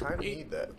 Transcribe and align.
kind 0.00 0.14
of 0.14 0.20
need 0.20 0.50
that. 0.50 0.70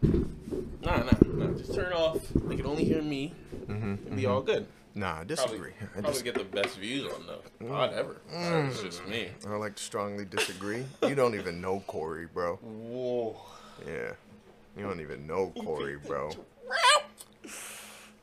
Nah, 0.82 0.98
nah, 0.98 1.12
nah. 1.34 1.58
Just 1.58 1.74
turn 1.74 1.92
it 1.92 1.96
off. 1.96 2.18
They 2.34 2.56
can 2.56 2.66
only 2.66 2.84
hear 2.84 3.02
me. 3.02 3.34
Mm-hmm. 3.68 3.94
It'll 3.94 4.16
be 4.16 4.24
mm-hmm. 4.24 4.32
all 4.32 4.42
good. 4.42 4.66
Nah, 4.94 5.08
I 5.08 5.12
Probably, 5.12 5.36
disagree. 5.36 5.72
I, 5.80 5.86
probably 6.02 6.12
dis- 6.12 6.22
get 6.22 6.34
the 6.34 6.44
best 6.44 6.78
views 6.78 7.12
on 7.14 7.26
the 7.26 7.66
mm. 7.66 7.70
pod 7.70 7.94
ever. 7.94 8.18
It's 8.30 8.82
mm. 8.82 8.84
just 8.84 9.08
me. 9.08 9.30
I 9.48 9.56
like 9.56 9.76
to 9.76 9.84
strongly 9.84 10.26
disagree. 10.26 10.84
you 11.04 11.16
don't 11.16 11.36
even 11.36 11.62
know 11.62 11.82
Corey, 11.88 12.28
bro. 12.32 12.58
Whoa. 12.58 13.38
Yeah. 13.88 14.12
You 14.76 14.84
don't 14.84 15.00
even 15.00 15.26
know 15.26 15.54
Corey, 15.64 15.98
bro. 16.06 16.32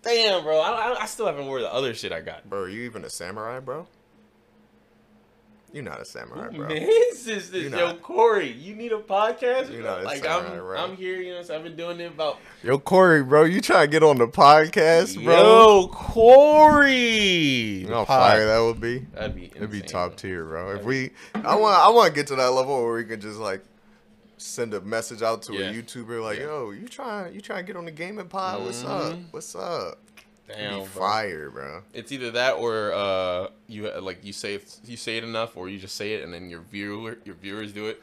Damn, 0.02 0.42
bro. 0.42 0.60
I, 0.60 0.70
I, 0.70 1.02
I 1.02 1.06
still 1.06 1.26
haven't 1.26 1.46
wore 1.46 1.60
the 1.60 1.72
other 1.72 1.94
shit 1.94 2.12
I 2.12 2.20
got. 2.20 2.48
Bro, 2.48 2.62
are 2.62 2.68
you 2.68 2.82
even 2.82 3.04
a 3.04 3.10
samurai, 3.10 3.60
bro? 3.60 3.86
You're 5.72 5.82
not 5.82 6.00
a 6.00 6.04
samurai, 6.04 6.48
bro. 6.56 6.68
Man, 6.68 6.78
this 6.86 7.28
is 7.28 7.52
Yo. 7.52 7.94
Corey, 7.96 8.50
you 8.52 8.74
need 8.74 8.90
a 8.92 8.98
podcast? 9.00 9.68
A 9.68 10.02
like 10.02 10.24
samurai, 10.24 10.56
I'm, 10.56 10.60
right? 10.62 10.80
I'm 10.80 10.96
here. 10.96 11.16
You 11.20 11.34
know, 11.34 11.42
so 11.42 11.56
I've 11.56 11.62
been 11.62 11.76
doing 11.76 12.00
it 12.00 12.06
about. 12.12 12.38
Yo, 12.62 12.78
Corey, 12.78 13.22
bro, 13.22 13.44
you 13.44 13.60
trying 13.60 13.86
to 13.86 13.90
get 13.90 14.02
on 14.02 14.16
the 14.18 14.28
podcast, 14.28 15.22
bro? 15.22 15.34
Yo, 15.34 15.88
Corey. 15.88 16.92
You 17.82 17.88
know 17.88 17.98
how 17.98 18.04
fire 18.06 18.46
that 18.46 18.58
would 18.60 18.80
be? 18.80 19.00
That'd 19.12 19.34
be. 19.36 19.46
It'd 19.54 19.70
be 19.70 19.82
top 19.82 20.10
bro. 20.12 20.16
tier, 20.16 20.44
bro. 20.44 20.70
If 20.76 20.84
we, 20.84 21.10
I 21.34 21.54
want, 21.54 21.78
I 21.78 21.88
want 21.90 22.08
to 22.08 22.14
get 22.14 22.26
to 22.28 22.36
that 22.36 22.50
level 22.52 22.82
where 22.84 22.94
we 22.94 23.04
can 23.04 23.20
just 23.20 23.38
like 23.38 23.62
send 24.38 24.72
a 24.72 24.80
message 24.80 25.20
out 25.20 25.42
to 25.42 25.52
Yeah. 25.52 25.70
a 25.70 25.74
YouTuber 25.74 26.22
like, 26.22 26.38
Yeah. 26.38 26.44
"Yo, 26.46 26.70
you 26.70 26.88
trying, 26.88 27.34
you 27.34 27.40
trying 27.40 27.64
to 27.64 27.66
get 27.66 27.76
on 27.76 27.84
the 27.84 27.90
gaming 27.90 28.28
pod? 28.28 28.64
What's 28.64 28.84
up? 28.84 29.12
Mm-hmm. 29.12 29.22
What's 29.32 29.54
up?" 29.54 29.98
Damn, 30.48 30.80
be 30.80 30.86
fire, 30.86 31.50
bro. 31.50 31.82
It's 31.92 32.10
either 32.10 32.30
that 32.32 32.54
or 32.54 32.92
uh, 32.94 33.48
you 33.66 33.90
like 34.00 34.24
you 34.24 34.32
say 34.32 34.54
it, 34.54 34.78
you 34.84 34.96
say 34.96 35.18
it 35.18 35.24
enough, 35.24 35.56
or 35.56 35.68
you 35.68 35.78
just 35.78 35.94
say 35.96 36.14
it 36.14 36.24
and 36.24 36.32
then 36.32 36.48
your 36.50 36.60
viewer 36.62 37.18
your 37.24 37.34
viewers 37.34 37.72
do 37.72 37.86
it. 37.86 38.02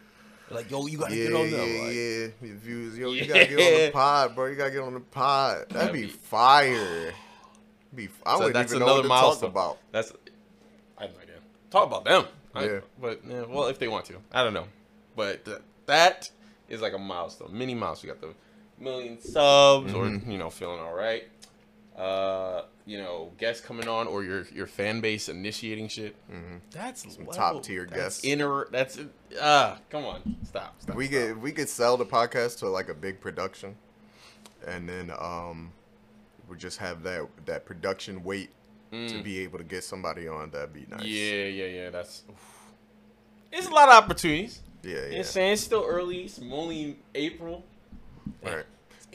They're 0.49 0.59
like, 0.59 0.69
yo, 0.69 0.85
you 0.85 0.99
gotta 0.99 1.16
Yeah, 1.16 1.23
get 1.27 1.33
on 1.35 1.45
yeah, 1.49 1.57
there. 1.57 1.83
Like, 1.85 1.95
yeah. 2.41 2.47
Your 2.49 2.57
views, 2.57 2.97
yo, 2.97 3.11
you 3.13 3.25
gotta 3.25 3.45
get 3.47 3.59
on 3.59 3.85
the 3.88 3.91
pod, 3.91 4.35
bro. 4.35 4.45
You 4.45 4.55
gotta 4.55 4.71
get 4.71 4.81
on 4.81 4.93
the 4.93 4.99
pod. 4.99 5.57
That'd, 5.69 5.75
That'd 5.75 5.93
be, 5.93 6.01
be- 6.03 6.07
fire. 6.07 7.13
Be, 7.95 8.09
I 8.25 8.33
So 8.33 8.38
wouldn't 8.39 8.53
that's 8.53 8.71
even 8.73 8.79
know 8.79 8.85
what 8.85 8.91
another 8.91 9.03
to 9.03 9.07
milestone. 9.09 9.41
talk 9.41 9.49
about. 9.51 9.77
That's 9.91 10.11
I 10.97 11.03
have 11.03 11.13
no 11.16 11.19
idea. 11.21 11.35
Talk 11.71 11.88
about 11.88 12.05
them. 12.05 12.25
I- 12.53 12.66
Yeah. 12.66 12.79
but 13.01 13.21
yeah, 13.27 13.43
well, 13.49 13.67
if 13.67 13.79
they 13.79 13.88
want 13.88 14.05
to, 14.05 14.17
I 14.31 14.43
don't 14.43 14.53
know. 14.53 14.67
But 15.16 15.45
th- 15.45 15.57
that 15.88 16.29
is 16.69 16.81
like 16.81 16.93
a 16.93 16.97
milestone, 16.99 17.49
mini 17.57 17.73
milestone. 17.73 18.09
We 18.11 18.13
got 18.13 18.21
the 18.21 18.83
million 18.83 19.19
subs, 19.21 19.91
Mhm. 19.93 19.95
or 20.27 20.29
you 20.31 20.38
know, 20.38 20.49
feeling 20.49 20.79
all 20.79 20.93
right. 20.93 21.23
Uh, 21.97 22.63
you 22.85 22.97
know, 22.97 23.31
guests 23.38 23.65
coming 23.65 23.88
on, 23.88 24.05
or 24.07 24.23
your 24.23 24.45
your 24.53 24.67
fan 24.67 24.99
base 24.99 25.29
initiating 25.29 25.88
shit. 25.88 26.15
Mhm. 26.29 26.59
That's 26.71 27.01
Some 27.03 27.11
level- 27.25 27.33
top-tier 27.33 27.85
that's 27.85 27.95
guests. 27.95 28.25
Inner. 28.25 28.67
That's 28.69 28.99
ah. 29.41 29.79
come 29.89 30.03
on, 30.05 30.35
stop. 30.43 30.75
stop 30.81 30.95
we 30.95 31.07
stop. 31.07 31.13
could 31.19 31.41
we 31.41 31.51
could 31.53 31.69
sell 31.69 31.95
the 31.95 32.05
podcast 32.05 32.59
to 32.59 32.67
like 32.69 32.89
a 32.89 32.93
big 32.93 33.21
production, 33.21 33.75
and 34.67 34.89
then 34.89 35.09
um, 35.17 35.71
we 36.49 36.57
just 36.57 36.77
have 36.79 37.01
that 37.03 37.27
that 37.45 37.66
production 37.66 38.23
weight 38.23 38.49
to 38.91 38.97
Mm. 38.97 39.23
be 39.23 39.39
able 39.39 39.57
to 39.57 39.63
get 39.63 39.83
somebody 39.83 40.27
on. 40.27 40.51
That'd 40.51 40.73
be 40.73 40.85
nice. 40.89 41.03
Yeah, 41.05 41.45
yeah, 41.45 41.66
yeah. 41.66 41.89
That's. 41.91 42.23
oof. 42.29 42.71
It's 43.53 43.67
a 43.67 43.71
lot 43.71 43.88
of 43.89 43.95
opportunities. 44.03 44.61
yeah, 44.83 44.89
You 44.91 44.95
know 45.01 45.07
yeah. 45.11 45.17
I'm 45.19 45.23
saying? 45.23 45.53
It's 45.53 45.61
still 45.63 45.85
early. 45.88 46.23
It's 46.25 46.39
only 46.51 46.97
April. 47.16 47.63
Damn, 48.43 48.53
Right. 48.57 48.66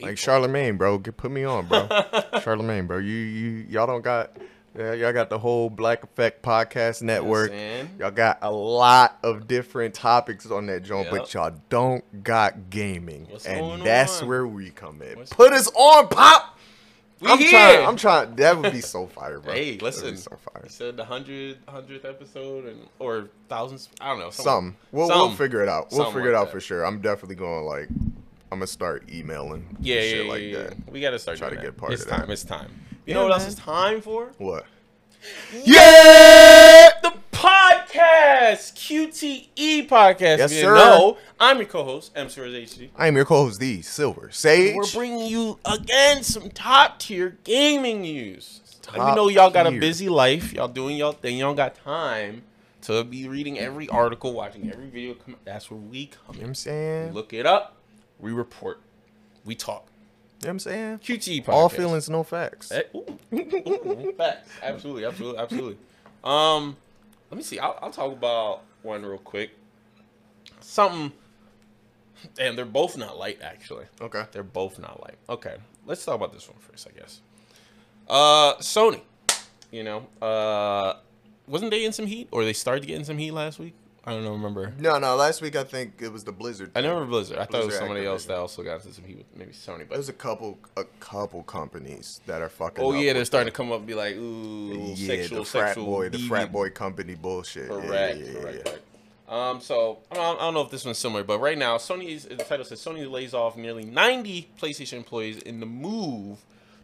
Like 0.01 0.17
Charlemagne, 0.17 0.77
bro, 0.77 0.97
get, 0.97 1.17
put 1.17 1.31
me 1.31 1.43
on, 1.43 1.67
bro. 1.67 1.87
Charlemagne, 2.41 2.87
bro, 2.87 2.97
you 2.97 3.15
you 3.15 3.49
y'all 3.69 3.87
don't 3.87 4.01
got 4.03 4.35
yeah, 4.77 4.93
y'all 4.93 5.11
got 5.11 5.29
the 5.29 5.37
whole 5.37 5.69
Black 5.69 6.03
Effect 6.03 6.41
podcast 6.41 7.01
network. 7.01 7.51
Y'all 7.99 8.09
got 8.11 8.39
a 8.41 8.49
lot 8.51 9.17
of 9.21 9.45
different 9.47 9.93
topics 9.93 10.49
on 10.49 10.65
that 10.67 10.83
joint, 10.83 11.07
Yep. 11.11 11.17
but 11.17 11.33
y'all 11.33 11.53
don't 11.69 12.23
got 12.23 12.69
gaming, 12.69 13.27
What's 13.29 13.45
and 13.45 13.83
that's 13.83 14.21
on? 14.21 14.27
where 14.29 14.47
we 14.47 14.69
come 14.69 15.01
in. 15.01 15.17
What's- 15.17 15.33
Put 15.33 15.51
us 15.53 15.69
on, 15.75 16.07
pop. 16.07 16.57
We 17.19 17.29
I'm 17.29 17.37
here. 17.37 17.49
trying. 17.51 17.85
I'm 17.87 17.95
trying. 17.97 18.35
That 18.37 18.57
would 18.57 18.71
be 18.71 18.81
so 18.81 19.05
fire, 19.15 19.39
bro. 19.39 19.53
Hey, 19.53 19.77
listen. 19.77 20.17
so 20.17 20.31
fire. 20.37 20.63
You 20.63 20.69
said 20.69 20.97
the 20.97 21.05
hundred 21.05 21.57
hundredth 21.67 22.03
episode 22.03 22.65
and 22.65 22.87
or 22.97 23.29
thousands. 23.47 23.89
I 23.99 24.09
don't 24.09 24.19
know. 24.19 24.31
Something. 24.31 24.75
We'll, 24.91 25.07
we'll 25.09 25.29
figure 25.35 25.61
it 25.61 25.69
out. 25.69 25.91
We'll 25.91 25.99
Something 26.05 26.15
figure 26.15 26.31
it 26.31 26.35
out 26.35 26.45
that. 26.45 26.51
for 26.53 26.59
sure. 26.59 26.83
I'm 26.83 26.99
definitely 26.99 27.35
going 27.35 27.65
like. 27.65 27.89
I'm 28.51 28.59
gonna 28.59 28.67
start 28.67 29.09
emailing. 29.11 29.77
Yeah, 29.79 29.95
yeah, 29.95 30.01
shit 30.01 30.25
yeah, 30.25 30.31
like 30.31 30.41
yeah. 30.43 30.57
that. 30.57 30.91
We 30.91 30.99
gotta 31.01 31.19
start 31.19 31.37
Try 31.37 31.49
doing 31.49 31.61
to 31.61 31.65
that. 31.67 31.71
get 31.73 31.77
part 31.79 31.93
it's 31.93 32.03
of 32.03 32.09
time. 32.09 32.19
that. 32.27 32.29
It's 32.31 32.43
time. 32.43 32.59
It's 32.65 32.69
time. 32.69 32.81
You 32.89 32.97
Yeah, 33.05 33.13
know 33.15 33.23
what 33.23 33.31
else 33.33 33.43
man. 33.43 33.49
is 33.49 33.55
time 33.55 34.01
for? 34.01 34.31
What? 34.37 34.65
Yeah, 35.53 36.89
the 37.03 37.13
podcast, 37.31 38.73
QTE 38.75 39.87
podcast. 39.87 40.37
Yes, 40.39 40.51
sir. 40.51 40.75
didn't 40.75 41.17
I'm 41.39 41.57
your 41.57 41.67
co-host, 41.67 42.11
M 42.15 42.29
Scores 42.29 42.53
HD. 42.53 42.89
I 42.97 43.07
am 43.07 43.15
your 43.15 43.25
co-host, 43.25 43.59
the 43.59 43.81
Silver 43.81 44.29
Sage. 44.31 44.75
We're 44.75 44.91
bringing 44.93 45.27
you 45.27 45.59
again 45.65 46.23
some 46.23 46.49
top 46.49 46.99
tier 46.99 47.37
gaming 47.43 48.01
news. 48.01 48.61
Let 48.95 49.07
me 49.09 49.15
know 49.15 49.29
y'all 49.29 49.51
got 49.51 49.67
a 49.67 49.71
busy 49.71 50.09
life. 50.09 50.53
Y'all 50.53 50.67
doing 50.67 50.97
y'all 50.97 51.13
thing. 51.13 51.37
Y'all 51.37 51.53
got 51.53 51.75
time 51.75 52.41
to 52.81 53.03
be 53.03 53.27
reading 53.27 53.57
every 53.59 53.87
article, 53.89 54.33
watching 54.33 54.69
every 54.71 54.89
video. 54.89 55.13
Come, 55.13 55.35
that's 55.45 55.69
where 55.71 55.79
we 55.79 56.07
come 56.07 56.35
You 56.35 56.41
know 56.41 56.45
what. 56.45 56.47
I'm 56.49 56.55
saying? 56.55 57.13
Look 57.13 57.31
it 57.33 57.45
up. 57.45 57.77
We 58.21 58.31
report. 58.31 58.79
We 59.43 59.55
talk. 59.55 59.87
You 60.41 60.47
know 60.47 60.49
what 60.49 60.51
I'm 60.53 60.59
saying? 60.59 60.99
QTE 60.99 61.45
podcast. 61.45 61.53
All 61.53 61.69
feelings, 61.69 62.09
no 62.09 62.23
facts. 62.23 62.71
Eh, 62.71 62.83
ooh, 62.95 63.05
ooh, 63.33 63.37
ooh, 63.37 64.13
Facts. 64.17 64.49
Absolutely, 64.63 65.05
absolutely, 65.05 65.39
absolutely. 65.39 65.77
Um, 66.23 66.77
let 67.29 67.37
me 67.37 67.43
see. 67.43 67.59
I'll, 67.59 67.77
I'll 67.81 67.91
talk 67.91 68.11
about 68.11 68.61
one 68.81 69.03
real 69.05 69.17
quick. 69.19 69.51
Something. 70.61 71.11
and 72.39 72.57
they're 72.57 72.65
both 72.65 72.97
not 72.97 73.17
light. 73.17 73.39
Actually, 73.41 73.85
Okay. 73.99 74.23
they're 74.31 74.43
both 74.43 74.79
not 74.79 74.99
light. 75.01 75.15
Okay, 75.29 75.55
let's 75.85 76.03
talk 76.05 76.15
about 76.15 76.33
this 76.33 76.47
one 76.47 76.57
first. 76.59 76.87
I 76.87 76.99
guess. 76.99 77.21
Uh, 78.07 78.55
Sony. 78.55 79.01
You 79.71 79.83
know, 79.83 80.07
uh, 80.21 80.95
wasn't 81.47 81.71
they 81.71 81.85
in 81.85 81.93
some 81.93 82.05
heat, 82.07 82.27
or 82.31 82.43
they 82.43 82.53
started 82.53 82.85
getting 82.85 83.05
some 83.05 83.17
heat 83.17 83.31
last 83.31 83.57
week? 83.57 83.73
I 84.05 84.11
don't 84.13 84.23
know. 84.23 84.31
Remember? 84.31 84.73
No, 84.79 84.97
no. 84.97 85.15
Last 85.15 85.41
week 85.41 85.55
I 85.55 85.63
think 85.63 86.01
it 86.01 86.11
was 86.11 86.23
the 86.23 86.31
Blizzard. 86.31 86.71
I 86.75 86.81
never 86.81 87.05
Blizzard. 87.05 87.37
I 87.37 87.45
thought 87.45 87.55
it 87.55 87.57
was 87.57 87.65
Blizzard 87.67 87.79
somebody 87.79 88.05
else 88.05 88.25
that 88.25 88.37
also 88.37 88.63
got 88.63 88.83
into 88.83 88.93
some 88.93 89.05
heat 89.05 89.17
with 89.17 89.27
maybe 89.35 89.51
Sony. 89.51 89.79
But 89.87 89.91
There's 89.91 90.09
a 90.09 90.13
couple, 90.13 90.57
a 90.75 90.85
couple 90.99 91.43
companies 91.43 92.21
that 92.25 92.41
are 92.41 92.49
fucking. 92.49 92.83
oh 92.83 92.93
yeah, 92.93 93.13
they're 93.13 93.25
starting 93.25 93.51
to 93.51 93.55
come 93.55 93.71
up 93.71 93.79
and 93.79 93.87
be 93.87 93.93
like, 93.93 94.15
ooh, 94.15 94.93
Yeah, 94.95 95.07
sexual, 95.07 95.39
the 95.39 95.45
frat 95.45 95.67
sexual, 95.69 95.85
boy, 95.85 96.09
the 96.09 96.17
deviant 96.17 96.27
frat 96.27 96.51
boy 96.51 96.69
company 96.71 97.15
bullshit. 97.15 97.69
Correct, 97.69 98.17
yeah, 98.17 98.25
yeah, 98.25 98.39
correct, 98.39 98.57
yeah. 98.57 98.63
correct. 98.63 98.85
Um, 99.29 99.61
so 99.61 99.99
I 100.11 100.15
don't, 100.15 100.39
I 100.39 100.41
don't 100.41 100.53
know 100.55 100.61
if 100.61 100.71
this 100.71 100.83
one's 100.83 100.97
similar, 100.97 101.23
but 101.23 101.39
right 101.39 101.57
now, 101.57 101.77
Sony's 101.77 102.25
the 102.25 102.35
title 102.35 102.65
says 102.65 102.83
Sony 102.83 103.09
lays 103.09 103.33
off 103.33 103.55
nearly 103.55 103.85
90 103.85 104.49
PlayStation 104.59 104.93
employees 104.93 105.37
in 105.37 105.59
the 105.61 105.65
move 105.65 106.39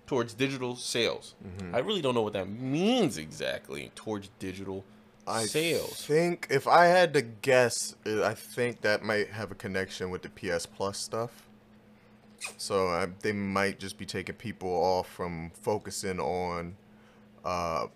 towards 0.05 0.33
digital 0.33 0.75
sales. 0.77 1.35
Mm-hmm. 1.45 1.75
I 1.75 1.79
really 1.79 2.01
don't 2.01 2.15
know 2.15 2.21
what 2.21 2.33
that 2.33 2.47
means 2.47 3.17
exactly 3.17 3.91
towards 3.95 4.29
digital 4.39 4.85
I 5.27 5.45
sales. 5.45 6.05
think 6.05 6.47
if 6.49 6.67
I 6.67 6.85
had 6.85 7.13
to 7.13 7.21
guess, 7.21 7.95
I 8.05 8.33
think 8.33 8.81
that 8.81 9.03
might 9.03 9.29
have 9.29 9.51
a 9.51 9.55
connection 9.55 10.09
with 10.09 10.21
the 10.21 10.29
PS 10.29 10.65
Plus 10.65 10.97
stuff. 10.97 11.47
So 12.57 12.87
uh, 12.89 13.07
they 13.21 13.33
might 13.33 13.79
just 13.79 13.97
be 13.97 14.05
taking 14.05 14.35
people 14.35 14.69
off 14.69 15.09
from 15.09 15.51
focusing 15.61 16.19
on 16.19 16.75
uh, 17.43 17.87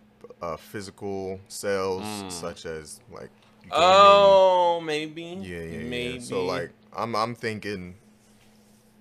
uh, 0.42 0.58
physical 0.58 1.40
sales, 1.48 2.06
such 2.34 2.66
as 2.66 3.00
like. 3.12 3.30
gaming. 3.64 3.74
Oh, 3.74 4.82
maybe. 4.84 5.38
Yeah, 5.42 5.60
yeah, 5.60 5.78
maybe. 5.78 6.14
yeah. 6.16 6.20
So 6.20 6.46
like, 6.46 6.72
I'm 6.96 7.16
I'm 7.16 7.36
thinking 7.36 7.96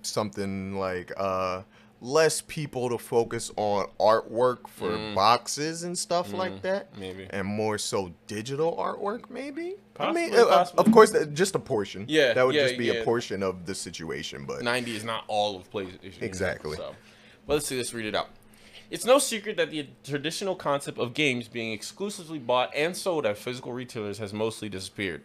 something 0.03 0.77
like 0.79 1.11
uh 1.17 1.61
less 2.03 2.41
people 2.41 2.89
to 2.89 2.97
focus 2.97 3.51
on 3.57 3.85
artwork 3.99 4.67
for 4.67 4.89
Mm. 4.89 5.13
boxes 5.13 5.83
and 5.83 5.95
stuff 5.95 6.33
like 6.33 6.63
that, 6.63 6.97
maybe. 6.97 7.27
and 7.29 7.47
more 7.47 7.77
so 7.77 8.11
digital 8.25 8.75
artwork, 8.75 9.29
maybe. 9.29 9.75
I 9.99 10.11
mean, 10.11 10.31
Possibly, 10.31 10.37
uh, 10.39 10.45
uh, 10.45 10.65
of 10.79 10.91
course, 10.91 11.15
just 11.33 11.53
a 11.53 11.59
portion. 11.59 12.05
Yeah, 12.07 12.33
that 12.33 12.43
would 12.43 12.55
yeah, 12.55 12.63
just 12.63 12.79
be 12.79 12.85
yeah. 12.85 12.93
a 12.93 13.03
portion 13.03 13.43
of 13.43 13.67
the 13.67 13.75
situation, 13.75 14.45
but 14.45 14.63
90 14.63 14.95
is 14.95 15.03
not 15.03 15.25
all 15.27 15.55
of 15.55 15.69
PlayStation. 15.69 16.23
Exactly. 16.23 16.75
So, 16.75 16.95
but 17.45 17.53
let's 17.53 17.67
see. 17.67 17.77
Let's 17.77 17.93
read 17.93 18.07
it 18.07 18.15
out. 18.15 18.29
It's 18.89 19.05
no 19.05 19.19
secret 19.19 19.55
that 19.57 19.69
the 19.69 19.87
traditional 20.03 20.55
concept 20.55 20.97
of 20.97 21.13
games 21.13 21.47
being 21.47 21.71
exclusively 21.71 22.39
bought 22.39 22.71
and 22.75 22.97
sold 22.97 23.27
at 23.27 23.37
physical 23.37 23.73
retailers 23.73 24.17
has 24.17 24.33
mostly 24.33 24.69
disappeared. 24.69 25.21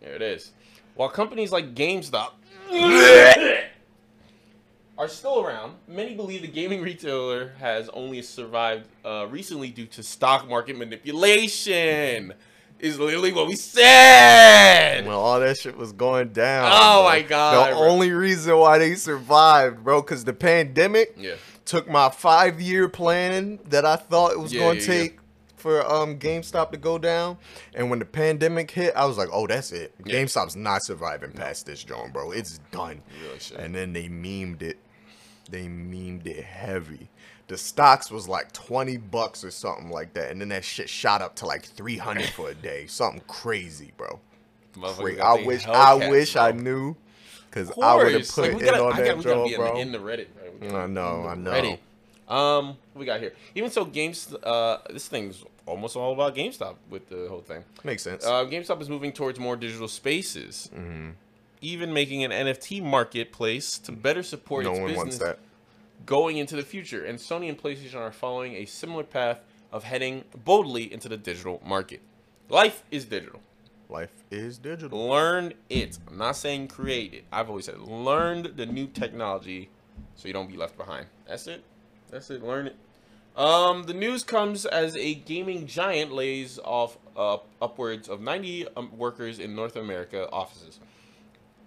There 0.00 0.14
it 0.14 0.22
is. 0.22 0.52
While 0.94 1.08
companies 1.08 1.50
like 1.50 1.74
GameStop 1.74 2.30
are 4.96 5.08
still 5.08 5.40
around, 5.44 5.74
many 5.88 6.14
believe 6.14 6.42
the 6.42 6.48
gaming 6.48 6.80
retailer 6.82 7.52
has 7.58 7.88
only 7.90 8.22
survived 8.22 8.86
uh, 9.04 9.26
recently 9.30 9.70
due 9.70 9.86
to 9.86 10.02
stock 10.02 10.48
market 10.48 10.76
manipulation. 10.78 12.34
Is 12.80 12.98
literally 12.98 13.32
what 13.32 13.46
we 13.46 13.54
said. 13.56 15.06
when 15.06 15.14
all 15.14 15.40
that 15.40 15.56
shit 15.56 15.76
was 15.76 15.92
going 15.92 16.30
down. 16.30 16.70
Oh 16.72 17.02
bro, 17.02 17.04
my 17.04 17.22
God, 17.22 17.68
The 17.70 17.76
bro. 17.76 17.82
only 17.88 18.10
reason 18.10 18.56
why 18.58 18.78
they 18.78 18.94
survived, 18.96 19.82
bro, 19.84 20.02
because 20.02 20.24
the 20.24 20.32
pandemic 20.34 21.14
Yeah. 21.16 21.36
took 21.64 21.88
my 21.88 22.10
five 22.10 22.60
year 22.60 22.88
plan 22.88 23.58
that 23.70 23.86
I 23.86 23.96
thought 23.96 24.32
it 24.32 24.40
was 24.40 24.52
Yeah, 24.52 24.60
going 24.60 24.78
to 24.80 24.92
yeah. 24.92 25.00
take 25.02 25.18
for 25.56 25.90
um 25.90 26.18
GameStop 26.18 26.72
to 26.72 26.76
go 26.76 26.98
down, 26.98 27.38
and 27.74 27.88
when 27.88 28.00
the 28.00 28.04
pandemic 28.04 28.70
hit, 28.70 28.92
I 28.94 29.06
was 29.06 29.16
like, 29.16 29.28
oh, 29.32 29.46
that's 29.46 29.72
it. 29.72 29.94
Yeah. 30.04 30.16
GameStop's 30.16 30.56
not 30.56 30.82
surviving 30.84 31.30
past 31.32 31.64
this, 31.64 31.82
John, 31.84 32.10
bro. 32.12 32.32
It's 32.32 32.58
done. 32.70 33.00
Really. 33.22 33.64
And 33.64 33.74
then 33.74 33.94
they 33.94 34.08
memed 34.08 34.60
it. 34.60 34.76
They 35.50 35.62
memed 35.66 36.26
it 36.26 36.44
heavy. 36.44 37.08
The 37.48 37.58
stocks 37.58 38.10
was 38.10 38.26
like 38.26 38.52
20 38.52 38.96
bucks 38.96 39.44
or 39.44 39.50
something 39.50 39.90
like 39.90 40.14
that. 40.14 40.30
And 40.30 40.40
then 40.40 40.48
that 40.48 40.64
shit 40.64 40.88
shot 40.88 41.20
up 41.20 41.34
to 41.36 41.46
like 41.46 41.62
300 41.64 42.24
for 42.30 42.48
a 42.50 42.54
day. 42.54 42.86
Something 42.86 43.20
crazy, 43.26 43.92
bro. 43.96 44.18
Cra- 44.80 45.22
I 45.22 45.44
wish 45.44 45.66
I 45.66 46.08
wish 46.10 46.36
I 46.36 46.52
knew. 46.52 46.96
Cause 47.50 47.70
I 47.80 47.94
would 47.94 48.12
have 48.12 48.28
put 48.28 48.38
Like, 48.38 48.52
in 48.52 48.58
gotta- 48.64 48.82
on 48.84 48.92
I 48.94 48.96
that 48.96 49.04
gotta- 49.04 49.16
we 49.18 49.22
gotta 49.22 49.34
joke, 49.36 49.46
be 49.46 49.54
in 49.54 49.60
bro. 49.60 49.74
the, 49.74 49.80
in 49.80 49.92
the 49.92 49.98
Reddit. 49.98 50.26
bro. 50.68 50.80
I 50.80 50.86
know, 50.88 51.26
I 51.28 51.34
know. 51.36 51.50
Ready. 51.52 51.78
Um, 52.26 52.66
what 52.68 53.00
we 53.00 53.04
got 53.04 53.20
here. 53.20 53.32
Even 53.54 53.70
so, 53.70 53.84
games. 53.84 54.34
Uh, 54.42 54.78
this 54.90 55.06
thing's 55.06 55.44
almost 55.66 55.94
all 55.94 56.12
about 56.14 56.34
GameStop 56.34 56.74
with 56.90 57.08
the 57.10 57.26
whole 57.28 57.42
thing. 57.42 57.62
Makes 57.84 58.02
sense. 58.02 58.24
Uh, 58.24 58.44
GameStop 58.46 58.80
is 58.80 58.88
moving 58.88 59.12
towards 59.12 59.38
more 59.38 59.54
digital 59.56 59.86
spaces, 59.88 60.68
Mm-hmm. 60.74 61.10
Even 61.60 61.92
making 61.92 62.24
an 62.24 62.30
NFT 62.30 62.82
marketplace 62.82 63.78
to 63.78 63.92
better 63.92 64.22
support 64.22 64.64
no 64.64 64.72
its 64.72 64.80
one 64.80 64.88
business 64.88 65.04
wants 65.04 65.18
that. 65.18 65.38
going 66.06 66.36
into 66.38 66.56
the 66.56 66.62
future. 66.62 67.04
And 67.04 67.18
Sony 67.18 67.48
and 67.48 67.60
PlayStation 67.60 67.96
are 67.96 68.12
following 68.12 68.54
a 68.54 68.64
similar 68.64 69.04
path 69.04 69.40
of 69.72 69.84
heading 69.84 70.24
boldly 70.44 70.92
into 70.92 71.08
the 71.08 71.16
digital 71.16 71.60
market. 71.64 72.00
Life 72.48 72.84
is 72.90 73.04
digital. 73.06 73.40
Life 73.88 74.12
is 74.30 74.58
digital. 74.58 75.08
Learn 75.08 75.52
it. 75.68 75.98
I'm 76.08 76.18
not 76.18 76.36
saying 76.36 76.68
create 76.68 77.14
it. 77.14 77.24
I've 77.32 77.48
always 77.48 77.66
said 77.66 77.80
learn 77.80 78.52
the 78.56 78.66
new 78.66 78.86
technology 78.86 79.70
so 80.14 80.28
you 80.28 80.34
don't 80.34 80.48
be 80.50 80.56
left 80.56 80.76
behind. 80.76 81.06
That's 81.26 81.46
it. 81.46 81.64
That's 82.10 82.30
it. 82.30 82.42
Learn 82.42 82.68
it. 82.68 82.76
Um, 83.36 83.82
the 83.82 83.94
news 83.94 84.22
comes 84.22 84.64
as 84.64 84.96
a 84.96 85.14
gaming 85.14 85.66
giant 85.66 86.12
lays 86.12 86.60
off 86.62 86.98
uh, 87.16 87.38
upwards 87.60 88.08
of 88.08 88.20
90 88.20 88.68
um, 88.76 88.96
workers 88.96 89.40
in 89.40 89.56
North 89.56 89.74
America 89.74 90.28
offices. 90.30 90.78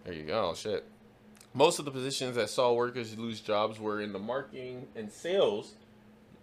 There 0.07 0.15
you 0.15 0.23
go. 0.23 0.53
Shit. 0.55 0.85
Most 1.53 1.79
of 1.79 1.85
the 1.85 1.91
positions 1.91 2.35
that 2.37 2.49
saw 2.49 2.73
workers 2.73 3.17
lose 3.17 3.41
jobs 3.41 3.77
were 3.79 3.99
in 4.01 4.13
the 4.13 4.19
marketing 4.19 4.87
and 4.95 5.11
sales, 5.11 5.73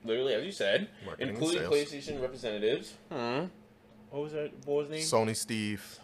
literally 0.04 0.34
as 0.34 0.44
you 0.44 0.52
said, 0.52 0.88
Marketing 1.04 1.28
and 1.30 1.36
including 1.38 1.62
sales. 1.70 1.74
PlayStation 1.74 2.20
representatives. 2.20 2.92
Hmm. 3.10 3.44
What 4.10 4.22
was 4.22 4.32
that? 4.32 4.52
What 4.66 4.76
was 4.76 4.88
his 4.90 5.10
name? 5.12 5.26
Sony 5.28 5.34
Steve. 5.34 5.98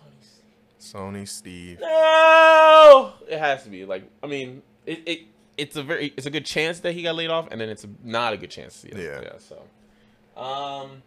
Sony 0.80 1.28
Steve. 1.28 1.78
No, 1.80 3.12
it 3.28 3.38
has 3.38 3.62
to 3.64 3.68
be 3.68 3.84
like 3.84 4.04
I 4.22 4.26
mean 4.26 4.62
it, 4.86 5.02
it 5.06 5.20
it's 5.58 5.76
a 5.76 5.82
very 5.82 6.14
it's 6.16 6.26
a 6.26 6.30
good 6.30 6.46
chance 6.46 6.80
that 6.80 6.92
he 6.92 7.02
got 7.02 7.14
laid 7.14 7.28
off, 7.28 7.48
and 7.50 7.60
then 7.60 7.68
it's 7.68 7.86
not 8.02 8.32
a 8.32 8.38
good 8.38 8.50
chance. 8.50 8.82
Yeah, 8.90 8.98
Yeah. 8.98 9.20
yeah. 9.22 9.32
So, 9.38 10.40
um, 10.40 10.90
rep- 10.90 11.02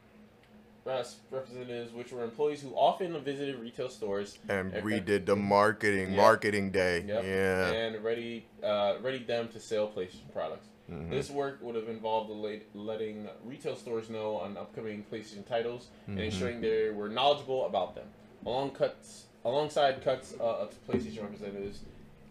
representatives, 1.32 1.94
which 1.94 2.12
were 2.12 2.24
employees 2.24 2.62
who 2.62 2.70
often 2.76 3.20
visited 3.24 3.58
retail 3.60 3.90
stores 3.90 4.38
And 4.50 4.74
redid 4.74 5.26
the 5.26 5.36
marketing, 5.36 6.16
marketing 6.16 6.72
day. 6.72 7.04
Yep. 7.08 7.24
Yeah. 7.24 7.72
and 7.72 8.04
ready 8.04 8.46
uh, 8.64 8.96
ready 9.02 9.20
them 9.24 9.48
to 9.50 9.60
sell 9.60 9.88
PlayStation 9.88 10.32
products. 10.34 10.68
Mhm. 10.92 11.10
This 11.10 11.30
work 11.30 11.60
would 11.62 11.76
have 11.76 11.88
involved 11.88 12.30
letting 12.74 13.28
retail 13.46 13.76
stores 13.76 14.10
know 14.10 14.36
on 14.36 14.58
upcoming 14.58 15.06
PlayStation 15.12 15.46
titles 15.48 15.88
and 16.08 16.18
Mhm. 16.20 16.24
ensuring 16.26 16.62
they 16.62 16.90
were 16.90 17.08
knowledgeable 17.10 17.66
about 17.66 17.96
them. 17.96 18.08
Along 18.46 18.72
cuts, 18.72 19.26
alongside 19.46 20.02
cuts 20.04 20.34
uh, 20.40 20.44
of 20.44 20.74
PlayStation 20.88 21.22
representatives 21.24 21.80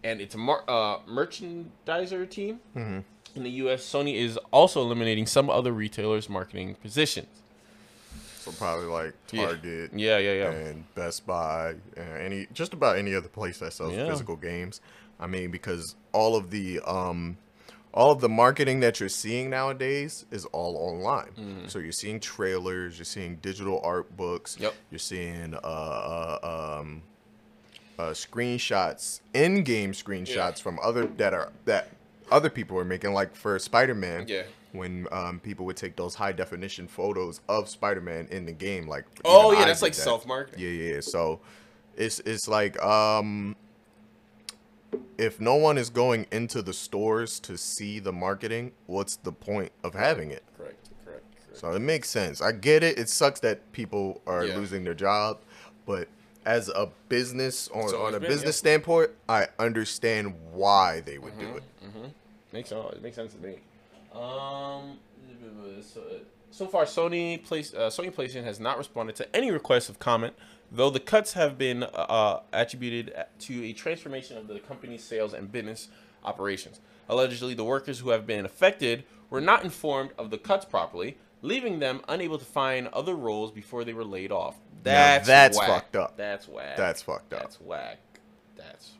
and 0.03 0.21
its 0.21 0.35
mar- 0.35 0.63
uh, 0.67 0.99
merchandiser 1.09 2.29
team 2.29 2.59
Mhm. 2.75 3.03
in 3.35 3.43
the 3.43 3.49
U.S., 3.63 3.83
Sony 3.83 4.15
is 4.15 4.37
also 4.51 4.81
eliminating 4.81 5.25
some 5.25 5.49
other 5.49 5.71
retailers' 5.71 6.29
marketing 6.29 6.75
positions. 6.75 7.41
So 8.43 8.51
probably 8.51 8.87
like 8.87 9.13
Yeah. 9.31 9.45
Target 9.45 9.91
Yeah, 9.93 10.17
yeah, 10.17 10.33
yeah. 10.33 10.51
and 10.51 10.93
Best 10.95 11.25
Buy 11.25 11.75
and 11.95 12.17
any 12.17 12.47
just 12.53 12.73
about 12.73 12.97
any 12.97 13.15
other 13.15 13.29
place 13.29 13.59
that 13.59 13.73
sells 13.73 13.93
Yeah. 13.93 14.07
physical 14.09 14.35
games. 14.35 14.81
I 15.19 15.27
mean, 15.27 15.49
because 15.51 15.95
all 16.11 16.35
of 16.35 16.49
the 16.51 16.79
um 16.81 17.37
all 17.93 18.11
of 18.11 18.19
the 18.21 18.29
marketing 18.29 18.79
that 18.81 18.99
you're 18.99 19.07
seeing 19.07 19.49
nowadays 19.51 20.25
is 20.31 20.45
all 20.45 20.75
online. 20.77 21.29
Mm. 21.37 21.69
So 21.69 21.77
you're 21.79 21.91
seeing 21.91 22.19
trailers, 22.19 22.97
you're 22.97 23.05
seeing 23.05 23.35
digital 23.37 23.79
art 23.83 24.17
books, 24.17 24.57
Yep. 24.59 24.73
you're 24.91 24.99
seeing 24.99 25.53
uh, 25.53 25.57
uh 26.43 26.79
um 26.81 27.03
uh 27.99 28.09
screenshots, 28.11 29.21
in-game 29.33 29.91
screenshots 29.93 30.59
from 30.61 30.79
other 30.83 31.05
that 31.05 31.33
are 31.33 31.51
that 31.65 31.89
other 32.31 32.49
people 32.49 32.75
were 32.75 32.85
making 32.85 33.13
like 33.13 33.35
for 33.35 33.57
Spider-Man 33.59 34.25
Yeah. 34.27 34.43
when 34.71 35.07
um, 35.11 35.39
people 35.39 35.65
would 35.65 35.77
take 35.77 35.95
those 35.95 36.15
high 36.15 36.31
definition 36.31 36.87
photos 36.87 37.41
of 37.49 37.69
Spider-Man 37.69 38.27
in 38.31 38.45
the 38.45 38.51
game, 38.53 38.87
like 38.87 39.05
Oh 39.25 39.51
yeah, 39.51 39.59
I 39.59 39.65
that's 39.65 39.81
like 39.81 39.93
that. 39.93 40.01
self-marketing. 40.01 40.59
Yeah, 40.63 40.69
yeah. 40.69 40.93
yeah. 40.95 40.99
So 41.01 41.39
it's 41.95 42.19
it's 42.21 42.47
like 42.47 42.81
um, 42.81 43.55
if 45.17 45.39
no 45.39 45.55
one 45.55 45.77
is 45.77 45.89
going 45.89 46.25
into 46.31 46.61
the 46.61 46.73
stores 46.73 47.39
to 47.41 47.57
see 47.57 47.99
the 47.99 48.11
marketing, 48.11 48.71
what's 48.87 49.15
the 49.17 49.31
point 49.31 49.71
of 49.83 49.93
having 49.93 50.31
it? 50.31 50.43
Correct, 50.57 50.89
correct, 51.05 51.23
correct. 51.45 51.59
So 51.59 51.71
it 51.71 51.79
makes 51.79 52.09
sense. 52.09 52.41
I 52.41 52.51
get 52.51 52.83
it. 52.83 52.97
It 52.97 53.09
sucks 53.09 53.39
that 53.41 53.71
people 53.73 54.21
are 54.25 54.45
Yeah. 54.45 54.55
losing 54.57 54.83
their 54.83 54.95
job, 54.95 55.39
but 55.85 56.07
as 56.45 56.69
a 56.69 56.89
business 57.09 57.67
on, 57.69 57.89
So 57.89 58.01
on 58.03 58.15
a 58.15 58.19
been, 58.19 58.29
business 58.29 58.55
yeah. 58.57 58.69
standpoint, 58.69 59.11
I 59.27 59.47
understand 59.59 60.35
why 60.51 61.01
they 61.01 61.17
would 61.17 61.37
do 61.39 61.55
it. 61.55 61.63
Mm-hmm. 61.85 62.07
Makes 62.51 62.71
all 62.71 62.89
it 62.89 63.01
makes 63.01 63.15
sense 63.15 63.33
to 63.33 63.39
me. 63.39 63.55
Um, 64.13 64.99
so, 65.81 66.01
so 66.51 66.67
far, 66.67 66.85
Sony 66.85 67.43
place 67.43 67.73
uh, 67.73 67.89
Sony 67.89 68.13
PlayStation 68.13 68.43
has 68.43 68.59
not 68.59 68.77
responded 68.77 69.15
to 69.17 69.35
any 69.35 69.49
requests 69.51 69.89
of 69.89 69.99
comment, 69.99 70.35
though 70.71 70.89
the 70.89 70.99
cuts 70.99 71.33
have 71.33 71.57
been 71.57 71.83
uh, 71.83 72.41
attributed 72.51 73.13
to 73.39 73.63
a 73.63 73.73
transformation 73.73 74.37
of 74.37 74.47
the 74.47 74.59
company's 74.59 75.03
sales 75.03 75.33
and 75.33 75.51
business 75.51 75.89
operations. 76.23 76.79
Allegedly, 77.09 77.53
the 77.53 77.63
workers 77.63 77.99
who 77.99 78.11
have 78.11 78.25
been 78.25 78.45
affected 78.45 79.03
were 79.29 79.41
not 79.41 79.63
informed 79.63 80.11
of 80.17 80.29
the 80.29 80.37
cuts 80.37 80.65
properly, 80.65 81.17
leaving 81.43 81.77
them 81.77 82.01
unable 82.07 82.39
to 82.39 82.45
find 82.45 82.87
other 82.87 83.13
roles 83.13 83.51
before 83.51 83.83
they 83.83 83.93
were 83.93 84.03
laid 84.03 84.31
off. 84.31 84.55
Now 84.83 84.91
That's 84.91 85.27
that's 85.27 85.57
whack. 85.59 85.67
fucked 85.69 85.95
up. 85.95 86.17
That's 86.17 86.47
whack. 86.47 86.75
That's 86.77 87.01
fucked 87.03 87.31
up. 87.33 87.41
That's 87.41 87.61
whack. 87.61 87.99
That's 88.57 88.91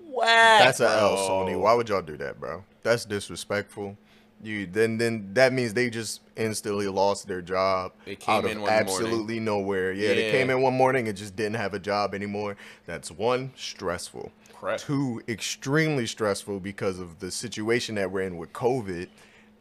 whack. 0.00 0.64
That's 0.64 0.80
a 0.80 0.88
L. 0.88 1.16
Sony. 1.16 1.58
Why 1.58 1.74
would 1.74 1.88
y'all 1.88 2.02
do 2.02 2.16
that, 2.18 2.40
bro? 2.40 2.64
That's 2.82 3.04
disrespectful. 3.04 3.96
You 4.42 4.66
then 4.66 4.98
then 4.98 5.30
that 5.32 5.54
means 5.54 5.72
they 5.72 5.88
just 5.88 6.20
instantly 6.36 6.88
lost 6.88 7.26
their 7.26 7.40
job 7.40 7.92
They 8.04 8.16
came 8.16 8.34
out 8.34 8.44
of 8.44 8.50
in 8.50 8.60
one 8.60 8.70
morning. 8.70 8.80
absolutely 8.88 9.40
nowhere. 9.40 9.92
Yeah, 9.92 10.12
they 10.14 10.30
came 10.30 10.50
in 10.50 10.60
one 10.60 10.74
morning 10.74 11.08
and 11.08 11.16
just 11.16 11.36
didn't 11.36 11.54
have 11.56 11.72
a 11.72 11.78
job 11.78 12.14
anymore. 12.14 12.56
That's 12.84 13.10
one 13.10 13.52
stressful. 13.56 14.30
Correct. 14.54 14.82
Two 14.84 15.22
extremely 15.26 16.06
stressful 16.06 16.60
because 16.60 16.98
of 16.98 17.18
the 17.18 17.30
situation 17.30 17.94
that 17.94 18.10
we're 18.10 18.22
in 18.22 18.36
with 18.36 18.52
COVID. 18.52 19.08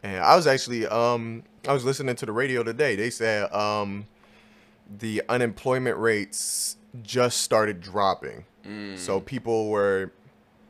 And 0.03 0.21
I 0.21 0.35
was 0.35 0.45
actually 0.45 0.85
um 0.87 1.43
I 1.67 1.73
was 1.73 1.83
listening 1.85 2.15
to 2.17 2.25
the 2.25 2.31
radio 2.31 2.63
today. 2.63 2.95
They 2.95 3.09
said 3.09 3.51
um 3.53 4.07
the 4.99 5.23
unemployment 5.29 5.97
rates 5.97 6.77
just 7.01 7.41
started 7.41 7.81
dropping. 7.81 8.45
Mm. 8.65 8.97
So 8.97 9.19
people 9.19 9.69
were 9.69 10.11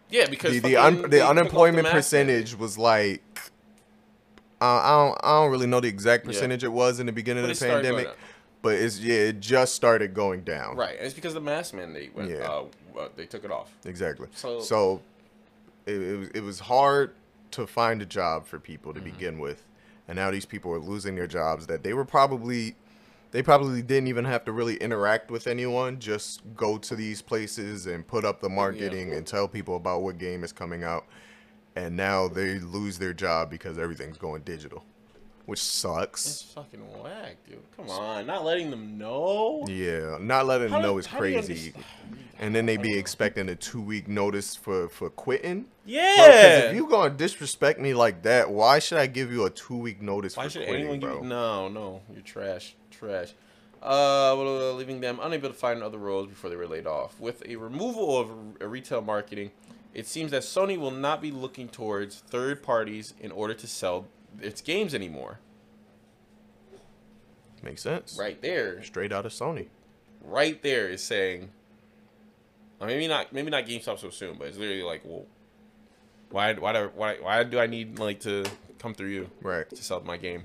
Yeah, 0.10 0.28
because 0.28 0.54
the 0.54 0.60
the, 0.60 0.76
un, 0.78 1.10
the 1.10 1.26
unemployment 1.28 1.84
mask 1.84 1.96
percentage 1.96 2.56
was 2.56 2.78
like 2.78 3.22
uh, 4.62 4.66
I 4.66 4.90
don't 4.92 5.20
I 5.24 5.42
don't 5.42 5.52
really 5.52 5.68
know 5.68 5.80
the 5.82 5.88
exact 5.90 6.26
Yeah. 6.26 6.32
percentage 6.32 6.64
it 6.64 6.72
was 6.72 7.00
in 7.00 7.06
the 7.06 7.12
beginning 7.12 7.44
But 7.44 7.52
of 7.52 7.60
the 7.60 7.66
pandemic, 7.66 8.08
but 8.62 8.76
it's 8.76 9.00
yeah 9.00 9.16
it 9.16 9.40
just 9.42 9.76
started 9.76 10.14
going 10.14 10.42
down. 10.44 10.78
Right, 10.78 10.96
and 10.98 11.06
it's 11.06 11.14
because 11.14 11.34
the 11.34 11.42
mask 11.42 11.74
mandate 11.74 12.16
when 12.16 12.30
Yeah. 12.30 12.38
uh, 12.38 12.66
uh, 12.98 13.10
they 13.18 13.26
took 13.26 13.44
it 13.44 13.52
off. 13.52 13.70
Exactly. 13.86 14.28
So- 14.34 14.62
So, 14.62 15.02
it, 15.86 16.02
it 16.02 16.18
was 16.18 16.30
it 16.30 16.42
was 16.42 16.60
hard 16.62 17.14
to 17.52 17.68
find 17.68 18.02
a 18.02 18.06
job 18.06 18.48
for 18.48 18.58
people 18.60 18.94
Mm-hmm. 18.94 19.06
to 19.06 19.12
begin 19.12 19.40
with, 19.40 19.62
and 20.08 20.16
now 20.16 20.32
these 20.32 20.46
people 20.46 20.72
are 20.72 20.80
losing 20.80 21.16
their 21.16 21.28
jobs 21.28 21.68
that 21.68 21.84
they 21.84 21.94
were 21.94 22.06
probably 22.06 22.76
they 23.32 23.44
probably 23.44 23.82
didn't 23.82 24.08
even 24.08 24.24
have 24.24 24.46
to 24.46 24.54
really 24.54 24.78
interact 24.78 25.30
with 25.30 25.46
anyone. 25.46 26.00
Just 26.00 26.42
go 26.56 26.78
to 26.78 26.96
these 26.96 27.22
places 27.22 27.86
and 27.86 28.08
put 28.08 28.24
up 28.24 28.40
the 28.40 28.48
marketing 28.48 29.14
and 29.14 29.28
tell 29.28 29.46
people 29.46 29.76
about 29.76 30.04
what 30.04 30.18
game 30.18 30.42
is 30.42 30.54
coming 30.54 30.86
out. 30.86 31.06
And 31.76 31.98
now 31.98 32.30
they 32.30 32.60
lose 32.60 32.98
their 32.98 33.14
job 33.14 33.50
because 33.50 33.78
everything's 33.78 34.18
going 34.18 34.44
digital, 34.44 34.86
which 35.46 35.60
sucks. 35.60 36.26
It's 36.26 36.42
fucking 36.54 36.82
whack, 37.04 37.38
dude. 37.48 37.60
Come 37.76 37.90
on, 37.90 38.26
not 38.26 38.44
letting 38.46 38.70
them 38.72 38.98
know. 38.98 39.66
Yeah, 39.68 40.18
not 40.20 40.46
letting 40.46 40.70
How 40.70 40.76
them 40.78 40.84
know 40.84 40.98
is 40.98 41.06
how 41.06 41.20
do 41.20 41.28
you 41.28 41.42
crazy. 41.42 41.74
And 42.38 42.54
then 42.54 42.66
they 42.66 42.76
be 42.76 42.98
expecting 42.98 43.48
a 43.50 43.56
two 43.56 43.82
week 43.82 44.08
notice 44.08 44.56
for 44.56 44.90
for 44.90 45.10
quitting. 45.10 45.62
Bro, 45.62 45.70
Yeah. 45.86 46.60
if 46.70 46.76
you 46.76 46.90
gonna 46.90 47.14
disrespect 47.14 47.80
me 47.80 47.94
like 47.94 48.24
that, 48.24 48.50
why 48.50 48.80
should 48.80 48.98
I 48.98 49.08
give 49.08 49.32
you 49.32 49.46
a 49.46 49.50
two 49.50 49.78
week 49.78 50.02
notice 50.02 50.36
Why 50.36 50.46
for 50.46 50.50
should 50.50 50.66
quitting, 50.68 50.82
anyone 50.88 51.00
bro? 51.00 51.14
give? 51.20 51.24
No, 51.24 51.70
no, 51.70 52.02
you're 52.12 52.22
trash, 52.24 52.76
trash. 52.92 53.34
Uh, 53.82 54.34
uh, 54.36 54.74
leaving 54.74 55.00
them 55.00 55.20
unable 55.22 55.48
to 55.48 55.54
find 55.56 55.84
other 55.84 56.00
roles 56.00 56.28
before 56.28 56.50
they 56.50 56.56
were 56.56 56.68
laid 56.68 56.88
off. 56.88 57.20
With 57.20 57.44
a 57.48 57.56
removal 57.56 58.18
of 58.20 58.32
r- 58.60 58.68
retail 58.68 59.02
marketing, 59.02 59.52
it 59.94 60.08
seems 60.08 60.32
that 60.32 60.42
Sony 60.42 60.78
will 60.78 60.92
not 60.92 61.22
be 61.22 61.30
looking 61.32 61.70
towards 61.70 62.16
third 62.18 62.64
parties 62.64 63.14
in 63.20 63.32
order 63.32 63.54
to 63.54 63.68
sell 63.68 64.08
its 64.42 64.62
games 64.62 64.94
anymore. 64.96 65.40
Makes 67.64 67.82
sense. 67.82 68.18
Right 68.20 68.40
there, 68.42 68.84
Straight 68.84 69.12
out 69.12 69.26
of 69.26 69.32
Sony. 69.32 69.68
right 70.24 70.62
there 70.62 70.88
is 70.90 71.02
saying, 71.04 71.50
maybe 72.80 73.08
not, 73.08 73.34
maybe 73.34 73.50
not 73.50 73.66
GameStop 73.66 73.98
so 74.00 74.10
soon, 74.12 74.38
but 74.38 74.48
it's 74.48 74.58
literally 74.58 74.84
like, 74.84 75.02
well, 75.04 75.26
why, 76.30 76.54
why, 76.54 76.74
do, 76.74 76.92
why, 76.94 77.18
why 77.20 77.44
do 77.44 77.60
I 77.60 77.66
need 77.66 77.98
like 77.98 78.20
to 78.22 78.46
come 78.78 78.94
through 78.94 79.10
you 79.10 79.30
Right. 79.42 79.68
to 79.70 79.84
sell 79.84 80.02
my 80.02 80.18
game? 80.18 80.44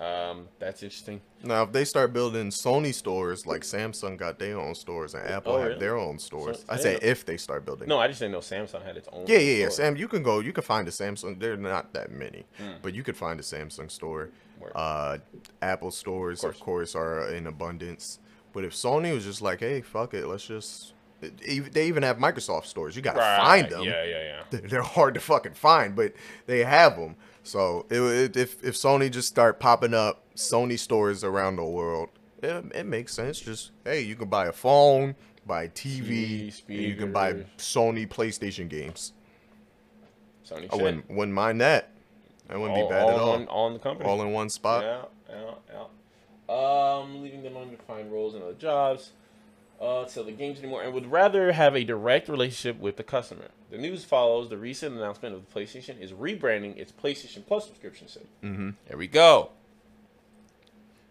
Um, 0.00 0.46
that's 0.60 0.82
interesting. 0.84 1.20
Now, 1.42 1.64
if 1.64 1.72
they 1.72 1.84
start 1.84 2.12
building 2.12 2.50
Sony 2.50 2.94
stores, 2.94 3.46
like 3.46 3.62
Samsung 3.62 4.16
got 4.16 4.38
their 4.38 4.58
own 4.58 4.74
stores 4.76 5.14
and 5.14 5.26
Apple 5.28 5.54
Oh, 5.54 5.58
have 5.58 5.66
really? 5.68 5.80
their 5.80 5.96
own 5.96 6.18
stores. 6.20 6.58
So- 6.60 6.64
I 6.68 6.74
I 6.74 6.76
say 6.76 6.92
know- 6.94 6.98
if 7.02 7.24
they 7.26 7.36
start 7.36 7.64
building. 7.64 7.88
No, 7.88 7.98
I 7.98 8.06
just 8.06 8.20
didn't 8.20 8.32
know 8.32 8.38
Samsung 8.38 8.84
had 8.84 8.96
its 8.96 9.08
own. 9.12 9.24
Yeah, 9.26 9.38
yeah, 9.38 9.52
yeah. 9.56 9.68
store. 9.68 9.84
Sam, 9.86 9.96
you 9.96 10.06
can 10.06 10.22
go. 10.22 10.38
You 10.38 10.52
can 10.52 10.62
find 10.62 10.86
a 10.86 10.92
Samsung. 10.92 11.40
They're 11.40 11.56
not 11.56 11.92
that 11.94 12.12
many, 12.12 12.44
Mm. 12.60 12.76
but 12.82 12.94
you 12.94 13.02
could 13.02 13.16
find 13.16 13.40
a 13.40 13.42
Samsung 13.42 13.90
store. 13.90 14.30
Uh, 14.74 15.18
Apple 15.62 15.90
stores, 15.90 16.42
of 16.44 16.58
course. 16.60 16.92
course. 16.92 16.94
are 16.96 17.28
in 17.32 17.46
abundance. 17.46 18.18
But 18.52 18.64
if 18.64 18.72
Sony 18.74 19.14
was 19.14 19.24
just 19.24 19.40
like, 19.42 19.60
hey, 19.60 19.80
fuck 19.82 20.14
it, 20.14 20.26
let's 20.26 20.46
just. 20.46 20.94
They 21.20 21.86
even 21.88 22.02
have 22.04 22.18
Microsoft 22.18 22.66
stores. 22.66 22.94
You 22.94 23.02
gotta 23.02 23.18
Right, 23.18 23.38
find 23.38 23.70
them. 23.70 23.82
Yeah, 23.82 24.04
yeah, 24.04 24.42
yeah. 24.52 24.60
They're- 24.68 24.82
hard 24.82 25.14
to 25.14 25.20
fucking 25.20 25.54
find, 25.54 25.96
but 25.96 26.12
they 26.46 26.62
have 26.64 26.96
them. 26.96 27.16
So 27.42 27.86
it, 27.90 28.36
if 28.36 28.62
if 28.64 28.74
Sony 28.74 29.10
just 29.10 29.28
start 29.28 29.58
popping 29.58 29.94
up 29.94 30.22
Sony 30.36 30.78
stores 30.78 31.24
around 31.24 31.56
the 31.56 31.64
world, 31.64 32.10
it, 32.42 32.64
it 32.74 32.86
makes 32.86 33.14
sense. 33.14 33.40
Just 33.40 33.72
hey, 33.84 34.02
you 34.02 34.14
can 34.16 34.28
buy 34.28 34.46
a 34.46 34.52
phone, 34.52 35.16
buy 35.46 35.64
a 35.64 35.68
TV, 35.68 36.48
TV, 36.48 36.88
you 36.88 36.94
can 36.94 37.10
buy. 37.12 37.32
Sony 37.56 38.06
PlayStation 38.06 38.68
games. 38.68 39.12
Sony 40.48 40.68
I 40.72 40.76
wouldn't 40.76 41.10
wouldn't 41.10 41.34
mind 41.34 41.60
that. 41.60 41.90
That 42.48 42.58
wouldn't 42.60 42.78
all, 42.78 42.88
be 42.88 42.94
bad 42.94 43.02
all 43.02 43.10
at 43.10 43.18
all. 43.18 43.34
in 43.36 43.46
all 43.48 43.66
in 43.68 43.72
the 43.74 43.78
company. 43.78 44.08
all 44.08 44.22
in 44.22 44.32
one 44.32 44.48
spot. 44.50 44.82
Yeah, 44.84 45.02
yeah, 45.30 45.54
yeah. 45.72 45.84
Um, 46.54 47.22
leaving 47.22 47.42
them 47.42 47.56
undefined 47.56 48.10
roles 48.10 48.34
in 48.34 48.42
other 48.42 48.54
jobs. 48.54 49.12
Uh, 49.80 50.04
sell 50.06 50.24
the 50.24 50.32
games 50.32 50.58
anymore, 50.58 50.82
and 50.82 50.92
would 50.92 51.06
rather 51.06 51.52
have 51.52 51.76
a 51.76 51.84
direct 51.84 52.28
relationship 52.28 52.80
with 52.80 52.96
the 52.96 53.04
customer. 53.04 53.48
The 53.70 53.78
news 53.78 54.04
follows 54.04 54.48
the 54.48 54.56
recent 54.56 54.96
announcement 54.96 55.36
of 55.36 55.42
the 55.46 55.60
PlayStation 55.60 56.00
is 56.00 56.10
rebranding 56.10 56.76
its 56.76 56.90
PlayStation 56.90 57.46
Plus 57.46 57.66
subscription 57.66 58.08
service. 58.08 58.28
Mm-hmm. 58.42 58.70
There 58.88 58.96
we 58.96 59.06
go. 59.06 59.50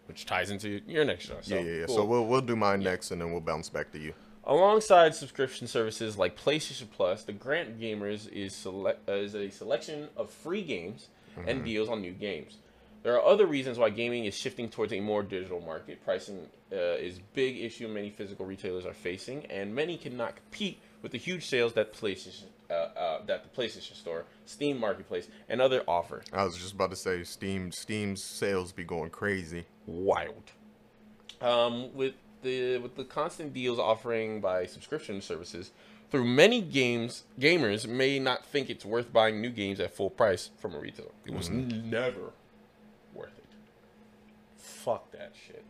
Which 0.06 0.26
ties 0.26 0.50
into 0.50 0.82
your 0.86 1.06
next 1.06 1.24
show. 1.26 1.38
So, 1.40 1.54
yeah, 1.54 1.60
yeah, 1.62 1.72
yeah. 1.72 1.86
cool. 1.86 1.96
So 1.96 2.04
we'll 2.04 2.26
we'll 2.26 2.42
do 2.42 2.56
mine 2.56 2.80
next, 2.80 3.10
and 3.10 3.20
then 3.20 3.30
we'll 3.30 3.40
bounce 3.40 3.70
back 3.70 3.90
to 3.92 3.98
you. 3.98 4.12
Alongside 4.44 5.14
subscription 5.14 5.66
services 5.66 6.18
like 6.18 6.38
PlayStation 6.38 6.90
Plus, 6.90 7.22
the 7.22 7.32
Grant 7.32 7.80
Gamers 7.80 8.30
is 8.30 8.54
select 8.54 9.08
uh, 9.08 9.12
is 9.12 9.34
a 9.34 9.50
selection 9.50 10.08
of 10.16 10.30
free 10.30 10.62
games 10.62 11.08
and 11.46 11.64
deals 11.64 11.88
on 11.88 12.00
new 12.00 12.12
games. 12.12 12.56
There 13.08 13.16
are 13.16 13.24
other 13.24 13.46
reasons 13.46 13.78
why 13.78 13.88
gaming 13.88 14.26
is 14.26 14.36
shifting 14.36 14.68
towards 14.68 14.92
a 14.92 15.00
more 15.00 15.22
digital 15.22 15.62
market. 15.62 16.04
Pricing 16.04 16.46
uh, 16.70 16.76
is 16.76 17.16
a 17.16 17.22
big 17.32 17.56
issue 17.56 17.88
many 17.88 18.10
physical 18.10 18.44
retailers 18.44 18.84
are 18.84 18.92
facing, 18.92 19.46
and 19.46 19.74
many 19.74 19.96
cannot 19.96 20.36
compete 20.36 20.78
with 21.00 21.12
the 21.12 21.16
huge 21.16 21.46
sales 21.46 21.72
that 21.72 21.94
PlayStation 21.94 22.42
uh, 22.68 22.74
uh, 22.74 23.24
that 23.24 23.44
the 23.44 23.62
PlayStation 23.62 23.94
Store, 23.94 24.26
Steam 24.44 24.78
Marketplace, 24.78 25.26
and 25.48 25.58
other 25.62 25.82
offer. 25.88 26.22
I 26.34 26.44
was 26.44 26.58
just 26.58 26.74
about 26.74 26.90
to 26.90 26.96
say 26.96 27.24
Steam 27.24 27.72
Steam's 27.72 28.22
sales 28.22 28.72
be 28.72 28.84
going 28.84 29.08
crazy. 29.08 29.64
wild. 29.86 30.52
Um, 31.40 31.94
with 31.94 32.12
the 32.42 32.76
with 32.76 32.96
the 32.96 33.04
constant 33.04 33.54
deals 33.54 33.78
offering 33.78 34.42
by 34.42 34.66
subscription 34.66 35.22
services, 35.22 35.70
through 36.10 36.26
many 36.26 36.60
games, 36.60 37.24
gamers 37.40 37.88
may 37.88 38.18
not 38.18 38.44
think 38.44 38.68
it's 38.68 38.84
worth 38.84 39.10
buying 39.14 39.40
new 39.40 39.48
games 39.48 39.80
at 39.80 39.94
full 39.94 40.10
price 40.10 40.50
from 40.58 40.74
a 40.74 40.78
retailer. 40.78 41.12
It 41.24 41.32
was 41.32 41.48
never 41.48 42.20
worth 42.20 42.28
it. 42.28 42.37
Fuck 44.84 45.10
that 45.12 45.32
shit. 45.46 45.64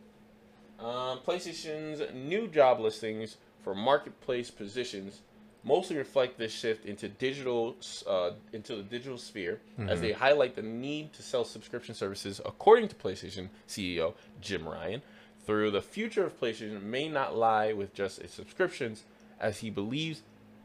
Um, 0.79 1.19
PlayStation's 1.27 2.01
new 2.13 2.47
job 2.47 2.79
listings 2.79 3.37
for 3.63 3.75
marketplace 3.75 4.49
positions 4.49 5.21
mostly 5.63 5.97
reflect 5.97 6.37
this 6.37 6.53
shift 6.53 6.85
into 6.85 7.09
digital 7.09 7.75
uh, 8.07 8.31
into 8.53 8.77
the 8.77 8.83
digital 8.83 9.17
sphere 9.17 9.59
as 9.89 9.99
they 9.99 10.13
highlight 10.13 10.55
the 10.55 10.61
need 10.61 11.11
to 11.13 11.21
sell 11.21 11.43
subscription 11.43 11.93
services 11.93 12.39
according 12.45 12.87
to 12.87 12.95
PlayStation 12.95 13.49
CEO 13.67 14.13
Jim 14.39 14.65
Ryan 14.67 15.01
through 15.45 15.71
the 15.71 15.81
future 15.81 16.23
of 16.25 16.39
PlayStation 16.39 16.81
may 16.83 17.09
not 17.09 17.35
lie 17.35 17.73
with 17.73 17.93
just 17.93 18.19
its 18.19 18.33
subscriptions 18.33 19.03
as 19.39 19.57
he 19.59 19.69
believes 19.69 20.21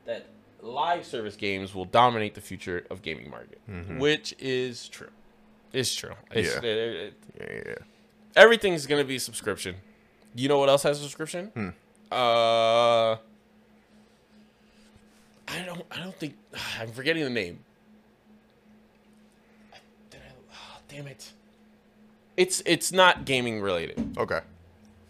that 0.06 0.26
live 0.62 1.04
service 1.04 1.34
games 1.34 1.74
will 1.74 1.84
dominate 1.86 2.34
the 2.34 2.40
future 2.40 2.86
of 2.88 3.02
gaming 3.02 3.28
market 3.28 3.58
which 3.98 4.32
is 4.38 4.88
true 4.88 5.10
it's 5.72 5.92
true 5.92 6.14
it's, 6.30 6.54
Yeah. 6.54 6.58
it- 6.70 6.96
it- 6.96 7.14
Yeah, 7.40 7.46
yeah, 7.50 7.62
yeah. 7.66 7.74
Everything's 8.36 8.86
gonna 8.86 9.04
be 9.04 9.18
subscription. 9.18 9.76
You 10.34 10.48
know 10.48 10.58
what 10.58 10.68
else 10.68 10.82
has 10.82 10.98
a 10.98 11.02
subscription? 11.02 11.46
Hmm. 11.54 11.68
Uh, 12.10 13.12
I 15.48 15.64
don't. 15.66 15.82
I 15.90 15.98
don't 15.98 16.14
think. 16.16 16.36
I'm 16.80 16.90
forgetting 16.92 17.24
the 17.24 17.30
name. 17.30 17.60
I, 19.72 19.76
oh, 20.52 20.78
damn 20.88 21.06
it! 21.06 21.32
It's 22.36 22.62
it's 22.66 22.92
not 22.92 23.24
gaming 23.24 23.60
related, 23.60 24.16
Okay. 24.18 24.40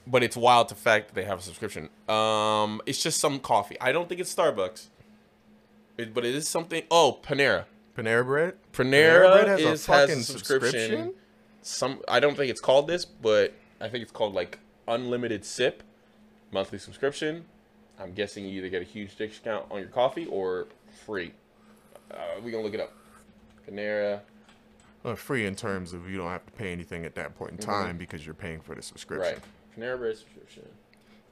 but 0.07 0.23
it's 0.23 0.37
wild 0.37 0.69
to 0.69 0.75
fact 0.75 1.09
that 1.09 1.15
they 1.15 1.25
have 1.25 1.39
a 1.39 1.43
subscription. 1.43 1.89
Um, 2.09 2.81
it's 2.87 3.03
just 3.03 3.21
some 3.21 3.39
coffee. 3.41 3.77
I 3.81 3.93
don't 3.93 4.09
think 4.09 4.21
it's 4.21 4.35
Starbucks. 4.35 4.87
It, 5.97 6.13
but 6.13 6.25
it 6.25 6.35
is 6.35 6.49
something. 6.49 6.83
Oh, 6.91 7.19
Panera. 7.23 7.65
Panera 7.97 8.25
Bread. 8.25 8.55
Panera, 8.73 8.83
Panera 9.23 9.33
Bread 9.33 9.49
has 9.49 9.61
a 9.61 9.63
is, 9.73 9.87
has 9.87 10.01
fucking 10.01 10.19
a 10.19 10.23
subscription. 10.23 10.71
subscription? 10.73 11.15
Some 11.67 12.01
I 12.07 12.21
don't 12.21 12.37
think 12.37 12.51
it's 12.51 12.61
called 12.61 12.87
this, 12.87 13.07
but 13.07 13.55
I 13.81 13.89
think 13.89 14.03
it's 14.03 14.13
called 14.13 14.35
like 14.35 14.59
unlimited 14.87 15.47
sip 15.47 15.83
monthly 16.53 16.79
subscription. 16.79 17.47
I'm 17.99 18.13
guessing 18.13 18.45
you 18.45 18.59
either 18.59 18.69
get 18.69 18.83
a 18.83 18.85
huge 18.85 19.17
discount 19.17 19.65
on 19.71 19.79
your 19.79 19.89
coffee 19.89 20.27
or 20.27 20.67
free. 21.07 21.33
Uh, 22.11 22.17
we 22.45 22.51
gonna 22.51 22.63
look 22.63 22.75
it 22.75 22.81
up. 22.81 22.93
Panera. 23.67 24.21
Uh, 25.07 25.15
free 25.15 25.47
in 25.47 25.55
terms 25.55 25.95
of 25.95 26.09
you 26.11 26.19
don't 26.19 26.29
have 26.29 26.45
to 26.45 26.53
pay 26.53 26.71
anything 26.71 27.07
at 27.07 27.15
that 27.15 27.35
point 27.35 27.53
in 27.53 27.57
time 27.57 27.97
because 27.97 28.27
you're 28.27 28.35
paying 28.35 28.61
for 28.61 28.75
the 28.75 28.83
subscription. 28.83 29.37
Mm-hmm. 29.37 29.81
Right. 29.81 29.95
Panera 29.95 29.99
Bread 29.99 30.17
subscription. 30.19 30.69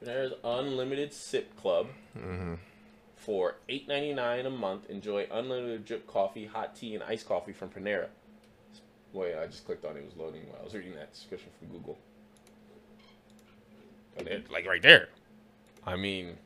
Panera's 0.03 0.33
unlimited 0.43 1.13
sip 1.13 1.55
club. 1.61 1.89
Mm-hmm. 2.17 2.55
For 3.17 3.57
eight 3.69 3.87
ninety 3.87 4.13
nine 4.15 4.47
a 4.47 4.49
month, 4.49 4.89
enjoy 4.89 5.27
unlimited 5.31 5.85
drip 5.85 6.07
coffee, 6.07 6.47
hot 6.47 6.75
tea, 6.75 6.95
and 6.95 7.03
iced 7.03 7.27
coffee 7.27 7.53
from 7.53 7.69
Panera. 7.69 8.07
Wait, 9.13 9.35
I 9.37 9.45
just 9.47 9.65
clicked 9.65 9.85
on 9.85 9.95
it. 9.95 9.99
It 9.99 10.05
was 10.05 10.15
loading 10.17 10.41
while 10.49 10.59
I 10.61 10.63
was 10.63 10.73
reading 10.73 10.95
that 10.95 11.13
description 11.13 11.49
from 11.59 11.67
Google. 11.69 11.97
And 14.17 14.27
it, 14.27 14.51
like 14.51 14.65
right 14.67 14.81
there. 14.81 15.09
I 15.85 15.95
mean, 15.95 16.37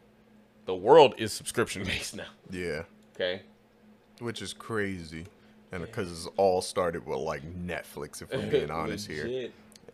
the 0.65 0.75
world 0.75 1.15
is 1.17 1.31
subscription 1.33 1.83
based 1.83 2.15
now. 2.15 2.25
Yeah, 2.49 2.83
Okay. 3.15 3.41
which 4.19 4.41
is 4.41 4.53
crazy, 4.53 5.25
and 5.71 5.81
because 5.83 6.11
it's 6.11 6.27
all 6.37 6.61
started 6.61 7.05
with 7.05 7.19
like 7.19 7.43
Netflix. 7.43 8.21
If 8.21 8.31
we're 8.31 8.49
being 8.49 8.71
honest 8.81 9.07
here, 9.07 9.25
it 9.27 9.53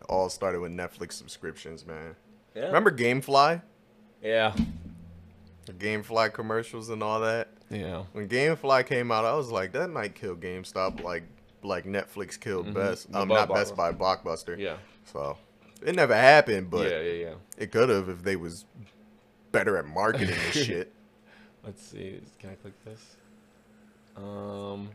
all 0.09 0.29
started 0.29 0.59
with 0.61 0.71
Netflix 0.71 1.13
subscriptions, 1.13 1.85
man. 1.85 2.15
Yeah. 2.55 2.65
Remember 2.67 2.91
GameFly? 2.91 3.61
Yeah. 4.21 4.55
The 5.65 5.73
GameFly 5.73 6.33
commercials 6.33 6.89
and 6.89 7.01
all 7.01 7.19
that. 7.21 7.49
Yeah. 7.69 8.03
When 8.13 8.27
GameFly 8.27 8.85
came 8.85 9.11
out, 9.11 9.25
I 9.25 9.33
was 9.35 9.49
like, 9.49 9.71
that 9.73 9.89
might 9.89 10.13
kill 10.13 10.35
GameStop, 10.35 11.01
like 11.03 11.23
like 11.63 11.85
Netflix 11.85 12.39
killed 12.39 12.73
Best. 12.73 13.11
The 13.11 13.19
Um, 13.21 13.27
not 13.27 13.49
Best 13.49 13.75
Buy, 13.75 13.91
Blockbuster. 13.91 14.57
Yeah. 14.57 14.77
So 15.05 15.37
it 15.85 15.95
never 15.95 16.15
happened, 16.15 16.69
but 16.69 16.89
yeah. 16.89 17.01
Yeah. 17.01 17.11
Yeah. 17.11 17.33
it 17.57 17.71
could 17.71 17.89
have 17.89 18.09
if 18.09 18.23
they 18.23 18.35
was 18.35 18.65
better 19.51 19.77
at 19.77 19.85
marketing 19.85 20.27
this 20.27 20.65
shit. 20.65 20.91
Let's 21.63 21.81
see. 21.81 22.19
Can 22.39 22.49
I 22.51 22.55
click 22.55 22.73
this? 22.85 23.15
Um. 24.17 24.89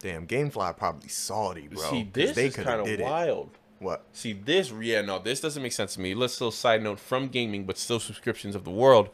Damn, 0.00 0.26
GameFly 0.26 0.76
probably 0.76 1.08
salty, 1.08 1.68
bro. 1.68 1.82
see, 1.90 2.08
this 2.12 2.36
they 2.36 2.46
is 2.46 2.56
kind 2.56 2.80
of 2.80 2.86
did 2.86 3.00
it. 3.00 3.04
wild. 3.04 3.50
What? 3.78 4.04
See 4.12 4.32
this, 4.34 4.70
yeah, 4.80 5.00
no, 5.02 5.18
this 5.18 5.40
doesn't 5.40 5.62
make 5.62 5.72
sense 5.72 5.94
to 5.94 6.00
me. 6.00 6.14
Let's 6.14 6.34
still 6.34 6.50
side 6.50 6.82
note 6.82 6.98
from 7.00 7.28
gaming, 7.28 7.64
but 7.64 7.76
still 7.76 7.98
subscriptions 7.98 8.54
of 8.54 8.64
the 8.64 8.70
world. 8.70 9.08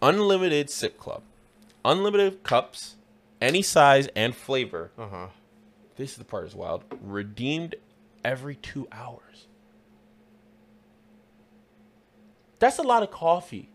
Unlimited 0.00 0.70
sip 0.70 0.98
club, 0.98 1.22
unlimited 1.84 2.42
cups, 2.42 2.96
any 3.40 3.62
size 3.62 4.08
and 4.16 4.34
flavor. 4.34 4.90
Uh 4.98 5.08
huh. 5.08 5.26
This 5.96 6.12
is 6.12 6.16
the 6.18 6.24
part 6.24 6.46
is 6.46 6.54
wild. 6.54 6.84
Redeemed 7.02 7.74
every 8.24 8.56
two 8.56 8.86
hours. 8.92 9.46
That's 12.58 12.78
a 12.78 12.82
lot 12.82 13.02
of 13.02 13.10
coffee. 13.10 13.70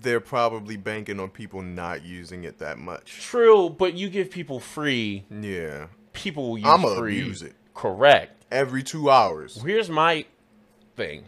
They're 0.00 0.20
probably 0.20 0.76
banking 0.76 1.20
on 1.20 1.30
people 1.30 1.62
not 1.62 2.04
using 2.04 2.44
it 2.44 2.58
that 2.58 2.78
much. 2.78 3.12
True, 3.22 3.70
but 3.70 3.94
you 3.94 4.08
give 4.10 4.30
people 4.30 4.60
free. 4.60 5.24
Yeah. 5.30 5.86
People 6.12 6.50
will 6.50 6.58
use 6.58 6.66
I'ma 6.66 6.94
free. 6.96 7.20
abuse 7.20 7.42
it. 7.42 7.54
Correct. 7.74 8.44
Every 8.50 8.82
two 8.82 9.10
hours. 9.10 9.60
Here's 9.62 9.88
my 9.88 10.24
thing. 10.96 11.24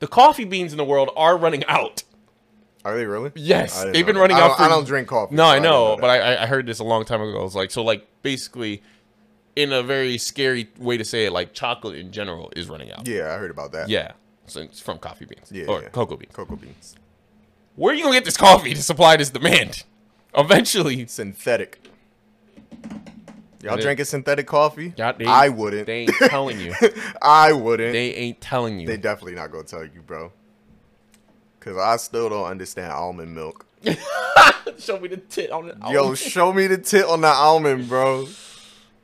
The 0.00 0.08
coffee 0.08 0.44
beans 0.44 0.72
in 0.72 0.78
the 0.78 0.84
world 0.84 1.10
are 1.16 1.36
running 1.36 1.64
out. 1.66 2.02
Are 2.84 2.96
they 2.96 3.06
really? 3.06 3.30
Yes, 3.36 3.82
they've 3.84 4.04
been 4.04 4.16
that. 4.16 4.20
running 4.20 4.36
I 4.36 4.40
out 4.40 4.48
don't- 4.48 4.56
for. 4.56 4.62
I 4.64 4.68
don't 4.68 4.84
drink 4.86 5.08
coffee, 5.08 5.34
No, 5.36 5.44
so 5.44 5.48
I 5.48 5.56
I 5.56 5.58
know, 5.60 5.94
know 5.94 5.96
but 6.00 6.10
I, 6.10 6.42
I 6.42 6.46
heard 6.46 6.66
this 6.66 6.78
a 6.80 6.84
long 6.84 7.04
time 7.04 7.20
ago. 7.22 7.44
It's 7.44 7.54
like 7.54 7.70
so, 7.70 7.82
like 7.84 8.06
basically, 8.22 8.82
in 9.54 9.72
a 9.72 9.82
very 9.82 10.18
scary 10.18 10.68
way 10.78 10.96
to 10.96 11.04
say 11.04 11.26
it, 11.26 11.32
like 11.32 11.52
chocolate 11.54 11.96
in 11.96 12.10
general 12.10 12.52
is 12.56 12.68
running 12.68 12.90
out. 12.92 13.06
Yeah, 13.06 13.32
I 13.32 13.38
heard 13.38 13.50
about 13.52 13.72
that. 13.72 13.88
Yeah. 13.88 14.12
So 14.46 14.60
it's 14.62 14.80
from 14.80 14.98
coffee 14.98 15.24
beans. 15.26 15.50
Yeah, 15.52 15.66
Or 15.66 15.82
yeah. 15.82 15.88
cocoa 15.90 16.16
beans. 16.16 16.34
Cocoa 16.34 16.56
beans. 16.56 16.96
Where 17.76 17.92
are 17.92 17.96
you 17.96 18.02
gonna 18.02 18.16
get 18.16 18.24
this 18.24 18.36
coffee 18.36 18.74
to 18.74 18.82
supply 18.82 19.16
this 19.16 19.30
demand? 19.30 19.84
Eventually, 20.36 21.06
Synthetic. 21.06 21.78
Y'all 23.62 23.76
drinking 23.76 24.04
synthetic 24.06 24.46
coffee? 24.48 24.92
I 24.98 25.48
wouldn't. 25.48 25.86
they 25.86 26.00
ain't 26.00 26.14
telling 26.16 26.58
you. 26.58 26.74
I 27.22 27.52
wouldn't. 27.52 27.92
They 27.92 28.12
ain't 28.14 28.40
telling 28.40 28.80
you. 28.80 28.88
They 28.88 28.96
definitely 28.96 29.36
not 29.36 29.52
gonna 29.52 29.62
tell 29.62 29.84
you, 29.84 30.02
bro. 30.04 30.32
Cause 31.62 31.76
I 31.76 31.96
still 31.96 32.28
don't 32.28 32.46
understand 32.46 32.90
almond 32.90 33.36
milk. 33.36 33.66
Show 34.78 34.98
me 34.98 35.06
the 35.06 35.16
tit 35.16 35.52
on 35.52 35.68
it. 35.68 35.76
Yo, 35.90 36.14
show 36.14 36.52
me 36.52 36.66
the 36.66 36.78
tit 36.78 37.04
on 37.04 37.20
the 37.20 37.28
almond, 37.28 37.88
bro. 37.88 38.26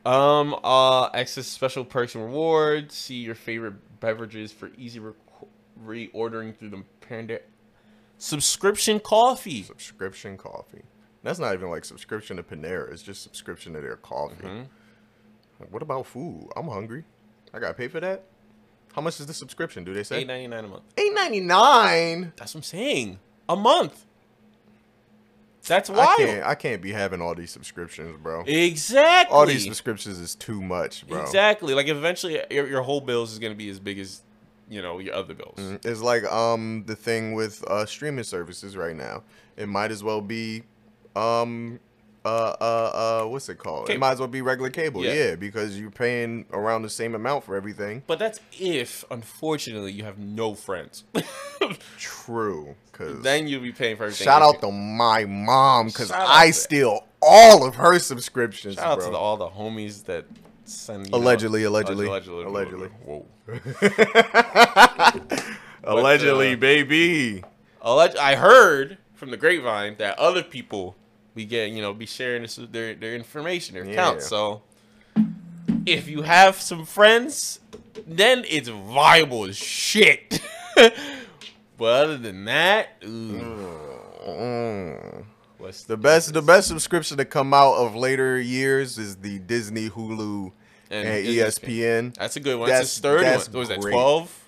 Um, 0.04 0.56
uh, 0.64 1.06
access 1.14 1.46
special 1.46 1.84
perks 1.84 2.16
and 2.16 2.24
rewards. 2.24 2.96
See 2.96 3.16
your 3.16 3.36
favorite 3.36 4.00
beverages 4.00 4.50
for 4.50 4.70
easy 4.76 4.98
rec- 4.98 5.14
reordering 5.84 6.56
through 6.56 6.70
the 6.70 6.82
Panera 7.00 7.42
subscription 8.18 8.98
coffee. 8.98 9.62
Subscription 9.62 10.36
coffee. 10.36 10.82
That's 11.22 11.38
not 11.38 11.54
even 11.54 11.70
like 11.70 11.84
subscription 11.84 12.38
to 12.38 12.42
Panera. 12.42 12.92
It's 12.92 13.02
just 13.02 13.22
subscription 13.22 13.72
to 13.74 13.80
their 13.80 13.96
coffee. 13.96 14.34
Mm-hmm. 14.44 14.62
Like, 15.60 15.72
what 15.72 15.82
about 15.82 16.06
food? 16.06 16.48
I'm 16.56 16.66
hungry. 16.68 17.04
I 17.54 17.60
gotta 17.60 17.74
pay 17.74 17.86
for 17.86 18.00
that. 18.00 18.24
How 18.94 19.02
much 19.02 19.20
is 19.20 19.26
the 19.26 19.34
subscription? 19.34 19.84
Do 19.84 19.94
they 19.94 20.02
say? 20.02 20.20
Eight 20.20 20.26
ninety 20.26 20.48
nine 20.48 20.64
a 20.64 20.68
month. 20.68 20.82
Eight 20.96 21.12
ninety 21.14 21.40
nine. 21.40 22.32
That's 22.36 22.54
what 22.54 22.60
I'm 22.60 22.62
saying. 22.64 23.18
A 23.48 23.56
month. 23.56 24.04
That's 25.66 25.90
I 25.90 25.94
wild. 25.94 26.16
can't. 26.16 26.46
I 26.46 26.54
can't 26.54 26.80
be 26.82 26.92
having 26.92 27.20
all 27.20 27.34
these 27.34 27.50
subscriptions, 27.50 28.18
bro. 28.22 28.42
Exactly. 28.46 29.36
All 29.36 29.46
these 29.46 29.64
subscriptions 29.64 30.18
is 30.18 30.34
too 30.34 30.62
much, 30.62 31.06
bro. 31.06 31.20
Exactly. 31.20 31.74
Like 31.74 31.88
eventually, 31.88 32.40
your, 32.50 32.66
your 32.66 32.82
whole 32.82 33.00
bills 33.00 33.32
is 33.32 33.38
gonna 33.38 33.54
be 33.54 33.68
as 33.68 33.78
big 33.78 33.98
as 33.98 34.22
you 34.68 34.82
know 34.82 34.98
your 34.98 35.14
other 35.14 35.34
bills. 35.34 35.58
It's 35.84 36.00
like 36.00 36.24
um 36.24 36.84
the 36.86 36.96
thing 36.96 37.34
with 37.34 37.62
uh 37.68 37.86
streaming 37.86 38.24
services 38.24 38.76
right 38.76 38.96
now. 38.96 39.22
It 39.56 39.68
might 39.68 39.90
as 39.90 40.02
well 40.02 40.20
be 40.20 40.62
um 41.14 41.80
uh 42.24 42.28
uh 42.60 43.22
uh 43.22 43.28
what's 43.28 43.48
it 43.48 43.58
called? 43.58 43.90
It 43.90 43.98
might 43.98 44.12
as 44.12 44.18
well 44.18 44.28
be 44.28 44.42
regular 44.42 44.70
cable. 44.70 45.04
Yeah. 45.04 45.12
Yeah. 45.12 45.34
because 45.36 45.78
you're 45.78 45.90
paying 45.90 46.46
around 46.52 46.82
the 46.82 46.90
same 46.90 47.14
amount 47.14 47.44
for 47.44 47.56
everything. 47.56 48.02
But 48.06 48.18
that's 48.18 48.40
if, 48.52 49.04
unfortunately, 49.10 49.92
you 49.92 50.04
have 50.04 50.18
no 50.18 50.54
friends. 50.54 51.04
True. 51.98 52.74
Cause 52.92 53.22
then 53.22 53.46
you'll 53.46 53.62
be 53.62 53.72
paying 53.72 53.96
for 53.96 54.04
everything. 54.04 54.24
shout 54.24 54.42
out 54.42 54.60
to 54.62 54.72
my 54.72 55.24
mom 55.24 55.86
because 55.86 56.10
I 56.10 56.50
steal 56.50 57.06
all 57.22 57.64
of 57.66 57.76
her 57.76 57.98
subscriptions, 58.00 58.74
Shout 58.74 58.86
out 58.86 58.96
bro. 58.98 59.06
to 59.06 59.12
the, 59.12 59.18
all 59.18 59.36
the 59.36 59.48
homies 59.48 60.04
that 60.06 60.24
send. 60.64 61.06
You 61.06 61.12
know- 61.12 61.18
Allegedly, 61.18 61.62
allegedly, 61.64 62.06
allegedly, 62.06 62.44
allegedly. 62.44 62.88
Whoa. 63.04 63.24
Allegedly, 65.84 66.52
uh, 66.52 66.56
baby. 66.56 67.44
Alleg- 67.84 68.16
I 68.16 68.36
heard 68.36 68.98
from 69.14 69.30
the 69.30 69.36
grapevine 69.36 69.96
that 69.98 70.18
other 70.18 70.42
people 70.42 70.96
be 71.38 71.44
getting, 71.46 71.76
you 71.76 71.82
know, 71.82 71.94
be 71.94 72.04
sharing 72.04 72.42
this, 72.42 72.56
their 72.56 72.94
their 72.94 73.14
information, 73.14 73.74
their 73.76 73.84
accounts. 73.84 74.26
So 74.26 74.62
if 75.86 76.08
you 76.08 76.22
have 76.22 76.60
some 76.60 76.84
friends, 76.84 77.60
then 78.06 78.44
it's 78.48 78.68
viable 78.68 79.44
as 79.44 79.56
shit. 79.56 80.40
but 80.74 80.92
other 81.78 82.18
than 82.18 82.44
that, 82.46 82.88
ooh, 83.04 83.54
Mm. 84.28 85.24
what's 85.56 85.84
The 85.84 85.96
best, 85.96 86.34
the 86.34 86.42
best 86.42 86.68
subscription 86.68 87.16
to 87.16 87.24
come 87.24 87.54
out 87.54 87.74
of 87.76 87.94
later 87.96 88.38
years 88.38 88.98
is 88.98 89.16
the 89.16 89.38
Disney, 89.38 89.88
Hulu, 89.88 90.52
And 90.90 91.08
and, 91.08 91.26
ESPN. 91.26 92.14
That's 92.14 92.36
a 92.36 92.40
good 92.40 92.58
one. 92.58 92.68
That's- 92.68 92.80
That's 92.80 92.94
his 92.94 93.00
third 93.00 93.22
that's 93.24 93.48
one. 93.48 93.58
Was 93.60 93.68
that 93.68 93.80
twelve? 93.80 94.44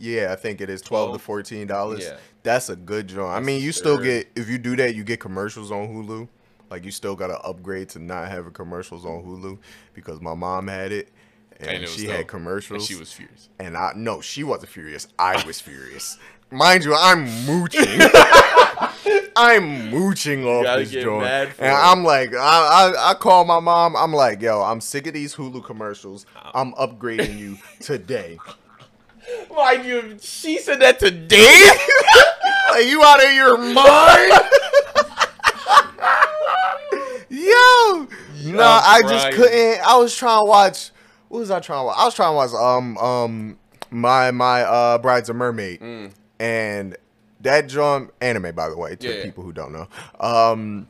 Yeah, 0.00 0.32
I 0.32 0.36
think 0.36 0.60
it 0.60 0.70
is 0.70 0.80
twelve 0.82 1.12
to 1.12 1.18
fourteen 1.20 1.66
dollars. 1.68 2.02
Yeah. 2.04 2.16
That's 2.44 2.68
a 2.68 2.76
good 2.76 3.08
joint. 3.08 3.32
I 3.32 3.40
mean, 3.40 3.60
you 3.62 3.72
still 3.72 3.98
get 3.98 4.28
if 4.36 4.48
you 4.48 4.58
do 4.58 4.76
that, 4.76 4.94
you 4.94 5.02
get 5.02 5.18
commercials 5.18 5.72
on 5.72 5.88
Hulu. 5.88 6.28
Like 6.70 6.84
you 6.84 6.90
still 6.92 7.16
gotta 7.16 7.38
upgrade 7.40 7.88
to 7.90 7.98
not 7.98 8.28
having 8.28 8.52
commercials 8.52 9.04
on 9.04 9.22
Hulu 9.24 9.58
because 9.94 10.20
my 10.20 10.34
mom 10.34 10.68
had 10.68 10.92
it 10.92 11.08
and, 11.58 11.70
And 11.70 11.84
it 11.84 11.88
she 11.88 12.06
dope. 12.06 12.16
had 12.16 12.28
commercials. 12.28 12.82
And 12.82 12.88
she 12.88 13.00
was 13.00 13.12
furious. 13.12 13.48
and 13.58 13.76
I 13.76 13.92
no, 13.96 14.20
she 14.20 14.44
wasn't 14.44 14.70
furious. 14.70 15.08
I 15.18 15.44
was 15.46 15.60
furious. 15.60 16.18
Mind 16.50 16.84
you, 16.84 16.94
I'm 16.94 17.24
mooching. 17.46 17.82
I'm 19.36 19.90
mooching 19.90 20.44
off 20.44 20.78
this 20.78 20.90
joint, 20.90 21.26
and 21.26 21.50
it. 21.58 21.62
I'm 21.62 22.04
like, 22.04 22.32
I, 22.34 22.38
I 22.94 23.10
I 23.10 23.14
call 23.14 23.44
my 23.44 23.58
mom. 23.58 23.96
I'm 23.96 24.12
like, 24.12 24.40
yo, 24.40 24.62
I'm 24.62 24.80
sick 24.80 25.06
of 25.08 25.14
these 25.14 25.34
Hulu 25.34 25.64
commercials. 25.64 26.24
Uh. 26.36 26.50
I'm 26.54 26.72
upgrading 26.74 27.36
you 27.38 27.58
today. 27.80 28.38
Mind 29.54 29.84
you, 29.84 30.16
she 30.20 30.58
said 30.58 30.80
that 30.80 30.98
to 31.00 31.10
Dave. 31.10 31.40
Are 32.72 32.80
you 32.80 33.02
out 33.02 33.24
of 33.24 33.32
your 33.32 33.56
mind? 33.58 34.32
Yo, 37.30 38.08
no, 38.52 38.62
I 38.62 39.00
just 39.08 39.30
couldn't. 39.32 39.80
I 39.86 39.96
was 39.96 40.14
trying 40.16 40.40
to 40.40 40.44
watch. 40.48 40.90
What 41.28 41.40
was 41.40 41.50
I 41.50 41.60
trying 41.60 41.80
to 41.80 41.84
watch? 41.86 41.96
I 41.98 42.04
was 42.04 42.14
trying 42.14 42.30
to 42.30 42.36
watch 42.36 42.52
um 42.52 42.98
um 42.98 43.58
my 43.90 44.30
my 44.30 44.62
uh 44.62 44.98
Bride's 44.98 45.28
a 45.30 45.34
Mermaid, 45.34 45.80
and 46.38 46.96
that 47.40 47.68
joint 47.68 48.10
anime 48.20 48.54
by 48.54 48.68
the 48.68 48.76
way 48.76 48.96
to 48.96 49.06
Mm. 49.06 49.10
Yeah, 49.10 49.16
yeah. 49.18 49.24
people 49.24 49.42
who 49.44 49.52
don't 49.52 49.72
know. 49.72 49.88
Um, 50.20 50.88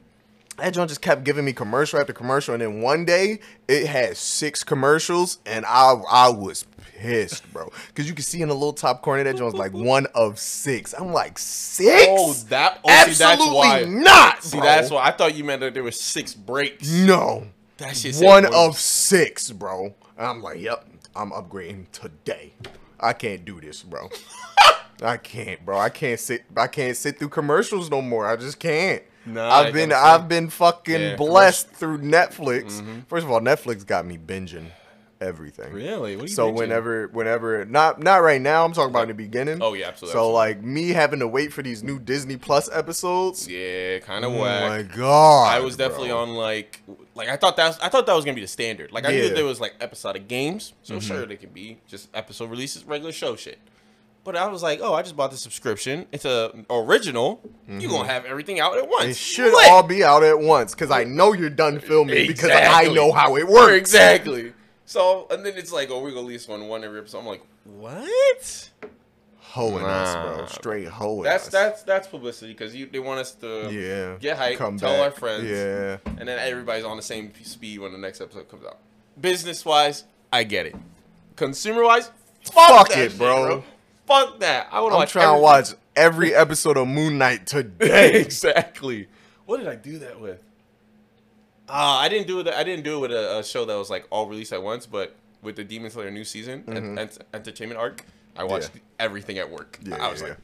that 0.58 0.70
joint 0.74 0.88
just 0.88 1.00
kept 1.02 1.24
giving 1.24 1.44
me 1.44 1.52
commercial 1.52 1.98
after 2.00 2.12
commercial, 2.12 2.54
and 2.54 2.62
then 2.62 2.80
one 2.80 3.04
day 3.04 3.40
it 3.68 3.86
had 3.86 4.16
six 4.16 4.62
commercials, 4.64 5.38
and 5.46 5.64
I 5.66 5.94
I 6.10 6.28
was 6.28 6.64
pissed, 6.96 7.50
bro, 7.52 7.70
because 7.88 8.08
you 8.08 8.14
can 8.14 8.24
see 8.24 8.40
in 8.40 8.48
the 8.48 8.54
little 8.54 8.72
top 8.72 9.02
corner 9.02 9.24
that 9.24 9.36
joint's 9.36 9.56
like 9.56 9.72
one 9.72 10.06
of 10.14 10.38
six. 10.38 10.92
I'm 10.94 11.12
like 11.12 11.38
six. 11.38 12.06
Oh, 12.08 12.32
that. 12.50 12.80
Oh, 12.84 12.88
see, 12.88 12.94
that's 12.94 13.20
Absolutely 13.20 13.56
why. 13.56 13.84
not. 13.84 14.42
See, 14.44 14.58
bro. 14.58 14.66
that's 14.66 14.90
why 14.90 15.04
I 15.06 15.10
thought 15.10 15.34
you 15.34 15.44
meant 15.44 15.60
that 15.60 15.74
there 15.74 15.82
were 15.82 15.90
six 15.90 16.34
breaks. 16.34 16.88
No, 16.90 17.46
That 17.78 17.96
shit. 17.96 18.14
said 18.14 18.24
one 18.24 18.44
one- 18.44 18.54
of 18.54 18.78
six, 18.78 19.50
bro. 19.50 19.94
And 20.16 20.26
I'm 20.26 20.40
like, 20.42 20.60
yep, 20.60 20.86
I'm 21.16 21.30
upgrading 21.32 21.86
today. 21.90 22.52
I 23.00 23.12
can't 23.12 23.44
do 23.44 23.60
this, 23.60 23.82
bro. 23.82 24.08
I 25.04 25.16
can't, 25.18 25.64
bro. 25.64 25.78
I 25.78 25.90
can't 25.90 26.18
sit. 26.18 26.44
I 26.56 26.66
can't 26.66 26.96
sit 26.96 27.18
through 27.18 27.28
commercials 27.28 27.90
no 27.90 28.00
more. 28.02 28.26
I 28.26 28.36
just 28.36 28.58
can't. 28.58 29.02
I 29.36 29.38
I've 29.66 29.72
been 29.72 29.92
I've 29.92 30.28
been 30.28 30.50
fucking 30.50 31.00
Yeah, 31.00 31.16
blessed 31.16 31.70
through 31.70 31.98
Netflix. 31.98 32.80
Mm-hmm. 32.80 33.00
First 33.08 33.24
of 33.24 33.30
all, 33.32 33.40
Netflix 33.40 33.86
got 33.86 34.04
me 34.04 34.18
binging 34.18 34.66
everything. 35.20 35.72
Really? 35.72 36.16
What 36.16 36.22
you 36.28 36.28
So 36.28 36.50
binging? 36.50 36.56
whenever, 36.56 37.08
whenever, 37.08 37.64
not 37.64 38.02
not 38.02 38.16
right 38.22 38.40
now. 38.40 38.64
I'm 38.66 38.72
talking 38.72 38.90
about 38.90 39.02
in 39.04 39.08
the 39.08 39.14
beginning. 39.14 39.62
Oh, 39.62 39.72
yeah, 39.72 39.88
absolutely, 39.88 40.12
So 40.12 40.18
absolutely. 40.18 40.34
like 40.34 40.62
me 40.62 40.88
having 40.90 41.20
to 41.20 41.28
wait 41.28 41.52
for 41.54 41.62
these 41.62 41.82
new 41.82 41.98
Disney 41.98 42.36
Plus 42.36 42.68
episodes. 42.70 43.48
Yeah, 43.48 44.00
kind 44.00 44.24
of 44.26 44.32
Oh 44.34 44.40
whack. 44.42 44.68
my 44.68 44.94
god! 44.96 45.44
I 45.54 45.60
was 45.60 45.76
definitely 45.76 46.08
bro. 46.08 46.18
on 46.18 46.34
like 46.34 46.82
like 47.14 47.28
I 47.30 47.36
thought 47.36 47.56
that 47.56 47.68
was, 47.68 47.78
I 47.80 47.88
thought 47.88 48.04
that 48.06 48.14
was 48.14 48.24
gonna 48.26 48.34
be 48.34 48.40
the 48.42 48.46
standard. 48.46 48.92
Like 48.92 49.06
I 49.06 49.08
knew 49.10 49.16
Yeah. 49.18 49.24
Mm-hmm. 49.26 49.34
there 49.36 49.44
was 49.46 49.60
like 49.60 49.74
episodic 49.80 50.28
games, 50.28 50.74
so 50.82 51.00
sure 51.00 51.24
they 51.24 51.36
could 51.36 51.54
be 51.54 51.78
just 51.88 52.08
episode 52.14 52.50
releases, 52.50 52.84
regular 52.84 53.12
show 53.12 53.36
shit. 53.36 53.58
But 54.24 54.36
I 54.36 54.46
was 54.48 54.62
like, 54.62 54.80
oh, 54.82 54.94
I 54.94 55.02
just 55.02 55.16
bought 55.16 55.30
the 55.30 55.36
subscription. 55.36 56.06
It's 56.10 56.24
a 56.24 56.64
original. 56.70 57.42
You're 57.68 57.90
gonna 57.90 58.08
have 58.08 58.24
everything 58.24 58.58
out 58.58 58.76
at 58.78 58.88
once. 58.88 59.02
Mm-hmm. 59.02 59.10
It 59.10 59.16
should 59.16 59.52
Lit. 59.52 59.70
all 59.70 59.82
be 59.82 60.02
out 60.02 60.24
at 60.24 60.38
once 60.38 60.74
because 60.74 60.90
I 60.90 61.04
know 61.04 61.32
you're 61.34 61.50
done 61.50 61.78
filming 61.78 62.26
because 62.26 62.50
I 62.50 62.84
know 62.84 63.12
how 63.12 63.36
it 63.36 63.46
works. 63.46 63.76
exactly. 63.76 64.54
So 64.86 65.26
and 65.30 65.44
then 65.44 65.54
it's 65.56 65.72
like, 65.72 65.90
oh, 65.90 66.00
we're 66.02 66.10
gonna 66.10 66.22
release 66.22 66.48
one 66.48 66.66
one 66.68 66.84
every 66.84 66.98
episode. 67.00 67.18
I'm 67.18 67.26
like, 67.26 67.42
what? 67.64 68.70
Hoeing 69.38 69.84
us, 69.84 70.14
bro. 70.36 70.46
Straight 70.46 70.88
hoeing 70.88 71.22
That's 71.22 71.46
us. 71.46 71.52
that's 71.52 71.82
that's 71.84 72.08
publicity 72.08 72.52
because 72.52 72.72
they 72.72 72.98
want 72.98 73.20
us 73.20 73.32
to 73.36 73.70
yeah. 73.70 74.16
get 74.18 74.36
hype, 74.36 74.58
Come 74.58 74.78
tell 74.78 74.92
back. 74.94 75.00
our 75.00 75.10
friends, 75.12 75.44
Yeah. 75.44 75.98
and 76.18 76.26
then 76.26 76.38
everybody's 76.38 76.84
on 76.84 76.96
the 76.96 77.02
same 77.04 77.30
speed 77.44 77.78
when 77.78 77.92
the 77.92 77.98
next 77.98 78.20
episode 78.20 78.48
comes 78.48 78.64
out. 78.64 78.78
Business 79.20 79.64
wise, 79.64 80.04
I 80.32 80.42
get 80.44 80.66
it. 80.66 80.74
Consumer 81.36 81.84
wise, 81.84 82.10
fuck, 82.42 82.68
Fuck 82.68 82.88
that 82.88 82.98
it, 82.98 83.10
shit, 83.12 83.18
bro. 83.18 83.62
Fuck 84.06 84.40
that. 84.40 84.68
I 84.70 84.80
want 84.80 84.92
to 84.92 84.94
I'm 84.96 85.00
watch. 85.00 85.12
trying 85.12 85.36
to 85.36 85.40
watch 85.42 85.68
every 85.96 86.34
episode 86.34 86.76
of 86.76 86.86
Moon 86.88 87.18
Knight 87.18 87.46
today. 87.46 88.14
exactly. 88.20 89.08
What 89.46 89.58
did 89.58 89.68
I 89.68 89.76
do 89.76 89.98
that 90.00 90.20
with? 90.20 90.40
Uh, 91.68 91.72
I 91.72 92.08
didn't 92.08 92.26
do 92.26 92.40
it. 92.40 92.48
I 92.48 92.62
didn't 92.64 92.84
do 92.84 92.96
it 92.98 93.00
with 93.00 93.12
a, 93.12 93.38
a 93.38 93.44
show 93.44 93.64
that 93.64 93.74
was 93.74 93.88
like 93.88 94.06
all 94.10 94.26
released 94.28 94.52
at 94.52 94.62
once, 94.62 94.84
but 94.86 95.14
with 95.42 95.56
the 95.56 95.64
Demon 95.64 95.90
Slayer 95.90 96.10
new 96.10 96.24
season 96.24 96.64
and, 96.66 96.98
and 96.98 97.18
entertainment 97.32 97.80
arc, 97.80 98.04
I 98.36 98.44
watched 98.44 98.68
Mm-hmm. 98.68 98.76
Yeah. 98.78 98.82
everything 99.06 99.38
at 99.38 99.50
work. 99.50 99.78
Yeah, 99.82 99.96
I 99.96 100.10
was 100.10 100.20
yeah, 100.20 100.28
like, 100.28 100.38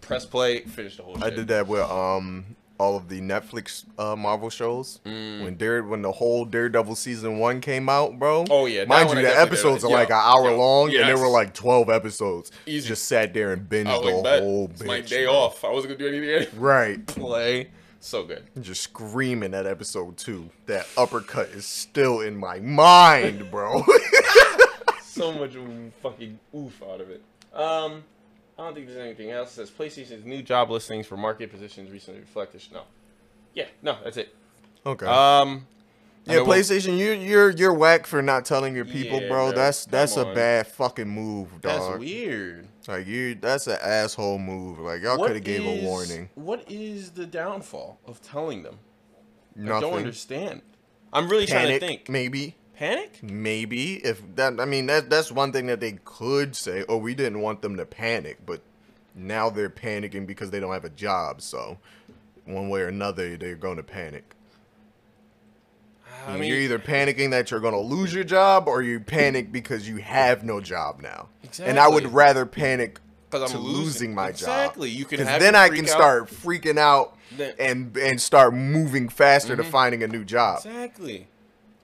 press 0.00 0.24
play, 0.26 0.60
finish 0.62 0.96
the 0.96 1.02
whole. 1.04 1.16
I 1.22 1.28
shit. 1.28 1.36
did 1.36 1.48
that 1.48 1.68
with 1.68 1.82
um 1.82 2.55
all 2.78 2.96
of 2.96 3.08
the 3.08 3.20
Netflix 3.20 3.84
uh, 3.98 4.16
Marvel 4.16 4.50
shows 4.50 5.00
when 5.04 5.56
Dare 5.56 5.82
when 5.82 6.02
the 6.02 6.12
whole 6.12 6.44
Daredevil 6.44 6.94
season 6.96 7.38
one 7.38 7.60
came 7.60 7.88
out, 7.88 8.18
bro. 8.18 8.44
Mm. 8.44 8.48
Oh, 8.50 8.66
yeah, 8.66 8.84
mind 8.84 9.10
you, 9.10 9.22
the 9.22 9.38
episodes 9.38 9.84
are 9.84 9.90
like 9.90 10.10
an 10.10 10.16
hour 10.16 10.50
yeah, 10.50 10.56
long, 10.56 10.94
and 10.94 11.08
there 11.08 11.18
were 11.18 11.28
like 11.28 11.54
twelve 11.54 11.88
episodes. 11.88 12.50
Easy. 12.66 12.88
Just 12.88 13.04
sat 13.04 13.34
there 13.34 13.52
and 13.52 13.68
binged 13.68 13.86
was 13.86 14.00
the 14.00 14.14
like, 14.14 14.24
bet. 14.24 14.42
whole 14.42 14.70
It's 14.70 14.84
my 14.84 15.00
day 15.00 15.24
bro. 15.24 15.34
off. 15.34 15.64
I 15.64 15.70
wasn't 15.70 15.98
gonna 15.98 16.10
do 16.10 16.16
anything. 16.16 16.46
Right. 16.60 17.04
Play. 17.06 17.70
So 18.00 18.24
good. 18.24 18.44
Just 18.60 18.82
screaming 18.82 19.52
at 19.54 19.66
episode 19.66 20.16
two. 20.16 20.50
That 20.66 20.86
uppercut 20.96 21.48
is 21.48 21.66
still 21.66 22.20
in 22.20 22.36
my 22.36 22.60
mind, 22.60 23.50
bro. 23.50 23.84
so 25.02 25.32
much 25.32 25.56
fucking 26.02 26.38
oof 26.54 26.82
out 26.82 27.00
of 27.00 27.10
it. 27.10 27.22
Um, 27.52 28.04
I 28.58 28.62
don't 28.64 28.74
think 28.74 28.86
there's 28.86 28.98
anything 28.98 29.30
else. 29.30 29.50
It 29.50 29.54
says 29.66 29.70
PlayStation's 29.70 30.24
new 30.24 30.42
job 30.42 30.70
listings 30.70 31.06
for 31.06 31.16
market 31.16 31.50
positions 31.50 31.90
recently 31.90 32.20
reflected. 32.20 32.62
No. 32.72 32.82
Yeah, 33.54 33.66
no, 33.82 33.96
that's 34.02 34.16
it. 34.16 34.34
okay. 34.84 35.06
Um, 35.06 35.66
yeah, 36.24 36.36
PlayStation, 36.38 36.98
you 36.98 37.12
you're 37.12 37.50
you're 37.50 37.72
whack 37.74 38.06
for 38.06 38.20
not 38.20 38.44
telling 38.44 38.74
your 38.74 38.84
people, 38.84 39.20
Yeah, 39.20 39.28
bro. 39.28 39.46
bro. 39.50 39.52
That's 39.52 39.84
that's 39.86 40.14
Come 40.14 40.26
a 40.26 40.28
on. 40.30 40.34
bad 40.34 40.66
fucking 40.66 41.08
move, 41.08 41.50
dog. 41.60 41.90
That's 41.90 41.98
weird. 42.00 42.68
Like 42.88 43.06
you, 43.06 43.34
that's 43.36 43.66
an 43.68 43.78
asshole 43.82 44.38
move. 44.38 44.78
Like 44.80 45.02
y'all 45.02 45.18
What 45.18 45.28
could 45.28 45.36
have 45.36 45.44
gave 45.44 45.60
is- 45.64 45.82
a 45.82 45.86
warning. 45.86 46.28
What 46.34 46.64
is 46.70 47.10
the 47.12 47.26
downfall 47.26 47.98
of 48.06 48.20
telling 48.22 48.62
them? 48.64 48.78
I 49.62 49.80
don't 49.80 49.94
understand. 49.94 50.62
I'm 51.12 51.28
really 51.28 51.46
trying 51.46 51.66
Panic, 51.66 51.80
to 51.80 51.86
think. 51.86 52.08
maybe, 52.08 52.56
Panic? 52.76 53.22
maybe 53.22 53.94
if 54.04 54.22
that. 54.36 54.60
I 54.60 54.64
mean, 54.66 54.86
that 54.86 55.08
that's 55.08 55.32
one 55.32 55.52
thing 55.52 55.66
that 55.66 55.80
they 55.80 55.98
could 56.04 56.54
say. 56.54 56.84
Oh, 56.88 56.98
we 56.98 57.14
didn't 57.14 57.40
want 57.40 57.62
them 57.62 57.76
to 57.76 57.86
panic, 57.86 58.38
but 58.44 58.60
now 59.14 59.48
they're 59.48 59.70
panicking 59.70 60.26
because 60.26 60.50
they 60.50 60.60
don't 60.60 60.72
have 60.72 60.84
a 60.84 60.90
job. 60.90 61.40
So, 61.40 61.78
one 62.44 62.68
way 62.68 62.82
or 62.82 62.88
another, 62.88 63.36
they're 63.36 63.56
going 63.56 63.78
to 63.78 63.82
panic. 63.82 64.34
I 66.26 66.36
you're 66.36 66.58
either 66.58 66.78
panicking 66.78 67.30
that 67.30 67.50
you're 67.50 67.60
going 67.60 67.74
to 67.74 67.80
lose 67.80 68.12
your 68.12 68.24
job, 68.24 68.66
or 68.68 68.82
you 68.82 69.00
panic 69.00 69.52
because 69.52 69.88
you 69.88 69.96
have 69.98 70.44
no 70.44 70.60
job 70.60 71.00
now. 71.00 71.28
Exactly. 71.44 71.70
And 71.70 71.78
I 71.78 71.88
would 71.88 72.12
rather 72.12 72.44
panic 72.44 73.00
'Cause 73.30 73.50
to 73.50 73.56
I'm 73.56 73.62
losing, 73.62 73.84
losing. 73.84 74.14
my 74.14 74.28
Exactly. 74.28 74.46
job. 74.46 74.60
Exactly. 74.60 74.90
You 74.90 75.04
can 75.04 75.40
then 75.40 75.54
I 75.54 75.68
can 75.68 75.84
out. 75.84 75.88
start 75.88 76.30
freaking 76.30 76.78
out 76.78 77.16
and 77.58 77.96
and 77.96 78.20
start 78.20 78.54
moving 78.54 79.08
faster 79.08 79.56
to 79.56 79.62
mm-hmm. 79.62 79.70
finding 79.70 80.02
a 80.02 80.08
new 80.08 80.24
job. 80.24 80.58
exactly. 80.58 81.28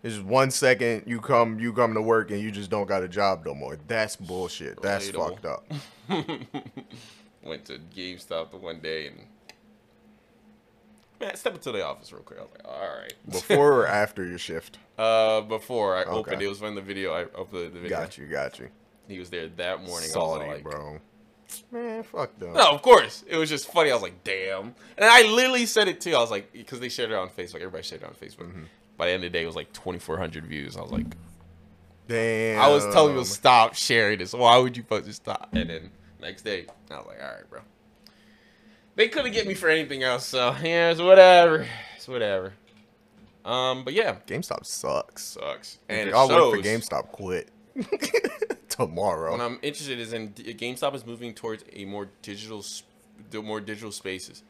It's 0.02 0.18
one 0.18 0.50
second 0.50 1.04
you 1.06 1.20
come 1.20 1.60
you 1.60 1.72
come 1.72 1.94
to 1.94 2.02
work 2.02 2.30
and 2.30 2.40
you 2.40 2.50
just 2.50 2.70
don't 2.70 2.86
got 2.86 3.02
a 3.02 3.08
job 3.08 3.44
no 3.46 3.54
more. 3.54 3.78
That's 3.86 4.16
bullshit. 4.16 4.82
That's 4.82 5.10
Relatable. 5.10 5.28
fucked 5.40 5.46
up. 5.46 5.72
Went 7.44 7.64
to 7.66 7.78
GameStop 7.94 8.50
the 8.50 8.56
one 8.56 8.80
day 8.80 9.08
and 9.08 9.18
man, 11.20 11.36
step 11.36 11.54
into 11.54 11.70
the 11.72 11.84
office 11.84 12.12
real 12.12 12.22
quick. 12.22 12.38
I 12.38 12.42
was 12.42 12.50
like, 12.52 12.66
all 12.66 12.98
right. 13.00 13.12
Before 13.30 13.82
or 13.82 13.86
after 14.02 14.24
your 14.24 14.38
shift? 14.38 14.78
Uh, 14.98 15.40
before 15.42 15.96
I 15.96 16.02
Okay. 16.02 16.10
opened, 16.10 16.42
it 16.42 16.48
was 16.48 16.60
when 16.60 16.74
the 16.74 16.80
video 16.82 17.12
I 17.14 17.24
uploaded 17.24 17.72
the 17.74 17.80
video. 17.80 17.88
Got 17.98 18.18
you, 18.18 18.26
got 18.26 18.58
you. 18.58 18.68
He 19.08 19.18
was 19.18 19.30
there 19.30 19.48
that 19.48 19.82
morning. 19.84 20.08
Salty, 20.08 20.46
like, 20.46 20.62
bro. 20.62 20.98
Man, 21.70 22.02
fuck 22.02 22.36
them. 22.38 22.54
No, 22.54 22.70
of 22.70 22.82
course. 22.82 23.24
It 23.28 23.36
was 23.36 23.50
just 23.50 23.70
funny. 23.70 23.90
I 23.90 23.94
was 23.94 24.02
like, 24.02 24.24
damn. 24.24 24.74
And 24.96 25.04
I 25.04 25.22
literally 25.22 25.66
said 25.66 25.86
it 25.86 26.00
too. 26.00 26.14
I 26.14 26.18
was 26.20 26.30
like, 26.30 26.52
because 26.52 26.80
they 26.80 26.88
shared 26.88 27.10
it 27.10 27.14
on 27.14 27.28
Facebook. 27.28 27.56
Everybody 27.56 27.82
shared 27.82 28.02
it 28.02 28.08
on 28.08 28.14
Facebook. 28.14 28.48
Mm-hmm. 28.48 28.62
By 28.96 29.06
the 29.06 29.12
end 29.12 29.24
of 29.24 29.32
the 29.32 29.38
day, 29.38 29.42
it 29.42 29.46
was 29.46 29.56
like 29.56 29.72
2,400 29.72 30.46
views. 30.46 30.76
I 30.76 30.82
was 30.82 30.92
like, 30.92 31.06
Damn. 32.08 32.60
I 32.60 32.68
was 32.68 32.84
telling 32.92 33.14
you 33.16 33.22
to 33.22 33.28
stop 33.28 33.74
sharing 33.74 34.18
this. 34.18 34.32
Why 34.32 34.58
would 34.58 34.76
you 34.76 34.82
fucking 34.82 35.12
stop? 35.12 35.48
And 35.52 35.70
then 35.70 35.90
next 36.20 36.42
day, 36.42 36.66
I 36.90 36.96
was 36.96 37.06
like, 37.06 37.22
all 37.22 37.28
right, 37.28 37.48
bro. 37.48 37.60
They 38.94 39.08
couldn't 39.08 39.32
get 39.32 39.46
me 39.46 39.54
for 39.54 39.68
anything 39.68 40.02
else, 40.02 40.26
so 40.26 40.54
yeah, 40.62 40.90
it's 40.90 41.00
whatever. 41.00 41.66
It's 41.96 42.06
whatever. 42.06 42.52
Um, 43.44 43.84
but 43.84 43.94
yeah, 43.94 44.16
GameStop 44.26 44.66
sucks. 44.66 45.22
sucks. 45.22 45.78
And 45.88 46.00
And 46.00 46.08
if 46.08 46.14
it 46.14 46.16
y'all 46.16 46.28
work 46.28 46.60
for 46.60 46.68
GameStop, 46.68 47.10
quit 47.10 47.48
tomorrow. 48.68 49.32
What 49.32 49.40
I'm 49.40 49.58
interested 49.62 49.98
is 49.98 50.12
in 50.12 50.30
GameStop 50.30 50.94
is 50.94 51.06
moving 51.06 51.32
towards 51.34 51.64
a 51.72 51.84
more 51.86 52.08
digital, 52.20 52.64
more 53.42 53.60
digital 53.60 53.92
spaces. 53.92 54.42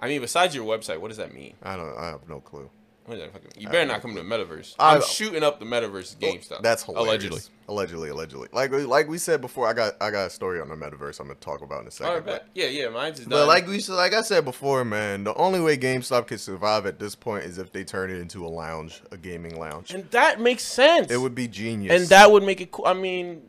I 0.00 0.08
mean, 0.08 0.20
besides 0.20 0.54
your 0.54 0.66
website, 0.66 1.00
what 1.00 1.08
does 1.08 1.18
that 1.18 1.32
mean? 1.32 1.54
I 1.62 1.76
don't. 1.76 1.96
I 1.96 2.06
have 2.06 2.28
no 2.28 2.40
clue. 2.40 2.68
What 3.06 3.18
is 3.18 3.22
that 3.24 3.32
fucking? 3.34 3.50
You 3.60 3.68
uh, 3.68 3.72
better 3.72 3.84
not 3.86 4.00
come 4.00 4.14
to 4.14 4.22
the 4.22 4.26
metaverse. 4.28 4.74
I- 4.78 4.94
I'm 4.96 5.02
shooting 5.02 5.42
up 5.42 5.58
the 5.58 5.66
metaverse 5.66 6.16
GameStop. 6.16 6.62
That's 6.62 6.82
hilarious. 6.84 7.08
Allegedly. 7.08 7.40
Allegedly, 7.68 8.08
allegedly. 8.08 8.48
Like 8.52 8.70
like 8.72 9.08
we 9.08 9.18
said 9.18 9.40
before, 9.42 9.66
I 9.66 9.74
got 9.74 9.94
I 10.00 10.10
got 10.10 10.26
a 10.26 10.30
story 10.30 10.58
on 10.60 10.68
the 10.68 10.74
metaverse. 10.74 11.20
I'm 11.20 11.26
gonna 11.26 11.38
talk 11.40 11.60
about 11.60 11.82
in 11.82 11.88
a 11.88 11.90
second. 11.90 12.14
Right, 12.14 12.24
but- 12.24 12.48
Yeah, 12.54 12.66
yeah. 12.66 12.88
Mine's 12.88 13.20
is 13.20 13.26
But 13.26 13.46
like 13.46 13.66
we 13.66 13.80
like 13.88 14.14
I 14.14 14.22
said 14.22 14.44
before, 14.46 14.84
man, 14.86 15.24
the 15.24 15.34
only 15.34 15.60
way 15.60 15.76
GameStop 15.76 16.26
can 16.28 16.38
survive 16.38 16.86
at 16.86 16.98
this 16.98 17.14
point 17.14 17.44
is 17.44 17.58
if 17.58 17.72
they 17.72 17.84
turn 17.84 18.10
it 18.10 18.18
into 18.20 18.46
a 18.46 18.48
lounge, 18.48 19.02
a 19.10 19.16
gaming 19.18 19.58
lounge. 19.58 19.92
and 19.92 20.10
that 20.10 20.40
makes 20.40 20.62
sense. 20.64 21.10
it 21.10 21.18
would 21.18 21.34
be 21.34 21.46
genius. 21.46 22.00
and 22.00 22.08
that 22.10 22.30
would 22.32 22.42
make 22.42 22.60
it 22.62 22.70
cool. 22.70 22.86
I 22.86 22.94
mean, 22.94 23.42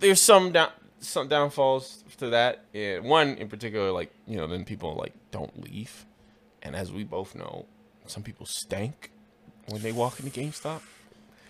there's 0.00 0.20
some 0.20 0.52
down 0.52 0.70
some 1.00 1.28
downfalls 1.28 2.02
to 2.18 2.30
that. 2.30 2.64
Yeah, 2.72 2.98
one 2.98 3.36
in 3.36 3.48
particular, 3.48 3.90
like 3.92 4.10
you 4.26 4.36
know, 4.36 4.46
then 4.46 4.64
people 4.64 4.94
like 4.94 5.12
don't 5.30 5.62
leave, 5.62 6.04
and 6.62 6.74
as 6.76 6.92
we 6.92 7.04
both 7.04 7.34
know, 7.34 7.66
some 8.06 8.22
people 8.22 8.46
stank 8.46 9.10
when 9.68 9.82
they 9.82 9.92
walk 9.92 10.20
into 10.20 10.38
GameStop, 10.38 10.80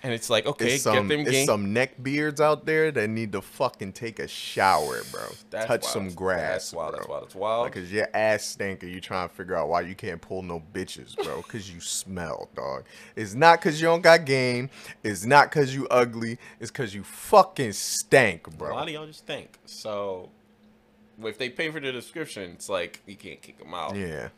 and 0.03 0.13
it's 0.13 0.29
like 0.29 0.47
okay, 0.47 0.75
it's 0.75 0.85
some 0.85 1.09
get 1.09 1.17
them 1.17 1.25
game. 1.25 1.47
some 1.47 1.73
neck 1.73 2.03
beards 2.03 2.41
out 2.41 2.67
there 2.67 2.93
that 2.93 3.09
need 3.09 3.33
to 3.33 3.41
fucking 3.41 3.93
take 3.93 4.19
a 4.19 4.29
shower, 4.29 5.03
bro. 5.11 5.23
That's 5.51 5.67
Touch 5.67 5.83
wild. 5.83 5.93
some 5.93 6.11
grass. 6.11 6.41
That's 6.41 6.73
wild. 6.75 6.91
Bro. 6.93 6.99
That's 6.99 7.09
wild. 7.09 7.25
That's 7.25 7.35
wild. 7.35 7.63
Like, 7.65 7.73
cause 7.73 7.93
your 7.93 8.09
ass 8.15 8.45
stink 8.45 8.83
and 8.83 8.93
you 8.93 9.01
trying 9.01 9.29
to 9.29 9.35
figure 9.35 9.57
out 9.57 9.69
why 9.69 9.81
you 9.81 9.95
can't 9.95 10.21
pull 10.21 10.43
no 10.43 10.63
bitches, 10.73 11.17
bro. 11.17 11.43
Cause 11.43 11.71
you 11.71 11.81
smell, 11.81 12.51
dog. 12.55 12.85
It's 13.17 13.35
not 13.35 13.61
cause 13.63 13.81
you 13.81 13.87
don't 13.87 14.03
got 14.03 14.25
game. 14.27 14.71
It's 15.03 15.25
not 15.25 15.51
cause 15.51 15.75
you 15.75 15.89
ugly. 15.89 16.39
It's 16.61 16.71
cause 16.71 16.95
you 16.95 17.03
fucking 17.03 17.73
stank, 17.73 18.57
bro. 18.59 18.73
A 18.73 18.75
lot 18.75 18.89
of 18.89 18.95
y'all 18.95 19.07
just 19.07 19.21
stink. 19.21 19.59
So 19.65 20.31
if 21.23 21.39
they 21.39 21.49
pay 21.49 21.71
for 21.71 21.81
the 21.81 21.93
description, 21.93 22.53
it's 22.53 22.69
like 22.69 23.01
you 23.07 23.17
can't 23.17 23.41
kick 23.41 23.59
them 23.59 23.73
out. 23.73 23.97
Yeah. 23.97 24.29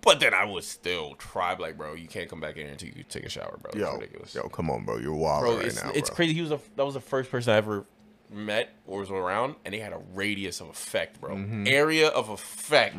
But 0.00 0.20
then 0.20 0.32
I 0.32 0.44
would 0.44 0.64
still 0.64 1.14
try, 1.16 1.54
like, 1.56 1.76
bro, 1.76 1.94
you 1.94 2.06
can't 2.08 2.28
come 2.28 2.40
back 2.40 2.56
in 2.56 2.62
here 2.62 2.72
until 2.72 2.88
you 2.90 3.04
take 3.08 3.24
a 3.24 3.28
shower, 3.28 3.58
bro. 3.60 3.70
It's 3.70 3.78
Yo, 3.78 3.94
ridiculous. 3.94 4.34
yo, 4.34 4.48
come 4.48 4.70
on, 4.70 4.84
bro. 4.84 4.96
You're 4.98 5.12
wild 5.12 5.42
bro, 5.42 5.56
right 5.56 5.66
it's, 5.66 5.82
now, 5.82 5.90
it's 5.94 6.08
bro. 6.08 6.16
crazy. 6.16 6.34
He 6.34 6.40
was 6.40 6.52
a, 6.52 6.60
that 6.76 6.84
was 6.86 6.94
the 6.94 7.00
first 7.00 7.30
person 7.30 7.52
I 7.52 7.56
ever 7.56 7.84
met 8.30 8.70
or 8.86 9.00
was 9.00 9.10
around, 9.10 9.56
and 9.64 9.74
he 9.74 9.80
had 9.80 9.92
a 9.92 10.00
radius 10.14 10.60
of 10.60 10.68
effect, 10.68 11.20
bro. 11.20 11.34
Mm-hmm. 11.34 11.66
Area 11.66 12.08
of 12.08 12.28
effect. 12.28 12.96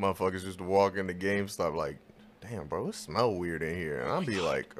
Motherfuckers 0.00 0.42
just 0.42 0.60
walk 0.60 0.96
into 0.96 1.14
GameStop 1.14 1.76
like, 1.76 1.96
damn, 2.40 2.66
bro, 2.66 2.88
it 2.88 2.94
smell 2.96 3.34
weird 3.34 3.62
in 3.62 3.76
here. 3.76 4.00
And 4.00 4.10
I'd 4.10 4.26
be 4.26 4.40
like, 4.40 4.74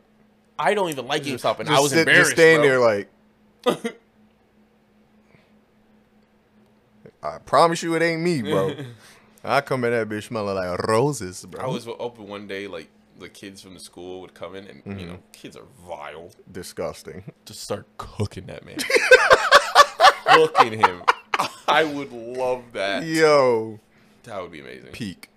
I 0.59 0.75
don't 0.75 0.91
even 0.91 1.07
like 1.07 1.23
GameStop, 1.23 1.61
and 1.61 1.69
just 1.69 1.79
I 1.79 1.81
was 1.81 1.93
sit- 1.93 2.01
embarrassed. 2.01 2.31
Just 2.31 2.33
staying 2.33 2.61
bro. 2.61 2.69
there 2.69 2.81
like. 2.81 3.09
I 7.23 7.39
promise 7.39 7.83
you, 7.85 7.95
it 7.95 8.03
ain't 8.03 8.21
me, 8.21 8.43
bro. 8.43 8.75
I 9.45 9.61
come 9.61 9.85
in 9.85 9.91
that 9.91 10.09
bitch 10.09 10.25
smelling 10.29 10.55
like 10.55 10.79
roses, 10.87 11.45
bro. 11.47 11.63
I 11.65 11.67
was 11.67 11.87
open 11.89 12.29
one 12.29 12.47
day, 12.47 12.67
like 12.69 12.89
the 13.19 13.29
kids 13.29 13.61
from 13.61 13.75
the 13.75 13.81
school 13.81 14.21
would 14.21 14.35
come 14.35 14.55
in, 14.55 14.67
and 14.67 14.85
Mm-hmm. 14.85 14.99
you 14.99 15.07
know, 15.07 15.19
kids 15.33 15.57
are 15.57 15.67
vile. 15.87 16.31
disgusting. 16.51 17.25
Just 17.45 17.61
start 17.63 17.87
cooking 17.99 18.47
that 18.47 18.65
man, 18.65 18.77
cooking 20.27 20.79
him. 20.79 21.03
I 21.69 21.85
would 21.85 22.13
love 22.13 22.63
that. 22.73 23.05
Yo, 23.05 23.81
That 24.25 24.41
would 24.43 24.53
be 24.53 24.61
amazing. 24.61 24.93
peak. 24.93 25.29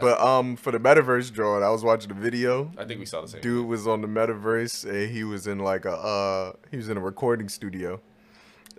But 0.00 0.20
um, 0.20 0.54
for 0.54 0.70
the 0.70 0.78
metaverse 0.78 1.32
drawing, 1.32 1.64
I 1.64 1.70
was 1.70 1.82
watching 1.82 2.08
the 2.08 2.14
video. 2.14 2.70
I 2.78 2.84
think 2.84 3.00
we 3.00 3.06
saw 3.06 3.22
the 3.22 3.28
same. 3.28 3.40
Dude 3.40 3.66
was 3.66 3.88
on 3.88 4.02
the 4.02 4.06
metaverse, 4.08 4.88
and 4.88 5.10
he 5.10 5.24
was 5.24 5.48
in 5.48 5.58
like 5.58 5.84
a 5.84 5.92
uh, 5.96 6.52
he 6.70 6.76
was 6.76 6.88
in 6.88 6.96
a 6.96 7.00
recording 7.00 7.48
studio. 7.48 8.00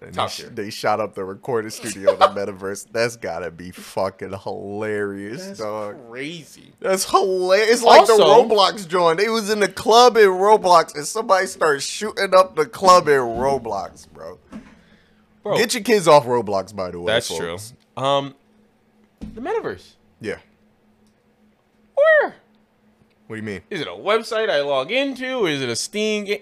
And 0.04 0.14
Top 0.16 0.32
they, 0.32 0.44
tier. 0.44 0.50
they 0.50 0.70
shot 0.72 1.00
up 1.00 1.14
the 1.14 1.24
recording 1.24 1.70
studio 1.70 2.14
in 2.14 2.20
the 2.20 2.26
metaverse. 2.30 2.88
That's 2.92 3.18
gotta 3.18 3.52
be 3.52 3.70
fucking 3.70 4.34
hilarious, 4.34 5.46
That's 5.46 5.60
dog. 5.60 6.10
crazy. 6.10 6.74
That's 6.80 7.08
hilarious. 7.08 7.70
It's 7.70 7.84
like 7.84 8.08
the 8.08 8.14
Roblox 8.14 8.88
joint. 8.88 9.20
It 9.20 9.30
was 9.30 9.52
in 9.52 9.60
the 9.60 9.68
club 9.68 10.18
in 10.18 10.28
Roblox, 10.30 10.96
and 10.96 11.06
somebody 11.06 11.46
started 11.46 11.82
shooting 11.82 12.34
up 12.36 12.56
the 12.56 12.66
club 12.66 13.08
in 13.08 13.14
Roblox, 13.20 14.12
bro. 14.12 14.40
Bro, 15.44 15.58
Get 15.58 15.76
your 15.76 15.84
kids 15.84 16.08
off 16.08 16.26
Roblox, 16.26 16.76
by 16.76 16.90
the 16.90 17.00
way. 17.00 17.14
that's 17.14 17.28
folks. 17.28 17.74
true. 17.96 18.04
Um, 18.04 18.34
the 19.36 19.42
metaverse. 19.42 19.94
Yeah. 20.20 20.38
Where 21.96 22.36
What 23.28 23.36
do 23.36 23.38
you 23.38 23.44
mean? 23.44 23.62
is 23.70 23.82
it? 23.82 23.88
A 23.88 23.92
website 23.92 24.50
I 24.50 24.62
log 24.62 24.92
into? 24.92 25.46
Is 25.46 25.62
it 25.62 25.70
a 25.70 25.76
Steam 25.76 26.26
game? 26.26 26.42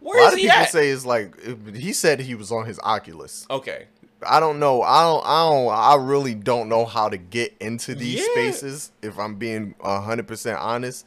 A 0.00 0.04
lot 0.04 0.16
is 0.28 0.32
of 0.34 0.38
people 0.38 0.50
at? 0.56 0.70
say 0.70 0.88
it's 0.90 1.04
like 1.06 1.34
he 1.74 1.92
said 1.92 2.20
he 2.20 2.34
was 2.34 2.50
on 2.52 2.66
his 2.66 2.78
Oculus. 2.82 3.46
okay, 3.50 3.86
I 4.26 4.40
don't 4.40 4.58
know. 4.58 4.82
I 4.82 5.02
don't. 5.02 5.24
I 5.26 5.48
don't. 5.50 5.68
I 5.68 5.94
really 6.06 6.34
don't 6.34 6.68
know 6.68 6.84
how 6.84 7.08
to 7.08 7.16
get 7.16 7.54
into 7.60 7.94
these 7.94 8.18
Yeah. 8.20 8.32
spaces. 8.32 8.90
If 9.02 9.18
I'm 9.18 9.36
being 9.36 9.74
hundred 9.82 10.26
percent 10.26 10.58
honest, 10.58 11.04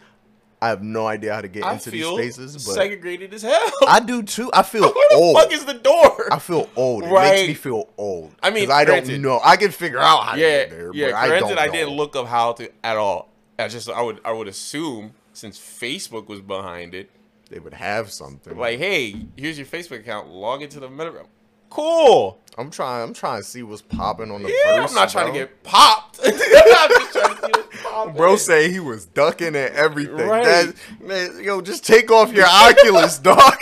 I 0.61 0.67
have 0.69 0.81
no 0.83 1.07
idea 1.07 1.33
how 1.33 1.41
to 1.41 1.47
get 1.47 1.63
I 1.63 1.73
into 1.73 1.89
these 1.91 2.05
spaces. 2.05 2.53
But 2.65 2.73
segregated 2.75 3.33
as 3.33 3.41
hell. 3.41 3.71
I 3.87 3.99
do 3.99 4.21
too. 4.23 4.49
I 4.53 4.63
feel 4.63 4.81
Where 4.93 5.09
the 5.09 5.15
old. 5.15 5.35
fuck 5.37 5.51
is 5.51 5.65
the 5.65 5.73
door? 5.73 6.27
I 6.31 6.39
feel 6.39 6.69
old. 6.75 7.03
It 7.03 7.11
makes 7.11 7.47
me 7.47 7.53
feel 7.55 7.89
old. 7.97 8.33
I 8.43 8.49
mean, 8.51 8.69
I 8.71 8.85
don't 8.85 9.07
know. 9.21 9.39
I 9.43 9.57
can 9.57 9.71
figure 9.71 9.99
out 9.99 10.23
how 10.23 10.35
to 10.35 10.39
yeah, 10.39 10.47
get 10.59 10.69
there. 10.69 10.91
yeah. 10.93 11.07
but 11.07 11.15
I 11.15 11.27
Granted, 11.27 11.47
don't 11.49 11.59
I, 11.59 11.67
didn't 11.69 11.95
look 11.95 12.15
up 12.15 12.27
how 12.27 12.53
to 12.53 12.69
at 12.83 12.95
all. 12.97 13.29
I 13.59 13.67
just 13.67 13.89
I 13.89 14.01
would 14.01 14.21
I 14.23 14.31
would 14.31 14.47
assume 14.47 15.13
since 15.33 15.57
Facebook 15.59 16.27
was 16.27 16.41
behind 16.41 16.93
it, 16.93 17.09
They 17.51 17.59
would 17.59 17.73
have 17.73 18.11
something. 18.11 18.57
like, 18.57 18.79
hey, 18.79 19.25
here's 19.35 19.57
your 19.57 19.67
Facebook 19.67 19.99
account. 19.99 20.29
Log 20.29 20.61
into 20.61 20.79
the 20.79 20.87
metaverse. 20.89 21.27
Cool. 21.69 22.39
I'm 22.57 22.69
trying. 22.71 23.03
I'm 23.03 23.13
trying 23.13 23.41
to 23.41 23.47
see 23.47 23.63
what's 23.63 23.81
popping 23.81 24.31
on 24.31 24.43
the 24.43 24.49
Yeah, 24.49 24.81
verse. 24.81 24.89
I'm 24.89 24.95
not 24.95 25.09
trying 25.09 25.25
bro. 25.27 25.33
to 25.33 25.39
get 25.39 25.63
popped. 25.63 26.19
I'm 26.25 26.31
just 26.33 27.13
see 27.13 27.49
it 27.49 27.71
pop 27.83 28.15
Bro 28.15 28.35
say 28.37 28.71
he 28.71 28.79
was 28.79 29.05
ducking 29.05 29.47
and 29.47 29.73
everything. 29.75 30.15
Right. 30.27 30.43
That, 30.43 30.75
man, 31.01 31.43
yo, 31.43 31.61
just 31.61 31.85
take 31.85 32.11
off 32.11 32.33
your 32.33 32.45
Oculus, 32.45 33.19
dog. 33.19 33.37
I 33.39 33.61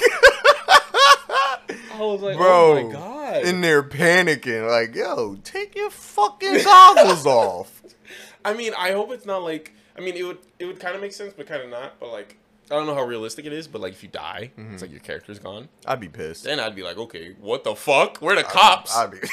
was 2.00 2.22
like, 2.22 2.38
Bro, 2.38 2.78
oh 2.80 2.88
my 2.88 2.94
god. 2.94 3.46
in 3.46 3.62
there 3.62 3.84
panicking, 3.84 4.68
like, 4.70 4.96
yo, 4.96 5.36
take 5.44 5.76
your 5.76 5.90
fucking 5.92 6.64
goggles 6.64 7.26
off. 7.26 7.84
I 8.46 8.54
mean, 8.54 8.74
I 8.78 8.92
hope 8.92 9.12
it's 9.12 9.26
not 9.26 9.44
like. 9.44 9.74
I 9.98 10.02
mean, 10.02 10.16
it 10.16 10.24
would 10.24 10.38
it 10.60 10.66
would 10.66 10.80
kind 10.80 10.96
of 10.96 11.02
make 11.02 11.12
sense, 11.12 11.34
but 11.36 11.46
kind 11.46 11.62
of 11.62 11.70
not. 11.70 12.00
But 12.00 12.12
like, 12.12 12.38
I 12.72 12.76
don't 12.76 12.86
know 12.88 12.96
how 12.96 13.04
realistic 13.04 13.46
it 13.46 13.54
is. 13.54 13.68
But 13.68 13.82
like, 13.82 13.94
if 13.94 14.04
you 14.04 14.10
die, 14.10 14.52
Mm-hmm. 14.58 14.74
it's 14.74 14.82
like 14.82 14.92
your 14.92 15.00
character's 15.00 15.40
gone. 15.40 15.70
I'd 15.86 16.00
be 16.00 16.08
pissed. 16.10 16.44
Then 16.44 16.60
I'd 16.60 16.76
be 16.76 16.84
like, 16.84 16.98
okay, 16.98 17.36
what 17.40 17.64
the 17.64 17.76
fuck? 17.76 18.18
Where 18.18 18.36
the 18.36 18.44
cops? 18.44 18.96
I'd 18.96 19.12
be. 19.12 19.18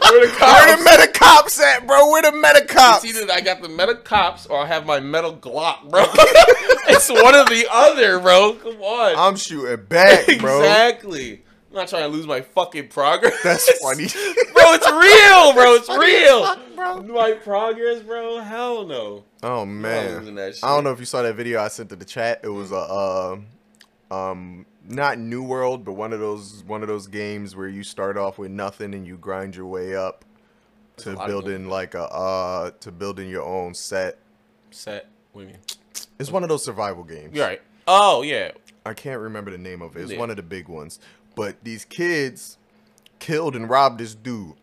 Where 0.00 0.26
the 0.26 0.32
Where 0.38 0.76
the 0.76 0.82
meta 0.84 1.12
cops 1.12 1.60
at, 1.60 1.86
bro? 1.86 2.10
Where 2.10 2.22
the 2.22 2.32
meta 2.32 2.64
cops? 2.66 3.04
It's 3.04 3.16
either 3.16 3.32
I 3.32 3.40
got 3.40 3.62
the 3.62 3.68
metal 3.68 3.94
cops 3.96 4.44
or 4.46 4.58
I 4.60 4.66
have 4.66 4.84
my 4.86 5.00
metal 5.00 5.34
Glock, 5.34 5.88
bro. 5.88 6.04
it's 6.88 7.08
one 7.08 7.34
or 7.34 7.44
the 7.46 7.66
other, 7.72 8.18
bro. 8.20 8.54
Come 8.54 8.80
on. 8.82 9.14
I'm 9.16 9.36
shooting 9.36 9.84
back, 9.86 10.26
bro. 10.40 10.58
Exactly. 10.64 11.43
I'm 11.74 11.80
not 11.80 11.88
trying 11.88 12.02
to 12.04 12.08
lose 12.08 12.24
my 12.26 12.40
fucking 12.40 12.86
progress. 12.88 13.42
That's 13.42 13.68
funny. 13.82 14.06
bro, 14.52 14.74
it's 14.74 14.88
real, 14.88 15.52
bro. 15.54 15.74
It's 15.74 15.88
real. 15.98 16.44
fuck, 16.44 16.74
bro. 16.76 17.02
My 17.02 17.32
progress, 17.32 18.00
bro. 18.00 18.38
Hell 18.38 18.86
no. 18.86 19.24
Oh 19.42 19.66
man. 19.66 20.38
I 20.38 20.52
don't 20.68 20.84
know 20.84 20.92
if 20.92 21.00
you 21.00 21.04
saw 21.04 21.22
that 21.22 21.34
video 21.34 21.60
I 21.60 21.66
sent 21.68 21.88
to 21.90 21.96
the 21.96 22.04
chat. 22.04 22.40
It 22.44 22.48
was 22.48 22.70
a 22.70 22.76
uh, 22.76 23.36
um 24.14 24.66
not 24.86 25.18
New 25.18 25.42
World, 25.42 25.84
but 25.84 25.94
one 25.94 26.12
of 26.12 26.20
those 26.20 26.62
one 26.64 26.82
of 26.82 26.88
those 26.88 27.08
games 27.08 27.56
where 27.56 27.68
you 27.68 27.82
start 27.82 28.16
off 28.16 28.38
with 28.38 28.52
nothing 28.52 28.94
and 28.94 29.04
you 29.04 29.16
grind 29.16 29.56
your 29.56 29.66
way 29.66 29.96
up 29.96 30.24
to 30.98 31.16
building 31.26 31.68
like 31.68 31.94
a 31.94 32.04
uh 32.04 32.70
to 32.80 32.92
building 32.92 33.28
your 33.28 33.42
own 33.42 33.74
set. 33.74 34.18
Set. 34.70 35.08
What 35.32 35.42
do 35.42 35.46
you 35.48 35.54
mean? 35.54 35.62
It's 36.20 36.30
one 36.30 36.44
of 36.44 36.48
those 36.48 36.64
survival 36.64 37.02
games. 37.02 37.34
You're 37.34 37.46
right. 37.46 37.62
Oh 37.88 38.22
yeah. 38.22 38.52
I 38.86 38.92
can't 38.94 39.20
remember 39.20 39.50
the 39.50 39.58
name 39.58 39.82
of 39.82 39.96
it. 39.96 40.02
It's 40.02 40.12
Yeah. 40.12 40.18
one 40.18 40.30
of 40.30 40.36
the 40.36 40.42
big 40.42 40.68
ones. 40.68 41.00
But 41.34 41.62
these 41.64 41.84
kids 41.84 42.58
killed 43.18 43.56
and 43.56 43.68
robbed 43.68 43.98
this 43.98 44.14
dude. 44.14 44.54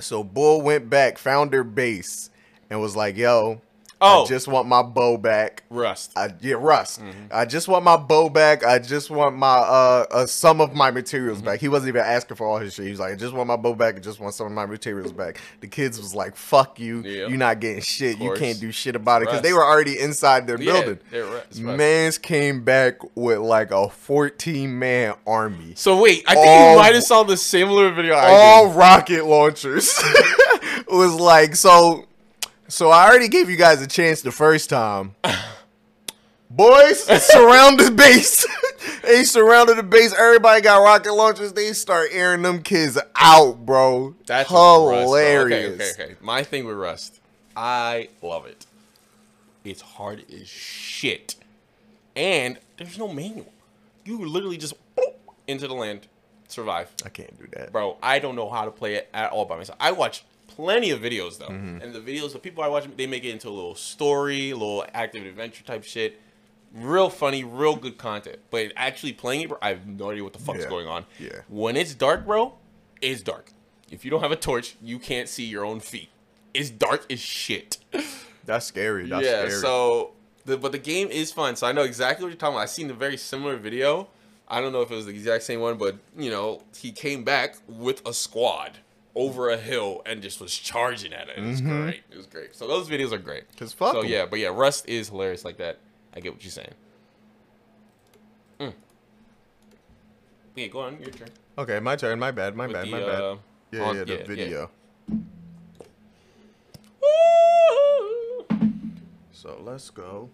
So 0.00 0.22
Bull 0.22 0.62
went 0.62 0.88
back, 0.88 1.18
found 1.18 1.50
their 1.50 1.64
base, 1.64 2.30
and 2.70 2.80
was 2.80 2.94
like, 2.96 3.16
"Yo, 3.16 3.60
Oh, 4.00 4.24
I 4.24 4.26
just 4.26 4.46
want 4.48 4.68
my 4.68 4.82
bow 4.82 5.16
back." 5.16 5.64
Rust. 5.70 6.12
I 6.16 6.32
yeah, 6.40 6.54
Rust. 6.58 7.00
Mm-hmm. 7.00 7.26
I 7.32 7.44
just 7.44 7.68
want 7.68 7.84
my 7.84 7.96
bow 7.96 8.28
back. 8.28 8.64
I 8.64 8.78
just 8.78 9.10
want 9.10 9.36
my 9.36 9.46
uh, 9.58 10.06
uh 10.10 10.26
some 10.26 10.60
of 10.60 10.74
my 10.74 10.88
Mm-hmm. 10.88 10.94
materials 10.96 11.42
back. 11.42 11.60
He 11.60 11.68
wasn't 11.68 11.88
even 11.88 12.00
asking 12.02 12.36
for 12.36 12.46
all 12.46 12.58
his 12.58 12.74
shit. 12.74 12.84
He 12.86 12.90
was 12.90 13.00
like, 13.00 13.12
I 13.12 13.16
just 13.16 13.34
want 13.34 13.48
my 13.48 13.56
bow 13.56 13.74
back. 13.74 13.96
I 13.96 13.98
just 13.98 14.20
want 14.20 14.34
some 14.34 14.46
of 14.46 14.52
my 14.52 14.64
materials 14.66 15.12
back. 15.12 15.40
The 15.60 15.66
kids 15.66 15.98
was 15.98 16.14
like, 16.14 16.34
"Fuck 16.36 16.78
you. 16.80 17.02
Yeah. 17.02 17.26
You're 17.28 17.36
not 17.38 17.60
getting 17.60 17.82
shit. 17.82 18.18
You 18.18 18.34
can't 18.34 18.58
do 18.60 18.72
shit 18.72 18.96
about 18.96 19.22
it." 19.22 19.26
Because 19.26 19.42
they 19.42 19.52
were 19.52 19.64
already 19.64 19.98
inside 19.98 20.46
their 20.46 20.60
Yeah, 20.60 20.72
building. 20.72 20.98
Rust. 21.12 21.60
Mans 21.60 22.18
came 22.18 22.64
back 22.64 22.94
with 23.16 23.38
like 23.38 23.70
a 23.70 23.88
14 23.88 24.78
man 24.78 25.14
army. 25.26 25.72
So 25.76 26.00
wait, 26.00 26.24
I 26.26 26.34
think 26.34 26.46
All- 26.46 26.70
you 26.72 26.76
might 26.78 26.94
have 26.94 27.04
saw 27.04 27.22
the 27.24 27.36
similar 27.36 27.90
video 27.92 28.14
I 28.14 28.26
All 28.30 28.70
rocket 28.72 29.24
launchers. 29.24 29.92
it 30.02 30.88
was 30.88 31.14
like 31.14 31.54
so 31.56 32.06
so 32.68 32.90
I 32.90 33.08
already 33.08 33.28
gave 33.28 33.48
you 33.48 33.56
guys 33.56 33.80
a 33.82 33.86
chance 33.86 34.22
the 34.22 34.32
first 34.32 34.70
time. 34.70 35.14
Boys, 36.50 37.04
surround 37.24 37.78
the 37.80 37.90
base. 37.90 38.46
they 39.02 39.24
surrounded 39.24 39.76
the 39.76 39.82
base. 39.82 40.14
Everybody 40.14 40.62
got 40.62 40.82
rocket 40.82 41.12
launchers. 41.12 41.52
They 41.52 41.72
start 41.72 42.08
airing 42.10 42.42
them 42.42 42.62
kids 42.62 42.98
out, 43.16 43.66
bro. 43.66 44.14
That's 44.26 44.50
Rust, 44.50 45.00
hilarious. 45.02 45.74
Okay, 45.74 45.92
okay, 45.92 46.12
okay. 46.12 46.16
My 46.22 46.42
thing 46.42 46.64
with 46.64 46.76
Rust, 46.76 47.20
I 47.56 48.08
love 48.22 48.46
it. 48.46 48.66
It's 49.64 49.82
hard 49.82 50.24
as 50.32 50.48
shit, 50.48 51.34
and 52.16 52.58
there's 52.78 52.98
no 52.98 53.08
manual. 53.08 53.52
You 54.04 54.24
literally 54.26 54.56
just 54.56 54.74
boop, 54.96 55.14
into 55.46 55.68
the 55.68 55.74
land, 55.74 56.06
survive. 56.48 56.90
I 57.04 57.10
can't 57.10 57.38
do 57.38 57.46
that. 57.52 57.72
bro, 57.72 57.98
I 58.02 58.18
don't 58.20 58.36
know 58.36 58.48
how 58.48 58.64
to 58.64 58.70
play 58.70 58.94
it 58.94 59.10
at 59.12 59.32
all 59.32 59.44
by 59.44 59.56
myself. 59.56 59.76
I 59.80 59.92
watch 59.92 60.24
plenty 60.58 60.90
of 60.90 61.00
videos 61.00 61.38
though, 61.38 61.48
Mm-hmm. 61.48 61.80
and 61.82 61.94
the 61.94 62.00
videos, 62.00 62.32
the 62.32 62.38
people 62.40 62.64
I 62.64 62.68
watch, 62.68 62.84
they 62.96 63.06
make 63.06 63.24
it 63.24 63.30
into 63.30 63.48
a 63.48 63.54
little 63.60 63.76
story, 63.76 64.50
a 64.50 64.56
little 64.56 64.84
active 64.92 65.24
adventure 65.24 65.62
type 65.64 65.84
shit. 65.84 66.20
Real 66.74 67.08
funny, 67.08 67.44
real 67.44 67.76
good 67.76 67.96
content. 67.96 68.38
But 68.50 68.72
actually 68.76 69.12
playing 69.14 69.42
it, 69.42 69.48
bro, 69.48 69.58
I 69.62 69.68
have 69.70 69.86
no 69.86 70.10
idea 70.10 70.24
what 70.24 70.32
the 70.34 70.38
fuck's 70.40 70.64
Yeah. 70.64 70.68
going 70.68 70.86
on. 70.88 71.06
Yeah. 71.18 71.30
When 71.48 71.76
it's 71.76 71.94
dark, 71.94 72.26
bro, 72.26 72.54
it's 73.00 73.22
dark. 73.22 73.52
If 73.90 74.04
you 74.04 74.10
don't 74.10 74.20
have 74.20 74.32
a 74.32 74.36
torch, 74.36 74.76
you 74.82 74.98
can't 74.98 75.28
see 75.28 75.44
your 75.44 75.64
own 75.64 75.80
feet. 75.80 76.10
It's 76.52 76.68
dark 76.70 77.10
as 77.10 77.20
shit. 77.20 77.78
That's 78.44 78.66
scary. 78.66 79.06
That's 79.08 79.24
yeah. 79.24 79.38
scary. 79.46 79.60
So, 79.60 80.10
the, 80.44 80.56
but 80.58 80.72
the 80.72 80.78
game 80.78 81.08
is 81.08 81.32
fun. 81.32 81.56
So 81.56 81.66
I 81.66 81.72
know 81.72 81.82
exactly 81.82 82.24
what 82.24 82.30
you're 82.30 82.36
talking 82.38 82.56
about. 82.56 82.62
I 82.62 82.66
seen 82.66 82.90
a 82.90 82.94
very 82.94 83.16
similar 83.16 83.56
video. 83.56 84.08
I 84.48 84.60
don't 84.60 84.72
know 84.72 84.80
if 84.82 84.90
it 84.90 84.94
was 84.94 85.06
the 85.06 85.12
exact 85.12 85.44
same 85.44 85.60
one, 85.60 85.76
but 85.78 85.96
you 86.18 86.30
know, 86.30 86.62
he 86.76 86.90
came 86.92 87.22
back 87.24 87.56
with 87.66 88.06
a 88.06 88.12
squad 88.12 88.78
over 89.14 89.50
a 89.50 89.56
hill 89.56 90.02
and 90.06 90.22
just 90.22 90.40
was 90.40 90.54
charging 90.54 91.12
at 91.12 91.28
it. 91.28 91.38
It 91.38 91.44
was 91.46 91.60
great. 91.60 92.02
It 92.10 92.16
was 92.16 92.26
great. 92.26 92.54
So 92.54 92.66
those 92.68 92.88
videos 92.88 93.12
are 93.12 93.18
great. 93.18 93.44
Mm-hmm. 93.48 93.58
'Cause 93.58 93.72
fuck 93.72 93.92
So 93.92 94.00
'em. 94.00 94.06
yeah, 94.06 94.26
but 94.26 94.38
yeah, 94.38 94.48
Rust 94.48 94.88
is 94.88 95.08
hilarious 95.08 95.44
like 95.44 95.56
that. 95.58 95.78
I 96.14 96.20
get 96.20 96.32
what 96.32 96.42
you're 96.44 96.50
saying. 96.50 96.74
Mm. 98.60 98.72
Yeah, 100.56 100.66
go 100.68 100.80
on. 100.80 101.00
Your 101.00 101.10
turn. 101.10 101.28
Okay, 101.58 101.80
my 101.80 101.96
turn. 101.96 102.18
My 102.18 102.30
bad. 102.30 102.54
My 102.56 102.66
With 102.66 102.74
bad. 102.76 102.86
the, 102.86 102.90
my 102.90 103.00
bad. 103.00 103.20
uh, 103.20 103.36
yeah, 103.72 103.82
on- 103.82 103.96
yeah, 103.96 104.04
the 104.04 104.12
yeah, 104.12 104.18
yeah. 104.18 104.24
video. 104.26 104.70
So 109.32 109.60
let's 109.64 109.90
go. 109.90 110.28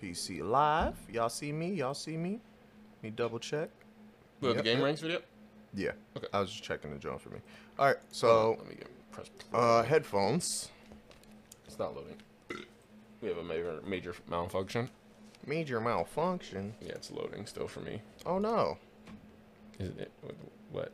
PC 0.00 0.42
live. 0.42 0.94
Y'all 1.12 1.28
see 1.28 1.52
me? 1.52 1.72
Y'all 1.74 1.94
see 1.94 2.16
me? 2.16 2.40
Me 3.02 3.10
double 3.10 3.38
check. 3.38 3.70
What, 4.40 4.56
the 4.56 4.62
GameRanx 4.62 5.00
video. 5.00 5.20
Yeah. 5.78 5.92
Okay. 6.16 6.26
I 6.32 6.40
was 6.40 6.50
just 6.50 6.64
checking 6.64 6.90
the 6.90 6.98
joint 6.98 7.20
for 7.20 7.30
me. 7.30 7.38
All 7.78 7.86
right. 7.86 7.96
So, 8.10 8.56
let 8.58 8.68
me 8.68 8.74
get 8.74 8.88
press. 9.12 9.30
uh, 9.54 9.84
headphones. 9.84 10.70
It's 11.66 11.78
not 11.78 11.94
loading. 11.94 12.16
We 13.22 13.28
have 13.28 13.38
a 13.38 13.44
major 13.44 13.80
major 13.86 14.14
malfunction. 14.28 14.90
Major 15.46 15.80
malfunction. 15.80 16.74
Yeah, 16.80 16.92
it's 16.92 17.10
loading 17.12 17.46
still 17.46 17.68
for 17.68 17.80
me. 17.80 18.02
Oh 18.26 18.38
no. 18.40 18.76
Isn't 19.78 20.00
it? 20.00 20.10
What- 20.22 20.34
What? 20.72 20.92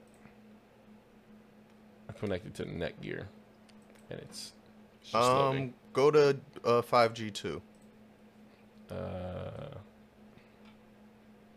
I 2.09 2.13
connected 2.13 2.55
to 2.57 2.65
Netgear, 2.67 3.25
and 4.11 4.21
it's, 4.21 4.53
it's 5.01 5.11
just 5.11 5.15
Um, 5.15 5.37
loading. 5.47 5.75
go 5.95 6.11
to 6.11 6.39
uh 6.65 6.83
5G 6.83 7.33
two. 7.33 7.63
Uh, 8.91 8.95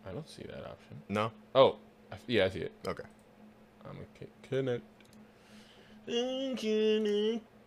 I 0.07 0.11
don't 0.13 0.29
see 0.29 0.43
that 0.43 0.65
option. 0.65 1.01
No. 1.09 1.31
Oh, 1.53 1.75
I, 2.11 2.15
yeah, 2.27 2.45
I 2.45 2.49
see 2.49 2.59
it. 2.61 2.71
Okay. 2.87 3.03
I'm 3.89 3.97
mm, 3.97 4.05
okay. 4.15 4.27
Connect. 4.49 4.83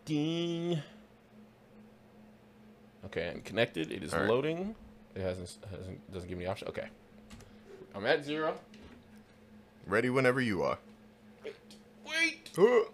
Connecting. 0.05 0.81
Okay, 3.05 3.29
I'm 3.29 3.41
connected. 3.41 3.91
It 3.91 4.03
is 4.03 4.13
right. 4.13 4.27
loading. 4.27 4.75
It 5.15 5.21
hasn't 5.21 5.57
hasn't 5.69 6.11
doesn't 6.11 6.29
give 6.29 6.37
me 6.37 6.45
the 6.45 6.51
option. 6.51 6.67
Okay, 6.69 6.87
I'm 7.95 8.05
at 8.05 8.23
zero. 8.23 8.55
Ready 9.87 10.09
whenever 10.09 10.39
you 10.41 10.63
are. 10.63 10.77
Wait. 12.05 12.49
All 12.57 12.85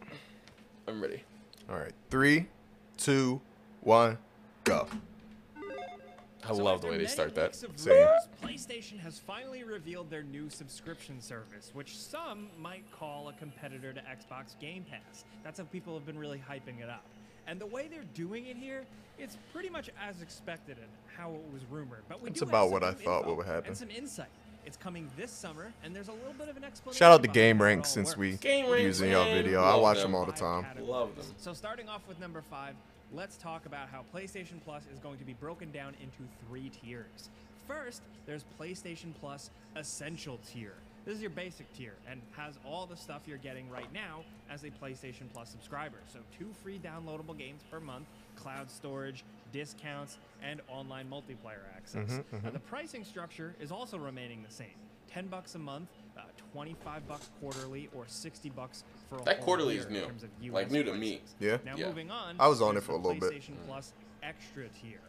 I'm 0.87 1.01
ready. 1.01 1.23
All 1.69 1.77
right, 1.77 1.93
three, 2.09 2.47
two, 2.97 3.41
one, 3.81 4.17
go. 4.63 4.87
I 6.49 6.53
love 6.53 6.81
the 6.81 6.87
way 6.87 6.97
they 6.97 7.07
start 7.07 7.35
that. 7.35 7.55
Same. 7.55 7.93
Rumors, 7.93 8.27
PlayStation 8.43 8.99
has 8.99 9.19
finally 9.19 9.63
revealed 9.63 10.09
their 10.09 10.23
new 10.23 10.49
subscription 10.49 11.21
service, 11.21 11.71
which 11.73 11.97
some 11.97 12.47
might 12.59 12.83
call 12.91 13.29
a 13.29 13.33
competitor 13.33 13.93
to 13.93 14.01
Xbox 14.01 14.57
Game 14.59 14.85
Pass. 14.89 15.25
That's 15.43 15.59
how 15.59 15.65
people 15.65 15.93
have 15.93 16.05
been 16.05 16.17
really 16.17 16.41
hyping 16.49 16.81
it 16.81 16.89
up. 16.89 17.03
And 17.47 17.59
the 17.61 17.65
way 17.65 17.87
they're 17.87 18.03
doing 18.13 18.47
it 18.47 18.57
here, 18.57 18.85
it's 19.17 19.37
pretty 19.53 19.69
much 19.69 19.89
as 20.01 20.21
expected 20.21 20.77
and 20.77 20.87
how 21.15 21.31
it 21.31 21.53
was 21.53 21.63
rumored. 21.69 22.03
But 22.09 22.21
we 22.21 22.29
That's 22.29 22.41
do 22.41 22.45
have 22.45 22.49
about 22.49 22.65
some 22.65 22.71
what 22.73 22.83
I 22.83 22.93
thought 22.93 23.19
info 23.21 23.35
would 23.35 23.45
happen. 23.45 23.67
And 23.67 23.77
some 23.77 23.89
insight. 23.89 24.27
It's 24.65 24.75
coming 24.75 25.09
this 25.15 25.31
summer, 25.31 25.71
and 25.81 25.95
there's 25.95 26.09
a 26.09 26.13
little 26.13 26.33
bit 26.37 26.49
of 26.49 26.57
an 26.57 26.65
explanation. 26.65 26.99
Shout 26.99 27.13
out 27.13 27.21
to 27.23 27.29
Game 27.29 27.57
how 27.57 27.63
Rank 27.63 27.85
since 27.85 28.17
we 28.17 28.31
works. 28.31 28.41
Game 28.41 28.65
using 28.65 29.11
y'all 29.11 29.23
man. 29.23 29.41
video. 29.41 29.63
I 29.63 29.77
watch 29.77 29.99
them. 29.99 30.11
them 30.11 30.15
all 30.15 30.25
the 30.25 30.33
time. 30.33 30.65
Love 30.81 31.15
them. 31.15 31.25
So 31.37 31.53
starting 31.53 31.87
off 31.87 32.01
with 32.05 32.19
number 32.19 32.41
five, 32.41 32.75
let's 33.13 33.37
talk 33.37 33.65
about 33.65 33.89
how 33.89 34.03
PlayStation 34.13 34.61
Plus 34.63 34.83
is 34.93 34.99
going 34.99 35.17
to 35.17 35.25
be 35.25 35.33
broken 35.33 35.71
down 35.71 35.95
into 36.01 36.29
three 36.47 36.69
tiers. 36.69 37.29
First, 37.67 38.01
there's 38.25 38.45
PlayStation 38.59 39.13
Plus 39.19 39.49
Essential 39.75 40.39
tier. 40.47 40.73
This 41.05 41.15
is 41.15 41.21
your 41.21 41.31
basic 41.31 41.71
tier 41.73 41.93
and 42.09 42.21
has 42.31 42.59
all 42.65 42.85
the 42.85 42.97
stuff 42.97 43.21
you're 43.25 43.37
getting 43.37 43.69
right 43.69 43.91
now 43.93 44.25
as 44.49 44.63
a 44.63 44.69
PlayStation 44.69 45.31
Plus 45.33 45.49
subscriber. 45.49 45.97
So 46.11 46.19
two 46.37 46.49
free 46.61 46.79
downloadable 46.79 47.37
games 47.37 47.61
per 47.71 47.79
month, 47.79 48.07
cloud 48.35 48.69
storage, 48.69 49.23
discounts, 49.53 50.17
and 50.43 50.59
online 50.67 51.09
multiplayer 51.09 51.63
access. 51.75 52.11
Mm-hmm, 52.11 52.35
mm-hmm. 52.35 52.45
Now, 52.45 52.51
the 52.51 52.59
pricing 52.59 53.05
structure 53.05 53.55
is 53.61 53.71
also 53.71 53.97
remaining 53.97 54.43
the 54.45 54.53
same. 54.53 54.75
10 55.09 55.27
bucks 55.27 55.55
a 55.55 55.59
month, 55.59 55.87
25 56.57 57.07
bucks 57.07 57.29
quarterly, 57.39 57.87
or 57.95 58.05
60 58.07 58.49
bucks 58.49 58.83
for 59.09 59.19
a 59.19 59.23
That 59.25 59.35
whole 59.37 59.45
quarterly 59.45 59.73
year 59.75 59.81
is 59.81 59.85
in 59.87 59.93
new. 59.93 60.01
terms 60.07 60.23
of 60.23 60.29
Like, 60.41 60.65
US 60.65 60.71
new 60.71 60.83
to 60.85 60.93
me. 60.95 61.21
Yeah. 61.39 61.57
Now 61.63 61.75
Yeah. 61.75 61.85
moving 61.85 62.09
on. 62.09 62.35
I 62.39 62.47
was 62.47 62.63
on 62.63 62.75
it 62.75 62.81
for 62.81 62.93
a 62.93 62.97
little 62.97 63.13
bit. 63.13 63.31
PlayStation 63.31 63.53
Plus 63.67 63.93
Extra 64.23 64.67
tier. 64.69 64.99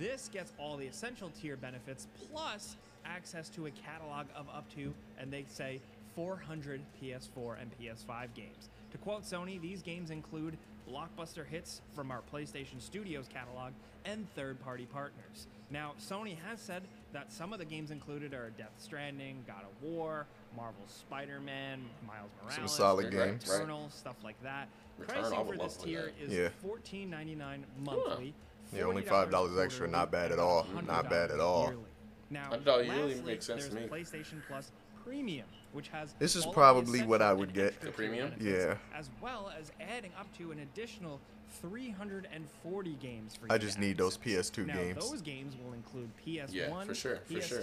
This 0.00 0.28
gets 0.28 0.52
all 0.58 0.76
the 0.76 0.86
essential 0.88 1.30
tier 1.30 1.56
benefits 1.56 2.08
plus 2.32 2.76
access 3.04 3.48
to 3.50 3.66
a 3.66 3.70
catalog 3.70 4.26
of 4.34 4.48
up 4.48 4.68
to, 4.74 4.92
and 5.16 5.32
they 5.32 5.44
say 5.48 5.80
400 6.16 6.80
PS4 7.00 7.54
and 7.54 7.70
PS5 7.78 8.34
games. 8.34 8.68
To 8.90 8.98
quote 8.98 9.22
Sony, 9.22 9.60
these 9.60 9.82
games 9.82 10.10
include 10.10 10.58
blockbuster 10.90 11.46
hits 11.46 11.82
from 11.94 12.10
our 12.10 12.22
PlayStation 12.32 12.80
Studios 12.80 13.28
catalog 13.32 13.72
and 14.04 14.26
third 14.34 14.60
party 14.60 14.86
partners. 14.86 15.46
Now, 15.70 15.94
Sony 16.00 16.36
has 16.48 16.60
said 16.60 16.82
that 17.12 17.32
some 17.32 17.52
of 17.52 17.58
the 17.58 17.64
games 17.64 17.90
included 17.90 18.34
are 18.34 18.50
Death 18.50 18.74
Stranding, 18.78 19.42
God 19.46 19.62
of 19.64 19.82
War, 19.82 20.26
Marvel's 20.56 20.90
Spider 20.90 21.40
Man, 21.40 21.82
Miles 22.06 22.30
Morales, 22.42 22.74
solid 22.74 23.04
Right, 23.14 23.38
games. 23.40 23.48
right. 23.48 23.92
Stuff 23.92 24.16
like 24.24 24.40
that. 24.42 24.68
Returnal, 25.00 25.08
I 25.08 25.20
Pricing 25.28 25.46
for 25.46 25.56
this 25.58 25.76
tier 25.76 26.02
that. 26.06 26.18
is 26.24 26.32
Yeah. 26.32 26.48
$14.99 26.62 27.64
monthly. 27.84 28.34
Yeah, 28.72 28.84
only 28.84 29.02
$5 29.02 29.58
extra, 29.58 29.86
not 29.86 30.10
bad 30.10 30.32
at 30.32 30.38
all. 30.38 30.66
Not 30.86 31.10
bad 31.10 31.30
at 31.30 31.38
all. 31.40 31.66
yearly. 31.68 31.84
Now, 32.30 32.50
$100 32.50 32.86
yearly 32.86 33.20
makes 33.20 33.46
sense 33.46 33.68
to 33.68 33.74
there's 33.74 33.90
me. 33.90 33.96
PlayStation 33.98 34.42
Plus 34.48 34.72
Premium, 35.04 35.46
which 35.72 35.88
has 35.88 36.14
This 36.18 36.34
is 36.34 36.42
all 36.44 36.50
of 36.50 36.54
the 36.54 36.60
probably 36.60 37.02
what 37.02 37.22
I 37.22 37.32
would 37.32 37.52
get. 37.52 37.78
The 37.80 37.92
premium? 37.92 38.30
benefits, 38.30 38.44
Yeah. 38.92 38.98
As 38.98 39.10
well 39.20 39.52
as 39.56 39.70
adding 39.80 40.12
up 40.18 40.26
to 40.38 40.50
an 40.50 40.58
additional 40.60 41.20
340 41.60 42.94
games 42.94 43.36
for 43.36 43.46
I 43.52 43.58
just 43.58 43.78
need 43.78 43.98
those. 43.98 44.16
PS2 44.16 44.66
now, 44.66 44.74
games. 44.74 45.08
Those 45.08 45.22
games 45.22 45.54
will 45.62 45.74
include 45.74 46.10
PS1, 46.16 46.52
Yeah, 46.54 46.84
for 46.84 46.94
sure, 46.94 47.18
for 47.26 47.40
sure. 47.40 47.62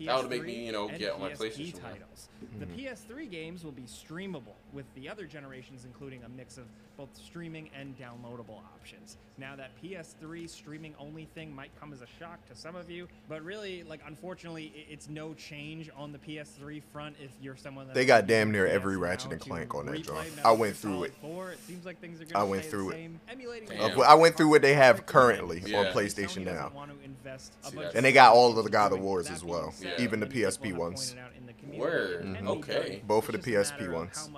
PS2, 0.00 0.04
PS3, 0.04 0.06
That 0.06 0.16
would 0.22 0.30
make 0.30 0.44
me, 0.44 0.66
you 0.66 0.72
know, 0.72 0.88
get 0.88 1.12
on 1.12 1.20
my 1.20 1.30
PSP 1.30 1.38
PlayStation 1.38 1.80
titles. 1.82 2.28
The 2.58 2.66
Mm-hmm. 2.66 2.78
PS3 2.78 3.30
games 3.30 3.64
will 3.64 3.72
be 3.72 3.82
streamable, 3.82 4.54
with 4.74 4.84
the 4.94 5.08
other 5.08 5.24
generations 5.26 5.84
including 5.84 6.22
a 6.24 6.28
mix 6.28 6.58
of 6.58 6.64
both 6.96 7.08
streaming 7.16 7.70
and 7.78 7.96
downloadable 7.98 8.58
options. 8.76 9.16
Now, 9.36 9.56
that 9.56 9.70
PS3 9.82 10.48
streaming 10.48 10.94
only 11.00 11.24
thing 11.34 11.52
might 11.52 11.70
come 11.80 11.92
as 11.92 12.02
a 12.02 12.06
shock 12.20 12.46
to 12.48 12.54
some 12.54 12.76
of 12.76 12.88
you, 12.88 13.08
but 13.28 13.42
really, 13.42 13.82
like, 13.82 13.98
unfortunately, 14.06 14.72
it's 14.88 15.08
no 15.08 15.34
change 15.34 15.90
on 15.96 16.12
the 16.12 16.18
PS3 16.18 16.80
front 16.92 17.16
if 17.20 17.32
you're 17.42 17.56
someone 17.56 17.88
that 17.88 17.94
They 17.94 18.04
got 18.06 18.28
damn 18.28 18.52
near 18.52 18.66
every 18.68 18.96
Ratchet 18.96 19.32
and 19.32 19.40
Clank 19.40 19.74
on 19.74 19.86
that 19.86 20.02
joint. 20.02 20.28
I 20.44 20.52
went 20.52 20.76
through 20.76 21.04
it. 21.04 21.14
Four, 21.20 21.50
it 21.50 21.58
seems 21.66 21.84
like 21.84 21.98
things 22.00 22.20
are 22.20 22.24
I 22.26 22.32
gonna 22.32 22.46
went 22.46 22.64
through 22.64 22.90
the 22.90 22.96
it. 22.96 23.10
Emulating 23.28 23.68
Damn. 23.70 24.00
I 24.00 24.14
went 24.14 24.36
through 24.36 24.50
what 24.50 24.62
they 24.62 24.74
have 24.74 25.04
currently 25.04 25.62
Yeah. 25.66 25.78
on 25.80 25.86
PlayStation 25.86 26.44
doesn't 26.44 26.54
now. 26.54 26.70
want 26.72 26.92
to 26.96 27.04
invest 27.04 27.54
a 27.62 27.70
bunch 27.72 27.74
that? 27.76 27.84
of 27.90 27.96
And 27.96 28.06
they 28.06 28.12
got 28.12 28.34
all 28.34 28.56
of 28.56 28.62
the 28.62 28.70
God 28.70 28.92
of 28.92 29.00
Wars 29.00 29.30
as 29.30 29.42
well, 29.42 29.72
said, 29.72 29.98
even 29.98 30.20
the 30.20 30.26
PSP 30.26 30.72
ones. 30.72 31.10
pointed 31.10 31.24
out 31.24 31.32
in 31.36 31.46
the 31.46 31.52
community, 31.54 31.80
Word. 31.80 32.20
it 32.20 32.34
can 32.36 32.46
Mhm. 32.46 32.48
Okay. 32.58 33.02
Both 33.04 33.28
of 33.28 33.32
the 33.32 33.38
PSP 33.40 33.80
matter 33.80 33.90
of 33.92 33.98
ones. 33.98 34.30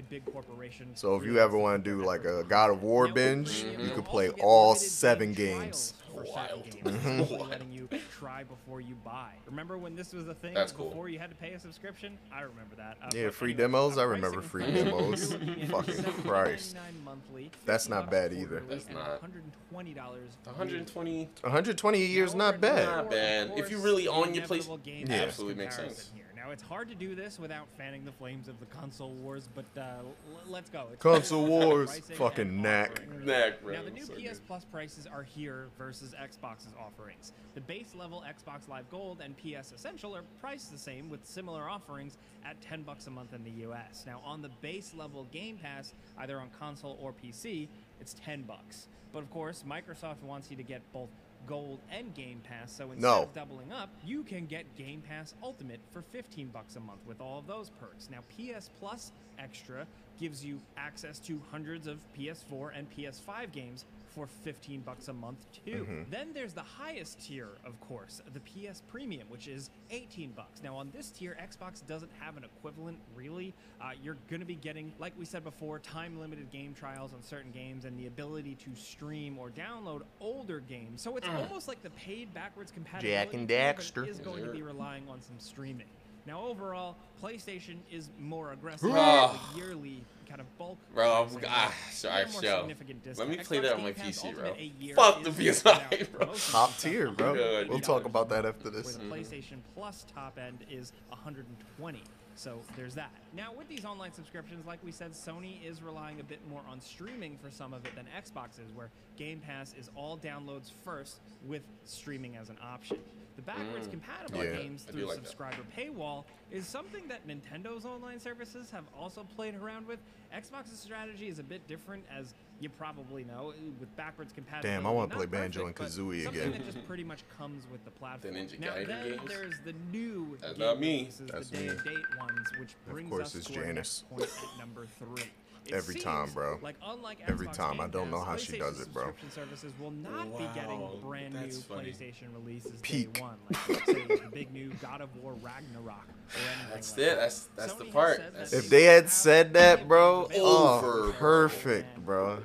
How 0.00 0.04
much 0.04 0.06
a 0.06 0.10
big 0.10 0.32
corporation 0.32 0.90
So 0.94 1.16
if 1.16 1.24
you 1.24 1.38
ever 1.38 1.56
want 1.58 1.82
to 1.84 1.90
do 1.90 2.04
like 2.04 2.24
a. 2.24 2.44
God 2.48 2.70
of 2.70 2.82
War 2.82 3.08
binge, 3.08 3.60
Premium, 3.62 3.80
you 3.80 3.86
you'll 3.86 3.96
could 3.96 4.04
play 4.06 4.30
all 4.30 4.74
seven 4.74 5.32
games. 5.34 5.92
trials 5.92 5.94
for 6.12 6.26
certain 6.26 6.34
Wild. 6.34 6.64
games, 6.64 6.84
Mhm. 6.84 7.20
essentially 7.20 7.48
letting 7.50 7.72
you 7.72 7.88
try 8.18 8.42
before 8.44 8.80
you 8.80 8.94
buy. 9.04 9.30
Remember 9.46 9.78
when 9.78 9.94
this 9.94 10.12
was 10.12 10.26
a 10.28 10.34
thing? 10.34 10.54
That's 10.54 10.72
cool. 10.72 10.88
Before 10.88 11.08
you 11.08 11.18
had 11.18 11.30
to 11.30 11.36
pay 11.36 11.52
a 11.52 11.60
subscription? 11.60 12.18
I 12.32 12.40
remember 12.42 12.74
that. 12.76 12.96
Uh, 13.02 13.08
Yeah, 13.14 13.30
free 13.30 13.50
anyway, 13.52 13.62
demos. 13.64 13.98
I 13.98 14.02
remember 14.04 14.40
free 14.40 14.64
demos. 14.72 15.30
you're 15.30 15.38
looking 15.40 15.62
at 15.62 15.68
Fucking 15.70 16.04
Christ. 16.24 16.76
monthly, 17.04 17.50
That's 17.64 17.88
not 17.88 18.10
bad 18.10 18.32
either. 18.32 18.62
That's 18.68 18.88
not. 18.90 19.20
$120 19.22 19.96
120. 20.44 21.28
120 21.42 22.02
a 22.02 22.06
year 22.06 22.24
is 22.24 22.34
not 22.34 22.60
bad. 22.60 22.86
Not 22.86 23.10
bad. 23.10 23.52
If 23.56 23.70
you 23.70 23.76
course, 23.76 23.84
really 23.84 24.02
the 24.04 24.08
own 24.10 24.34
your 24.34 24.46
place- 24.46 24.68
Yeah. 24.84 25.22
Absolutely 25.22 25.54
makes 25.62 25.76
comparison 25.76 26.04
sense. 26.04 26.10
Here. 26.40 26.46
Now 26.46 26.52
it's 26.52 26.62
hard 26.62 26.88
to 26.88 26.94
do 26.94 27.14
this 27.14 27.38
without 27.38 27.66
fanning 27.76 28.04
the 28.04 28.12
flames 28.12 28.48
of 28.48 28.58
the 28.60 28.66
console 28.66 29.10
wars, 29.10 29.48
but 29.54 29.64
uh, 29.76 29.80
l- 30.00 30.14
let's 30.48 30.70
go. 30.70 30.86
It's 30.92 31.02
Console 31.02 31.46
wars, 31.46 31.98
fucking 32.14 32.48
and 32.48 32.62
knack. 32.62 32.92
offering. 32.92 33.26
Knack. 33.26 33.66
Now 33.66 33.82
the 33.84 33.90
new 33.90 34.04
So 34.04 34.14
PS 34.14 34.20
good. 34.38 34.46
Plus 34.46 34.64
prices 34.64 35.06
are 35.06 35.22
here 35.22 35.66
versus 35.78 36.14
Xbox's 36.20 36.72
offerings. 36.78 37.32
The 37.54 37.60
base 37.60 37.94
level 37.94 38.24
Xbox 38.26 38.68
Live 38.68 38.88
Gold 38.90 39.22
and 39.22 39.34
PS 39.36 39.72
Essential 39.72 40.14
are 40.16 40.22
priced 40.40 40.70
the 40.72 40.78
same 40.78 41.10
with 41.10 41.24
similar 41.24 41.68
offerings 41.68 42.16
at 42.44 42.60
10 42.60 42.82
bucks 42.82 43.06
a 43.06 43.10
month 43.10 43.34
in 43.34 43.44
the 43.44 43.66
US. 43.68 44.04
Now 44.06 44.22
on 44.24 44.42
the 44.42 44.50
base 44.60 44.92
level 44.96 45.26
Game 45.32 45.58
Pass, 45.58 45.94
either 46.18 46.38
on 46.40 46.48
console 46.58 46.98
or 47.00 47.12
PC, 47.12 47.68
it's 48.00 48.14
10 48.24 48.42
bucks. 48.42 48.88
But 49.12 49.20
of 49.20 49.30
course, 49.30 49.64
Microsoft 49.68 50.22
wants 50.22 50.50
you 50.50 50.56
to 50.56 50.62
get 50.62 50.80
both 50.92 51.10
Gold 51.46 51.80
and 51.90 52.14
Game 52.14 52.40
Pass, 52.48 52.72
so 52.72 52.84
instead 52.92 53.02
No. 53.02 53.22
of 53.22 53.34
doubling 53.34 53.72
up, 53.72 53.88
you 54.04 54.22
can 54.22 54.46
get 54.46 54.76
Game 54.76 55.02
Pass 55.02 55.34
Ultimate 55.42 55.80
for 55.92 56.02
15 56.02 56.48
bucks 56.48 56.76
a 56.76 56.80
month 56.80 57.00
with 57.06 57.20
all 57.20 57.38
of 57.38 57.46
those 57.46 57.70
perks. 57.80 58.08
Now 58.10 58.20
PS 58.36 58.70
Plus 58.78 59.12
Extra 59.38 59.86
gives 60.18 60.44
you 60.44 60.60
access 60.76 61.18
to 61.20 61.40
hundreds 61.50 61.86
of 61.86 61.98
PS4 62.16 62.70
and 62.76 62.86
PS5 62.90 63.52
games 63.52 63.84
for 64.10 64.26
15 64.26 64.80
bucks 64.80 65.08
a 65.08 65.12
month 65.12 65.46
too. 65.64 65.86
Then 66.10 66.28
there's 66.34 66.52
the 66.52 66.62
highest 66.62 67.20
tier, 67.26 67.48
of 67.64 67.80
course, 67.80 68.20
the 68.32 68.40
PS 68.40 68.82
Premium, 68.88 69.28
which 69.28 69.48
is 69.48 69.70
18 69.90 70.32
bucks. 70.32 70.62
Now 70.62 70.76
on 70.76 70.90
this 70.94 71.10
tier, 71.10 71.36
Xbox 71.40 71.86
doesn't 71.86 72.10
have 72.18 72.36
an 72.36 72.44
equivalent 72.44 72.98
really. 73.14 73.54
Uh, 73.80 73.90
you're 74.02 74.16
going 74.28 74.40
to 74.40 74.46
be 74.46 74.56
getting, 74.56 74.92
like 74.98 75.12
we 75.18 75.24
said 75.24 75.44
before, 75.44 75.78
time-limited 75.78 76.50
game 76.50 76.74
trials 76.74 77.12
on 77.14 77.22
certain 77.22 77.50
games 77.52 77.84
and 77.84 77.98
the 77.98 78.06
ability 78.06 78.56
to 78.56 78.74
stream 78.74 79.38
or 79.38 79.50
download 79.50 80.02
older 80.20 80.60
games. 80.60 81.02
So 81.02 81.16
it's 81.16 81.28
almost 81.28 81.68
like 81.68 81.82
the 81.82 81.90
paid 81.90 82.32
backwards 82.34 82.70
compatibility 82.72 83.26
Jak 83.26 83.34
and 83.34 83.48
tier, 83.48 83.74
but 83.76 83.82
Daxter. 83.82 84.08
is 84.08 84.18
going 84.18 84.44
to 84.44 84.50
be 84.50 84.62
relying 84.62 85.08
on 85.08 85.20
some 85.22 85.38
streaming. 85.38 85.86
Now, 86.30 86.46
overall, 86.46 86.94
PlayStation 87.20 87.78
is 87.90 88.08
more 88.16 88.52
aggressive 88.52 88.88
Ah. 88.94 89.32
with 89.52 89.56
yearly 89.64 90.04
kind 90.28 90.40
of 90.40 90.58
bulk. 90.58 90.78
Bro, 90.94 91.12
I'm- 91.12 91.28
pricing, 91.28 91.48
ah, 91.50 91.74
sorry, 91.90 92.22
at 92.22 92.28
a 92.28 92.32
more 92.32 92.42
yo. 92.44 92.58
significant 92.60 93.04
Let 93.04 93.28
me 93.28 93.36
discount. 93.36 93.48
play 93.48 93.58
that 93.58 93.72
on 93.74 93.82
my 93.82 93.92
PC, 93.92 94.32
bro. 94.32 94.54
a 94.56 94.94
Fuck 94.94 95.24
the 95.24 95.30
PS5, 95.32 96.12
bro. 96.12 96.26
most 96.28 96.46
of 96.46 96.46
the 96.46 96.52
Top 96.52 96.78
tier, 96.78 97.10
bro. 97.10 97.34
Good. 97.34 97.68
We'll 97.68 97.80
talk 97.80 98.04
about 98.04 98.28
that 98.28 98.46
after 98.46 98.70
this. 98.70 98.96
Where 98.96 99.04
the 99.08 99.12
PlayStation 99.12 99.58
Plus 99.74 100.06
top 100.14 100.38
end 100.38 100.64
is 100.70 100.92
120. 101.08 102.04
So 102.36 102.60
there's 102.76 102.94
that. 102.94 103.10
Now, 103.32 103.52
with 103.52 103.66
these 103.66 103.84
online 103.84 104.12
subscriptions, 104.12 104.64
like 104.66 104.78
we 104.84 104.92
said, 104.92 105.14
Sony 105.14 105.60
is 105.64 105.82
relying 105.82 106.20
a 106.20 106.24
bit 106.24 106.38
more 106.48 106.62
on 106.70 106.80
streaming 106.80 107.38
for 107.38 107.50
some 107.50 107.74
of 107.74 107.84
it 107.84 107.96
than 107.96 108.06
Xbox 108.16 108.60
is, 108.64 108.72
where 108.72 108.90
Game 109.16 109.40
Pass 109.40 109.74
is 109.76 109.90
all 109.96 110.16
downloads 110.16 110.70
first 110.84 111.18
with 111.44 111.62
streaming 111.84 112.36
as 112.36 112.50
an 112.50 112.56
option. 112.62 112.98
The 113.40 113.46
backwards 113.46 113.86
Mm, 113.88 113.90
compatible 113.90 114.44
Yeah. 114.44 114.52
games 114.56 114.82
through 114.82 115.06
like 115.06 115.16
that. 115.16 115.24
subscriber 115.24 115.62
paywall 115.74 116.24
is 116.50 116.66
something 116.66 117.08
that 117.08 117.26
Nintendo's 117.26 117.86
online 117.86 118.20
services 118.20 118.70
have 118.70 118.84
also 118.94 119.24
played 119.34 119.54
around 119.54 119.86
with. 119.86 119.98
Xbox's 120.30 120.78
strategy 120.78 121.28
is 121.28 121.38
a 121.38 121.42
bit 121.42 121.66
different, 121.66 122.04
as 122.14 122.34
you 122.60 122.68
probably 122.68 123.24
know, 123.24 123.54
with 123.78 123.96
backwards 123.96 124.34
compatibility. 124.34 124.76
Damn, 124.76 124.86
I 124.86 124.90
wanna 124.90 125.08
not 125.08 125.16
play 125.16 125.24
Banjo 125.26 125.64
and 125.66 125.74
perfect, 125.74 125.96
but 125.96 126.02
Kazooie 126.04 126.24
something 126.24 126.42
again. 126.48 126.52
that 126.52 126.64
just 126.70 126.86
pretty 126.86 127.02
much 127.02 127.20
comes 127.38 127.64
with 127.72 127.82
the 127.86 127.90
platform. 127.92 128.34
Ninja 128.34 128.58
now, 128.58 128.74
Gaiden 128.74 128.86
then 128.88 129.08
games? 129.08 129.22
there's 129.28 129.54
the 129.64 129.72
new 129.90 130.36
That's 130.38 130.52
game 130.52 130.58
not 130.66 130.78
me. 130.78 130.98
releases, 130.98 131.30
That's 131.30 131.48
the 131.48 131.56
day 131.56 131.62
me. 131.62 131.68
and 131.70 131.84
date 131.84 132.16
ones, 132.18 132.48
which 132.58 132.72
Of 132.74 132.92
brings 132.92 133.08
course 133.08 133.26
us 133.28 133.34
it's 133.36 133.46
to 133.46 133.56
our 133.58 133.64
Janice. 133.64 134.04
next 134.04 134.10
point 134.10 134.30
at 134.52 134.58
number 134.58 134.86
three. 134.98 135.30
It 135.66 135.74
Every 135.74 135.94
time, 135.96 136.30
bro. 136.32 136.58
Like 136.62 136.76
unlike 136.84 137.18
Every 137.28 137.46
Xbox 137.46 137.52
time. 137.56 137.80
I 137.80 137.86
don't 137.86 138.10
know 138.10 138.20
how 138.20 138.36
she 138.36 138.58
does 138.58 138.80
it, 138.80 138.92
bro. 138.92 139.12
Services 139.30 139.72
will 139.78 139.90
not 139.90 140.36
be 140.38 140.48
getting 140.54 140.80
Wow, 140.80 140.98
brand 141.02 141.34
new 141.34 141.40
that's 141.40 141.62
funny. 141.62 141.92
PlayStation 141.92 142.32
releases 142.34 142.80
Peak. 142.80 143.12
day 143.14 143.20
one, 143.20 143.36
like 143.68 143.86
say 143.86 144.04
the 144.06 144.30
big 144.32 144.52
new 144.52 144.70
God 144.80 145.00
of 145.00 145.14
War 145.16 145.34
Ragnarok 145.34 146.06
That's 146.72 146.92
like 146.96 146.98
it. 147.00 147.10
that. 147.10 147.16
That's 147.20 147.48
that's 147.56 147.72
the 147.74 147.84
Sony 147.84 147.86
has 147.86 147.92
part. 147.94 148.18
that 148.18 148.34
That's 148.34 148.52
If 148.52 148.68
they 148.70 148.78
they 148.78 148.84
had 148.84 149.10
said 149.10 149.54
that, 149.54 149.86
bro, 149.86 150.22
available 150.24 150.48
oh, 150.48 150.78
Over. 150.78 151.12
perfect, 151.12 152.04
bro. 152.04 152.42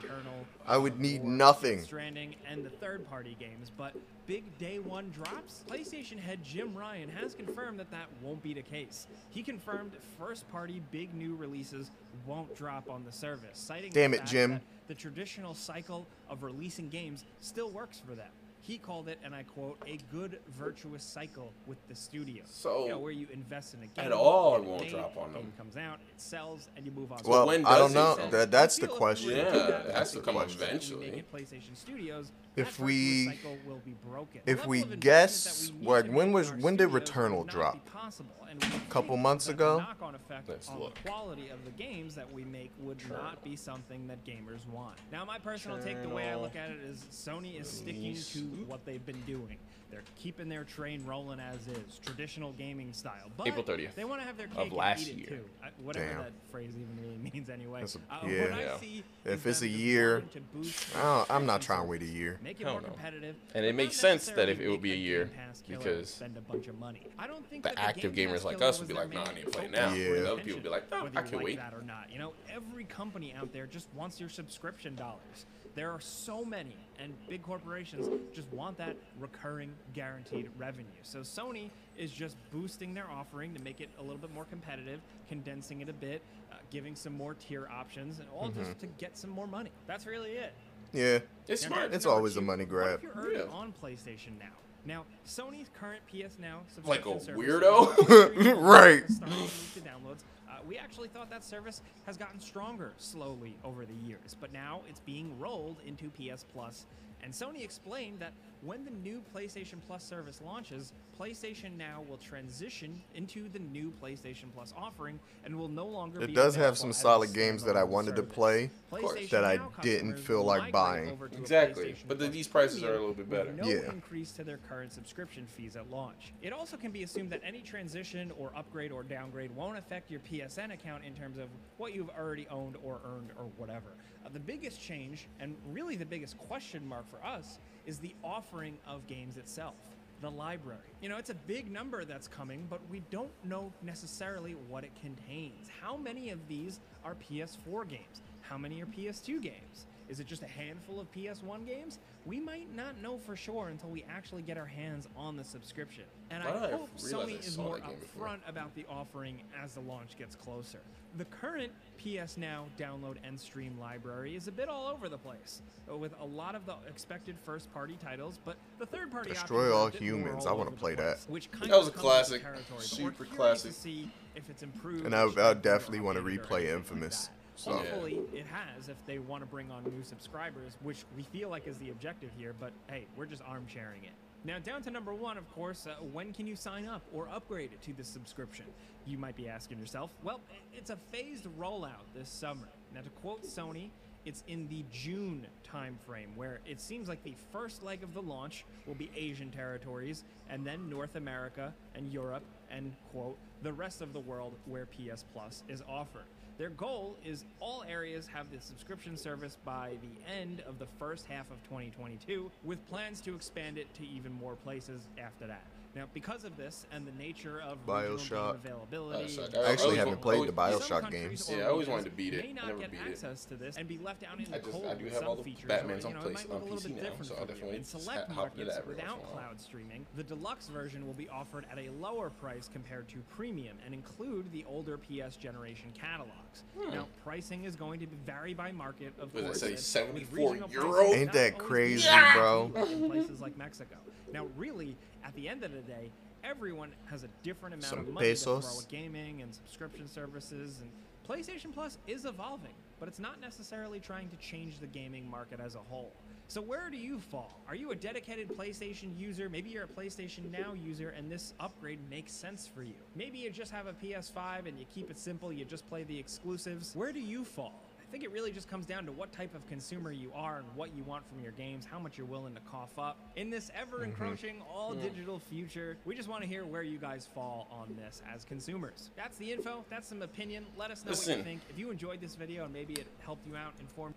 I 0.67 0.77
would 0.77 0.99
need 0.99 1.23
nothing. 1.23 1.81
Stranding 1.83 2.35
and 2.49 2.65
the 2.65 2.69
third-party 2.71 3.37
games, 3.39 3.71
but 3.75 3.93
big 4.27 4.57
day 4.57 4.79
one 4.79 5.09
drops. 5.11 5.63
PlayStation 5.67 6.19
head 6.19 6.43
Jim 6.43 6.75
Ryan 6.75 7.09
has 7.09 7.33
confirmed 7.33 7.79
that 7.79 7.91
that 7.91 8.07
won't 8.21 8.41
be 8.41 8.53
the 8.53 8.61
case. 8.61 9.07
He 9.29 9.43
confirmed 9.43 9.91
first-party 10.19 10.81
big 10.91 11.13
new 11.13 11.35
releases 11.35 11.91
won't 12.25 12.55
drop 12.55 12.89
on 12.89 13.03
the 13.05 13.11
service, 13.11 13.57
citing 13.57 13.91
Damn 13.91 14.11
the 14.11 14.17
it, 14.17 14.19
fact 14.19 14.31
Jim. 14.31 14.51
that 14.51 14.61
the 14.87 14.95
traditional 14.95 15.53
cycle 15.53 16.07
of 16.29 16.43
releasing 16.43 16.89
games 16.89 17.25
still 17.39 17.69
works 17.69 18.01
for 18.05 18.15
them. 18.15 18.29
He 18.65 18.79
called 18.79 19.07
it, 19.09 19.19
and 19.23 19.35
I 19.35 19.43
quote, 19.43 19.77
a 19.85 19.99
good 20.11 20.39
virtuous 20.57 21.03
cycle 21.03 21.53
with 21.67 21.77
the 21.87 21.93
studio. 21.93 22.41
So, 22.47 22.85
you 22.85 22.89
know, 22.89 22.97
where 22.97 23.11
you 23.11 23.27
invest 23.31 23.75
in 23.75 23.83
a 23.83 23.85
game, 23.85 24.05
at 24.05 24.11
all, 24.11 24.55
it 24.55 24.63
won't 24.63 24.81
paid, 24.81 24.89
drop 24.89 25.15
on 25.17 25.33
game 25.33 25.43
them. 25.43 25.53
comes 25.55 25.77
out, 25.77 25.99
it 26.09 26.19
sells, 26.19 26.67
and 26.75 26.83
you 26.83 26.91
move 26.91 27.11
on. 27.11 27.19
to 27.19 27.29
Well, 27.29 27.45
when 27.45 27.63
I 27.63 27.77
don't 27.77 27.93
know. 27.93 28.15
sell? 28.15 28.29
That 28.31 28.49
that's 28.49 28.77
the 28.77 28.85
I 28.85 28.87
feel 28.87 28.95
if 28.95 28.99
we 28.99 29.05
question. 29.05 29.29
were 29.29 29.35
Yeah, 29.37 29.51
do 29.51 29.57
that, 29.59 29.87
that's 29.93 30.11
to 30.13 30.19
the 30.19 30.31
question. 30.31 30.61
eventually. 30.63 30.99
We 31.05 31.11
make 31.11 31.19
it 31.19 31.31
PlayStation 31.31 31.75
Studios, 31.77 32.31
If 32.55 32.77
that 32.77 32.83
we- 32.83 33.25
cycle 33.27 33.55
will 33.67 33.81
be 33.85 33.93
broken. 34.03 34.41
if 34.47 34.65
we 34.65 34.79
level 34.79 34.93
of 34.93 34.93
investment 34.95 35.01
guess 35.03 35.67
that 35.67 35.73
we 35.75 35.79
need 36.07 36.13
when 36.15 36.31
was- 36.31 36.51
when 36.53 36.75
did 36.75 36.89
studios 36.89 37.09
Returnal 37.09 37.45
drop? 37.47 37.73
be 37.85 37.91
possible. 37.91 38.31
And 38.49 38.63
and 38.63 38.89
Couple 38.89 39.17
months 39.17 39.49
ago? 39.49 39.77
The 39.77 39.81
knock-on 39.83 40.15
effect 40.15 40.47
Let's 40.47 40.69
look. 40.71 40.95
the 41.03 41.09
quality 41.09 41.49
of 41.49 41.65
the 41.65 41.71
games 41.71 42.15
that 42.15 42.31
we 42.31 42.45
make 42.45 42.71
would 42.79 43.01
not 43.09 43.43
be 43.43 43.55
something 43.57 44.07
that 44.07 44.23
gamers 44.23 44.65
want. 44.69 44.97
Now, 45.11 45.25
my 45.25 45.37
personal 45.39 45.77
take, 45.83 46.01
the 46.01 46.07
way 46.07 46.29
I 46.29 46.35
look 46.35 46.55
at 46.55 46.69
it, 46.69 46.77
is 46.77 47.03
Sony 47.11 47.59
is 47.59 47.69
sticking 47.69 48.15
to 48.15 48.39
what 48.63 48.85
they've 48.85 49.05
been 49.05 49.21
doing. 49.27 49.57
They're 49.91 50.01
keeping 50.19 50.49
their 50.49 50.63
train 50.63 51.05
rolling 51.05 51.39
as 51.39 51.55
is, 51.67 51.99
traditional 52.03 52.51
gaming 52.53 52.91
style. 52.91 53.29
But 53.37 53.47
April 53.47 53.63
30th 53.63 53.93
They 53.95 54.03
want 54.03 54.19
to 54.19 54.27
have 54.27 54.35
their 54.35 54.47
of 54.47 54.53
cake 54.53 54.63
and 54.67 54.73
last 54.73 55.01
eat 55.07 55.11
it 55.11 55.17
year. 55.17 55.27
too. 55.29 55.45
I, 55.63 55.67
whatever 55.81 56.05
Damn. 56.07 56.17
that 56.23 56.31
phrase 56.51 56.71
even 56.71 56.97
really 57.01 57.17
means, 57.33 57.49
anyway. 57.49 57.83
A- 57.83 58.13
Uh, 58.13 58.27
yeah. 58.27 58.41
What 58.41 58.51
I 58.53 58.61
Yeah. 58.61 58.77
see 58.79 59.03
If 59.23 59.45
it's 59.45 59.61
a 59.61 59.67
year, 59.67 60.15
wanting 60.15 60.29
to 60.29 60.39
boost 60.57 60.95
I'm 61.29 61.45
not 61.45 61.61
trying 61.61 61.81
to 61.81 61.85
wait 61.87 62.01
a 62.01 62.05
year. 62.05 62.39
Make 62.43 62.59
it 62.59 62.65
more 62.67 62.81
no. 62.81 62.87
competitive, 62.89 63.35
And 63.53 63.63
it 63.63 63.73
makes 63.75 63.95
sense 63.95 64.27
that 64.31 64.49
if 64.49 64.59
it 64.59 64.67
would 64.69 64.81
be 64.81 64.91
a 64.91 64.95
year, 64.97 65.25
Game 65.25 65.33
Pass 65.35 65.61
killer 65.65 65.77
because 65.79 66.09
spend 66.09 66.35
a 66.35 66.41
bunch 66.41 66.67
of 66.67 66.77
money. 66.79 67.07
I 67.19 67.27
don't 67.27 67.47
think 67.49 67.63
the 67.63 67.69
that 67.69 67.79
active 67.79 68.15
Game 68.15 68.29
gamers 68.31 68.43
like 68.43 68.61
us 68.63 68.79
would 68.79 68.87
be 68.87 68.93
like, 68.95 69.13
nah, 69.13 69.23
I 69.23 69.33
need 69.35 69.45
to 69.45 69.51
play 69.51 69.69
now. 69.69 69.91
for 69.91 69.95
Yeah. 69.95 70.09
Whereas 70.09 70.25
other 70.27 70.41
people 70.41 70.55
would 70.55 70.63
be 70.63 70.69
like, 70.69 70.83
oh, 70.91 70.97
I 70.97 71.03
you 71.03 71.09
can 71.27 71.35
like 71.37 71.45
wait. 71.45 71.57
that 71.57 71.73
or 71.73 71.83
not. 71.83 72.09
You 72.11 72.19
know, 72.19 72.33
every 72.53 72.85
company 72.85 73.33
out 73.37 73.53
there 73.53 73.67
just 73.67 73.87
wants 73.93 74.19
your 74.19 74.29
subscription 74.29 74.95
dollars. 74.95 75.45
There 75.75 75.91
are 75.91 75.99
so 75.99 76.45
many, 76.45 76.77
and 76.99 77.13
big 77.27 77.43
corporations 77.43 78.07
just 78.33 78.47
want 78.53 78.77
that 78.77 78.95
recurring, 79.19 79.73
guaranteed 79.93 80.49
revenue. 80.57 80.87
So 81.03 81.19
Sony 81.19 81.69
is 81.97 82.11
just 82.11 82.37
boosting 82.51 82.93
their 82.93 83.09
offering 83.11 83.53
to 83.53 83.61
make 83.61 83.81
it 83.81 83.89
a 83.99 84.01
little 84.01 84.17
bit 84.17 84.33
more 84.33 84.45
competitive, 84.45 85.01
condensing 85.27 85.81
it 85.81 85.89
a 85.89 85.93
bit, 85.93 86.21
uh, 86.51 86.55
giving 86.71 86.95
some 86.95 87.13
more 87.13 87.33
tier 87.33 87.67
options, 87.69 88.19
and 88.19 88.27
all 88.33 88.49
Mm-hmm. 88.49 88.59
just 88.63 88.79
to 88.79 88.87
get 88.87 89.17
some 89.17 89.29
more 89.29 89.47
money. 89.47 89.69
That's 89.85 90.05
really 90.05 90.31
it. 90.31 90.53
Yeah. 90.93 91.19
It's 91.47 91.65
smart. 91.65 91.93
It's 91.93 92.05
number 92.05 92.15
always 92.17 92.37
a 92.37 92.39
two. 92.39 92.45
money 92.45 92.63
What 92.63 92.69
grab. 92.69 92.99
if 92.99 93.03
you're 93.03 93.17
already 93.17 93.39
Yeah. 93.39 93.51
on 93.51 93.73
PlayStation 93.83 94.39
now? 94.39 94.45
Now, 94.85 95.03
Sony's 95.25 95.69
current 95.79 96.01
PS 96.07 96.37
Now 96.39 96.59
Like 96.85 97.05
a 97.05 97.19
service 97.19 97.43
weirdo? 97.43 98.55
Right. 98.61 99.03
starting 99.09 99.35
to 99.35 99.41
move 99.41 99.71
to 99.73 99.79
downloads. 99.81 100.19
Uh, 100.49 100.59
we 100.67 100.77
actually 100.77 101.07
thought 101.07 101.29
that 101.31 101.43
service 101.43 101.81
has 102.05 102.17
gotten 102.17 102.39
stronger 102.39 102.93
slowly 102.97 103.55
over 103.63 103.85
the 103.85 104.07
years, 104.07 104.35
but 104.39 104.53
now 104.53 104.81
it's 104.87 104.99
being 105.01 105.37
rolled 105.39 105.77
into 105.85 106.09
PS 106.11 106.45
Plus. 106.53 106.85
And 107.23 107.33
Sony 107.33 107.63
explained 107.63 108.19
that 108.19 108.33
when 108.65 108.83
the 108.83 108.91
new 108.91 109.21
PlayStation 109.33 109.75
Plus 109.87 110.03
service 110.03 110.41
launches, 110.43 110.91
PlayStation 111.19 111.77
Now 111.77 112.03
will 112.09 112.17
transition 112.17 113.01
into 113.13 113.47
the 113.49 113.59
new 113.59 113.93
PlayStation 114.01 114.45
Plus 114.53 114.73
offering 114.77 115.19
and 115.45 115.57
will 115.57 115.69
no 115.69 115.85
longer 115.85 116.19
be 116.19 116.25
It 116.25 116.35
does 116.35 116.55
have 116.55 116.77
some 116.77 116.91
solid 116.91 117.33
games 117.33 117.63
that 117.63 117.77
I 117.77 117.81
standalone 117.81 117.87
wanted 117.89 118.15
to 118.17 118.23
play 118.23 118.69
PlayStation 118.91 119.29
that 119.29 119.43
I 119.45 119.59
didn't 119.81 120.17
feel 120.17 120.43
like 120.43 120.71
buying. 120.71 121.09
over 121.11 121.29
to 121.29 121.35
a 121.35 121.39
Exactly. 121.45 121.95
But 122.07 122.19
then 122.19 122.27
Plus 122.29 122.33
these 122.33 122.47
prices 122.47 122.83
are 122.83 122.93
a 122.95 122.99
little 122.99 123.13
bit 123.13 123.29
better. 123.29 123.51
No 123.53 123.67
Yeah. 123.67 123.91
increase 123.91 124.31
to 124.33 124.43
their 124.43 124.57
current 124.57 124.91
subscription 124.91 125.45
fees 125.45 125.75
at 125.75 125.89
launch. 125.89 126.33
It 126.41 126.51
also 126.51 126.75
can 126.75 126.91
be 126.91 127.03
assumed 127.03 127.31
that 127.31 127.41
any 127.45 127.61
transition 127.61 128.31
or 128.37 128.51
upgrade 128.55 128.91
or 128.91 129.03
downgrade 129.03 129.55
won't 129.55 129.77
affect 129.77 130.09
your 130.09 130.21
PSN 130.21 130.71
account 130.73 131.03
in 131.05 131.13
terms 131.13 131.37
of 131.37 131.49
what 131.77 131.93
you've 131.93 132.09
already 132.09 132.47
owned 132.49 132.77
or 132.83 132.99
earned 133.05 133.29
or 133.37 133.45
whatever. 133.57 133.91
Uh, 134.25 134.29
the 134.33 134.39
biggest 134.39 134.81
change, 134.81 135.27
and 135.39 135.55
really 135.71 135.95
the 135.95 136.05
biggest 136.05 136.37
question 136.37 136.87
mark 136.87 137.07
for 137.09 137.23
us, 137.25 137.59
is 137.85 137.99
the 137.99 138.15
offering 138.23 138.77
of 138.87 139.05
games 139.07 139.37
itself. 139.37 139.75
The 140.21 140.31
library. 140.31 140.79
You 141.01 141.09
know, 141.09 141.17
it's 141.17 141.29
a 141.29 141.35
big 141.35 141.69
number 141.69 142.05
that's 142.05 142.27
coming, 142.27 142.65
but 142.69 142.79
we 142.89 143.01
don't 143.11 143.31
know 143.43 143.71
necessarily 143.83 144.53
what 144.53 144.83
it 144.83 144.91
contains. 144.99 145.69
How 145.81 145.97
many 145.97 146.29
of 146.29 146.47
these 146.47 146.79
are 147.03 147.15
PS4 147.15 147.87
games? 147.87 148.21
How 148.41 148.57
many 148.57 148.81
are 148.81 148.85
PS2 148.85 149.41
games? 149.41 149.85
Is 150.07 150.19
it 150.19 150.27
just 150.27 150.43
a 150.43 150.47
handful 150.47 150.99
of 150.99 151.11
PS1 151.11 151.65
games? 151.65 151.97
We 152.25 152.39
might 152.39 152.73
not 152.75 153.01
know 153.01 153.17
for 153.17 153.35
sure 153.35 153.69
until 153.69 153.89
we 153.89 154.05
actually 154.09 154.43
get 154.43 154.55
our 154.57 154.65
hands 154.65 155.07
on 155.15 155.35
the 155.35 155.43
subscription. 155.43 156.03
And 156.29 156.43
I 156.43 156.47
I 156.47 156.71
hope 156.71 156.89
realize 157.03 157.13
I 157.13 157.17
Sony 157.33 157.39
is 157.39 157.57
more 157.57 157.77
that 157.77 157.87
game 157.87 157.99
before? 157.99 158.27
upfront 158.27 158.37
about 158.47 158.73
the 158.75 158.85
offering 158.89 159.41
as 159.61 159.73
the 159.73 159.79
launch 159.81 160.15
gets 160.17 160.35
closer. 160.35 160.79
The 161.17 161.25
current 161.25 161.71
PS 161.97 162.37
Now 162.37 162.65
download 162.77 163.15
and 163.23 163.39
stream 163.39 163.79
library 163.79 164.35
is 164.35 164.47
a 164.47 164.51
bit 164.51 164.69
all 164.69 164.87
over 164.87 165.09
the 165.09 165.17
place, 165.17 165.61
uh, 165.91 165.97
with 165.97 166.13
a 166.19 166.25
lot 166.25 166.53
of 166.55 166.65
the 166.67 166.75
expected 166.87 167.35
first-party 167.43 167.97
titles, 168.03 168.39
but 168.45 168.57
the 168.77 168.85
third-party 168.85 169.29
Destroy 169.31 169.69
options 169.69 169.71
are 169.71 169.73
all 169.73 169.87
a 169.87 169.91
bit 169.91 170.01
more 170.01 170.09
humans. 170.09 170.45
all 170.45 170.53
I 170.53 170.55
wanna 170.57 170.71
play 170.71 170.95
place, 170.95 171.23
that. 171.25 171.31
Which 171.31 171.49
kind 171.51 171.71
That 171.71 171.77
was 171.79 171.87
of 171.87 171.95
a 171.95 171.97
comes 171.97 172.05
with 172.05 172.13
the 172.13 172.39
classic. 172.39 172.41
territory, 172.43 172.65
but 172.67 172.75
we're 172.77 172.81
Super 172.81 173.25
classic. 173.25 173.71
To 173.71 173.77
see 173.77 174.11
if 174.35 174.49
it's 174.51 174.61
improved. 174.61 175.05
And 175.05 175.15
I, 175.15 175.23
I 175.49 175.53
definitely 175.55 176.01
want 176.01 176.17
to 176.17 176.23
replay 176.23 176.31
anything 176.31 176.49
like 176.51 176.63
Infamous. 176.75 177.27
that. 177.27 177.31
So 177.55 177.71
Hopefully 177.71 178.21
it 178.33 178.45
has 178.47 178.89
if 178.89 178.97
they 179.05 179.17
want 179.17 179.41
to 179.41 179.47
bring 179.47 179.71
on 179.71 179.83
new 179.85 180.03
subscribers, 180.03 180.77
which 180.83 181.05
we 181.15 181.23
feel 181.23 181.49
like 181.49 181.67
is 181.67 181.77
the 181.77 181.89
objective 181.89 182.29
here, 182.37 182.53
but 182.59 182.71
hey, 182.87 183.05
we're 183.15 183.25
just 183.25 183.41
arm 183.47 183.65
sharing 183.67 184.03
it. 184.03 184.11
Now, 184.43 184.59
down 184.59 184.83
to 184.83 184.91
number 184.91 185.13
one, 185.13 185.37
of 185.37 185.49
course, 185.55 185.87
uh, 185.87 185.95
when 186.13 186.31
can 186.31 186.45
you 186.45 186.55
sign 186.55 186.85
up 186.85 187.01
or 187.11 187.27
upgrade 187.29 187.71
to 187.81 187.93
this 187.93 188.07
subscription? 188.07 188.65
You 189.07 189.17
might 189.17 189.35
be 189.35 189.47
asking 189.47 189.79
yourself. 189.79 190.11
Well, 190.21 190.41
it's 190.73 190.91
a 190.91 190.97
phased 191.11 191.45
rollout 191.57 192.05
this 192.13 192.29
summer. 192.29 192.67
Now, 192.93 193.01
to 193.01 193.09
quote 193.09 193.43
Sony, 193.43 193.89
it's 194.23 194.43
in 194.47 194.67
the 194.67 194.83
June 194.91 195.47
timeframe 195.63 196.35
where 196.35 196.59
it 196.65 196.81
seems 196.81 197.07
like 197.07 197.23
the 197.23 197.35
first 197.51 197.83
leg 197.83 198.03
of 198.03 198.13
the 198.13 198.21
launch 198.21 198.65
will 198.85 198.95
be 198.95 199.09
Asian 199.15 199.49
territories 199.49 200.23
and 200.49 200.65
then 200.65 200.89
North 200.89 201.15
America 201.15 201.73
and 201.95 202.11
Europe 202.11 202.43
and, 202.69 202.93
quote, 203.11 203.37
the 203.63 203.73
rest 203.73 204.01
of 204.01 204.13
the 204.13 204.19
world 204.19 204.53
where 204.65 204.85
PS 204.85 205.23
Plus 205.33 205.63
is 205.67 205.81
offered. 205.87 206.25
Their 206.57 206.69
goal 206.69 207.17
is 207.25 207.43
all 207.59 207.83
areas 207.87 208.27
have 208.33 208.49
the 208.49 208.61
subscription 208.61 209.17
service 209.17 209.57
by 209.65 209.91
the 210.01 210.33
end 210.33 210.61
of 210.61 210.79
the 210.79 210.87
first 210.97 211.27
half 211.27 211.51
of 211.51 211.61
2022, 211.63 212.49
with 212.63 212.87
plans 212.89 213.19
to 213.21 213.35
expand 213.35 213.77
it 213.77 213.93
to 213.95 214.07
even 214.07 214.31
more 214.31 214.55
places 214.55 215.01
after 215.17 215.47
that. 215.47 215.65
Now, 215.95 216.03
because 216.13 216.43
of 216.43 216.57
this 216.57 216.85
and 216.91 217.07
the 217.07 217.11
nature 217.13 217.61
of 217.61 217.85
Bioshock. 217.85 218.29
game 218.29 218.71
availability, 218.73 219.37
Bioshock. 219.37 219.45
and 219.47 219.55
I 219.55 219.59
I 219.61 219.71
actually 219.71 219.83
always 219.85 219.97
haven't 219.99 220.21
played 220.21 220.47
the 220.49 220.61
always- 220.61 220.83
some 220.85 220.97
Bioshock 220.97 221.01
countries 221.03 221.21
games. 221.47 221.49
Yeah, 221.49 221.57
I 221.65 221.69
always 221.69 221.87
wanted 221.87 222.05
to 222.05 222.11
beat 222.11 222.33
it. 222.33 222.43
May 222.43 222.49
I 222.49 222.51
not 222.51 222.67
never 222.67 222.79
get 222.79 222.91
beat 222.91 222.99
it. 222.99 223.09
access 223.11 223.45
to 223.45 223.55
this 223.55 223.77
and 223.77 223.87
be 223.87 223.97
left 223.97 224.23
out 224.23 224.37
in 224.37 224.43
the 224.43 224.55
I 224.57 224.59
just- 224.59 224.71
cold 224.71 224.85
I 224.87 224.93
do 224.95 225.05
have 225.05 225.23
all 225.23 225.35
the 225.37 225.43
features, 225.43 225.71
Batmans 225.71 226.03
or, 226.03 226.07
on 226.07 226.11
you 226.11 226.13
know, 226.15 226.19
it 226.19 226.33
place- 226.33 226.45
on 226.47 226.51
look 226.51 226.61
a 226.61 226.65
little 226.65 226.77
PC 226.79 226.89
now, 226.89 227.01
so 227.01 227.07
I 227.07 227.15
for 227.15 227.23
you. 227.23 227.47
definitely 227.47 227.75
In 227.77 227.81
just 227.83 227.91
select 227.91 228.19
hop 228.19 228.27
into 228.27 228.35
markets 228.35 228.75
that 228.75 228.77
every 228.81 228.95
without 228.95 229.05
in 229.19 229.19
a 229.21 229.23
while. 229.23 229.31
cloud 229.31 229.61
streaming, 229.61 230.05
the 230.17 230.23
deluxe 230.23 230.67
version 230.67 231.07
will 231.07 231.13
be 231.13 231.29
offered 231.29 231.65
at 231.71 231.79
a 231.79 231.89
lower 231.91 232.29
price 232.29 232.67
compared 232.67 233.07
to 233.07 233.19
premium 233.33 233.77
and 233.85 233.93
include 233.93 234.51
the 234.51 234.65
older 234.65 234.97
PS 234.97 235.37
generation 235.37 235.93
catalogs. 235.93 236.63
Now, 236.91 237.07
pricing 237.23 237.63
is 237.63 237.77
going 237.77 238.01
to 238.01 238.07
vary 238.25 238.53
by 238.53 238.73
market, 238.73 239.13
of 239.17 239.29
Hmm. 239.31 239.37
Was 239.37 239.45
course. 239.45 239.59
say 239.61 239.69
and 239.69 239.79
74 239.79 240.51
regional 240.51 240.69
euro? 240.71 240.91
pricing 240.91 241.19
Ain't 241.21 241.31
that 241.31 241.57
crazy, 241.57 242.09
being 242.09 242.33
bro? 242.33 243.07
places 243.07 243.39
like 243.39 243.55
Mexico. 243.55 243.95
Now, 244.33 244.47
really, 244.57 244.97
at 245.25 245.33
the 245.35 245.49
end 245.49 245.63
of 245.63 245.73
the 245.73 245.81
day, 245.81 246.11
everyone 246.43 246.91
has 247.05 247.23
a 247.23 247.29
different 247.41 247.73
amount 247.73 247.85
Some 247.85 247.99
of 247.99 248.07
money 248.09 248.27
to 248.27 248.31
pesos. 248.33 248.65
throw 248.65 248.81
at 248.81 248.87
gaming 248.87 249.41
and 249.41 249.53
subscription 249.53 250.07
services, 250.07 250.81
and 250.81 250.89
PlayStation 251.27 251.73
Plus 251.73 251.97
is 252.07 252.25
evolving, 252.25 252.75
but 252.99 253.07
it's 253.09 253.19
not 253.19 253.41
necessarily 253.41 253.99
trying 253.99 254.29
to 254.29 254.37
change 254.37 254.79
the 254.79 254.87
gaming 254.87 255.27
market 255.27 255.59
as 255.59 255.73
a 255.75 255.79
whole. 255.79 256.13
So 256.47 256.61
where 256.61 256.91
do 256.91 256.97
you 256.97 257.19
fall? 257.19 257.59
Are 257.67 257.73
you 257.73 257.89
a 257.89 257.95
dedicated 257.95 258.55
PlayStation 258.55 259.19
user? 259.19 259.49
Maybe 259.49 259.71
you're 259.71 259.85
a 259.85 259.87
PlayStation 259.87 260.51
Now 260.51 260.73
user 260.73 261.09
and 261.09 261.31
this 261.31 261.55
upgrade 261.59 261.97
makes 262.07 262.31
sense 262.31 262.67
for 262.67 262.83
you. 262.83 262.93
Maybe 263.15 263.39
you 263.39 263.49
just 263.49 263.71
have 263.71 263.87
a 263.87 263.93
PS5 263.93 264.67
and 264.67 264.77
you 264.77 264.85
keep 264.93 265.09
it 265.09 265.17
simple, 265.17 265.51
you 265.51 265.65
just 265.65 265.87
play 265.89 266.03
the 266.03 266.17
exclusives. 266.17 266.95
Where 266.95 267.11
do 267.11 267.19
you 267.19 267.43
fall? 267.43 267.84
I 268.15 268.17
think 268.17 268.29
it 268.29 268.31
really 268.31 268.53
just 268.53 268.69
comes 268.69 268.85
down 268.85 269.05
to 269.07 269.11
what 269.11 269.33
type 269.33 269.53
of 269.53 269.67
consumer 269.67 270.09
you 270.09 270.31
are 270.33 270.59
and 270.59 270.65
what 270.73 270.95
you 270.95 271.03
want 271.03 271.27
from 271.27 271.43
your 271.43 271.51
games, 271.51 271.83
how 271.83 271.99
much 271.99 272.17
you're 272.17 272.25
willing 272.25 272.53
to 272.53 272.61
cough 272.61 272.97
up. 272.97 273.17
In 273.35 273.49
this 273.49 273.69
ever 273.77 274.05
encroaching, 274.05 274.61
all 274.73 274.93
digital 274.93 275.37
future, 275.37 275.97
we 276.05 276.15
just 276.15 276.29
want 276.29 276.41
to 276.41 276.47
hear 276.47 276.65
where 276.65 276.81
you 276.81 276.97
guys 276.97 277.27
fall 277.35 277.67
on 277.69 277.93
this 277.97 278.21
as 278.33 278.45
consumers. 278.45 279.09
That's 279.17 279.37
the 279.37 279.51
info, 279.51 279.83
that's 279.89 280.07
some 280.07 280.21
opinion. 280.21 280.65
Let 280.77 280.91
us 280.91 281.03
know 281.03 281.11
what 281.11 281.27
you 281.27 281.43
think. 281.43 281.59
If 281.69 281.77
you 281.77 281.91
enjoyed 281.91 282.21
this 282.21 282.35
video 282.35 282.63
and 282.63 282.71
maybe 282.71 282.93
it 282.93 283.05
helped 283.19 283.45
you 283.45 283.57
out, 283.57 283.73
informed 283.81 284.15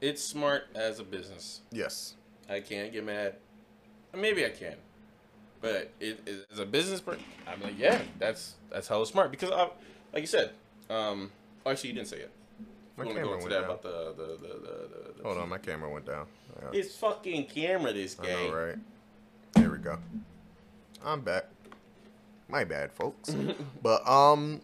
It's 0.00 0.24
smart 0.24 0.66
as 0.74 0.98
a 0.98 1.04
business. 1.04 1.60
yes, 1.70 2.16
I 2.48 2.58
can't 2.58 2.92
get 2.92 3.04
mad. 3.06 3.36
Maybe 4.12 4.44
I 4.44 4.50
can, 4.50 4.74
but 5.60 5.92
it, 6.00 6.18
it, 6.26 6.44
as 6.52 6.58
a 6.58 6.66
business 6.66 7.00
person, 7.00 7.22
I'm 7.46 7.62
like, 7.62 7.78
yeah, 7.78 8.02
that's 8.18 8.54
that's 8.68 8.88
hella 8.88 9.06
smart 9.06 9.30
because, 9.30 9.52
I, 9.52 9.68
like 10.12 10.22
you 10.22 10.26
said, 10.26 10.50
um, 10.88 11.30
oh, 11.64 11.70
actually, 11.70 11.90
you 11.90 11.94
didn't 11.94 12.08
say 12.08 12.16
it. 12.16 12.32
My 13.00 13.04
want 13.06 13.16
to 13.16 13.22
camera 13.22 13.24
go 13.24 13.34
into 13.34 13.44
went 13.44 13.50
that 13.50 13.60
down. 13.60 13.64
about 13.70 13.82
the 13.82 14.14
the 14.16 14.28
the 14.36 14.54
the. 14.54 15.12
the, 15.18 15.22
Hold 15.24 15.38
on, 15.38 15.48
my 15.48 15.58
camera 15.58 15.90
went 15.90 16.06
down. 16.06 16.26
Yeah, 16.62 16.78
It's 16.80 16.94
fucking 16.96 17.46
camera, 17.46 17.92
this 17.92 18.14
game. 18.14 18.50
know, 18.50 18.56
right? 18.56 18.76
There 19.54 19.70
we 19.70 19.78
go. 19.78 19.98
I'm 21.04 21.20
back. 21.20 21.44
My 22.48 22.64
bad, 22.64 22.90
folks. 22.92 23.34
but 23.82 24.06
um, 24.08 24.60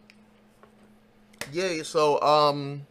yeah. 1.52 1.82
So 1.82 2.20
um, 2.22 2.86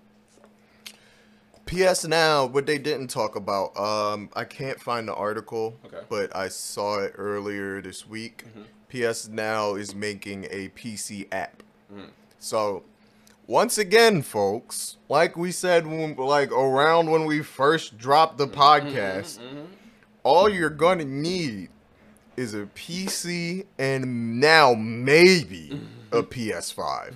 PS 1.66 2.06
Now, 2.06 2.46
what 2.46 2.66
they 2.66 2.78
didn't 2.78 3.08
talk 3.08 3.36
about. 3.36 3.76
Um, 3.78 4.30
I 4.36 4.44
can't 4.44 4.80
find 4.80 5.08
the 5.08 5.16
article, 5.16 5.76
Okay. 5.86 6.02
but 6.10 6.36
I 6.36 6.48
saw 6.50 7.00
it 7.00 7.14
earlier 7.18 7.82
this 7.82 8.08
week. 8.08 8.44
PS 8.90 9.28
Now 9.28 9.76
is 9.76 9.96
making 9.96 10.46
a 10.52 10.70
PC 10.70 11.28
app. 11.32 11.64
So, 12.40 12.84
once 13.48 13.78
again, 13.78 14.22
folks, 14.22 14.98
like 15.10 15.38
we 15.38 15.52
said, 15.52 15.86
when, 15.86 16.16
like 16.16 16.52
around 16.52 17.10
when 17.10 17.26
we 17.26 17.42
first 17.42 17.98
dropped 17.98 18.38
the 18.38 18.48
podcast, 18.48 19.40
mm-hmm, 19.40 19.46
mm-hmm, 19.46 19.58
mm-hmm. 19.58 19.74
all 20.24 20.50
you're 20.50 20.70
gonna 20.70 21.06
need 21.06 21.70
is 22.36 22.54
a 22.54 22.66
PC 22.76 23.66
and 23.78 24.40
now 24.40 24.74
maybe 24.74 25.80
a 26.12 26.24
PS5. 26.24 27.14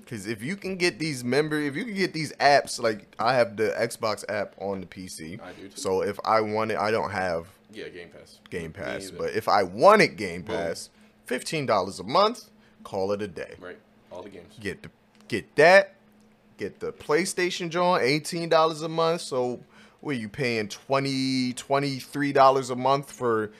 Because 0.00 0.26
if 0.26 0.42
you 0.42 0.54
can 0.54 0.76
get 0.76 0.98
these 0.98 1.24
member, 1.24 1.58
if 1.58 1.74
you 1.74 1.84
can 1.84 1.94
get 1.94 2.12
these 2.12 2.32
apps, 2.34 2.80
like 2.80 3.06
I 3.18 3.34
have 3.34 3.56
the 3.56 3.74
Xbox 3.78 4.24
app 4.28 4.54
on 4.58 4.80
the 4.80 4.86
PC. 4.86 5.40
I 5.40 5.52
do 5.52 5.68
too. 5.68 5.76
So 5.76 6.02
if 6.02 6.20
I 6.24 6.42
want 6.42 6.70
it, 6.70 6.78
I 6.78 6.90
don't 6.90 7.10
have 7.10 7.48
Yeah, 7.72 7.88
Game 7.88 8.10
Pass. 8.10 8.40
Game 8.50 8.72
Pass. 8.72 9.10
But 9.10 9.30
if 9.30 9.48
I 9.48 9.62
wanted 9.62 10.16
Game 10.16 10.42
Pass, 10.42 10.90
fifteen 11.24 11.64
dollars 11.64 11.98
a 12.00 12.04
month, 12.04 12.50
call 12.84 13.12
it 13.12 13.22
a 13.22 13.28
day. 13.28 13.54
right, 13.58 13.78
all 14.12 14.22
the 14.22 14.28
games. 14.28 14.54
Get 14.60 14.82
the 14.82 14.90
get 15.34 15.56
that, 15.56 15.94
get 16.58 16.80
the 16.80 16.92
PlayStation 16.92 17.70
eighteen 18.00 18.48
dollars 18.48 18.82
a 18.82 18.88
month. 18.88 19.22
So 19.22 19.60
what 20.00 20.16
are 20.16 20.18
you 20.18 20.28
paying 20.28 20.68
20 20.68 21.52
dollars 22.32 22.70
a 22.70 22.76
month 22.76 23.10
for 23.10 23.50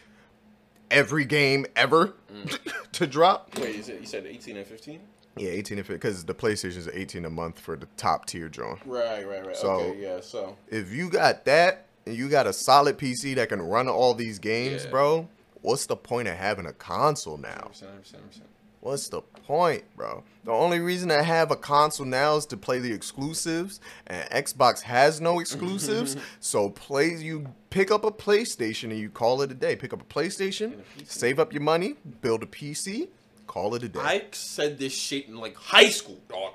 every 0.91 1.25
game 1.25 1.67
ever 1.75 2.15
Mm. 2.33 2.59
to 2.93 3.07
drop? 3.07 3.57
Wait, 3.59 3.77
is 3.77 3.89
it, 3.89 4.01
you 4.01 4.07
said 4.07 4.27
18 4.27 4.57
and 4.57 4.67
15? 4.67 5.01
Yeah, 5.37 5.51
eighteen 5.51 5.79
if 5.79 5.89
because 5.89 6.25
the 6.25 6.35
PlayStation 6.35 6.77
is 6.77 6.89
eighteen 6.93 7.25
a 7.25 7.31
month 7.31 7.59
for 7.59 7.75
the 7.77 7.87
top 7.97 8.27
tier 8.27 8.49
joint. 8.49 8.79
Right, 8.87 9.27
right, 9.27 9.45
right. 9.45 9.57
So- 9.57 9.71
okay, 9.81 10.01
yeah. 10.01 10.21
So 10.21 10.57
If 10.69 10.93
you 10.93 11.11
got 11.11 11.45
that 11.47 11.87
and 12.07 12.15
you 12.15 12.29
got 12.29 12.47
a 12.47 12.53
solid 12.53 12.99
PC 12.99 13.35
that 13.35 13.49
can 13.49 13.61
run 13.61 13.89
all 13.89 14.15
these 14.15 14.39
games, 14.39 14.85
Yeah. 14.85 14.91
bro, 14.91 15.29
what's 15.63 15.87
the 15.87 15.97
point 15.97 16.29
of 16.29 16.37
having 16.37 16.67
a 16.67 16.73
console 16.73 17.37
now? 17.37 17.71
100%, 17.73 17.83
100%, 18.05 18.15
100%. 18.15 18.43
What's 18.85 19.09
the 19.09 19.23
point, 19.23 19.83
bro? 19.97 20.23
The 20.45 20.51
only 20.51 20.79
reason 20.79 21.11
I 21.11 21.23
have 21.23 21.51
a 21.51 21.57
console 21.57 22.05
now 22.05 22.37
is 22.37 22.45
to 22.47 22.59
play 22.59 22.81
the 22.81 22.93
exclusives, 22.93 23.81
and 24.07 24.29
Xbox 24.29 24.83
has 24.83 25.23
no 25.23 25.41
exclusives. 25.41 26.19
so 26.41 26.69
play 26.69 27.15
you 27.15 27.47
pick 27.71 27.91
up 27.91 28.05
a 28.05 28.11
PlayStation 28.11 28.91
and 28.91 28.99
you 28.99 29.09
call 29.09 29.41
it 29.41 29.51
a 29.51 29.55
day. 29.55 29.75
Pick 29.75 29.95
up 29.95 30.03
a 30.03 30.05
PlayStation, 30.05 30.81
a 31.01 31.07
save 31.07 31.41
up 31.41 31.55
your 31.55 31.63
money, 31.63 31.95
build 32.21 32.43
a 32.43 32.47
PC, 32.47 33.09
call 33.47 33.75
it 33.75 33.85
a 33.85 33.89
day. 33.89 34.01
I 34.01 34.25
said 34.33 34.79
this 34.79 34.93
shit 34.93 35.29
in 35.29 35.39
like 35.39 35.57
high 35.57 35.89
school, 35.89 36.21
dog. 36.29 36.53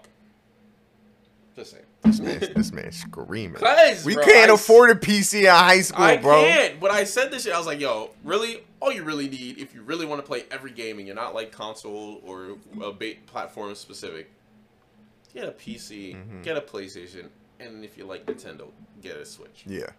Just 1.55 1.71
saying. 1.71 1.83
this 2.03 2.19
man, 2.19 2.53
this 2.55 2.71
man 2.71 2.91
screaming. 2.91 3.59
we 4.05 4.13
bro, 4.13 4.23
can't 4.23 4.51
I 4.51 4.53
afford 4.53 4.91
a 4.91 4.95
PC 4.95 5.39
in 5.39 5.47
high 5.47 5.81
school, 5.81 6.05
I 6.05 6.17
bro. 6.17 6.41
I 6.41 6.43
can't, 6.43 6.79
but 6.79 6.91
I 6.91 7.05
said 7.05 7.31
this 7.31 7.45
shit. 7.45 7.53
I 7.53 7.57
was 7.57 7.65
like, 7.65 7.79
yo, 7.79 8.11
really? 8.23 8.61
All 8.81 8.91
you 8.93 9.03
really 9.03 9.27
need, 9.29 9.57
if 9.57 9.73
you 9.73 9.81
really 9.81 10.05
want 10.05 10.21
to 10.21 10.25
play 10.27 10.45
every 10.51 10.71
game 10.71 10.97
and 10.99 11.05
you're 11.07 11.15
not 11.15 11.33
like 11.35 11.51
console 11.51 12.21
or 12.23 12.55
a 12.81 12.91
bait 12.93 13.25
platform 13.27 13.75
specific, 13.75 14.29
get 15.33 15.47
a 15.47 15.51
PC, 15.51 16.15
Mm-hmm. 16.15 16.41
get 16.43 16.55
a 16.57 16.61
PlayStation, 16.61 17.27
and 17.59 17.83
if 17.83 17.97
you 17.97 18.05
like 18.05 18.25
Nintendo, 18.25 18.69
get 19.01 19.17
a 19.17 19.25
Switch. 19.25 19.63
Yeah. 19.65 19.89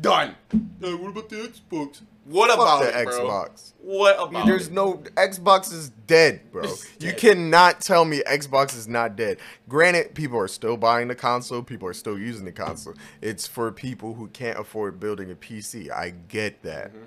Done. 0.00 0.36
Hey, 0.80 0.94
what 0.94 1.10
about 1.10 1.28
the 1.28 1.36
Xbox? 1.36 2.00
What 2.24 2.48
Fuck 2.50 2.58
about 2.60 2.80
the 2.82 3.00
it, 3.00 3.04
bro? 3.04 3.20
Xbox. 3.28 3.72
What 3.80 4.16
about 4.28 4.46
There's 4.46 4.68
it? 4.68 4.72
no 4.72 4.94
Xbox 5.16 5.72
is 5.72 5.90
dead, 6.06 6.52
bro. 6.52 6.62
It's 6.62 6.86
You 7.00 7.12
cannot 7.12 7.80
tell 7.80 8.04
me 8.04 8.22
Xbox 8.24 8.76
is 8.76 8.86
not 8.86 9.16
dead. 9.16 9.38
Granted, 9.68 10.14
people 10.14 10.38
are 10.38 10.46
still 10.48 10.76
buying 10.76 11.08
the 11.08 11.16
console, 11.16 11.62
people 11.62 11.88
are 11.88 11.92
still 11.92 12.16
using 12.16 12.44
the 12.44 12.52
console. 12.52 12.94
It's 13.20 13.48
for 13.48 13.72
people 13.72 14.14
who 14.14 14.28
can't 14.28 14.58
afford 14.58 15.00
building 15.00 15.30
a 15.32 15.34
PC. 15.34 15.90
I 15.90 16.10
get 16.28 16.62
that. 16.62 16.90
Mm-hmm. 16.90 17.04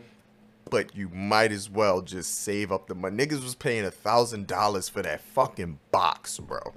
But 0.69 0.95
you 0.95 1.09
might 1.09 1.51
as 1.51 1.69
well 1.69 2.01
just 2.01 2.39
save 2.39 2.71
up 2.71 2.87
the 2.87 2.95
money. 2.95 3.23
Niggas 3.25 3.43
was 3.43 3.53
paying 3.55 3.85
a 3.85 3.91
thousand 3.91 4.47
dollars 4.47 4.89
for 4.89 5.01
that 5.03 5.21
fucking 5.21 5.79
box, 5.91 6.39
bro. 6.39 6.73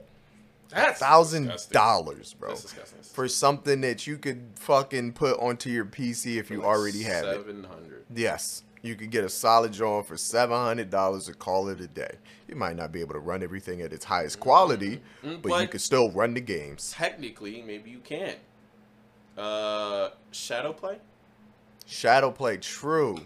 That's 0.68 1.00
thousand 1.00 1.50
dollars, 1.70 2.34
bro. 2.34 2.50
That's 2.50 2.62
disgusting. 2.62 2.98
For 3.02 3.26
something 3.28 3.80
that 3.80 4.06
you 4.06 4.18
could 4.18 4.50
fucking 4.56 5.12
put 5.14 5.38
onto 5.40 5.70
your 5.70 5.86
PC 5.86 6.36
if 6.36 6.50
you 6.50 6.58
Like 6.58 6.66
already 6.66 7.02
have 7.04 7.24
it. 7.24 7.32
Seven 7.36 7.64
hundred. 7.64 8.04
Yes, 8.14 8.62
you 8.82 8.94
could 8.94 9.10
get 9.10 9.24
a 9.24 9.30
solid 9.30 9.72
joint 9.72 10.04
for 10.06 10.18
seven 10.18 10.56
hundred 10.58 10.90
dollars 10.90 11.26
and 11.28 11.38
call 11.38 11.68
it 11.68 11.80
a 11.80 11.86
day. 11.86 12.16
You 12.46 12.56
might 12.56 12.76
not 12.76 12.92
be 12.92 13.00
able 13.00 13.14
to 13.14 13.18
run 13.20 13.42
everything 13.42 13.80
at 13.80 13.94
its 13.94 14.04
highest 14.04 14.38
quality, 14.40 15.00
Mm, 15.24 15.40
but, 15.40 15.48
you 15.48 15.54
but- 15.54 15.70
can 15.70 15.80
still 15.80 16.10
run 16.10 16.34
the 16.34 16.40
games. 16.42 16.92
Technically, 16.94 17.62
maybe 17.66 17.90
you 17.90 18.00
can. 18.00 18.34
Uh, 19.38 20.10
Shadow 20.32 20.74
Play, 20.74 20.98
Shadow 21.86 22.30
play 22.30 22.58
true. 22.58 23.16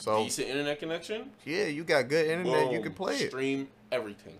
So 0.00 0.24
decent 0.24 0.48
internet 0.48 0.78
connection. 0.78 1.30
yeah, 1.44 1.66
you 1.66 1.84
got 1.84 2.08
good 2.08 2.26
internet, 2.26 2.72
you 2.72 2.80
can 2.80 2.92
play 2.94 3.16
it. 3.16 3.28
Stream 3.30 3.68
everything. 3.92 4.38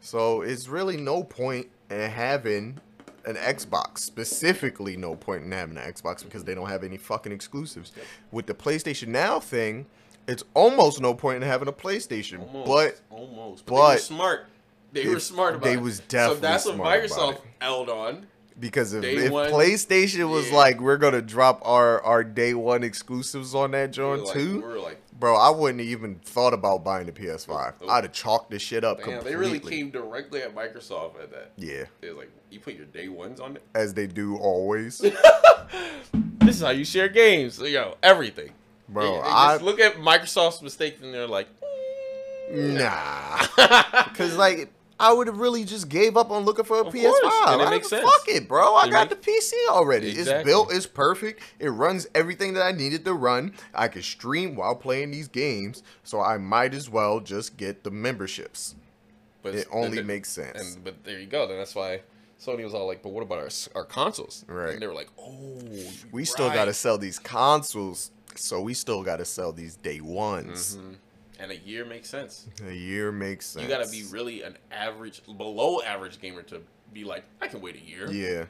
So 0.00 0.42
it's 0.42 0.68
really 0.68 0.96
no 0.96 1.22
point 1.22 1.66
in 1.90 2.10
having 2.10 2.78
an 3.26 3.34
Xbox. 3.36 3.98
Specifically, 3.98 4.96
no 4.96 5.14
point 5.16 5.44
in 5.44 5.52
having 5.52 5.76
an 5.76 5.92
Xbox 5.92 6.24
because 6.24 6.44
they 6.44 6.54
don't 6.54 6.68
have 6.68 6.84
any 6.84 6.96
fucking 6.96 7.32
exclusives. 7.32 7.92
With 8.30 8.46
the 8.46 8.54
PlayStation 8.54 9.08
Now 9.08 9.40
thing, 9.40 9.86
it's 10.26 10.44
almost 10.54 11.00
no 11.00 11.14
point 11.14 11.42
in 11.42 11.48
having 11.48 11.68
a 11.68 11.72
PlayStation. 11.72 12.40
Almost, 12.40 12.66
But 12.66 13.00
almost. 13.10 13.66
But, 13.66 13.74
they 13.74 13.80
were 13.80 13.86
but 13.94 14.00
smart. 14.00 14.46
They, 14.92 15.04
they- 15.04 15.08
were 15.14 15.20
smart 15.20 15.54
about 15.56 15.64
they 15.64 15.74
it. 15.74 15.80
was 15.82 16.00
so 16.08 16.34
that's 16.36 16.64
what 16.64 16.76
Microsoft 16.76 17.34
it. 17.34 17.42
held 17.60 17.90
on. 17.90 18.26
Because 18.60 18.92
if, 18.92 19.04
if 19.04 19.30
PlayStation 19.30 20.30
was 20.30 20.50
yeah. 20.50 20.56
like, 20.56 20.80
we're 20.80 20.96
gonna 20.96 21.22
drop 21.22 21.60
our 21.64 22.02
our 22.02 22.24
day 22.24 22.54
one 22.54 22.82
exclusives 22.82 23.54
on 23.54 23.70
that 23.72 23.90
We 23.90 23.92
joint 23.94 24.24
like, 24.24 24.32
too, 24.34 24.60
we 24.60 24.80
like, 24.80 25.00
bro, 25.18 25.36
I 25.36 25.50
wouldn't 25.50 25.78
have 25.80 25.88
even 25.88 26.16
thought 26.24 26.52
about 26.54 26.82
buying 26.82 27.06
the 27.06 27.12
PS5. 27.12 27.74
Nope. 27.80 27.90
I'd 27.90 28.04
have 28.04 28.12
chalked 28.12 28.50
this 28.50 28.62
shit 28.62 28.82
up 28.84 28.98
damn, 28.98 29.04
completely. 29.04 29.30
they 29.30 29.36
really 29.36 29.60
came 29.60 29.90
directly 29.90 30.42
at 30.42 30.54
Microsoft 30.54 31.22
at 31.22 31.30
that. 31.30 31.52
Yeah, 31.56 31.84
It 32.02 32.08
was 32.08 32.16
like, 32.16 32.30
you 32.50 32.58
put 32.60 32.74
your 32.74 32.86
day 32.86 33.08
ones 33.08 33.38
on 33.40 33.56
it. 33.56 33.62
as 33.74 33.94
they 33.94 34.06
do 34.08 34.36
always, 34.36 34.98
This 36.40 36.56
is 36.56 36.62
how 36.62 36.70
you 36.70 36.84
share 36.84 37.08
games. 37.08 37.58
Yo, 37.60 37.96
everything. 38.02 38.50
bro. 38.88 39.04
They- 39.04 39.16
they 39.18 39.22
I 39.22 39.52
just 39.54 39.62
look 39.64 39.80
at 39.80 39.96
Microsoft's 39.96 40.62
mistake 40.62 40.98
and 41.02 41.12
they're 41.12 41.26
like, 41.26 41.46
mm, 42.52 42.78
nah, 42.78 44.04
because 44.08 44.36
like. 44.38 44.70
I 45.00 45.12
would 45.12 45.26
have 45.28 45.38
really 45.38 45.64
just 45.64 45.88
gave 45.88 46.16
up 46.16 46.30
on 46.30 46.44
looking 46.44 46.64
for 46.64 46.78
a 46.78 46.84
Of 46.86 46.92
PS5. 46.92 47.02
course, 47.20 47.24
it 47.24 47.66
I- 47.66 47.70
makes 47.70 47.88
sense. 47.88 48.02
Fuck 48.04 48.28
it, 48.28 48.48
bro. 48.48 48.74
I 48.74 48.86
It 48.86 48.90
got 48.90 49.08
make- 49.10 49.22
the 49.22 49.30
PC 49.30 49.52
already. 49.70 50.10
It's 50.10 50.44
built. 50.44 50.72
It's 50.72 50.86
perfect. 50.86 51.40
It 51.60 51.68
runs 51.68 52.06
everything 52.14 52.54
that 52.54 52.64
I 52.64 52.72
needed 52.72 53.04
to 53.04 53.14
run. 53.14 53.54
I 53.74 53.88
can 53.88 54.02
stream 54.02 54.56
while 54.56 54.74
playing 54.74 55.12
these 55.12 55.28
games, 55.28 55.82
so 56.02 56.20
I 56.20 56.38
might 56.38 56.74
as 56.74 56.90
well 56.90 57.20
just 57.20 57.56
get 57.56 57.84
the 57.84 57.90
memberships. 57.90 58.74
but 59.40 59.54
It 59.54 59.68
only 59.70 60.02
makes 60.02 60.28
sense. 60.30 60.74
And 60.74 60.82
but 60.84 61.04
there 61.04 61.18
you 61.20 61.26
go. 61.26 61.46
Then 61.46 61.58
that's 61.58 61.74
why 61.76 62.02
Sony 62.44 62.64
was 62.64 62.74
all 62.74 62.86
like, 62.88 63.02
"But 63.02 63.10
what 63.10 63.22
about 63.22 63.38
our 63.38 63.48
our 63.76 63.84
consoles?" 63.84 64.44
Right. 64.48 64.72
And 64.74 64.82
they 64.82 64.86
were 64.88 64.94
like, 64.94 65.08
"Oh, 65.18 65.62
we 66.10 66.24
still 66.24 66.50
got 66.50 66.64
to 66.66 66.74
sell 66.74 66.98
these 66.98 67.18
consoles, 67.20 68.10
so 68.34 68.60
we 68.60 68.74
still 68.74 69.02
got 69.04 69.18
to 69.18 69.24
sell 69.24 69.52
these 69.52 69.76
day 69.76 70.00
ones. 70.00 70.76
Mm-hmm. 70.76 70.92
And 71.38 71.52
a 71.52 71.56
year 71.56 71.84
makes 71.84 72.08
sense. 72.10 72.46
A 72.66 72.72
year 72.72 73.12
makes 73.12 73.46
sense. 73.46 73.62
You 73.62 73.68
got 73.68 73.84
to 73.84 73.90
be 73.90 74.04
really 74.10 74.42
an 74.42 74.56
average, 74.72 75.22
below 75.24 75.80
average 75.82 76.20
gamer 76.20 76.42
to 76.44 76.60
be 76.92 77.04
like, 77.04 77.24
I 77.40 77.46
can 77.48 77.60
wait 77.60 77.76
a 77.76 77.80
year. 77.80 78.10
Yeah, 78.10 78.44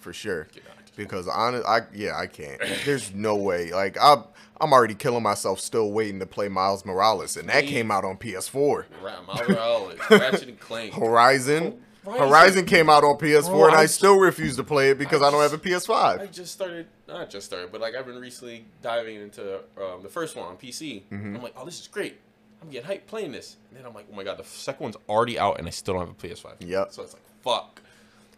for 0.00 0.12
sure. 0.12 0.48
Because 0.96 1.26
honest, 1.26 1.66
I 1.66 1.80
yeah, 1.92 2.16
I 2.16 2.28
can't. 2.28 2.60
There's 2.84 3.12
no 3.12 3.34
way. 3.34 3.72
Like 3.72 3.96
I'm, 4.00 4.22
I'm 4.60 4.72
already 4.72 4.94
killing 4.94 5.24
myself, 5.24 5.58
still 5.58 5.90
waiting 5.90 6.20
to 6.20 6.26
play 6.26 6.48
Miles 6.48 6.84
Morales, 6.84 7.36
and 7.36 7.48
that 7.48 7.64
came 7.66 7.90
out 7.90 8.04
on 8.04 8.16
PS4. 8.16 8.84
Ra- 9.02 9.22
Miles 9.22 9.48
Morales, 9.48 9.98
Ratchet 10.08 10.48
and 10.50 10.60
Clank. 10.60 10.94
Horizon, 10.94 11.82
Horizon. 12.04 12.28
Horizon 12.28 12.66
came 12.66 12.88
out 12.88 13.02
on 13.02 13.16
PS4, 13.18 13.46
Bro, 13.48 13.66
and 13.66 13.74
I, 13.74 13.80
I- 13.80 13.86
still 13.86 14.16
refuse 14.20 14.54
to 14.54 14.62
play 14.62 14.90
it 14.90 14.98
because 14.98 15.20
I, 15.20 15.26
I 15.26 15.30
don't 15.32 15.42
have 15.42 15.52
a 15.52 15.58
PS5. 15.58 16.20
I 16.20 16.26
just 16.26 16.52
started, 16.52 16.86
not 17.08 17.28
just 17.28 17.46
started, 17.46 17.72
but 17.72 17.80
like 17.80 17.96
I've 17.96 18.06
been 18.06 18.20
recently 18.20 18.66
diving 18.82 19.16
into 19.16 19.56
um, 19.76 20.04
the 20.04 20.08
first 20.08 20.36
one 20.36 20.46
on 20.46 20.56
PC. 20.56 21.02
Mm-hmm. 21.10 21.34
I'm 21.34 21.42
like, 21.42 21.54
oh, 21.56 21.64
this 21.64 21.80
is 21.80 21.88
great. 21.88 22.20
I'm 22.64 22.70
getting 22.70 22.88
hyped 22.90 23.06
playing 23.06 23.32
this. 23.32 23.56
And 23.70 23.78
then 23.78 23.86
I'm 23.86 23.94
like, 23.94 24.06
oh 24.12 24.16
my 24.16 24.24
god, 24.24 24.38
the 24.38 24.44
second 24.44 24.82
one's 24.84 24.96
already 25.08 25.38
out 25.38 25.58
and 25.58 25.66
I 25.66 25.70
still 25.70 25.94
don't 25.94 26.06
have 26.06 26.10
a 26.10 26.26
PS5. 26.26 26.54
Yep. 26.60 26.92
So 26.92 27.02
it's 27.02 27.12
like, 27.12 27.22
fuck. 27.42 27.80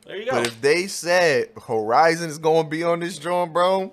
There 0.06 0.16
you 0.16 0.24
go. 0.26 0.32
But 0.32 0.46
if 0.46 0.60
they 0.60 0.86
said 0.86 1.50
Horizon 1.66 2.30
is 2.30 2.38
going 2.38 2.64
to 2.64 2.70
be 2.70 2.82
on 2.82 3.00
this 3.00 3.18
joint, 3.18 3.52
bro, 3.52 3.92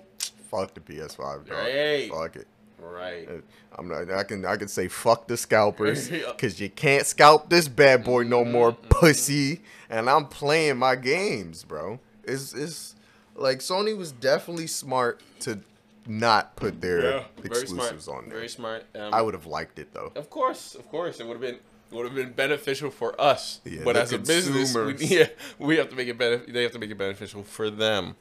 fuck 0.50 0.74
the 0.74 0.80
PS5, 0.80 1.16
dog. 1.18 1.50
Right. 1.50 2.10
Fuck 2.10 2.36
it. 2.36 2.46
right. 2.80 3.28
I'm 3.76 3.88
not. 3.88 4.08
I 4.10 4.22
can. 4.22 4.44
I 4.44 4.56
can 4.56 4.68
say 4.68 4.86
fuck 4.86 5.26
the 5.26 5.36
scalpers 5.36 6.08
because 6.10 6.60
you 6.60 6.70
can't 6.70 7.04
scalp 7.04 7.50
this 7.50 7.66
bad 7.66 8.04
boy 8.04 8.22
no 8.22 8.44
more, 8.44 8.72
Mm-hmm, 8.72 8.88
pussy. 8.88 9.62
And 9.90 10.08
I'm 10.08 10.26
playing 10.26 10.76
my 10.76 10.94
games, 10.94 11.64
bro. 11.64 11.98
It's 12.22 12.54
it's 12.54 12.94
like 13.34 13.58
Sony 13.58 13.96
was 13.96 14.12
definitely 14.12 14.68
smart 14.68 15.20
to 15.40 15.58
not 16.06 16.56
put 16.56 16.80
their 16.80 17.02
Yeah, 17.18 17.24
exclusives 17.42 18.04
smart. 18.04 18.18
on 18.24 18.28
there. 18.28 18.38
Very 18.38 18.48
smart. 18.48 18.84
Um, 18.94 19.12
I 19.14 19.22
would 19.22 19.34
have 19.34 19.46
liked 19.46 19.78
it 19.78 19.92
though. 19.92 20.12
Of 20.14 20.30
course, 20.30 20.74
of 20.74 20.88
course, 20.90 21.20
it 21.20 21.26
would 21.26 21.34
have 21.34 21.40
been 21.40 21.58
would 21.90 22.06
have 22.06 22.14
been 22.14 22.32
beneficial 22.32 22.90
for 22.90 23.18
us. 23.20 23.60
Yeah, 23.64 23.82
but 23.84 23.94
the 23.94 24.00
as 24.02 24.12
a 24.12 24.18
business, 24.18 24.74
we, 24.74 24.94
yeah, 25.06 25.28
we 25.58 25.76
have 25.76 25.88
to 25.90 25.96
make 25.96 26.08
it 26.08 26.18
benef- 26.18 26.52
They 26.52 26.62
have 26.64 26.72
to 26.72 26.78
make 26.78 26.90
it 26.90 26.98
beneficial 26.98 27.42
for 27.44 27.70
them. 27.70 28.16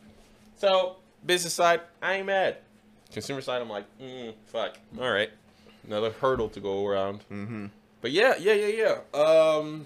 So 0.58 0.98
business 1.26 1.54
side, 1.54 1.82
I 2.02 2.16
ain't 2.16 2.28
mad. 2.28 2.58
Consumer 3.12 3.42
side, 3.42 3.62
I'm 3.62 3.70
like, 3.70 3.86
mm, 4.00 4.34
fuck. 4.48 4.78
All 5.00 5.10
right, 5.12 5.30
another 5.88 6.12
hurdle 6.12 6.50
to 6.50 6.60
go 6.60 6.86
around. 6.86 7.20
Mm-hmm. 7.32 7.68
But 8.02 8.12
yeah, 8.12 8.36
yeah, 8.38 8.54
yeah, 8.54 8.98
yeah. 9.14 9.20
Um, 9.20 9.86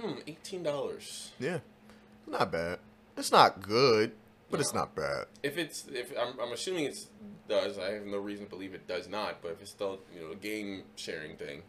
hmm, 0.00 0.12
eighteen 0.26 0.62
dollars. 0.62 1.32
Yeah, 1.38 1.58
not 2.26 2.52
bad. 2.52 2.78
It's 3.16 3.32
not 3.32 3.60
good. 3.62 4.12
But 4.50 4.60
it's 4.60 4.74
not 4.74 4.94
bad. 4.94 5.26
If 5.42 5.56
it's 5.58 5.86
if 5.92 6.12
I'm, 6.18 6.38
I'm 6.40 6.52
assuming 6.52 6.84
it 6.84 6.98
does, 7.48 7.78
I 7.78 7.92
have 7.92 8.06
no 8.06 8.18
reason 8.18 8.46
to 8.46 8.50
believe 8.50 8.74
it 8.74 8.86
does 8.86 9.08
not. 9.08 9.42
But 9.42 9.52
if 9.52 9.62
it's 9.62 9.70
still 9.70 10.00
you 10.14 10.20
know 10.20 10.32
a 10.32 10.36
game 10.36 10.84
sharing 10.96 11.36
thing, 11.36 11.62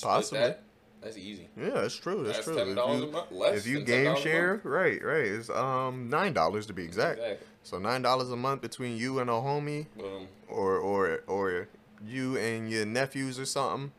Possibly. 0.00 0.40
that, 0.40 0.62
that's 1.00 1.16
easy. 1.16 1.48
Yeah, 1.56 1.70
that's 1.70 1.96
true. 1.96 2.24
That's, 2.24 2.44
That's 2.44 2.48
true. 2.48 2.58
If 2.58 3.32
you, 3.32 3.44
if 3.44 3.66
you 3.66 3.80
game 3.80 4.14
$10 4.14 4.22
share, 4.22 4.60
right, 4.64 5.02
right, 5.02 5.24
it's 5.24 5.50
um 5.50 6.08
nine 6.08 6.32
dollars 6.32 6.66
to 6.66 6.72
be 6.72 6.84
exact. 6.84 7.18
Exactly. 7.18 7.46
So 7.62 7.78
nine 7.78 8.02
dollars 8.02 8.30
a 8.30 8.36
month 8.36 8.62
between 8.62 8.96
you 8.96 9.18
and 9.18 9.28
a 9.28 9.34
homie, 9.34 9.86
Boom, 9.96 10.28
or 10.48 10.76
or 10.78 11.22
or 11.26 11.68
you 12.06 12.36
and 12.38 12.70
your 12.70 12.86
nephews 12.86 13.38
or 13.38 13.44
something. 13.44 13.92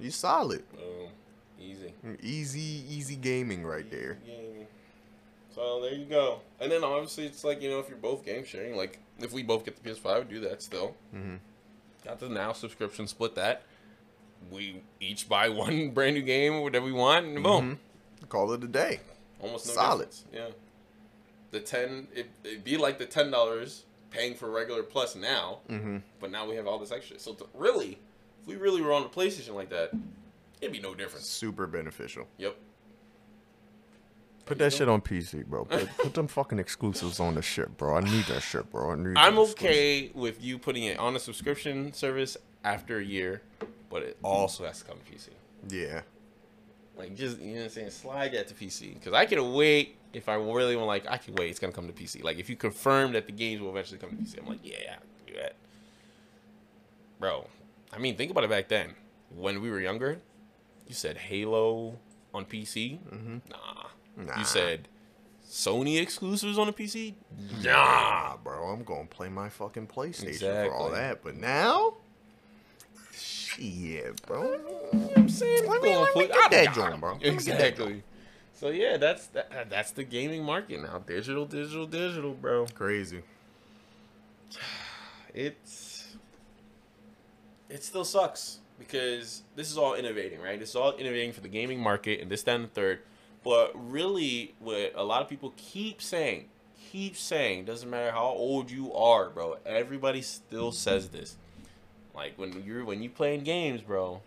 You 0.00 0.10
solid. 0.10 0.64
boom, 0.72 1.08
easy. 1.60 1.92
Easy, 2.22 2.84
easy 2.88 3.16
gaming 3.16 3.64
right 3.64 3.88
there. 3.90 4.18
Gaming. 4.26 4.63
So 5.54 5.80
there 5.82 5.94
you 5.94 6.04
go. 6.06 6.40
And 6.60 6.70
then 6.72 6.82
obviously 6.82 7.26
it's 7.26 7.44
like 7.44 7.62
you 7.62 7.70
know 7.70 7.78
if 7.78 7.88
you're 7.88 7.98
both 7.98 8.24
game 8.24 8.44
sharing, 8.44 8.76
like 8.76 8.98
if 9.20 9.32
we 9.32 9.42
both 9.42 9.64
get 9.64 9.76
the 9.82 9.88
PS5, 9.88 10.28
do 10.28 10.40
that 10.40 10.62
still. 10.62 10.96
Mhm. 11.14 11.38
Got 12.04 12.18
the 12.20 12.28
now 12.28 12.52
subscription, 12.52 13.06
split 13.06 13.34
that. 13.36 13.62
We 14.50 14.82
each 15.00 15.28
buy 15.28 15.48
one 15.64 15.90
brand 15.90 16.16
new 16.16 16.22
game, 16.22 16.60
whatever 16.60 16.84
we 16.86 16.92
want, 16.92 17.26
and 17.26 17.42
boom, 17.42 17.78
Call 18.28 18.52
it 18.52 18.64
a 18.64 18.66
day. 18.68 19.00
almost 19.40 19.66
no 19.68 19.74
Solid. 19.74 19.98
difference. 20.10 20.24
Yeah. 20.32 20.48
The 21.52 21.60
ten, 21.60 22.08
it, 22.14 22.26
it'd 22.42 22.64
be 22.64 22.76
like 22.76 22.98
the 22.98 23.06
ten 23.06 23.30
dollars 23.30 23.84
paying 24.10 24.34
for 24.34 24.50
regular 24.50 24.82
plus 24.82 25.14
now, 25.16 25.58
Mm-hmm. 25.70 25.98
but 26.20 26.30
now 26.30 26.48
we 26.48 26.56
have 26.56 26.66
all 26.66 26.78
this 26.78 26.90
extra. 26.92 27.18
So 27.18 27.34
to, 27.34 27.46
really, 27.54 27.98
if 28.42 28.46
we 28.48 28.56
really 28.56 28.82
were 28.82 28.92
on 28.92 29.02
a 29.04 29.08
PlayStation 29.08 29.54
like 29.54 29.70
that, 29.70 29.90
it'd 30.60 30.72
be 30.72 30.80
no 30.80 30.94
difference. 30.94 31.26
Super 31.28 31.66
beneficial. 31.66 32.26
Yep. 32.38 32.56
Put 34.46 34.58
that 34.58 34.72
shit 34.74 34.88
on 34.88 35.00
PC, 35.00 35.46
bro. 35.46 35.64
Put, 35.64 35.88
put 35.96 36.14
them 36.14 36.26
fucking 36.28 36.58
exclusives 36.58 37.18
on 37.18 37.34
the 37.34 37.42
shit, 37.42 37.76
bro. 37.78 37.96
I 37.96 38.00
need 38.00 38.24
that 38.26 38.42
shit, 38.42 38.70
bro. 38.70 38.90
I 38.92 38.96
need. 38.96 39.16
I'm 39.16 39.38
okay 39.38 40.10
with 40.14 40.42
you 40.44 40.58
putting 40.58 40.84
it 40.84 40.98
on 40.98 41.16
a 41.16 41.18
subscription 41.18 41.92
service 41.94 42.36
after 42.62 42.98
a 42.98 43.04
year, 43.04 43.40
but 43.90 44.02
it 44.02 44.18
also 44.22 44.64
has 44.66 44.80
to 44.80 44.84
come 44.84 44.98
to 44.98 45.12
PC. 45.12 45.28
Yeah. 45.68 46.02
Like 46.96 47.16
just 47.16 47.40
you 47.40 47.52
know 47.52 47.56
what 47.60 47.64
I'm 47.64 47.70
saying, 47.70 47.90
slide 47.90 48.32
that 48.34 48.48
to 48.48 48.54
PC 48.54 48.94
because 48.94 49.14
I 49.14 49.24
can 49.26 49.52
wait 49.54 49.96
if 50.12 50.28
I 50.28 50.34
really 50.34 50.76
want. 50.76 50.88
Like 50.88 51.06
I 51.10 51.16
can 51.16 51.34
wait, 51.34 51.50
it's 51.50 51.58
gonna 51.58 51.72
come 51.72 51.86
to 51.86 51.92
PC. 51.92 52.22
Like 52.22 52.38
if 52.38 52.48
you 52.50 52.54
confirm 52.56 53.12
that 53.12 53.26
the 53.26 53.32
games 53.32 53.60
will 53.62 53.70
eventually 53.70 53.98
come 53.98 54.10
to 54.10 54.16
PC, 54.16 54.38
I'm 54.40 54.46
like, 54.46 54.60
yeah, 54.62 54.76
I 54.92 54.96
can 55.26 55.34
do 55.34 55.40
that, 55.40 55.56
bro. 57.18 57.46
I 57.92 57.98
mean, 57.98 58.16
think 58.16 58.30
about 58.30 58.44
it 58.44 58.50
back 58.50 58.68
then 58.68 58.94
when 59.34 59.60
we 59.62 59.70
were 59.70 59.80
younger. 59.80 60.18
You 60.86 60.94
said 60.94 61.16
Halo 61.16 61.96
on 62.34 62.44
PC, 62.44 62.98
Mm-hmm. 63.00 63.38
nah. 63.50 63.86
Nah. 64.16 64.38
You 64.38 64.44
said 64.44 64.88
Sony 65.48 66.00
exclusives 66.00 66.58
on 66.58 66.66
the 66.66 66.72
PC, 66.72 67.14
nah. 67.62 68.36
Bro. 68.38 68.64
I'm 68.68 68.82
gonna 68.84 69.06
play 69.06 69.28
my 69.28 69.48
fucking 69.48 69.86
PlayStation 69.88 70.66
for 70.66 70.74
all 70.74 70.90
that. 70.90 71.22
But 71.22 71.36
now, 71.36 71.94
shit, 73.12 74.20
bro. 74.26 74.42
You 74.52 74.58
know 74.98 75.10
I'm 75.16 75.28
saying, 75.28 75.66
Let 75.68 75.82
me- 75.82 75.96
let 75.96 76.14
me 76.16 76.26
put- 76.26 76.32
get 76.32 76.50
that 76.50 76.74
joint, 76.74 77.00
bro. 77.00 77.12
Let 77.12 77.20
me 77.22 77.30
get 77.30 77.44
that 77.44 77.68
Exactly. 77.68 78.02
So 78.52 78.68
yeah, 78.70 78.96
that's 78.96 79.26
that, 79.28 79.50
uh, 79.52 79.64
that's 79.68 79.90
the 79.90 80.04
gaming 80.04 80.42
market 80.44 80.80
now. 80.80 80.98
Digital, 80.98 81.44
digital, 81.44 81.86
digital, 81.86 82.32
bro. 82.34 82.66
Crazy. 82.66 83.22
It's 85.34 86.14
it 87.68 87.82
still 87.82 88.04
sucks 88.04 88.58
because 88.78 89.42
this 89.56 89.68
is 89.70 89.76
all 89.76 89.94
innovating, 89.94 90.40
right? 90.40 90.60
This 90.60 90.70
is 90.70 90.76
all 90.76 90.92
innovating 90.92 91.32
for 91.32 91.40
the 91.40 91.48
gaming 91.48 91.80
market 91.80 92.20
and 92.20 92.30
this, 92.30 92.44
that, 92.44 92.54
and 92.54 92.64
the 92.64 92.68
third. 92.68 93.00
But 93.44 93.72
really, 93.74 94.54
what 94.58 94.92
a 94.96 95.04
lot 95.04 95.20
of 95.20 95.28
people 95.28 95.52
keep 95.56 96.00
saying, 96.00 96.46
keep 96.90 97.14
saying, 97.14 97.66
doesn't 97.66 97.88
matter 97.88 98.10
how 98.10 98.24
old 98.24 98.70
you 98.70 98.92
are, 98.94 99.28
bro. 99.28 99.58
Everybody 99.66 100.22
still 100.22 100.72
says 100.72 101.10
this. 101.10 101.36
Like 102.14 102.38
when 102.38 102.64
you're 102.64 102.84
when 102.84 103.02
you 103.02 103.10
playing 103.10 103.44
games, 103.44 103.82
bro. 103.82 104.22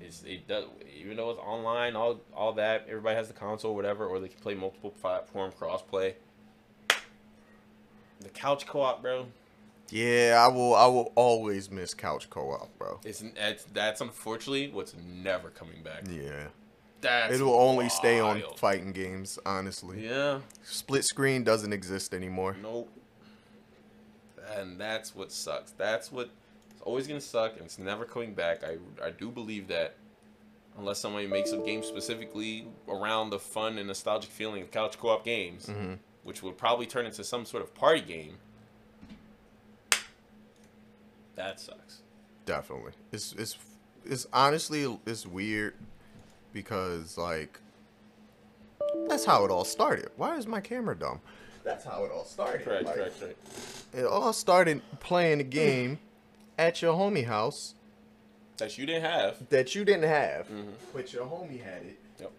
It's, 0.00 0.22
it 0.22 0.48
does 0.48 0.64
even 0.96 1.16
though 1.16 1.30
it's 1.30 1.40
online, 1.40 1.94
all 1.94 2.20
all 2.34 2.52
that. 2.54 2.86
Everybody 2.88 3.16
has 3.16 3.28
the 3.28 3.34
console, 3.34 3.74
whatever, 3.74 4.06
or 4.06 4.18
they 4.18 4.28
can 4.28 4.40
play 4.40 4.54
multiple 4.54 4.90
platform 4.90 5.52
crossplay. 5.52 6.14
The 8.20 8.28
couch 8.30 8.66
co-op, 8.66 9.02
bro. 9.02 9.26
Yeah, 9.90 10.42
I 10.44 10.48
will. 10.48 10.74
I 10.74 10.86
will 10.86 11.12
always 11.14 11.70
miss 11.70 11.92
couch 11.94 12.30
co-op, 12.30 12.76
bro. 12.78 13.00
It's 13.04 13.22
that's, 13.36 13.64
that's 13.72 14.00
unfortunately 14.00 14.70
what's 14.72 14.94
never 14.96 15.50
coming 15.50 15.82
back. 15.82 16.04
Yeah. 16.10 16.46
That's 17.00 17.34
It'll 17.34 17.54
only 17.54 17.88
stay 17.88 18.18
on 18.20 18.42
fighting 18.56 18.92
games, 18.92 19.38
honestly. 19.46 20.04
Yeah. 20.06 20.40
Split 20.64 21.04
screen 21.04 21.44
doesn't 21.44 21.72
exist 21.72 22.14
anymore. 22.14 22.56
Nope. 22.60 22.90
And 24.56 24.80
that's 24.80 25.14
what 25.14 25.30
sucks. 25.32 25.72
That's 25.72 26.10
what 26.10 26.30
it's 26.70 26.80
always 26.82 27.06
gonna 27.06 27.20
suck, 27.20 27.52
and 27.56 27.62
it's 27.66 27.78
never 27.78 28.04
coming 28.04 28.32
back. 28.34 28.62
I 28.64 28.76
I 29.04 29.10
do 29.10 29.30
believe 29.30 29.68
that, 29.68 29.94
unless 30.78 30.98
somebody 30.98 31.26
makes 31.26 31.52
a 31.52 31.58
game 31.58 31.82
specifically 31.82 32.66
around 32.88 33.30
the 33.30 33.38
fun 33.38 33.76
and 33.78 33.88
nostalgic 33.88 34.30
feeling 34.30 34.62
of 34.62 34.70
couch 34.70 34.98
co-op 34.98 35.24
games, 35.24 35.66
Mm-hmm. 35.66 35.94
which 36.24 36.42
would 36.42 36.56
probably 36.56 36.86
turn 36.86 37.06
into 37.06 37.22
some 37.24 37.44
sort 37.44 37.62
of 37.62 37.74
party 37.74 38.00
game. 38.00 38.38
That 41.34 41.60
sucks. 41.60 42.00
Definitely. 42.46 42.92
It's 43.12 43.32
it's 43.32 43.56
it's 44.04 44.26
honestly 44.32 44.98
it's 45.06 45.26
weird 45.26 45.74
because 46.56 47.18
like 47.18 47.60
that's 49.08 49.26
how 49.26 49.44
it 49.44 49.50
all 49.50 49.64
started. 49.66 50.08
Why 50.16 50.36
is 50.38 50.46
my 50.46 50.60
camera 50.60 50.96
dumb? 50.96 51.20
That's 51.64 51.84
how 51.84 52.04
it 52.04 52.10
all 52.10 52.24
started. 52.24 52.64
Correct, 52.64 52.84
Like, 52.86 52.94
correct, 52.94 53.20
correct. 53.20 53.38
It 53.92 54.06
all 54.06 54.32
started 54.32 54.80
playing 55.00 55.40
a 55.40 55.44
game 55.44 55.98
at 56.56 56.80
your 56.80 56.94
homie 56.94 57.26
house 57.26 57.74
That 58.56 58.78
you 58.78 58.86
didn't 58.86 59.02
have. 59.02 59.48
that 59.50 59.74
you 59.74 59.84
didn't 59.84 60.08
have, 60.08 60.48
Mhm. 60.48 60.72
but 60.94 61.12
your 61.12 61.26
homie 61.26 61.62
had 61.62 61.82
it. 61.82 61.98
Yep. 62.20 62.32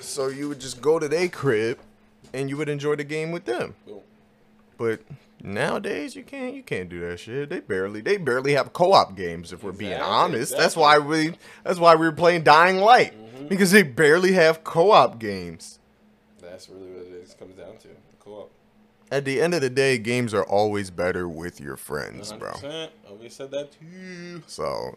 So 0.00 0.28
you 0.28 0.48
would 0.48 0.60
just 0.60 0.80
go 0.80 0.98
to 0.98 1.06
their 1.08 1.28
crib 1.28 1.78
and 2.32 2.48
you 2.48 2.56
would 2.56 2.70
enjoy 2.70 2.96
the 2.96 3.04
game 3.04 3.30
with 3.30 3.44
them. 3.44 3.74
Boom. 3.86 4.00
But 4.78 5.00
nowadays 5.44 6.16
you 6.16 6.24
can't 6.24 6.54
you 6.54 6.62
can't 6.62 6.88
do 6.88 7.00
that 7.08 7.20
shit. 7.20 7.50
They 7.50 7.60
barely 7.60 8.00
they 8.00 8.16
barely 8.16 8.52
have 8.54 8.72
co-op 8.72 9.14
games 9.16 9.52
if 9.52 9.62
we're 9.62 9.72
being 9.72 9.92
Exactly, 9.92 10.12
honest. 10.14 10.56
That's 10.56 10.76
why 10.76 10.98
we 10.98 11.34
that's 11.62 11.78
why 11.78 11.94
we 11.94 12.06
were 12.06 12.12
playing 12.12 12.42
Dying 12.42 12.78
Light. 12.78 13.12
Mhm. 13.14 13.48
Because 13.48 13.70
they 13.70 13.82
barely 13.82 14.32
have 14.32 14.64
co-op 14.64 15.18
games. 15.18 15.78
That's 16.40 16.68
really 16.68 16.90
what 16.90 17.06
it 17.06 17.12
is. 17.22 17.34
Comes 17.34 17.54
down 17.54 17.76
to 17.78 17.88
co-op. 18.20 18.50
At 19.10 19.24
the 19.24 19.40
end 19.40 19.54
of 19.54 19.60
the 19.60 19.70
day, 19.70 19.98
games 19.98 20.32
are 20.34 20.44
always 20.44 20.90
better 20.90 21.28
with 21.28 21.60
your 21.60 21.76
friends, 21.76 22.32
bro. 22.32 22.52
100%. 22.52 22.90
Always 23.08 23.34
said 23.34 23.50
that 23.50 23.70
too. 23.72 24.42
So 24.46 24.96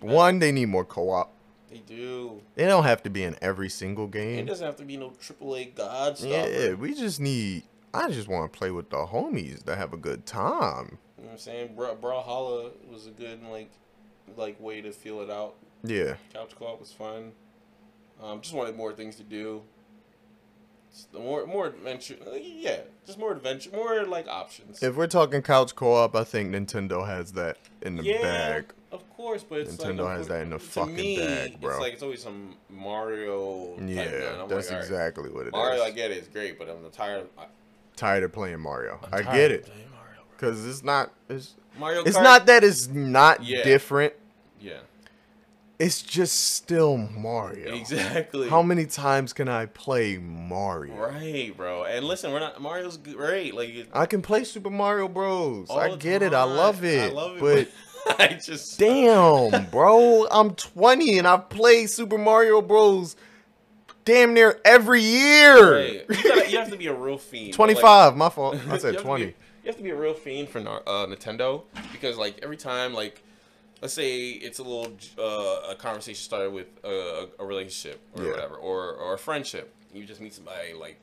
one, 0.00 0.38
they 0.38 0.52
need 0.52 0.66
more 0.66 0.84
co-op. 0.84 1.32
They 1.70 1.78
do. 1.78 2.40
They 2.54 2.64
don't 2.66 2.84
have 2.84 3.02
to 3.02 3.10
be 3.10 3.22
in 3.24 3.36
every 3.42 3.68
single 3.68 4.06
game. 4.06 4.38
It 4.40 4.46
doesn't 4.46 4.64
have 4.64 4.76
to 4.76 4.84
be 4.84 4.96
no 4.96 5.10
AAA 5.10 5.74
God 5.74 6.16
stuff. 6.16 6.30
Yeah, 6.30 6.74
we 6.74 6.94
just 6.94 7.20
need 7.20 7.64
I 7.96 8.10
just 8.10 8.28
want 8.28 8.52
to 8.52 8.58
play 8.58 8.70
with 8.70 8.90
the 8.90 8.96
homies 8.98 9.64
to 9.64 9.74
have 9.74 9.92
a 9.92 9.96
good 9.96 10.26
time. 10.26 10.98
You 11.16 11.24
know 11.24 11.28
what 11.28 11.32
I'm 11.32 11.38
saying? 11.38 11.74
Bra- 11.74 11.94
Brawlhalla 11.94 12.70
was 12.90 13.06
a 13.06 13.10
good 13.10 13.42
like 13.50 13.70
like 14.36 14.60
way 14.60 14.80
to 14.82 14.92
feel 14.92 15.20
it 15.22 15.30
out. 15.30 15.54
Yeah. 15.82 16.14
Couch 16.32 16.50
co-op 16.58 16.80
was 16.80 16.92
fun. 16.92 17.32
Um, 18.22 18.40
just 18.40 18.54
wanted 18.54 18.76
more 18.76 18.92
things 18.92 19.16
to 19.16 19.22
do. 19.22 19.62
Just 20.92 21.12
the 21.12 21.18
more 21.18 21.46
more 21.46 21.66
adventure. 21.68 22.16
uh, 22.26 22.34
Yeah, 22.34 22.80
just 23.06 23.18
more 23.18 23.32
adventure, 23.32 23.70
more 23.72 24.04
like 24.04 24.28
options. 24.28 24.82
If 24.82 24.94
we're 24.96 25.06
talking 25.06 25.40
couch 25.42 25.74
co-op, 25.74 26.14
I 26.14 26.24
think 26.24 26.54
Nintendo 26.54 27.06
has 27.06 27.32
that 27.32 27.56
in 27.82 27.96
the 27.96 28.04
yeah, 28.04 28.20
bag. 28.22 28.72
of 28.92 29.08
course, 29.10 29.42
but 29.42 29.60
it's 29.60 29.78
like, 29.78 29.94
Nintendo 29.94 30.14
has 30.14 30.28
that 30.28 30.42
in 30.42 30.50
the 30.50 30.58
fucking 30.58 30.94
me, 30.94 31.18
bag, 31.18 31.60
bro. 31.60 31.70
It's 31.70 31.80
like 31.80 31.92
it's 31.94 32.02
always 32.02 32.22
some 32.22 32.56
Mario. 32.68 33.78
Yeah, 33.80 34.04
that's 34.04 34.12
like, 34.12 34.38
all 34.38 34.48
right, 34.48 34.70
exactly 34.72 35.30
what 35.30 35.42
it 35.42 35.48
is. 35.48 35.52
Mario, 35.52 35.82
I 35.82 35.90
get 35.90 36.10
it, 36.10 36.18
it's 36.18 36.28
great, 36.28 36.58
but 36.58 36.68
I'm 36.68 36.90
tired. 36.90 37.22
Of, 37.22 37.28
I, 37.38 37.46
Tired 37.96 38.22
of 38.24 38.32
playing 38.32 38.60
Mario. 38.60 39.00
I'm 39.02 39.08
I 39.14 39.22
tired 39.22 39.34
get 39.36 39.50
it 39.50 39.68
Mario, 39.68 40.20
because 40.36 40.66
it's 40.66 40.84
not. 40.84 41.12
It's 41.28 41.54
Mario 41.78 42.02
it's 42.04 42.16
not 42.18 42.46
that 42.46 42.62
it's 42.62 42.88
not 42.88 43.42
Yeah. 43.42 43.62
different. 43.64 44.12
Yeah, 44.60 44.78
It's 45.78 46.00
just 46.02 46.54
still 46.54 46.96
Mario. 46.96 47.74
exactly. 47.74 48.48
How 48.48 48.62
many 48.62 48.86
times 48.86 49.32
can 49.32 49.48
I 49.48 49.66
play 49.66 50.16
Mario? 50.18 50.94
Right, 50.94 51.52
bro. 51.56 51.84
And 51.84 52.04
listen, 52.06 52.32
we're 52.32 52.40
not 52.40 52.60
Mario's 52.60 52.96
great. 52.96 53.54
Like 53.54 53.68
it, 53.70 53.88
I 53.92 54.06
can 54.06 54.22
play 54.22 54.44
Super 54.44 54.70
Mario 54.70 55.08
Bros. 55.08 55.70
I 55.70 55.90
the 55.90 55.96
get 55.96 56.22
it. 56.22 56.32
I 56.34 56.44
love 56.44 56.84
it. 56.84 57.12
I 57.12 57.14
love 57.14 57.36
it, 57.42 57.68
but 58.06 58.18
I 58.20 58.34
just 58.34 58.78
damn, 58.78 59.66
bro, 59.66 60.26
I'm 60.30 60.54
20 60.54 61.18
and 61.18 61.26
I've 61.26 61.48
played 61.48 61.90
Super 61.90 62.18
Mario 62.18 62.62
Bros. 62.62 63.16
Damn 64.06 64.32
near 64.32 64.58
every 64.64 65.02
year. 65.02 65.74
Right. 65.76 65.92
You, 66.08 66.22
gotta, 66.22 66.50
you 66.50 66.58
have 66.58 66.70
to 66.70 66.76
be 66.78 66.86
a 66.86 66.94
real 66.94 67.18
fiend. 67.18 67.54
but, 67.56 67.68
like, 67.68 67.76
25, 67.76 68.16
my 68.16 68.28
fault. 68.30 68.56
I 68.70 68.78
said 68.78 68.94
to 68.96 69.00
20. 69.02 69.24
be- 69.26 69.30
you 69.30 69.34
have 69.66 69.76
to 69.76 69.82
be 69.82 69.90
a 69.90 69.96
real 69.96 70.14
fiend 70.14 70.48
for 70.48 70.60
uh, 70.60 71.06
Nintendo 71.06 71.64
because 71.92 72.16
like 72.16 72.38
every 72.42 72.56
time 72.56 72.94
like 72.94 73.20
let's 73.82 73.92
say 73.92 74.28
it's 74.30 74.60
a 74.60 74.62
little 74.62 74.92
uh, 75.18 75.72
a 75.72 75.74
conversation 75.76 76.22
started 76.22 76.52
with 76.52 76.68
a, 76.84 77.26
a 77.40 77.44
relationship 77.44 78.00
or 78.16 78.22
Yeah. 78.24 78.30
whatever 78.30 78.54
or 78.54 78.92
or 78.94 79.14
a 79.14 79.18
friendship 79.18 79.74
you 79.92 80.04
just 80.04 80.20
meet 80.20 80.34
somebody 80.34 80.72
like 80.72 80.98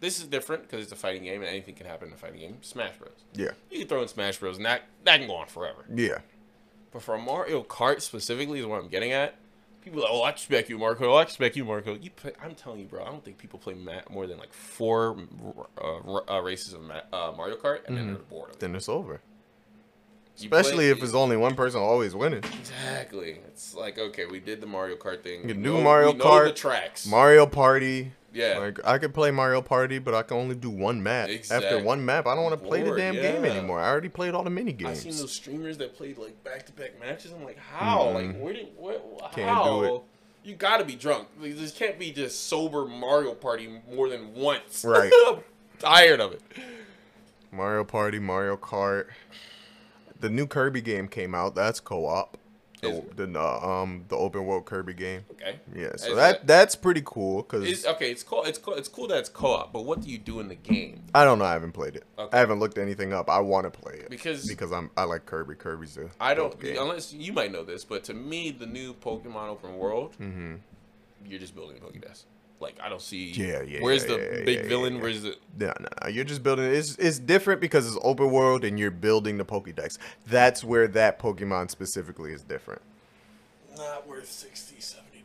this 0.00 0.18
is 0.20 0.26
different 0.26 0.64
because 0.64 0.82
it's 0.82 0.92
a 0.92 0.96
fighting 0.96 1.22
game 1.24 1.40
and 1.40 1.48
anything 1.48 1.74
can 1.74 1.86
happen 1.86 2.08
in 2.08 2.14
a 2.14 2.16
fighting 2.18 2.40
game. 2.40 2.58
Smash 2.60 2.96
Bros. 2.98 3.12
Yeah. 3.34 3.52
You 3.70 3.78
can 3.78 3.88
throw 3.88 4.02
in 4.02 4.08
Smash 4.08 4.36
Bros. 4.36 4.58
and 4.58 4.66
that 4.66 4.82
that 5.04 5.18
can 5.18 5.26
go 5.28 5.36
on 5.36 5.46
forever. 5.46 5.84
Yeah. 5.94 6.18
But 6.92 7.00
for 7.02 7.16
Mario 7.16 7.62
Kart 7.62 8.02
specifically, 8.02 8.60
is 8.60 8.66
what 8.66 8.82
I'm 8.82 8.88
getting 8.88 9.12
at. 9.12 9.36
People 9.82 10.00
are 10.00 10.02
like, 10.02 10.10
oh, 10.12 10.22
I 10.22 10.30
expect 10.30 10.68
you, 10.70 10.78
Marco. 10.78 11.14
I 11.14 11.22
expect 11.22 11.56
you, 11.56 11.64
Marco. 11.64 11.94
You 11.94 12.10
play, 12.10 12.32
I'm 12.42 12.54
telling 12.54 12.78
you, 12.80 12.86
bro. 12.86 13.02
I 13.02 13.06
don't 13.08 13.24
think 13.24 13.36
people 13.38 13.58
play 13.58 13.74
ma- 13.74 14.00
more 14.10 14.26
than 14.26 14.38
like 14.38 14.52
four 14.52 15.16
uh, 15.80 16.20
uh, 16.36 16.40
races 16.40 16.72
of 16.72 16.82
ma- 16.82 17.00
uh, 17.12 17.32
Mario 17.36 17.56
Kart, 17.56 17.80
and 17.86 17.96
then 17.96 18.06
they're 18.06 18.16
bored 18.16 18.50
of 18.50 18.54
it. 18.56 18.60
Then 18.60 18.76
it's 18.76 18.88
over. 18.88 19.20
You 20.38 20.44
Especially 20.46 20.72
play- 20.86 20.90
if 20.90 21.02
it's 21.02 21.14
only 21.14 21.36
one 21.36 21.54
person 21.56 21.80
always 21.80 22.14
winning. 22.14 22.42
exactly. 22.44 23.40
It's 23.48 23.74
like 23.74 23.98
okay, 23.98 24.24
we 24.26 24.40
did 24.40 24.60
the 24.60 24.66
Mario 24.66 24.96
Kart 24.96 25.22
thing. 25.22 25.46
Can 25.48 25.60
know- 25.62 25.80
Mario 25.82 26.12
Kart, 26.12 26.44
the 26.46 26.52
tracks. 26.52 27.06
Mario 27.06 27.44
Party. 27.46 28.12
Yeah, 28.32 28.58
Like 28.58 28.78
I 28.84 28.98
could 28.98 29.14
play 29.14 29.30
Mario 29.30 29.62
Party, 29.62 29.98
but 29.98 30.14
I 30.14 30.22
can 30.22 30.36
only 30.36 30.54
do 30.54 30.70
one 30.70 31.02
map. 31.02 31.28
Exactly. 31.28 31.68
After 31.68 31.84
one 31.84 32.04
map, 32.04 32.26
I 32.26 32.34
don't 32.34 32.44
want 32.44 32.60
to 32.60 32.66
play 32.66 32.80
the 32.80 32.86
Bored, 32.86 32.98
damn 32.98 33.14
game 33.14 33.44
anymore. 33.44 33.80
I 33.80 33.88
already 33.88 34.08
played 34.08 34.34
all 34.34 34.42
the 34.42 34.50
mini 34.50 34.72
games. 34.72 34.90
I 34.90 35.10
seen 35.10 35.16
those 35.16 35.32
streamers 35.32 35.78
that 35.78 35.94
played 35.96 36.18
like 36.18 36.42
back 36.44 36.66
to 36.66 36.72
back 36.72 36.98
matches. 37.00 37.32
I'm 37.32 37.44
like, 37.44 37.58
how? 37.58 38.04
Mm-hmm. 38.04 38.14
Like, 38.14 38.40
where 38.40 38.52
did 38.52 38.68
where, 38.76 38.98
Can't 39.32 39.48
how? 39.48 39.64
do 39.64 39.84
it. 39.96 40.02
You 40.44 40.54
gotta 40.56 40.84
be 40.84 40.96
drunk. 40.96 41.28
Like, 41.40 41.56
this 41.56 41.72
can't 41.72 41.98
be 41.98 42.10
just 42.10 42.48
sober 42.48 42.84
Mario 42.86 43.34
Party 43.34 43.80
more 43.92 44.08
than 44.08 44.34
once. 44.34 44.84
Right. 44.84 45.12
I'm 45.28 45.38
tired 45.78 46.20
of 46.20 46.32
it. 46.32 46.42
Mario 47.52 47.84
Party, 47.84 48.18
Mario 48.18 48.56
Kart. 48.56 49.06
The 50.18 50.30
new 50.30 50.46
Kirby 50.46 50.80
game 50.80 51.08
came 51.08 51.34
out. 51.34 51.54
That's 51.54 51.80
co-op. 51.80 52.38
The, 52.82 53.00
the 53.14 53.40
um 53.40 54.04
the 54.08 54.16
open 54.16 54.44
world 54.44 54.64
Kirby 54.64 54.92
game. 54.94 55.24
Okay. 55.30 55.60
Yeah, 55.72 55.94
so 55.96 56.10
Is 56.10 56.16
that 56.16 56.34
it- 56.36 56.46
that's 56.48 56.74
pretty 56.74 57.02
cool 57.04 57.42
because 57.42 57.86
okay. 57.86 58.10
It's 58.10 58.24
cool. 58.24 58.42
It's 58.42 58.58
cool. 58.58 58.74
It's 58.74 58.88
cool 58.88 59.06
that 59.08 59.18
it's 59.18 59.28
co-op. 59.28 59.72
But 59.72 59.84
what 59.84 60.00
do 60.02 60.10
you 60.10 60.18
do 60.18 60.40
in 60.40 60.48
the 60.48 60.56
game? 60.56 61.00
I 61.14 61.24
don't 61.24 61.38
know. 61.38 61.44
I 61.44 61.52
haven't 61.52 61.72
played 61.72 61.94
it. 61.94 62.02
Okay. 62.18 62.36
I 62.36 62.40
haven't 62.40 62.58
looked 62.58 62.78
anything 62.78 63.12
up. 63.12 63.30
I 63.30 63.38
want 63.38 63.64
to 63.64 63.70
play 63.70 63.94
it 63.94 64.10
Because- 64.10 64.48
because 64.48 64.72
I'm 64.72 64.90
I 64.96 65.04
like 65.04 65.26
Kirby. 65.26 65.54
Kirby's 65.54 65.94
the 65.94 66.10
I 66.20 66.34
don't. 66.34 66.58
game. 66.60 66.76
Unless 66.80 67.12
you 67.12 67.32
might 67.32 67.52
know 67.52 67.62
this, 67.62 67.84
but 67.84 68.02
to 68.04 68.14
me, 68.14 68.50
the 68.50 68.66
new 68.66 68.94
Pokemon 68.94 69.48
open 69.48 69.78
world, 69.78 70.16
Mhm. 70.20 70.58
you're 71.24 71.38
just 71.38 71.54
building 71.54 71.76
a 71.78 71.80
Pokédex. 71.80 72.24
Like 72.62 72.78
I 72.82 72.88
don't 72.88 73.02
see. 73.02 73.32
Yeah, 73.32 73.62
yeah, 73.62 73.80
Where's 73.80 74.04
yeah, 74.04 74.16
the 74.16 74.22
yeah, 74.22 74.38
yeah, 74.38 74.44
big 74.44 74.58
yeah, 74.60 74.68
villain? 74.68 74.96
yeah. 74.96 75.02
Where's 75.02 75.22
the? 75.22 75.36
No, 75.58 75.66
no, 75.80 75.88
no. 76.02 76.08
You're 76.08 76.24
just 76.24 76.42
building. 76.42 76.64
It's 76.66 76.96
it's 76.96 77.18
different 77.18 77.60
because 77.60 77.86
it's 77.86 77.98
open 78.02 78.30
world 78.30 78.64
and 78.64 78.78
you're 78.78 78.90
building 78.90 79.36
the 79.36 79.44
Pokédex. 79.44 79.98
That's 80.26 80.64
where 80.64 80.88
that 80.88 81.18
Pokemon 81.18 81.70
specifically 81.70 82.32
is 82.32 82.42
different. 82.42 82.80
Not 83.76 84.06
worth 84.06 84.30
60 84.30 84.76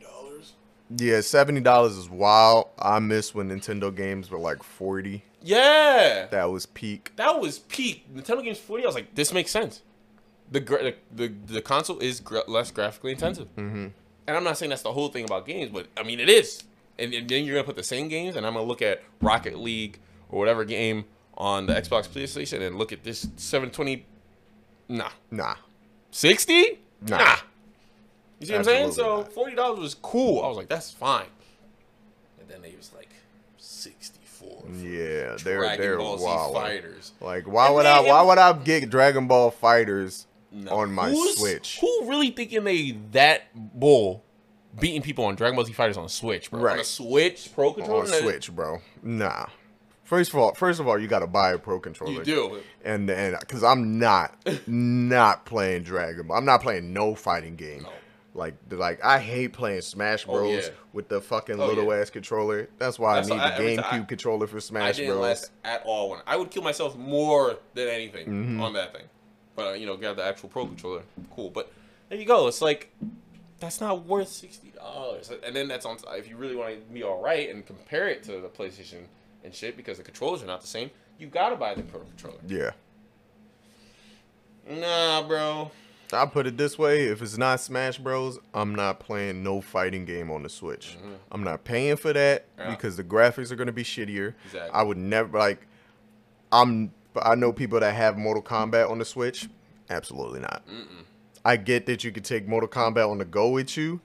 dollars. 0.02 0.52
Yeah, 0.96 1.20
seventy 1.20 1.60
dollars 1.60 1.96
is 1.96 2.10
wild. 2.10 2.68
I 2.78 2.98
miss 2.98 3.34
when 3.34 3.48
Nintendo 3.50 3.94
games 3.94 4.30
were 4.30 4.38
like 4.38 4.62
forty. 4.62 5.22
Yeah. 5.42 6.26
That 6.30 6.50
was 6.50 6.66
peak. 6.66 7.12
That 7.16 7.40
was 7.40 7.60
peak. 7.60 8.12
Nintendo 8.12 8.42
Games 8.42 8.58
40. 8.58 8.82
I 8.82 8.86
was 8.86 8.94
like, 8.94 9.14
this 9.14 9.32
makes 9.32 9.50
sense. 9.50 9.82
The 10.50 10.60
gra- 10.60 10.82
the, 10.82 10.94
the, 11.14 11.34
the 11.46 11.62
console 11.62 11.98
is 12.00 12.20
gra- 12.20 12.42
less 12.48 12.70
graphically 12.70 13.12
intensive. 13.12 13.46
Mm-hmm. 13.56 13.86
And 14.26 14.36
I'm 14.36 14.44
not 14.44 14.58
saying 14.58 14.70
that's 14.70 14.82
the 14.82 14.92
whole 14.92 15.08
thing 15.08 15.24
about 15.24 15.46
games, 15.46 15.70
but 15.72 15.86
I 15.96 16.02
mean 16.02 16.20
it 16.20 16.28
is. 16.28 16.62
And, 16.98 17.14
and 17.14 17.28
then 17.28 17.44
you're 17.44 17.54
gonna 17.54 17.64
put 17.64 17.76
the 17.76 17.82
same 17.82 18.08
games, 18.08 18.34
and 18.36 18.46
I'm 18.46 18.54
gonna 18.54 18.66
look 18.66 18.82
at 18.82 19.02
Rocket 19.20 19.58
League 19.58 19.98
or 20.28 20.38
whatever 20.38 20.64
game 20.64 21.04
on 21.36 21.66
the 21.66 21.74
Xbox 21.74 22.08
PlayStation 22.08 22.60
and 22.66 22.76
look 22.76 22.92
at 22.92 23.04
this 23.04 23.28
720. 23.36 24.04
Nah, 24.88 25.10
Nah. 25.30 25.54
60. 26.10 26.80
Nah. 27.02 27.16
nah. 27.18 27.36
You 28.40 28.46
see 28.46 28.52
what 28.52 28.58
I'm 28.60 28.64
saying? 28.64 28.92
So 28.92 29.18
not. 29.18 29.32
forty 29.32 29.54
dollars 29.54 29.78
was 29.80 29.94
cool. 29.94 30.42
I 30.42 30.48
was 30.48 30.56
like, 30.56 30.68
that's 30.68 30.90
fine. 30.90 31.26
And 32.40 32.48
then 32.48 32.62
they 32.62 32.74
was 32.76 32.90
like, 32.96 33.08
64. 33.58 34.62
Yeah, 34.80 35.36
they're 35.42 35.58
Dragon 35.58 35.80
they're 35.80 35.98
Ball 35.98 36.18
wild. 36.22 36.54
fighters. 36.54 37.12
Like 37.20 37.46
why 37.46 37.66
And 37.66 37.74
would 37.76 37.86
I 37.86 38.00
why 38.00 38.22
would 38.22 38.38
I 38.38 38.52
get 38.54 38.88
Dragon 38.90 39.26
Ball 39.28 39.52
FighterZ 39.52 40.26
No. 40.52 40.70
on 40.72 40.92
my 40.92 41.10
Who's- 41.10 41.38
Switch? 41.38 41.78
Who 41.80 42.08
really 42.08 42.30
thinking 42.30 42.64
they 42.64 42.92
that 43.12 43.42
bull 43.54 44.22
beating 44.78 45.02
people 45.02 45.24
on 45.24 45.34
Dragon 45.34 45.56
Ball 45.56 45.64
Z 45.64 45.72
Fighters 45.72 45.96
on 45.96 46.08
Switch, 46.08 46.50
bro? 46.50 46.60
Right. 46.60 46.72
On 46.74 46.78
a 46.80 46.84
Switch 46.84 47.50
Pro 47.54 47.72
controller. 47.72 48.04
on 48.04 48.10
That- 48.10 48.20
Switch, 48.22 48.54
bro? 48.54 48.78
Nah. 49.02 49.46
First 50.04 50.30
of 50.30 50.38
all, 50.38 50.54
first 50.54 50.80
of 50.80 50.88
all, 50.88 50.98
you 50.98 51.06
got 51.06 51.18
to 51.18 51.26
buy 51.26 51.52
a 51.52 51.58
pro 51.58 51.78
controller. 51.80 52.12
You 52.12 52.24
do. 52.24 52.60
and 52.84 53.10
and 53.10 53.36
because 53.40 53.62
I'm 53.62 53.98
not 53.98 54.34
not 54.66 55.44
playing 55.44 55.82
Dragon 55.82 56.26
Ball. 56.26 56.38
I'm 56.38 56.46
not 56.46 56.62
playing 56.62 56.92
no 56.94 57.14
fighting 57.14 57.56
game. 57.56 57.82
No. 57.82 57.90
Like 58.34 58.54
like 58.70 59.04
I 59.04 59.18
hate 59.18 59.52
playing 59.52 59.82
Smash 59.82 60.24
Oh, 60.26 60.32
Bros 60.32 60.64
yeah. 60.66 60.72
with 60.94 61.08
the 61.08 61.20
fucking 61.20 61.60
Oh, 61.60 61.66
little 61.66 61.92
yeah. 61.94 62.00
ass 62.00 62.08
controller. 62.08 62.68
That's 62.78 62.98
why 62.98 63.16
That's 63.16 63.30
I 63.30 63.34
need 63.34 63.40
the 63.40 63.44
I- 63.44 63.58
GameCube 63.76 63.82
time- 63.90 64.06
controller 64.06 64.46
for 64.46 64.56
I 64.56 64.60
Smash 64.60 64.96
didn't 64.96 65.16
Bros. 65.18 65.50
at 65.64 65.82
all. 65.84 66.08
When 66.10 66.20
I 66.26 66.36
would 66.36 66.50
kill 66.50 66.62
myself 66.62 66.96
more 66.96 67.58
than 67.74 67.88
anything 67.88 68.26
Mm-hmm. 68.28 68.60
on 68.62 68.72
that 68.74 68.94
thing. 68.94 69.04
But 69.56 69.66
uh, 69.66 69.72
you 69.72 69.84
know, 69.86 69.96
got 69.98 70.16
the 70.16 70.24
actual 70.24 70.48
Pro 70.48 70.64
controller. 70.66 71.02
Cool. 71.34 71.50
But 71.50 71.70
there 72.08 72.18
you 72.18 72.24
go. 72.24 72.46
It's 72.48 72.62
like 72.62 72.90
that's 73.60 73.80
not 73.80 74.04
worth 74.06 74.28
sixty 74.28 74.70
dollars. 74.70 75.30
And 75.44 75.54
then 75.54 75.68
that's 75.68 75.84
on. 75.86 75.98
If 76.12 76.28
you 76.28 76.36
really 76.36 76.56
want 76.56 76.74
to 76.74 76.92
be 76.92 77.02
all 77.02 77.20
right 77.22 77.48
and 77.50 77.66
compare 77.66 78.08
it 78.08 78.22
to 78.24 78.40
the 78.40 78.48
PlayStation 78.48 79.04
and 79.44 79.54
shit, 79.54 79.76
because 79.76 79.98
the 79.98 80.04
controllers 80.04 80.42
are 80.42 80.46
not 80.46 80.60
the 80.60 80.66
same, 80.66 80.90
you 81.18 81.26
gotta 81.26 81.56
buy 81.56 81.74
the 81.74 81.82
Pro 81.82 82.00
controller. 82.00 82.38
Yeah. 82.46 82.70
Nah, 84.68 85.22
bro. 85.26 85.70
I 86.12 86.24
put 86.26 86.46
it 86.46 86.56
this 86.56 86.78
way: 86.78 87.04
if 87.04 87.20
it's 87.20 87.36
not 87.36 87.60
Smash 87.60 87.98
Bros, 87.98 88.38
I'm 88.54 88.74
not 88.74 89.00
playing 89.00 89.42
no 89.42 89.60
fighting 89.60 90.04
game 90.04 90.30
on 90.30 90.42
the 90.42 90.48
Switch. 90.48 90.96
Mm-hmm. 90.98 91.12
I'm 91.32 91.44
not 91.44 91.64
paying 91.64 91.96
for 91.96 92.12
that 92.12 92.46
Yeah. 92.58 92.70
because 92.70 92.96
the 92.96 93.04
graphics 93.04 93.50
are 93.50 93.56
gonna 93.56 93.72
be 93.72 93.84
shittier. 93.84 94.34
Exactly. 94.46 94.70
I 94.72 94.82
would 94.82 94.96
never 94.98 95.38
like. 95.38 95.66
I'm. 96.52 96.92
I 97.20 97.34
know 97.34 97.52
people 97.52 97.80
that 97.80 97.94
have 97.94 98.16
Mortal 98.16 98.42
Kombat 98.42 98.88
on 98.90 98.98
the 98.98 99.04
Switch. 99.04 99.48
Absolutely 99.90 100.40
not. 100.40 100.62
I 101.44 101.56
get 101.56 101.86
that 101.86 102.04
you 102.04 102.12
could 102.12 102.24
take 102.24 102.46
Mortal 102.46 102.68
Kombat 102.68 103.08
on 103.10 103.18
the 103.18 103.24
go 103.24 103.50
with 103.50 103.76
you, 103.76 104.00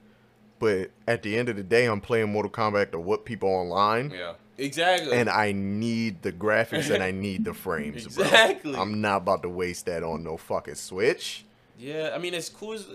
but 0.60 0.92
at 1.08 1.24
the 1.24 1.38
end 1.38 1.50
of 1.50 1.56
the 1.56 1.64
day, 1.64 1.86
I'm 1.86 2.02
playing 2.02 2.32
Mortal 2.32 2.52
Kombat 2.52 2.92
to 2.92 3.00
whoop 3.00 3.26
people 3.26 3.50
online, 3.50 4.12
Yeah. 4.12 4.34
Exactly. 4.58 5.18
and 5.18 5.30
I 5.30 5.52
need 5.52 6.22
the 6.22 6.32
graphics 6.32 6.94
and 6.94 7.02
I 7.04 7.10
need 7.28 7.44
the 7.44 7.54
frames. 7.56 8.08
bro. 8.08 8.24
Exactly. 8.26 8.76
I'm 8.76 9.02
not 9.02 9.18
about 9.18 9.42
to 9.44 9.50
waste 9.50 9.88
that 9.88 10.04
on 10.04 10.24
no 10.24 10.38
fucking 10.38 10.76
Switch. 10.76 11.44
Yeah, 11.80 12.12
I 12.14 12.20
mean, 12.20 12.36
as 12.36 12.50
cool 12.50 12.74
as 12.74 12.86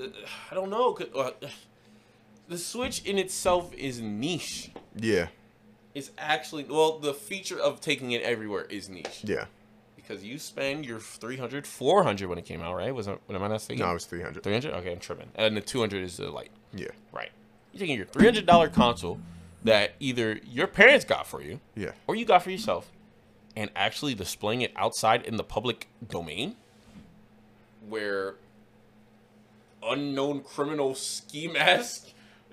I 0.51 0.55
don't 0.55 0.71
know, 0.71 0.97
uh, 1.17 1.33
the 2.49 2.59
Switch 2.59 3.03
in 3.05 3.19
itself 3.19 3.75
is 3.75 4.01
niche. 4.01 4.71
Yeah. 4.95 5.27
It's 5.95 6.13
actually 6.17 6.65
well, 6.65 6.99
the 7.01 7.13
feature 7.13 7.59
of 7.59 7.81
taking 7.81 8.13
it 8.13 8.23
everywhere 8.23 8.65
is 8.67 8.89
niche 8.89 9.23
Yeah. 9.25 9.47
Because 10.09 10.25
you 10.25 10.39
spend 10.39 10.87
your 10.87 11.01
300, 11.01 11.67
400 11.67 12.29
when 12.29 12.39
it 12.39 12.47
came 12.47 12.63
out, 12.63 12.75
right? 12.75 12.95
Was 12.95 13.09
it, 13.09 13.21
when 13.27 13.37
am 13.37 13.43
I 13.43 13.49
not 13.49 13.61
saying? 13.61 13.79
No, 13.79 13.91
it 13.91 13.95
was 13.95 14.07
300. 14.07 14.43
300. 14.43 14.73
Okay, 14.77 14.93
I'm 14.93 14.99
tripping. 14.99 15.29
And 15.35 15.55
the 15.57 15.61
200 15.61 16.03
is 16.03 16.17
the 16.17 16.31
light, 16.31 16.51
Yeah. 16.75 16.89
right? 17.13 17.31
You're 17.73 17.81
taking 17.81 17.97
your 17.97 18.07
300 18.07 18.47
dollar 18.47 18.69
console 18.69 19.21
that 19.65 19.93
either 20.01 20.41
your 20.45 20.67
parents 20.67 21.05
got 21.05 21.27
for 21.27 21.43
you 21.43 21.61
Yeah. 21.75 21.93
or 22.07 22.15
you 22.15 22.25
got 22.25 22.43
for 22.43 22.51
yourself, 22.51 22.91
and 23.55 23.71
actually 23.77 24.15
displaying 24.15 24.63
it 24.63 24.73
outside 24.77 25.23
in 25.27 25.37
the 25.37 25.45
public 25.45 25.89
domain, 26.09 26.57
where 27.87 28.37
unknown 29.83 30.41
criminal 30.41 30.95
ski 30.95 31.49
mask 31.49 32.09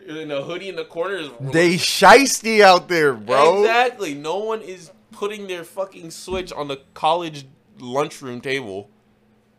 in 0.06 0.30
a 0.30 0.42
hoodie 0.42 0.70
in 0.70 0.76
the 0.76 0.86
corner 0.86 1.16
is 1.16 1.30
They 1.40 1.76
shisty 1.76 2.62
out 2.62 2.90
there, 2.90 3.14
bro. 3.14 3.62
exactly. 3.62 4.14
No 4.14 4.40
one 4.40 4.62
is 4.62 4.92
putting 5.16 5.48
their 5.48 5.64
fucking 5.64 6.12
switch 6.12 6.52
on 6.52 6.68
the 6.68 6.82
college 6.94 7.46
lunchroom 7.80 8.42
table. 8.42 8.90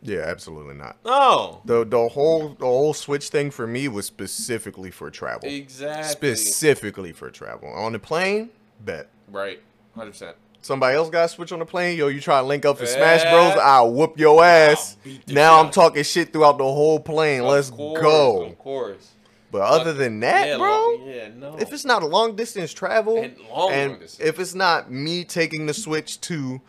Yeah, 0.01 0.19
absolutely 0.27 0.75
not. 0.75 0.97
No, 1.03 1.61
The 1.65 1.83
the 1.83 2.07
whole 2.09 2.49
the 2.49 2.65
whole 2.65 2.93
Switch 2.93 3.29
thing 3.29 3.49
for 3.51 3.65
me 3.65 3.87
was 3.87 4.05
specifically 4.05 4.91
for 4.91 5.09
travel. 5.09 5.49
exactly. 5.49 6.03
Specifically 6.35 7.11
for 7.13 7.31
travel. 7.31 7.69
On 7.73 7.91
the 7.93 7.99
plane, 7.99 8.49
bet. 8.85 9.09
right, 9.31 9.59
hundred 9.95 10.11
percent. 10.11 10.37
Somebody 10.61 10.95
else 10.97 11.09
got 11.09 11.25
a 11.25 11.29
Switch 11.29 11.51
on 11.51 11.59
the 11.59 11.65
plane. 11.65 11.97
Yo, 11.97 12.07
you 12.09 12.19
try 12.21 12.39
to 12.41 12.45
link 12.45 12.65
up 12.65 12.77
for 12.77 12.85
Smash 12.85 13.21
Bros. 13.23 13.57
I'll 13.61 13.91
whoop 13.91 14.19
your 14.19 14.43
ass. 14.43 14.97
Now 15.27 15.61
I'm 15.61 15.71
talking 15.71 16.03
shit 16.03 16.31
throughout 16.33 16.57
the 16.57 16.63
whole 16.65 16.99
plane. 16.99 17.43
Let's 17.43 17.69
course, 17.69 18.01
go. 18.01 18.43
Of 18.43 18.57
course. 18.59 19.11
But 19.51 19.61
other 19.61 19.93
than 19.93 20.19
that, 20.19 20.47
yeah, 20.47 20.57
bro, 20.57 20.69
long- 20.69 21.03
yeah, 21.07 21.29
no. 21.35 21.57
if 21.57 21.71
it's 21.71 21.85
not 21.85 22.03
a 22.03 22.05
long 22.05 22.35
distance 22.35 22.73
travel, 22.73 23.17
And 23.23 23.37
long, 23.49 23.71
and 23.71 23.91
long 23.93 23.99
distance. 24.01 24.27
if 24.27 24.39
it's 24.39 24.53
not 24.53 24.91
me 24.91 25.23
taking 25.23 25.65
the 25.67 25.73
Switch 25.73 26.19
to 26.21 26.59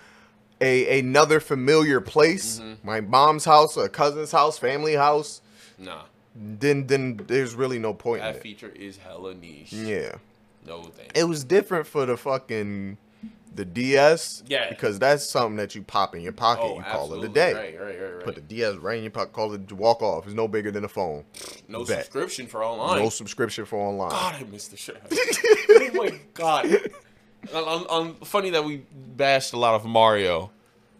a 0.61 0.99
another 1.01 1.41
familiar 1.41 2.01
place, 2.01 2.61
Mm-hmm. 2.61 2.87
my 2.87 3.01
mom's 3.01 3.45
house, 3.45 3.77
a 3.77 3.89
cousin's 3.89 4.31
house, 4.33 4.59
family 4.59 4.95
house, 4.95 5.41
nah, 5.79 6.03
then 6.35 6.87
then 6.87 7.21
there's 7.27 7.55
really 7.55 7.79
no 7.81 7.93
point 7.95 8.23
in 8.25 8.33
that 8.33 8.43
feature 8.43 8.69
is 8.69 8.99
hella 8.99 9.35
niche. 9.35 9.73
Yeah. 9.73 10.13
No 10.67 10.83
thanks. 10.83 11.13
It 11.19 11.25
was 11.25 11.43
different 11.45 11.87
for 11.87 12.07
the 12.07 12.17
fucking 12.17 12.99
the 13.55 13.65
DS. 13.65 14.43
Yeah. 14.47 14.69
Because 14.69 14.99
that's 14.99 15.29
something 15.29 15.57
that 15.57 15.75
you 15.75 15.83
pop 15.83 16.15
in 16.15 16.21
your 16.23 16.33
pocket. 16.33 16.63
oh, 16.65 16.77
you 16.77 16.83
call 16.85 17.15
it 17.15 17.25
a 17.25 17.29
day. 17.29 17.53
Right, 17.55 17.81
right, 17.81 18.01
right, 18.01 18.15
right. 18.17 18.25
Put 18.25 18.35
the 18.37 18.41
DS 18.41 18.77
right 18.77 18.97
in 18.99 19.05
your 19.05 19.11
pocket. 19.11 19.33
Call 19.33 19.53
it 19.55 19.73
walk 19.73 20.03
off. 20.03 20.27
It's 20.27 20.35
no 20.35 20.49
bigger 20.49 20.71
than 20.71 20.85
a 20.85 20.89
phone. 20.89 21.25
no 21.69 21.85
bet. 21.85 22.05
subscription 22.05 22.47
for 22.47 22.65
online. 22.65 23.03
No 23.03 23.09
subscription 23.09 23.65
for 23.65 23.77
online. 23.79 24.11
God, 24.11 24.35
I 24.41 24.45
missed 24.45 24.71
the 24.71 24.77
shit. 24.77 24.97
out 24.97 25.05
of 25.07 25.13
it. 25.13 25.93
oh 25.95 26.03
my 26.05 26.21
god. 26.35 26.67
on, 27.55 27.87
on- 27.87 28.15
funny 28.25 28.51
that 28.51 28.65
we 28.65 28.85
bashed 29.17 29.53
a 29.53 29.59
lot 29.59 29.75
of 29.75 29.85
Mario, 29.85 30.51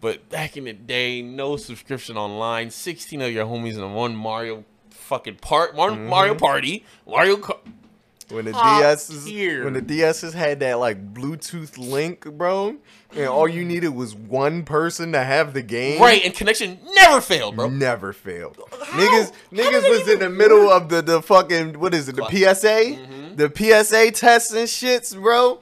but 0.01 0.29
back 0.29 0.57
in 0.57 0.63
the 0.65 0.73
day, 0.73 1.21
no 1.21 1.57
subscription 1.57 2.17
online, 2.17 2.69
sixteen 2.71 3.21
of 3.21 3.31
your 3.31 3.45
homies 3.45 3.75
in 3.77 3.93
one 3.93 4.15
Mario 4.15 4.63
fucking 4.91 5.35
part, 5.35 5.73
one 5.75 5.93
Mm-hmm. 5.95 6.07
Mario 6.07 6.35
Party, 6.35 6.85
Mario. 7.07 7.35
Kart. 7.37 7.59
When 8.29 8.45
the 8.45 8.51
DS's 8.51 9.25
tier. 9.25 9.63
when 9.63 9.73
the 9.73 9.81
DS's 9.81 10.33
had 10.33 10.59
that 10.59 10.77
like 10.79 11.13
Bluetooth 11.15 11.77
link, 11.79 12.25
bro, 12.25 12.75
and 13.15 13.27
all 13.27 13.47
you 13.47 13.65
needed 13.65 13.89
was 13.89 14.13
one 14.13 14.63
person 14.63 15.13
to 15.13 15.23
have 15.23 15.53
the 15.53 15.63
game. 15.63 15.99
Right, 15.99 16.23
and 16.23 16.33
connection 16.33 16.77
never 16.93 17.21
failed, 17.21 17.55
bro. 17.55 17.69
Never 17.69 18.13
failed. 18.13 18.59
How? 18.71 18.99
Niggas, 18.99 19.31
niggas 19.51 19.89
was 19.89 20.07
in 20.09 20.19
the 20.19 20.29
middle 20.29 20.69
of 20.69 20.89
the 20.89 21.01
the 21.01 21.21
fucking 21.23 21.79
what 21.79 21.93
is 21.95 22.07
it? 22.07 22.15
The. 22.17 22.25
PSA, 22.25 22.67
Mm-hmm. 22.67 23.35
the 23.35 23.51
PSA 23.83 24.11
tests 24.11 24.51
and 24.53 24.67
shits, 24.67 25.19
bro. 25.19 25.61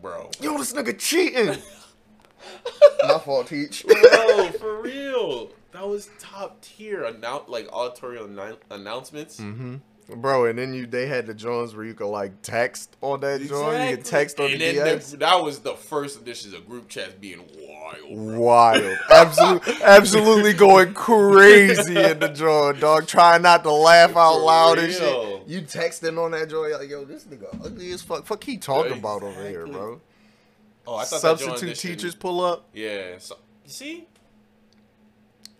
Bro. 0.00 0.30
Yo, 0.40 0.56
this 0.58 0.72
nigga 0.72 0.96
cheating. 0.98 1.56
My 3.06 3.18
fault, 3.18 3.48
teach. 3.48 3.84
Bro, 3.86 4.50
for 4.52 4.80
real. 4.82 5.50
That 5.72 5.88
was 5.88 6.10
top 6.18 6.60
tier 6.60 7.02
annou- 7.02 7.48
like 7.48 7.68
auditory 7.72 8.18
annou- 8.18 8.58
announcements. 8.70 9.40
Mm-hmm. 9.40 9.76
Bro, 10.08 10.46
and 10.46 10.58
then 10.58 10.74
you 10.74 10.84
they 10.86 11.06
had 11.06 11.26
the 11.26 11.32
Jones 11.34 11.74
where 11.74 11.84
you 11.84 11.94
could 11.94 12.08
like 12.08 12.42
text 12.42 12.96
on 13.00 13.20
that 13.20 13.40
joint. 13.40 13.90
You 13.90 13.96
could 13.96 14.04
text 14.04 14.38
on 14.40 14.50
and 14.50 14.60
the 14.60 14.72
then 14.72 14.74
DS. 14.96 15.10
the- 15.12 15.16
that 15.18 15.42
was 15.42 15.60
the 15.60 15.74
first 15.74 16.20
editions 16.20 16.52
of 16.54 16.66
group 16.68 16.88
chats 16.88 17.14
being 17.14 17.38
wild. 17.58 18.26
bro. 18.26 18.38
Wild, 18.40 18.98
absolutely, 19.10 19.74
absolutely 19.82 20.52
going 20.66 20.92
crazy 20.92 21.96
in 21.96 22.18
the 22.18 22.28
joint, 22.28 22.80
dog. 22.80 23.06
Trying 23.06 23.42
not 23.42 23.62
to 23.62 23.70
laugh 23.72 24.16
out 24.16 24.34
For 24.34 24.40
loud 24.40 24.78
and 24.80 24.92
shit. 24.92 25.48
You 25.48 25.62
texting 25.62 26.22
on 26.22 26.32
that 26.32 26.50
joint, 26.50 26.72
like, 26.72 26.90
yo, 26.90 27.04
this 27.04 27.24
nigga 27.24 27.46
ugly 27.64 27.90
as 27.92 28.02
fuck. 28.02 28.26
Fuck, 28.26 28.44
he 28.44 28.56
talking 28.58 28.98
about 28.98 29.22
over 29.22 29.48
here, 29.48 29.66
bro. 29.66 30.00
Oh, 30.86 30.96
I 30.96 31.04
thought 31.04 31.20
Substitute 31.20 31.62
edition- 31.62 31.90
teachers 31.92 32.14
pull 32.16 32.40
up, 32.44 32.68
Yeah. 32.74 33.14
So, 33.18 33.36
you 33.64 33.70
see? 33.70 34.06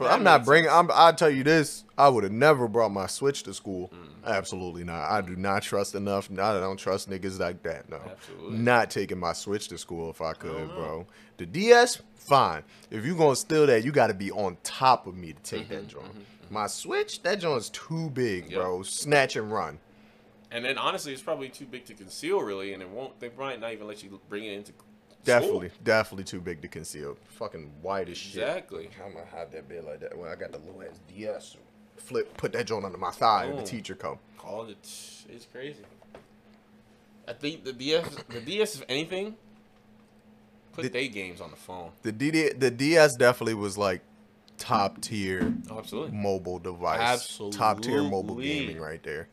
That 0.05 0.13
I'm 0.13 0.23
not 0.23 0.45
bringing. 0.45 0.71
I'm. 0.71 0.91
I 0.93 1.13
tell 1.13 1.31
you 1.31 1.43
this, 1.45 1.85
I 1.97 2.09
would 2.09 2.25
have 2.25 2.33
never 2.33 2.69
brought 2.69 2.91
my 2.93 3.07
Switch 3.07 3.43
to 3.45 3.55
school. 3.55 3.91
Mm. 3.95 4.09
Absolutely 4.27 4.85
not. 4.85 5.11
I 5.11 5.21
do 5.21 5.35
not 5.37 5.63
trust 5.63 5.95
enough. 5.95 6.31
I 6.31 6.59
don't 6.61 6.77
trust 6.77 7.11
niggas 7.11 7.39
like 7.41 7.63
that. 7.65 7.89
No, 7.89 8.01
Absolutely. 8.11 8.59
not 8.59 8.91
taking 8.91 9.19
my 9.19 9.33
Switch 9.33 9.69
to 9.69 9.79
school 9.79 10.11
if 10.11 10.21
I 10.21 10.33
could, 10.35 10.69
know. 10.69 10.75
bro. 10.75 11.07
The 11.39 11.47
DS, 11.47 12.01
fine. 12.15 12.63
If 12.91 13.05
you 13.05 13.17
gonna 13.17 13.35
steal 13.37 13.67
that, 13.67 13.85
you 13.85 13.91
got 13.93 14.09
to 14.09 14.15
be 14.15 14.31
on 14.31 14.57
top 14.63 15.07
of 15.07 15.17
me 15.17 15.33
to 15.33 15.43
take 15.43 15.65
Mm-hmm, 15.65 15.75
that 15.75 15.89
joint. 15.89 16.27
My 16.51 16.67
Switch, 16.67 17.23
that 17.23 17.41
joint's 17.41 17.71
too 17.71 18.11
big, 18.11 18.51
Yep. 18.51 18.61
bro. 18.61 18.83
Snatch 18.83 19.37
and 19.37 19.51
run. 19.51 19.79
And 20.51 20.65
then 20.65 20.77
honestly, 20.77 21.13
it's 21.15 21.23
probably 21.23 21.49
too 21.49 21.65
big 21.65 21.87
to 21.87 21.95
conceal, 21.95 22.41
really, 22.43 22.75
and 22.75 22.83
it 22.83 22.89
won't. 22.91 23.19
They 23.21 23.31
might 23.39 23.59
not 23.59 23.73
even 23.73 23.87
let 23.87 24.03
you 24.03 24.21
bring 24.29 24.45
it 24.45 24.53
into. 24.53 24.73
School. 25.25 25.41
Definitely, 25.41 25.70
definitely 25.85 26.25
too 26.25 26.41
big 26.41 26.62
to 26.62 26.68
conceal. 26.68 27.16
Fucking 27.31 27.70
white 27.83 28.09
as 28.09 28.16
shit. 28.18 28.43
Exactly. 28.43 28.89
I'm 29.05 29.12
gonna 29.14 29.27
hide 29.27 29.53
that 29.53 29.68
bit 29.68 29.85
like 29.85 30.01
that. 30.01 30.16
When 30.16 30.29
I 30.31 30.35
got 30.35 30.53
the 30.53 30.59
little 30.59 30.83
ass 30.83 30.99
DS, 31.09 31.57
flip, 31.97 32.37
put 32.37 32.53
that 32.53 32.66
joint 32.66 32.85
under 32.85 32.99
my 32.99 33.11
thigh, 33.11 33.45
and 33.45 33.59
the 33.59 33.62
teacher 33.62 33.95
come. 33.95 34.18
Called 34.39 34.70
it. 34.70 34.79
It's 35.29 35.47
crazy. 35.53 35.85
I 37.29 37.33
think 37.33 37.64
the 37.64 37.73
DS, 37.73 38.16
the 38.29 38.41
DS, 38.41 38.75
if 38.77 38.85
anything, 38.89 39.37
put 40.73 40.83
The- 40.83 40.89
they 40.89 41.09
games 41.09 41.41
on 41.41 41.51
the 41.51 41.57
phone. 41.57 41.93
The 42.03 42.12
DD, 42.12 42.59
the 42.59 42.70
DS 42.70 43.14
definitely 43.16 43.55
was 43.55 43.79
like 43.79 44.01
top 44.59 45.01
tier 45.01 45.55
Oh, 45.70 45.79
absolutely, 45.79 46.16
mobile 46.16 46.59
device. 46.59 47.01
Absolutely. 47.01 47.59
Top 47.59 47.81
tier 47.81 48.03
mobile 48.03 48.37
gaming 48.37 48.79
right 48.81 49.03
there. 49.03 49.29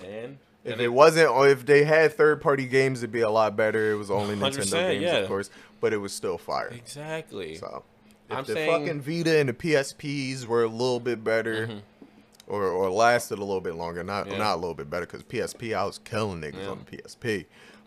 man. 0.00 0.38
If 0.64 0.72
And 0.72 0.80
it 0.80 0.88
wasn't, 0.88 1.28
or 1.30 1.48
if 1.48 1.66
they 1.66 1.84
had 1.84 2.14
third 2.14 2.40
party 2.40 2.66
games, 2.66 3.00
it'd 3.02 3.12
be 3.12 3.20
a 3.20 3.28
lot 3.30 3.54
better. 3.56 3.92
It 3.92 3.96
was 3.96 4.10
only 4.10 4.34
100%, 4.34 4.40
Nintendo 4.40 4.90
games, 4.92 5.02
yeah. 5.02 5.16
of 5.18 5.28
course, 5.28 5.50
but 5.80 5.92
it 5.92 5.98
was 5.98 6.12
still 6.12 6.38
fire. 6.38 6.68
exactly. 6.68 7.56
So 7.56 7.84
if 8.30 8.36
I'm 8.36 8.44
the 8.44 8.54
saying- 8.54 8.70
fucking 8.86 9.00
Vita 9.02 9.38
and 9.38 9.48
the 9.50 9.52
PSPs 9.52 10.46
were 10.46 10.64
a 10.64 10.68
little 10.68 11.00
bit 11.00 11.22
better, 11.22 11.82
or 12.46 12.64
or 12.64 12.90
lasted 12.90 13.38
a 13.38 13.44
little 13.44 13.60
bit 13.60 13.74
longer, 13.74 14.02
not 14.02 14.24
Mm-hmm. 14.24 14.32
Yeah. 14.32 14.38
not 14.38 14.54
a 14.54 14.60
little 14.60 14.74
bit 14.74 14.88
better, 14.88 15.06
because 15.06 15.22
PSP 15.22 15.74
I 15.74 15.84
was 15.84 15.98
killing 15.98 16.40
niggas 16.40 16.62
Yeah. 16.62 16.68
on 16.68 16.84
the 16.88 16.96
PSP. 16.96 17.44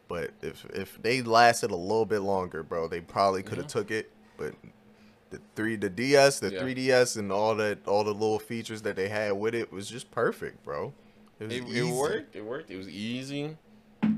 But 0.07 0.31
if 0.41 0.63
if 0.73 1.01
they 1.01 1.21
lasted 1.23 1.71
a 1.71 1.75
little 1.75 2.05
bit 2.05 2.19
longer, 2.19 2.61
bro, 2.63 2.87
they 2.87 3.01
probably 3.01 3.41
could 3.43 3.57
have 3.57 3.67
took 3.67 3.89
it. 3.91 4.11
But 4.37 4.53
the 5.31 5.41
three, 5.55 5.75
the 5.75 5.89
DS, 5.89 6.39
the 6.39 6.53
Yeah. 6.53 6.61
3DS, 6.61 7.17
and 7.17 7.31
all 7.31 7.55
that, 7.55 7.79
all 7.87 8.03
the 8.03 8.13
little 8.13 8.39
features 8.39 8.83
that 8.83 8.95
they 8.95 9.09
had 9.09 9.31
with 9.33 9.53
it 9.55 9.71
was 9.73 9.89
just 9.89 10.09
perfect, 10.11 10.63
bro. 10.63 10.93
It 11.39 11.51
It, 11.51 11.63
it 11.63 11.83
worked. 11.83 12.35
It 12.35 12.43
worked. 12.45 12.71
It 12.71 12.77
was 12.77 12.89
easy. 12.89 13.55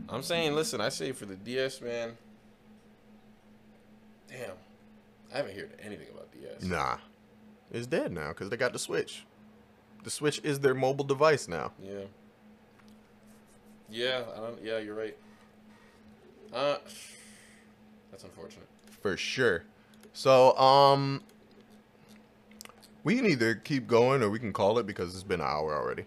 I'm 0.07 0.23
saying, 0.23 0.53
listen, 0.55 0.81
I 0.81 0.89
say 0.89 1.11
for 1.11 1.25
the 1.25 1.35
DS, 1.35 1.81
man. 1.81 2.17
Damn, 4.27 4.51
I 5.33 5.37
haven't 5.37 5.55
heard 5.55 5.71
anything 5.81 6.07
about 6.13 6.31
DS. 6.31 6.63
Nah, 6.63 6.97
it's 7.71 7.87
dead 7.87 8.11
now 8.11 8.29
because 8.29 8.49
they 8.49 8.57
got 8.57 8.73
the 8.73 8.79
Switch. 8.79 9.25
The 10.03 10.09
Switch 10.09 10.39
is 10.43 10.59
their 10.59 10.73
mobile 10.73 11.05
device 11.05 11.47
now. 11.47 11.71
Yeah. 11.81 12.01
Yeah, 13.89 14.21
I 14.35 14.39
don't. 14.39 14.63
Yeah, 14.63 14.77
you're 14.77 14.95
right. 14.95 15.17
Uh, 16.53 16.77
that's 18.11 18.23
unfortunate. 18.23 18.67
for 19.01 19.17
sure. 19.17 19.63
So, 20.13 20.57
um, 20.57 21.21
we 23.03 23.15
can 23.15 23.25
either 23.25 23.55
keep 23.55 23.87
going 23.87 24.21
or 24.23 24.29
we 24.29 24.39
can 24.39 24.51
call 24.53 24.79
it 24.79 24.85
because 24.87 25.13
it's 25.13 25.23
been 25.23 25.41
an 25.41 25.47
hour 25.47 25.75
already. 25.75 26.05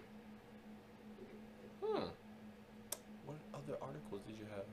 Hmm. 1.83 2.03
What 3.25 3.37
other 3.53 3.77
articles 3.81 4.21
did 4.27 4.35
you 4.37 4.45
have? 4.55 4.63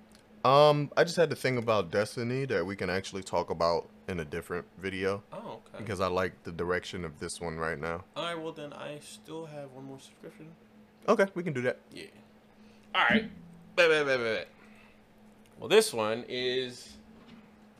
Um, 0.44 0.90
I 0.96 1.04
just 1.04 1.16
had 1.16 1.28
to 1.30 1.36
think 1.36 1.58
about 1.58 1.90
Destiny 1.90 2.46
that 2.46 2.64
we 2.64 2.74
can 2.74 2.88
actually 2.88 3.22
talk 3.22 3.50
about 3.50 3.88
in 4.08 4.20
a 4.20 4.24
different 4.24 4.64
video 4.78 5.22
Oh, 5.32 5.38
okay. 5.38 5.78
because 5.78 6.00
I 6.00 6.06
like 6.06 6.32
the 6.44 6.52
direction 6.52 7.04
of 7.04 7.18
this 7.20 7.40
one 7.40 7.56
right 7.56 7.78
now. 7.78 8.04
All 8.16 8.24
right. 8.24 8.40
Well, 8.40 8.52
then 8.52 8.72
I 8.72 8.98
still 9.00 9.46
have 9.46 9.70
one 9.72 9.84
more 9.84 9.98
subscription. 10.00 10.46
Okay, 11.08 11.26
we 11.34 11.42
can 11.42 11.52
do 11.52 11.60
that. 11.62 11.78
Yeah. 11.92 12.04
All 12.94 13.04
right. 13.10 13.28
Well, 15.58 15.68
this 15.68 15.92
one 15.92 16.24
is 16.28 16.96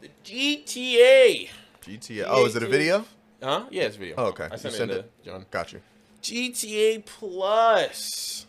the 0.00 0.08
GTA. 0.24 1.48
GTA. 1.82 2.24
Oh, 2.28 2.44
is 2.46 2.56
it 2.56 2.62
a 2.62 2.68
video? 2.68 3.04
Huh? 3.42 3.64
Yeah, 3.70 3.84
it's 3.84 3.96
a 3.96 3.98
video. 3.98 4.14
Oh, 4.18 4.26
okay. 4.26 4.44
I 4.44 4.52
You 4.54 4.58
sent 4.58 4.74
sent 4.74 4.90
it 4.90 4.94
to 4.94 5.00
it? 5.00 5.12
John. 5.24 5.46
Got 5.50 5.72
you. 5.72 5.80
GTA 6.22 7.04
Plus. 7.06 8.46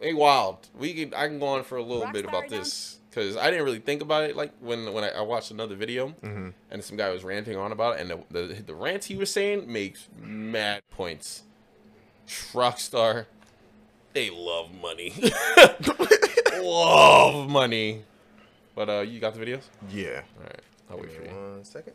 Hey, 0.00 0.14
wild. 0.14 0.68
We 0.78 0.94
can. 0.94 1.14
I 1.14 1.28
can 1.28 1.38
go 1.38 1.46
on 1.46 1.62
for 1.62 1.76
a 1.76 1.82
little 1.82 2.10
bit 2.10 2.24
about 2.24 2.48
this 2.48 2.98
because 3.12 3.36
I 3.36 3.50
didn't 3.50 3.64
really 3.66 3.78
think 3.78 4.00
about 4.02 4.24
it. 4.24 4.34
Like 4.36 4.52
when 4.60 4.92
when 4.94 5.04
I, 5.04 5.10
I 5.10 5.20
watched 5.20 5.50
another 5.50 5.76
video 5.76 6.08
Mm-hmm. 6.22 6.48
and 6.70 6.82
some 6.82 6.96
guy 6.96 7.10
was 7.10 7.22
ranting 7.24 7.56
on 7.56 7.70
about 7.72 7.96
it, 7.96 8.00
and 8.00 8.10
the 8.30 8.46
the, 8.46 8.54
the 8.62 8.74
rant 8.74 9.04
he 9.04 9.16
was 9.16 9.30
saying 9.30 9.70
makes 9.70 10.08
mad 10.20 10.82
points. 10.90 11.42
Rockstar, 12.52 13.26
they 14.14 14.30
love 14.30 14.70
money. 14.80 15.12
love 16.62 17.48
money. 17.48 18.04
But 18.74 18.88
uh, 18.88 19.00
you 19.00 19.20
got 19.20 19.34
the 19.34 19.40
videos? 19.44 19.64
Yeah. 19.90 20.22
All 20.38 20.44
right, 20.44 20.60
I'll 20.90 20.98
wait 20.98 21.12
for 21.12 21.22
you. 21.22 21.28
One 21.28 21.64
second. 21.64 21.92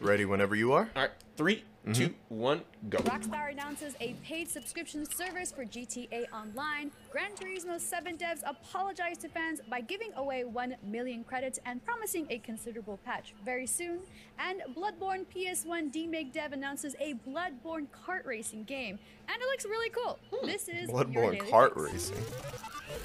Ready 0.00 0.24
whenever 0.24 0.54
you 0.54 0.72
are. 0.72 0.88
All 0.94 1.02
right, 1.02 1.10
three, 1.36 1.64
mm-hmm. 1.84 1.92
two, 1.92 2.14
one, 2.28 2.62
go. 2.88 2.98
Rockstar 2.98 3.50
announces 3.50 3.94
a 4.00 4.14
paid 4.24 4.48
subscription 4.48 5.04
service 5.10 5.52
for 5.52 5.64
GTA 5.64 6.26
Online. 6.32 6.90
Gran 7.10 7.32
Turismo 7.32 7.80
7 7.80 8.16
devs 8.16 8.42
apologize 8.46 9.18
to 9.18 9.28
fans 9.28 9.60
by 9.68 9.80
giving 9.80 10.12
away 10.16 10.44
1 10.44 10.76
million 10.84 11.24
credits 11.24 11.58
and 11.66 11.84
promising 11.84 12.26
a 12.30 12.38
considerable 12.38 12.98
patch 13.04 13.34
very 13.44 13.66
soon. 13.66 14.00
And 14.38 14.62
Bloodborne 14.76 15.24
PS1 15.34 15.92
demake 15.92 16.32
dev 16.32 16.52
announces 16.52 16.94
a 17.00 17.14
Bloodborne 17.28 17.86
kart 17.88 18.26
racing 18.26 18.64
game. 18.64 18.98
And 19.28 19.40
it 19.40 19.46
looks 19.46 19.64
really 19.64 19.90
cool. 19.90 20.18
Hmm. 20.32 20.46
This 20.46 20.68
is 20.68 20.90
Bloodborne 20.90 21.38
kart 21.48 21.74
Fix. 21.74 22.10
racing. 22.10 22.16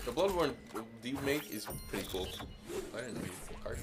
The 0.05 0.11
Bloodborne 0.11 0.53
uh, 0.75 0.79
do 1.01 1.09
you 1.09 1.17
make 1.25 1.51
is 1.51 1.67
pretty 1.89 2.07
cool. 2.11 2.27
I 2.95 3.01
didn't 3.01 3.15
know 3.15 3.21
you 3.21 3.31
could 3.47 3.63
card. 3.63 3.77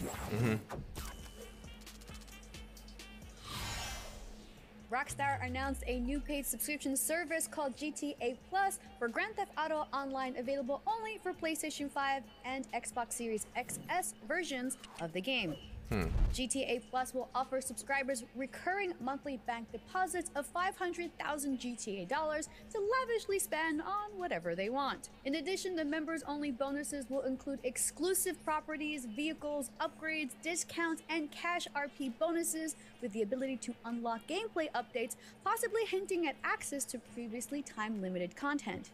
Rockstar 4.93 5.43
announced 5.43 5.85
a 5.87 6.01
new 6.01 6.21
paid 6.21 6.45
subscription 6.45 6.99
service 6.99 7.49
called 7.49 7.75
GTA 7.79 8.37
Plus 8.51 8.79
for 8.99 9.09
Grand 9.09 9.35
Theft 9.37 9.53
Auto 9.57 9.87
Online, 9.95 10.37
available 10.37 10.83
only 10.87 11.19
for 11.23 11.33
PlayStation 11.33 11.91
5 11.91 12.23
and 12.45 12.71
Xbox 12.73 13.15
Series 13.15 13.47
XS 13.57 14.13
versions 14.29 14.77
of 15.01 15.15
the 15.15 15.21
game. 15.23 15.57
Hmm. 15.93 16.05
GTA 16.33 16.81
Plus 16.89 17.13
will 17.13 17.29
offer 17.35 17.61
subscribers 17.61 18.25
recurring 18.35 18.95
monthly 18.99 19.39
bank 19.47 19.71
deposits 19.73 20.31
of 20.35 20.47
500,000 20.47 21.59
GTA 21.59 22.09
dollars 22.09 22.49
to 22.71 22.79
lavishly 22.79 23.39
spend 23.39 23.83
on 23.83 24.17
whatever 24.17 24.55
they 24.55 24.71
want. 24.71 25.11
In 25.27 25.35
addition, 25.35 25.77
the 25.77 25.85
members 25.85 26.23
only 26.27 26.51
bonuses 26.51 27.05
will 27.11 27.21
include 27.21 27.59
exclusive 27.63 28.43
properties, 28.43 29.05
vehicles, 29.05 29.71
upgrades, 29.83 30.31
discounts, 30.43 31.03
and 31.11 31.31
cash 31.31 31.69
RP 31.77 32.13
bonuses 32.19 32.75
with 33.03 33.13
the 33.13 33.21
ability 33.21 33.59
to 33.59 33.75
unlock 33.85 34.27
gameplay 34.27 34.71
updates, 34.75 35.17
possibly 35.45 35.85
hinting 35.85 36.27
at 36.27 36.37
access 36.43 36.87
to 36.87 36.99
previously 37.13 37.61
time 37.61 38.01
limited 38.01 38.35
content. 38.35 38.93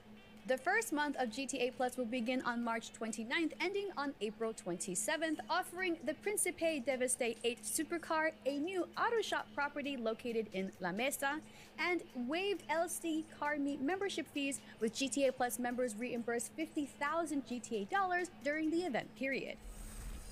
The 0.49 0.57
first 0.57 0.95
month 0.95 1.15
of 1.19 1.29
GTA 1.29 1.77
Plus 1.77 1.99
will 1.99 2.07
begin 2.07 2.41
on 2.41 2.65
March 2.65 2.91
29th, 2.99 3.53
ending 3.61 3.89
on 3.99 4.15
April 4.23 4.55
27th, 4.55 5.41
offering 5.51 5.99
the 6.07 6.15
Principe 6.15 6.83
Deveste 6.87 7.37
8 7.45 7.63
supercar, 7.63 8.31
a 8.47 8.59
new 8.59 8.89
auto 8.97 9.21
shop 9.21 9.47
property 9.55 9.99
located 9.99 10.47
in 10.55 10.73
La 10.81 10.91
Mesa, 10.91 11.41
and 11.79 12.03
waived 12.15 12.63
LS 12.71 12.99
Car 13.39 13.59
Meet 13.59 13.83
membership 13.83 14.27
fees, 14.33 14.61
with 14.81 14.95
GTA 14.95 15.37
Plus 15.37 15.59
members 15.59 15.95
reimbursed 15.99 16.51
50,000 16.57 17.47
GTA 17.47 17.91
dollars 17.91 18.31
during 18.43 18.71
the 18.71 18.85
event 18.85 19.15
period. 19.17 19.59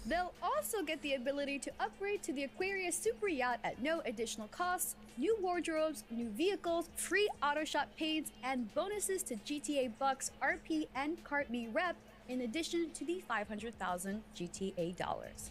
They'll 0.06 0.32
also 0.40 0.82
get 0.82 1.02
the 1.02 1.14
ability 1.14 1.58
to 1.60 1.72
upgrade 1.80 2.22
to 2.22 2.32
the 2.32 2.44
Aquarius 2.44 2.96
Super 2.96 3.26
Yacht 3.26 3.58
at 3.64 3.82
no 3.82 4.02
additional 4.04 4.46
cost, 4.48 4.94
new 5.18 5.36
wardrobes, 5.40 6.04
new 6.10 6.28
vehicles, 6.28 6.88
free 6.94 7.28
auto 7.42 7.64
shop 7.64 7.88
paids, 7.98 8.30
and 8.44 8.72
bonuses 8.72 9.24
to 9.24 9.34
GTA 9.34 9.90
Bucks, 9.98 10.30
RP, 10.40 10.86
and 10.94 11.22
Car 11.24 11.44
Meet 11.50 11.70
Rep, 11.72 11.96
in 12.28 12.42
addition 12.42 12.90
to 12.90 13.04
the 13.04 13.20
500,000 13.26 14.22
GTA 14.36 14.94
dollars. 14.96 15.50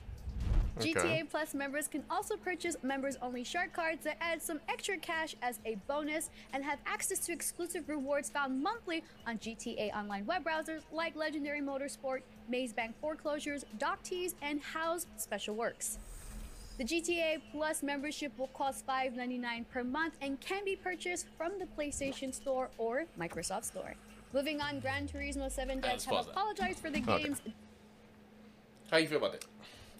Okay. 0.78 0.94
GTA 0.94 1.30
Plus 1.30 1.54
members 1.54 1.88
can 1.88 2.04
also 2.10 2.36
purchase 2.36 2.76
members 2.84 3.18
only 3.22 3.46
shark 3.46 3.72
cards 3.72 4.04
that 4.04 4.18
add 4.20 4.42
some 4.42 4.60
extra 4.68 4.98
cash 4.98 5.36
as 5.42 5.60
a 5.66 5.76
bonus 5.88 6.30
and 6.52 6.64
have 6.66 6.80
access 6.86 7.20
to 7.20 7.32
exclusive 7.32 7.88
rewards 7.88 8.30
found 8.30 8.62
monthly 8.62 9.04
on 9.26 9.38
GTA 9.38 9.94
Online 9.96 10.26
web 10.26 10.44
browsers 10.44 10.82
like 10.92 11.16
Legendary 11.16 11.62
Motorsport, 11.62 12.22
Maze 12.50 12.74
Bank 12.74 12.96
Foreclosures, 13.02 13.66
Docktease, 13.80 14.34
and 14.42 14.62
Hao's 14.62 15.08
Special 15.18 15.56
Works. 15.56 15.98
The 16.78 16.84
GTA 16.84 17.42
Plus 17.52 17.82
membership 17.84 18.38
will 18.38 18.48
cost 18.48 18.86
$5.99 18.86 19.66
per 19.72 19.84
month 19.84 20.16
and 20.22 20.40
can 20.42 20.66
be 20.66 20.76
purchased 20.76 21.28
from 21.38 21.54
the 21.58 21.66
PlayStation 21.66 22.34
Store 22.34 22.70
or 22.78 23.06
Microsoft 23.20 23.64
Store. 23.66 23.96
Moving 24.34 24.60
on, 24.60 24.82
Gran 24.82 25.08
Turismo 25.08 25.50
7 25.50 25.80
let's 25.82 26.06
devs 26.06 26.14
have 26.16 26.28
apologized 26.28 26.80
for 26.80 26.90
the 26.90 27.00
Okay. 27.00 27.24
game's 27.24 27.42
How 28.92 28.98
you 28.98 29.08
feel 29.08 29.18
about 29.20 29.32
that? 29.34 29.46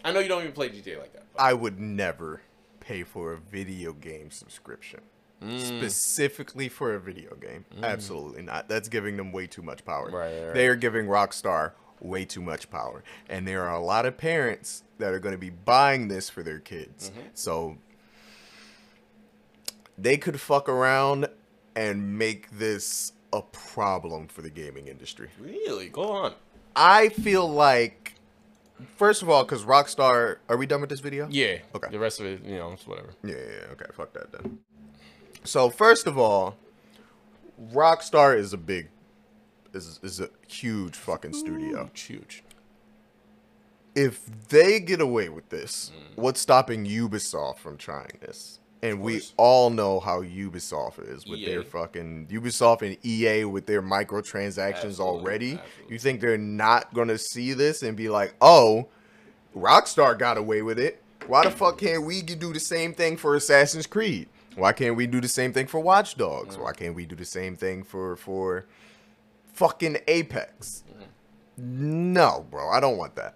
I 0.04 0.12
know 0.12 0.20
you 0.20 0.28
don't 0.28 0.42
even 0.42 0.54
play 0.54 0.70
GTA 0.70 1.00
like 1.00 1.14
that. 1.14 1.24
but- 1.34 1.42
I 1.42 1.54
would 1.54 1.80
never 1.80 2.42
pay 2.82 3.04
for 3.04 3.32
a 3.34 3.38
video 3.38 3.94
game 3.94 4.30
subscription. 4.30 5.02
Mm. 5.42 5.60
Specifically 5.80 6.70
for 6.70 6.94
a 6.94 7.00
video 7.00 7.36
game. 7.36 7.66
Absolutely 7.82 8.42
not. 8.42 8.68
That's 8.68 8.88
giving 8.90 9.18
them 9.18 9.32
way 9.32 9.48
too 9.48 9.62
much 9.62 9.84
power. 9.86 10.10
Right, 10.10 10.34
right, 10.34 10.46
right. 10.48 10.54
They 10.54 10.68
are 10.68 10.76
giving 10.76 11.06
Rockstar 11.08 11.72
way 12.02 12.26
too 12.26 12.42
much 12.42 12.70
power. 12.70 13.04
And 13.30 13.48
there 13.48 13.64
are 13.64 13.76
a 13.76 13.84
lot 13.84 14.06
of 14.06 14.18
parents 14.18 14.84
that 14.98 15.14
are 15.14 15.20
going 15.20 15.34
to 15.34 15.40
be 15.40 15.50
buying 15.50 16.08
this 16.08 16.30
for 16.30 16.44
their 16.44 16.60
kids. 16.60 17.10
Mm-hmm. 17.10 17.28
So 17.34 17.78
they 19.98 20.18
could 20.18 20.40
fuck 20.40 20.70
around 20.70 21.28
and 21.76 22.18
make 22.18 22.50
this 22.52 23.14
a 23.34 23.42
problem 23.42 24.28
for 24.28 24.42
the 24.42 24.50
gaming 24.50 24.88
industry. 24.88 25.30
really? 25.40 25.90
Go 25.90 26.12
on. 26.12 26.34
I 26.76 27.10
feel 27.10 27.48
like, 27.48 28.16
first 28.98 29.22
of 29.22 29.30
all, 29.30 29.44
because 29.44 29.64
Rockstar, 29.64 30.38
are 30.50 30.58
we 30.58 30.66
done 30.66 30.82
with 30.82 30.90
this 30.90 31.00
video? 31.00 31.28
Yeah. 31.30 31.58
Okay. 31.74 31.90
The 31.92 32.00
rest 32.00 32.20
of 32.20 32.26
it, 32.26 32.44
you 32.44 32.58
know, 32.58 32.72
it's 32.72 32.88
whatever. 32.88 33.14
Yeah, 33.24 33.36
yeah, 33.36 33.40
yeah, 33.40 33.72
okay, 33.74 33.86
fuck 33.94 34.14
that 34.14 34.32
then. 34.32 34.60
So 35.44 35.70
first 35.70 36.08
of 36.08 36.18
all, 36.18 36.58
Rockstar 37.72 38.38
is 38.38 38.52
a 38.52 38.58
big, 38.58 38.90
is 39.76 40.00
is 40.02 40.20
a 40.20 40.30
huge 40.48 40.96
fucking 40.96 41.34
studio. 41.34 41.86
Huge, 41.86 42.02
huge. 42.02 42.44
If 43.94 44.50
they 44.50 44.80
get 44.80 45.00
away 45.00 45.30
with 45.30 45.50
this, 45.50 45.92
mm. 45.96 46.18
what's 46.18 46.42
stopping 46.42 46.86
Ubisoft 46.86 47.60
from 47.60 47.78
trying 47.78 48.18
this? 48.22 48.60
And 48.82 49.02
we 49.02 49.22
all 49.38 49.70
know 49.70 50.00
how 50.00 50.22
Ubisoft 50.22 51.10
is 51.10 51.26
with 51.26 51.44
their 51.44 51.64
fucking 51.64 52.28
Ubisoft 52.28 52.82
and 52.84 52.98
EA 53.04 53.46
with 53.46 53.66
their 53.66 53.82
microtransactions 53.82 54.76
Absolutely, 54.76 55.06
already. 55.06 55.52
absolutely. 55.54 55.94
You 55.94 56.00
think 56.00 56.22
they're 56.22 56.38
not 56.38 56.94
gonna 56.94 57.18
see 57.18 57.54
this 57.54 57.82
and 57.82 57.98
be 57.98 58.10
like, 58.10 58.36
"Oh, 58.42 58.90
Rockstar 59.56 60.18
got 60.18 60.38
away 60.38 60.62
with 60.62 60.78
it. 60.78 61.02
Why 61.28 61.44
the 61.44 61.52
fuck 61.52 61.78
can't 61.80 62.04
we 62.04 62.22
do 62.22 62.54
the 62.54 62.60
same 62.60 62.94
thing 62.94 63.18
for 63.18 63.36
Assassin's 63.36 63.88
Creed? 63.88 64.28
Why 64.56 64.74
can't 64.74 64.96
we 64.96 65.08
do 65.08 65.20
the 65.20 65.28
same 65.28 65.52
thing 65.54 65.68
for 65.68 65.80
Watch 65.80 66.16
Dogs? 66.16 66.56
Mm. 66.56 66.64
Why 66.64 66.74
can't 66.74 66.96
we 66.96 67.06
do 67.06 67.16
the 67.16 67.26
same 67.26 67.56
thing 67.56 67.84
for 67.84 68.16
for 68.16 68.66
fucking 69.56 69.98
Apex? 70.08 70.84
No, 71.58 72.46
bro, 72.52 72.70
I 72.70 72.80
don't 72.80 72.98
want 72.98 73.16
that 73.16 73.36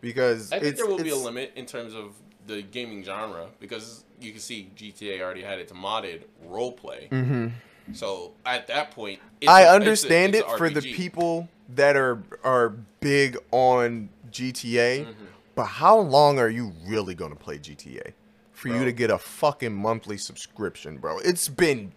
because 0.00 0.52
I 0.52 0.58
think 0.60 0.72
it's, 0.72 0.80
there 0.80 0.88
will 0.88 1.02
be 1.02 1.10
a 1.10 1.16
limit 1.16 1.52
in 1.56 1.66
terms 1.66 1.92
of 1.94 2.14
the 2.46 2.62
gaming 2.62 3.02
genre 3.02 3.48
because 3.60 4.04
you 4.20 4.30
can 4.32 4.40
see 4.40 4.70
GTA 4.76 5.20
already 5.20 5.42
had 5.42 5.58
its 5.58 5.72
modded 5.72 6.22
role 6.44 6.72
play. 6.72 7.08
Mm-hmm. 7.10 7.48
So 7.94 8.32
at 8.46 8.66
that 8.68 8.92
point, 8.92 9.18
it's 9.40 9.50
I 9.50 9.62
a- 9.62 9.64
it's 9.64 9.70
a- 9.70 9.74
understand 9.74 10.34
it's 10.34 10.52
it 10.52 10.56
for 10.58 10.70
the 10.70 10.82
people 10.82 11.48
that 11.74 11.96
are 11.96 12.22
are 12.44 12.70
big 13.00 13.36
on 13.50 14.08
GTA, 14.30 15.04
Mm-hmm. 15.04 15.24
but 15.56 15.64
how 15.64 15.98
long 15.98 16.38
are 16.38 16.48
you 16.50 16.72
really 16.86 17.14
gonna 17.14 17.34
play 17.36 17.58
GTA? 17.58 18.12
For 18.52 18.68
you 18.68 18.84
to 18.84 18.90
get 18.92 19.08
a 19.10 19.18
fucking 19.18 19.72
monthly 19.72 20.18
subscription, 20.18 20.98
bro. 20.98 21.18
It's 21.20 21.48
been 21.48 21.92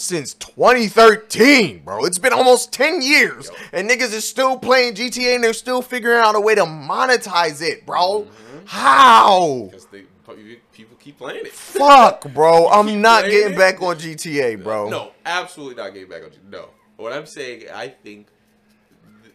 since 0.00 0.34
2013, 0.34 1.82
bro. 1.84 2.04
It's 2.04 2.18
been 2.18 2.32
almost 2.32 2.72
10 2.72 3.02
years, 3.02 3.48
Yo. 3.48 3.54
and 3.72 3.88
niggas 3.88 4.12
is 4.14 4.26
still 4.26 4.58
playing 4.58 4.94
GTA 4.94 5.34
and 5.34 5.44
they're 5.44 5.52
still 5.52 5.82
figuring 5.82 6.18
out 6.18 6.34
a 6.34 6.40
way 6.40 6.54
to 6.54 6.64
monetize 6.64 7.62
it, 7.62 7.84
bro. 7.84 8.22
Mm-hmm. 8.22 8.58
How? 8.66 9.68
because 9.70 9.86
they 9.86 10.04
people 10.72 10.96
keep 10.98 11.18
playing 11.18 11.44
it. 11.44 11.52
Fuck, 11.52 12.32
bro. 12.32 12.68
I'm 12.72 13.00
not 13.02 13.24
getting 13.24 13.52
it? 13.52 13.58
back 13.58 13.82
on 13.82 13.96
GTA, 13.96 14.62
bro. 14.62 14.88
No, 14.88 15.12
absolutely 15.26 15.74
not 15.74 15.92
getting 15.92 16.08
back 16.08 16.24
on 16.24 16.32
you. 16.32 16.38
No, 16.48 16.68
what 16.96 17.12
I'm 17.12 17.26
saying, 17.26 17.64
I 17.72 17.88
think 17.88 18.28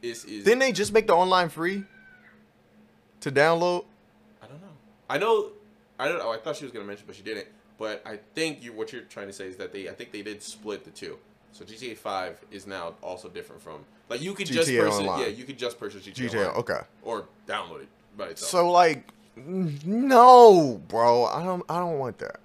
this 0.02 0.26
is. 0.26 0.46
Didn't 0.46 0.60
they 0.60 0.72
just 0.72 0.94
make 0.94 1.06
the 1.08 1.14
online 1.14 1.50
free 1.50 1.84
to 3.22 3.32
download? 3.32 3.86
I 4.42 4.48
don't 4.48 4.62
know. 4.62 4.68
I 5.10 5.18
know. 5.20 5.50
I 6.00 6.08
don't 6.08 6.18
know. 6.18 6.32
I 6.32 6.38
thought 6.38 6.56
she 6.56 6.66
was 6.66 6.72
gonna 6.72 6.86
mention, 6.86 7.06
but 7.06 7.16
she 7.16 7.24
didn't. 7.24 7.48
But 7.78 8.02
I 8.06 8.20
think 8.34 8.64
you, 8.64 8.74
what 8.74 8.94
you're 8.94 9.02
trying 9.04 9.28
to 9.28 9.34
say 9.34 9.48
is 9.48 9.58
that 9.58 9.74
they. 9.74 9.90
I 9.90 9.94
think 9.94 10.12
they 10.12 10.22
did 10.22 10.42
split 10.42 10.84
the 10.84 10.92
two. 10.92 11.18
So 11.52 11.64
GTA 11.64 11.98
Five 11.98 12.40
is 12.52 12.68
now 12.68 12.96
also 13.02 13.30
different 13.30 13.62
from 13.62 13.86
like 14.10 14.22
you 14.22 14.34
could 14.34 14.48
just 14.48 14.70
purchase. 14.70 14.96
Online. 14.96 15.22
Yeah, 15.22 15.28
you 15.28 15.46
could 15.46 15.58
just 15.58 15.80
purchase 15.80 16.06
GTA. 16.06 16.30
GTA, 16.30 16.40
Online 16.40 16.56
okay. 16.58 16.80
Or 17.02 17.26
download 17.48 17.82
it 17.82 17.88
by 18.18 18.26
itself. 18.28 18.52
So 18.52 18.72
like, 18.72 19.08
no, 19.36 20.82
bro, 20.88 21.26
I 21.26 21.44
don't, 21.44 21.64
I 21.70 21.80
don't 21.80 21.98
want 22.00 22.18
that 22.20 22.40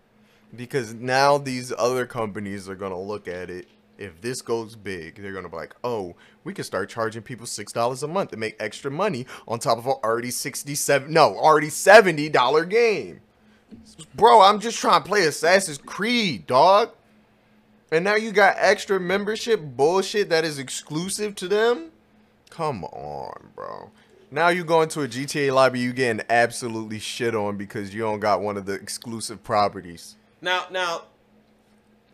because 0.56 0.94
now 0.94 1.38
these 1.38 1.72
other 1.76 2.06
companies 2.06 2.68
are 2.68 2.74
gonna 2.74 3.00
look 3.00 3.28
at 3.28 3.50
it. 3.50 3.68
If 3.98 4.20
this 4.22 4.40
goes 4.40 4.76
big, 4.76 5.16
they're 5.16 5.32
gonna 5.32 5.48
be 5.48 5.56
like, 5.56 5.74
oh, 5.84 6.16
we 6.44 6.54
can 6.54 6.64
start 6.64 6.88
charging 6.88 7.22
people 7.22 7.46
six 7.46 7.72
dollars 7.72 8.02
a 8.02 8.08
month 8.08 8.30
to 8.30 8.36
make 8.36 8.56
extra 8.58 8.90
money 8.90 9.26
on 9.46 9.58
top 9.58 9.76
of 9.78 9.86
an 9.86 9.94
already 10.04 10.30
sixty-seven, 10.30 11.12
no, 11.12 11.36
already 11.36 11.68
seventy 11.68 12.28
dollar 12.28 12.64
game. 12.64 13.20
Bro, 14.14 14.42
I'm 14.42 14.60
just 14.60 14.78
trying 14.78 15.02
to 15.02 15.08
play 15.08 15.24
Assassin's 15.24 15.78
Creed, 15.78 16.46
dog. 16.46 16.90
And 17.92 18.04
now 18.04 18.14
you 18.14 18.30
got 18.30 18.54
extra 18.58 19.00
membership 19.00 19.60
bullshit 19.60 20.28
that 20.28 20.44
is 20.44 20.58
exclusive 20.58 21.34
to 21.36 21.48
them? 21.48 21.90
Come 22.50 22.84
on, 22.84 23.50
bro. 23.54 23.90
Now 24.30 24.48
you 24.48 24.64
go 24.64 24.82
into 24.82 25.02
a 25.02 25.08
GTA 25.08 25.52
lobby, 25.52 25.80
you 25.80 25.92
getting 25.92 26.24
absolutely 26.30 27.00
shit 27.00 27.34
on 27.34 27.56
because 27.56 27.92
you 27.92 28.02
don't 28.02 28.20
got 28.20 28.42
one 28.42 28.56
of 28.56 28.64
the 28.64 28.74
exclusive 28.74 29.42
properties. 29.42 30.14
Now, 30.40 30.66
now, 30.70 31.02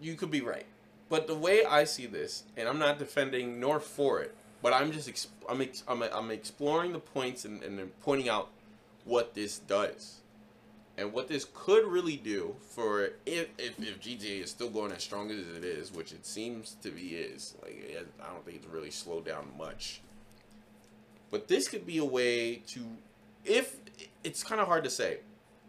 you 0.00 0.14
could 0.14 0.30
be 0.30 0.40
right, 0.40 0.64
but 1.10 1.26
the 1.26 1.34
way 1.34 1.64
I 1.64 1.84
see 1.84 2.06
this, 2.06 2.44
and 2.56 2.68
I'm 2.68 2.78
not 2.78 2.98
defending 2.98 3.60
nor 3.60 3.80
for 3.80 4.20
it, 4.20 4.34
but 4.62 4.72
I'm 4.72 4.92
just 4.92 5.08
ex- 5.08 5.28
I'm 5.48 5.60
ex- 5.60 5.84
I'm, 5.86 6.02
I'm 6.02 6.30
exploring 6.30 6.92
the 6.92 6.98
points 6.98 7.44
and, 7.44 7.62
and 7.62 8.00
pointing 8.00 8.30
out 8.30 8.48
what 9.04 9.34
this 9.34 9.58
does, 9.58 10.20
and 10.98 11.12
what 11.12 11.28
this 11.28 11.46
could 11.54 11.86
really 11.86 12.16
do 12.16 12.56
for 12.70 13.10
if, 13.26 13.48
if 13.58 13.78
if 13.78 14.00
GTA 14.00 14.42
is 14.42 14.50
still 14.50 14.70
going 14.70 14.92
as 14.92 15.02
strong 15.02 15.30
as 15.30 15.38
it 15.38 15.64
is, 15.64 15.92
which 15.92 16.12
it 16.12 16.24
seems 16.24 16.76
to 16.82 16.90
be 16.90 17.08
is. 17.16 17.54
Like 17.62 18.06
I 18.22 18.32
don't 18.32 18.44
think 18.44 18.58
it's 18.58 18.66
really 18.66 18.90
slowed 18.90 19.26
down 19.26 19.46
much. 19.58 20.00
But 21.30 21.48
this 21.48 21.68
could 21.68 21.84
be 21.86 21.98
a 21.98 22.04
way 22.04 22.56
to, 22.68 22.80
if 23.44 23.76
it's 24.22 24.42
kind 24.44 24.60
of 24.60 24.68
hard 24.68 24.84
to 24.84 24.90
say. 24.90 25.18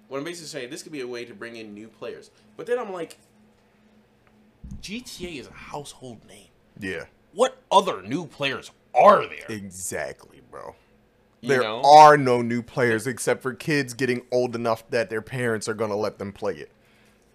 What 0.08 0.20
I'm 0.20 0.24
basically 0.24 0.48
saying, 0.48 0.70
this 0.70 0.84
could 0.84 0.92
be 0.92 1.02
a 1.02 1.08
way 1.08 1.26
to 1.26 1.34
bring 1.34 1.56
in 1.58 1.74
new 1.74 1.88
players. 1.88 2.30
But 2.56 2.68
then 2.68 2.78
I'm 2.80 2.94
like, 2.94 3.18
GTA 4.82 5.40
is 5.40 5.48
a 5.48 5.52
household 5.52 6.20
name. 6.30 6.48
Yeah, 6.80 7.06
What 7.34 7.58
other 7.72 8.02
new 8.04 8.28
players 8.28 8.72
are 8.94 9.26
there? 9.28 9.46
exactly, 9.50 10.42
bro. 10.52 10.76
You 11.42 11.50
There 11.50 11.62
know? 11.64 11.82
are 11.82 12.18
no 12.18 12.42
new 12.42 12.62
players 12.64 13.06
except 13.08 13.42
for 13.42 13.54
kids 13.54 13.94
getting 13.94 14.24
old 14.32 14.56
enough 14.56 14.90
that 14.90 15.10
their 15.10 15.22
parents 15.22 15.68
are 15.68 15.74
gonna 15.74 15.96
let 15.96 16.18
them 16.18 16.32
play 16.34 16.56
it. 16.56 16.72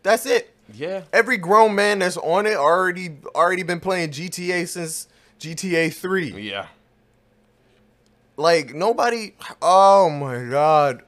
That's 0.02 0.26
it. 0.26 0.52
Yeah. 0.72 1.02
Every 1.12 1.36
grown 1.36 1.74
man 1.74 2.00
that's 2.00 2.16
on 2.16 2.46
it 2.46 2.56
already 2.56 3.16
already 3.34 3.62
been 3.62 3.80
playing 3.80 4.10
GTA 4.10 4.66
since 4.66 5.06
GTA 5.38 5.92
3. 5.92 6.30
Yeah. 6.42 6.66
Like 8.36 8.74
nobody 8.74 9.34
oh 9.60 10.10
my 10.10 10.44
god. 10.50 11.02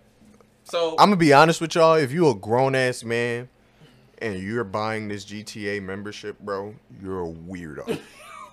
So 0.64 0.92
I'm 0.92 1.06
gonna 1.10 1.16
be 1.16 1.32
honest 1.32 1.60
with 1.60 1.74
y'all. 1.74 1.94
If 1.94 2.12
you 2.12 2.28
a 2.28 2.34
grown 2.34 2.74
ass 2.74 3.02
man 3.02 3.48
and 4.18 4.38
you're 4.40 4.64
buying 4.64 5.08
this 5.08 5.24
GTA 5.24 5.82
membership, 5.82 6.38
bro, 6.38 6.74
you're 7.02 7.24
a 7.24 7.28
weirdo. 7.28 8.00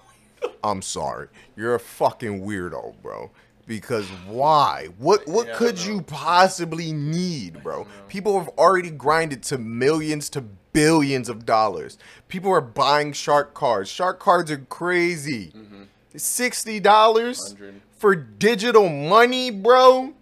I'm 0.64 0.82
sorry. 0.82 1.28
You're 1.56 1.76
a 1.76 1.80
fucking 1.80 2.42
weirdo, 2.42 2.96
bro. 3.02 3.32
Because 3.72 4.10
why? 4.28 4.90
What 4.98 5.26
what 5.30 5.48
Yeah, 5.48 5.56
could 5.56 5.82
you 5.82 6.02
possibly 6.02 6.92
need, 6.92 7.64
bro? 7.64 7.88
People 8.10 8.38
have 8.38 8.50
already 8.58 8.90
grinded 8.90 9.44
to 9.44 9.58
millions 9.58 10.30
to 10.32 10.42
billions 10.42 11.30
of 11.30 11.46
dollars. 11.46 11.98
People 12.28 12.52
are 12.52 12.60
buying 12.60 13.14
shark 13.14 13.54
cards. 13.54 13.90
Shark 13.90 14.20
cards 14.20 14.52
are 14.52 14.58
crazy. 14.58 15.54
Mm-hmm. 15.56 15.84
Sixty 16.18 16.82
dollars 16.82 17.56
for 17.98 18.14
digital 18.14 18.90
money, 18.90 19.52
bro. 19.52 20.16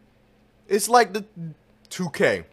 It's 0.68 0.88
like 0.88 1.14
the 1.14 1.26
2K. 1.90 2.44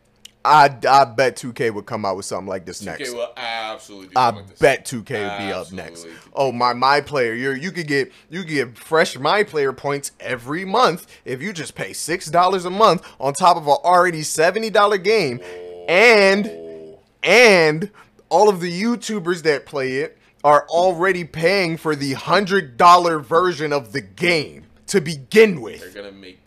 I, 0.46 0.64
I 0.88 1.04
bet 1.04 1.36
2K 1.36 1.74
would 1.74 1.86
come 1.86 2.04
out 2.04 2.16
with 2.16 2.24
something 2.24 2.46
like 2.48 2.64
this 2.64 2.80
next. 2.82 3.10
2K 3.10 3.14
will 3.14 3.32
absolutely 3.36 4.16
I 4.16 4.30
like 4.30 4.58
bet 4.58 4.84
2K 4.86 5.10
would 5.10 5.46
be 5.46 5.52
up 5.52 5.72
next. 5.72 6.06
Oh 6.32 6.52
my 6.52 6.72
my 6.72 7.00
player, 7.00 7.34
you 7.34 7.50
you 7.52 7.72
could 7.72 7.86
get 7.88 8.12
you 8.30 8.40
could 8.40 8.48
get 8.48 8.78
fresh 8.78 9.18
my 9.18 9.42
player 9.42 9.72
points 9.72 10.12
every 10.20 10.64
month 10.64 11.06
if 11.24 11.42
you 11.42 11.52
just 11.52 11.74
pay 11.74 11.92
six 11.92 12.26
dollars 12.26 12.64
a 12.64 12.70
month 12.70 13.06
on 13.18 13.32
top 13.34 13.56
of 13.56 13.66
an 13.66 13.76
already 13.84 14.22
seventy 14.22 14.70
dollar 14.70 14.98
game, 14.98 15.40
and 15.88 16.46
Oh, 16.46 16.98
and 17.22 17.90
all 18.28 18.48
of 18.48 18.60
the 18.60 18.82
YouTubers 18.82 19.42
that 19.42 19.66
play 19.66 19.94
it 19.98 20.16
are 20.44 20.66
already 20.68 21.24
paying 21.24 21.76
for 21.76 21.96
the 21.96 22.12
hundred 22.12 22.76
dollar 22.76 23.18
version 23.18 23.72
of 23.72 23.92
the 23.92 24.00
game 24.00 24.64
to 24.86 25.00
begin 25.00 25.54
they're 25.54 25.60
with. 25.62 25.94
gonna 25.94 26.12
make 26.12 26.44
pay 26.44 26.44
to 26.44 26.44
win. 26.44 26.45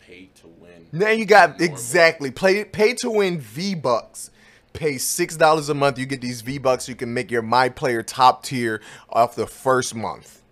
Now 0.92 1.10
you 1.10 1.24
got 1.24 1.60
exactly 1.60 2.30
play 2.30 2.64
pay 2.64 2.94
to 2.94 3.10
win 3.10 3.38
V 3.38 3.74
Bucks. 3.74 4.30
Pay 4.72 4.98
six 4.98 5.36
dollars 5.36 5.68
a 5.68 5.74
month. 5.74 5.98
You 5.98 6.06
get 6.06 6.20
these 6.20 6.40
V 6.42 6.58
Bucks. 6.58 6.88
You 6.88 6.94
can 6.94 7.14
make 7.14 7.30
your 7.30 7.42
My 7.42 7.68
Player 7.68 8.02
top 8.02 8.42
tier 8.42 8.80
off 9.08 9.34
the 9.34 9.46
first 9.46 9.94
month. 9.94 10.42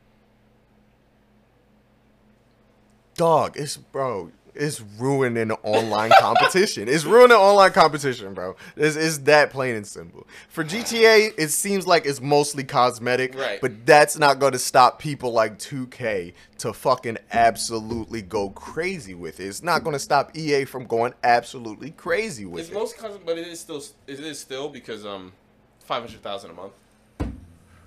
Dog, 3.15 3.57
it's 3.57 3.77
bro. 3.77 4.31
It's 4.59 4.81
ruining 4.99 5.53
online 5.63 6.11
competition. 6.19 6.89
It's 6.89 7.05
ruining 7.05 7.37
online 7.37 7.71
competition, 7.73 8.35
bro. 8.35 8.57
It's, 8.77 8.97
it's 8.97 9.19
that 9.19 9.51
plain 9.51 9.77
and 9.77 9.87
simple. 9.87 10.27
For 10.49 10.65
GTA, 10.65 11.33
it 11.39 11.49
seems 11.51 11.87
like 11.87 12.07
it's 12.07 12.21
mostly 12.21 12.65
cosmetic, 12.65 13.37
Right. 13.37 13.61
but 13.61 13.87
that's 13.87 14.19
not 14.19 14.41
going 14.41 14.53
to 14.53 14.59
stop 14.59 14.99
people 14.99 15.33
like 15.33 15.59
2K 15.59 16.33
to 16.59 16.73
fucking 16.73 17.19
absolutely 17.31 18.21
go 18.21 18.51
crazy 18.51 19.15
with 19.15 19.39
it. 19.39 19.47
It's 19.47 19.63
not 19.63 19.85
going 19.85 19.95
to 19.95 20.01
stop 20.01 20.37
EA 20.37 20.65
from 20.65 20.87
going 20.87 21.15
absolutely 21.23 21.93
crazy 21.93 22.45
with 22.45 22.59
it. 22.59 22.63
It's 22.63 22.71
it. 22.71 22.75
most 22.75 22.99
custom, 22.99 23.23
but 23.25 23.39
it 23.39 23.47
is 23.47 23.61
still 23.61 23.83
it 24.09 24.19
is 24.19 24.41
still 24.41 24.69
because 24.69 25.07
um, 25.07 25.33
five 25.81 26.03
hundred 26.03 26.21
thousand 26.23 26.51
a 26.51 26.55
month. 26.55 26.73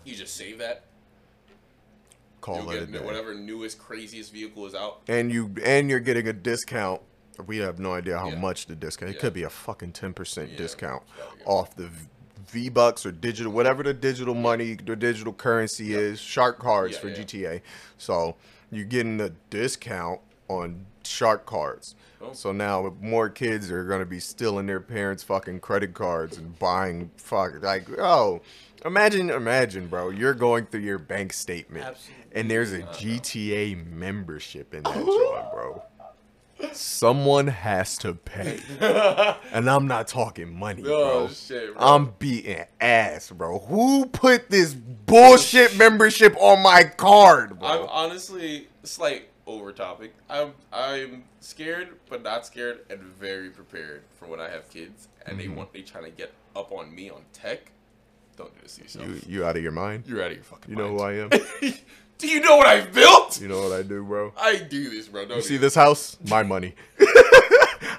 You 0.06 0.16
just 0.16 0.36
save 0.36 0.58
that. 0.60 0.84
Call 2.42 2.58
You'll 2.58 2.72
it 2.72 2.84
a 2.84 2.86
day. 2.88 3.00
whatever 3.00 3.34
newest, 3.36 3.78
craziest 3.80 4.34
vehicle 4.34 4.66
is 4.66 4.74
out. 4.76 5.02
And 5.08 5.32
you 5.32 5.54
and 5.64 5.90
you're 5.90 6.00
getting 6.00 6.28
a 6.28 6.34
discount. 6.34 7.02
We 7.46 7.58
have 7.60 7.80
no 7.80 7.94
idea 7.94 8.18
how 8.18 8.30
Yeah. 8.30 8.40
much 8.40 8.66
the 8.66 8.76
discount. 8.76 9.12
It 9.12 9.16
Yeah. 9.16 9.22
could 9.22 9.34
be 9.34 9.44
a 9.44 9.50
fucking 9.50 9.94
ten 9.94 10.14
percent 10.14 10.58
discount 10.58 11.04
it's 11.08 11.18
gotta 11.24 11.38
be. 11.38 11.44
off 11.46 11.76
the 11.76 11.90
V 12.52 12.70
Bucks 12.70 13.06
or 13.06 13.12
digital, 13.12 13.52
whatever 13.52 13.84
the 13.84 13.94
digital 13.94 14.34
money, 14.36 14.74
the 14.74 14.96
digital 14.96 15.32
currency 15.34 15.94
is. 15.94 16.20
Shark 16.20 16.60
cards 16.60 16.98
for. 16.98 17.10
GTA. 17.10 17.62
So 17.98 18.36
you're 18.72 18.86
getting 18.86 19.22
a 19.22 19.30
discount 19.50 20.20
on 20.60 20.86
shark 21.04 21.46
cards. 21.46 21.96
Oh. 22.22 22.34
So 22.34 22.52
now 22.52 22.96
more 23.02 23.30
kids 23.30 23.72
are 23.72 23.84
gonna 23.84 24.06
be 24.06 24.20
stealing 24.20 24.68
their 24.68 24.80
parents' 24.80 25.24
fucking 25.24 25.60
credit 25.60 25.94
cards 25.94 26.38
and 26.38 26.58
buying 26.60 27.12
fuck 27.18 27.62
like 27.62 27.88
oh. 28.00 28.42
Imagine, 28.84 29.30
imagine, 29.30 29.88
bro. 29.88 30.10
You're 30.10 30.34
going 30.34 30.66
through 30.66 30.80
your 30.80 30.98
bank 30.98 31.34
statement, 31.34 31.86
Absolutely 31.86 32.22
and 32.34 32.50
there's 32.50 32.74
a 32.74 32.84
uh-huh. 32.84 32.92
no. 32.92 32.98
GTA 32.98 33.86
membership 33.92 34.74
in 34.74 34.84
that 34.84 34.96
joint, 34.96 35.52
bro. 35.54 35.84
Someone 36.74 37.48
has 37.48 37.98
to 38.00 38.14
pay, 38.14 38.60
and 39.52 39.70
I'm 39.70 39.88
not 39.88 40.08
talking 40.08 40.58
money, 40.58 40.84
bro. 40.84 41.12
Oh 41.12 41.28
shit, 41.28 41.76
bro. 41.76 41.84
I'm 41.84 42.14
beating 42.20 42.64
ass, 42.80 43.32
bro. 43.32 43.60
Who 43.60 44.06
put 44.06 44.50
this 44.50 44.74
bullshit 44.74 45.76
membership 45.76 46.36
on 46.40 46.62
my 46.62 46.84
card, 46.84 47.60
bro? 47.60 47.68
I'm 47.68 47.90
honestly 47.90 48.68
slight 48.84 49.31
over 49.52 49.72
topic. 49.72 50.14
I'm 50.30 50.54
I'm 50.74 51.24
scared, 51.40 51.90
but 52.10 52.24
not 52.24 52.46
scared, 52.46 52.80
and 52.90 53.00
very 53.02 53.50
prepared 53.50 54.04
for 54.20 54.28
when 54.28 54.40
I 54.40 54.50
have 54.50 54.70
kids 54.70 55.08
and 55.26 55.38
Mm-hmm. 55.38 55.50
they 55.52 55.56
want 55.56 55.74
they 55.74 55.82
trying 55.82 56.06
to 56.06 56.10
get 56.12 56.34
up 56.56 56.72
on 56.72 56.94
me 56.94 57.10
on 57.10 57.22
tech. 57.34 57.72
Don't 58.38 58.54
do 58.56 58.62
this 58.64 58.76
to 58.78 58.82
yourself. 58.84 59.08
You, 59.08 59.22
you 59.40 59.46
out 59.46 59.56
of 59.58 59.62
your 59.64 59.72
mind? 59.72 60.06
You're 60.08 60.22
out 60.24 60.32
of 60.32 60.38
your 60.38 60.44
fucking 60.44 60.74
mind. 60.74 60.88
You 60.90 60.98
know 60.98 61.04
mind. 61.04 61.34
who 61.34 61.38
I 61.66 61.68
am? 61.70 61.74
do 62.18 62.28
you 62.28 62.40
know 62.40 62.56
what 62.58 62.66
I've 62.68 62.92
built? 62.94 63.40
You 63.42 63.48
know 63.50 63.62
what 63.62 63.74
I 63.74 63.84
do, 63.84 64.04
bro? 64.04 64.34
I 64.40 64.58
do 64.58 64.90
this, 64.90 65.08
bro. 65.08 65.26
Don't 65.26 65.38
You 65.38 65.44
see 65.44 65.58
this 65.58 65.76
house? 65.76 66.18
My 66.28 66.42
money. 66.44 66.74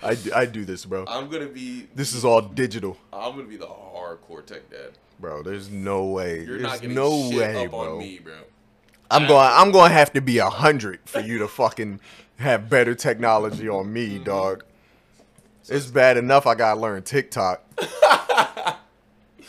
I, 0.02 0.16
do, 0.20 0.32
I 0.34 0.46
do 0.46 0.64
this, 0.64 0.84
bro. 0.84 1.04
I'm 1.06 1.28
gonna 1.28 1.46
be. 1.46 1.86
This 1.94 2.12
is 2.14 2.24
all 2.24 2.40
digital, 2.40 2.96
I'm 3.12 3.36
gonna 3.36 3.46
be 3.48 3.56
the 3.56 3.66
hardcore 3.66 4.44
tech 4.44 4.68
dad. 4.70 4.92
bro. 5.20 5.42
There's 5.42 5.70
no 5.70 6.06
way. 6.06 6.38
You're 6.44 6.58
There's 6.58 6.62
not 6.62 6.80
getting 6.80 6.96
no 6.96 7.30
shit 7.30 7.38
way, 7.38 7.64
up 7.66 7.70
bro. 7.70 7.92
on 7.94 7.98
me, 7.98 8.18
bro. 8.18 8.34
I'm 9.10 9.26
going. 9.26 9.46
I'm 9.50 9.70
going 9.72 9.90
to 9.90 9.94
have 9.94 10.12
to 10.14 10.20
be 10.20 10.38
a 10.38 10.48
hundred 10.50 11.00
for 11.04 11.20
you 11.20 11.38
to 11.38 11.48
fucking 11.48 12.00
have 12.36 12.68
better 12.70 12.94
technology 12.94 13.68
on 13.68 13.92
me, 13.92 14.14
Mm-hmm. 14.14 14.24
dog. 14.24 14.64
It's 15.68 15.86
bad 15.86 16.16
enough 16.16 16.46
I 16.46 16.54
gotta 16.56 16.80
learn 16.80 17.02
TikTok. 17.04 17.62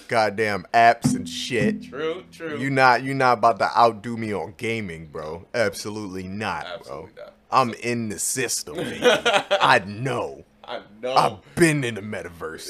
Goddamn 0.07 0.65
apps 0.73 1.15
and 1.15 1.27
shit. 1.27 1.83
True, 1.83 2.23
true. 2.31 2.59
You 2.59 2.69
not 2.69 3.01
you 3.03 3.13
not 3.15 3.39
about 3.39 3.57
to 3.59 3.75
outdo 3.77 4.15
me 4.17 4.31
on 4.33 4.53
gaming, 4.57 5.07
bro. 5.07 5.45
Absolutely 5.55 6.23
not, 6.27 6.65
Absolutely 6.67 7.11
bro. 7.15 7.23
not. 7.23 7.33
I'm 7.51 7.73
in 7.75 8.09
the 8.09 8.19
system, 8.19 8.75
baby. 8.75 8.99
I 9.03 9.79
know. 9.87 10.43
I 10.63 10.81
know. 11.01 11.13
I've 11.15 11.55
been 11.55 11.83
in 11.83 11.95
the 11.95 12.01
metaverse. 12.01 12.69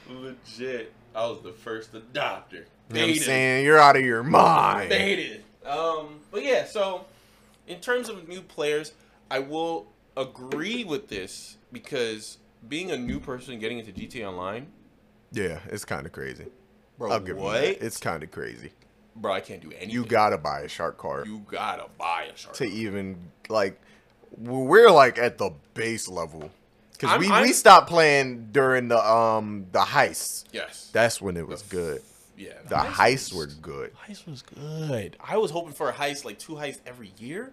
Legit. 0.08 0.92
I 1.14 1.26
was 1.26 1.40
the 1.42 1.52
first 1.52 1.92
adopter. 1.92 2.64
You 2.90 2.94
know 2.94 3.00
what 3.02 3.10
I'm 3.10 3.16
saying? 3.18 3.64
You're 3.64 3.78
out 3.78 3.96
of 3.96 4.02
your 4.04 4.22
mind. 4.22 4.88
Baited. 4.88 5.44
Um, 5.66 6.20
but 6.30 6.42
yeah, 6.44 6.64
so 6.64 7.04
in 7.66 7.80
terms 7.80 8.08
of 8.08 8.26
new 8.28 8.40
players, 8.40 8.92
I 9.30 9.40
will 9.40 9.86
agree 10.16 10.84
with 10.84 11.08
this 11.08 11.56
because 11.72 12.38
being 12.68 12.90
a 12.90 12.96
new 12.96 13.20
person 13.20 13.58
getting 13.58 13.78
into 13.78 13.92
GTA 13.92 14.28
Online, 14.28 14.66
Yeah, 15.32 15.60
it's 15.66 15.84
kind 15.84 16.06
of 16.06 16.12
crazy. 16.12 16.46
bro, 16.98 17.12
I'll 17.12 17.20
give 17.20 17.36
you 17.38 17.42
that. 17.52 17.82
It's 17.84 17.98
kind 17.98 18.22
of 18.22 18.30
crazy. 18.30 18.70
bro, 19.14 19.32
I 19.34 19.40
can't 19.40 19.60
do 19.60 19.68
anything. 19.72 19.90
You 19.90 20.04
gotta 20.06 20.38
buy 20.38 20.60
a 20.60 20.68
shark 20.68 20.96
card 20.96 21.26
you 21.26 21.44
gotta 21.50 21.86
buy 21.98 22.28
a 22.32 22.36
shark. 22.36 22.54
to 22.56 22.64
even 22.64 23.16
like. 23.48 23.78
We're 24.36 24.90
like 24.90 25.18
at 25.18 25.38
the 25.38 25.50
base 25.74 26.06
level 26.08 26.50
because 26.92 27.18
we, 27.18 27.28
I'm- 27.30 27.42
we 27.42 27.52
stopped 27.52 27.88
playing 27.88 28.48
during 28.52 28.88
the 28.88 28.98
um 28.98 29.66
the 29.72 29.80
heists. 29.80 30.44
yes. 30.52 30.90
That's 30.92 31.20
when 31.20 31.36
it 31.36 31.46
was 31.48 31.62
good. 31.62 32.02
Yeah. 32.38 32.52
The 32.66 32.76
heists 32.76 33.32
were 33.32 33.46
good. 33.46 33.92
Heist 34.08 34.26
was 34.26 34.42
good. 34.42 35.16
I 35.22 35.36
was 35.36 35.50
hoping 35.50 35.72
for 35.72 35.88
a 35.88 35.92
heist 35.92 36.24
like 36.24 36.38
two 36.38 36.54
heists 36.54 36.80
every 36.86 37.12
year. 37.18 37.52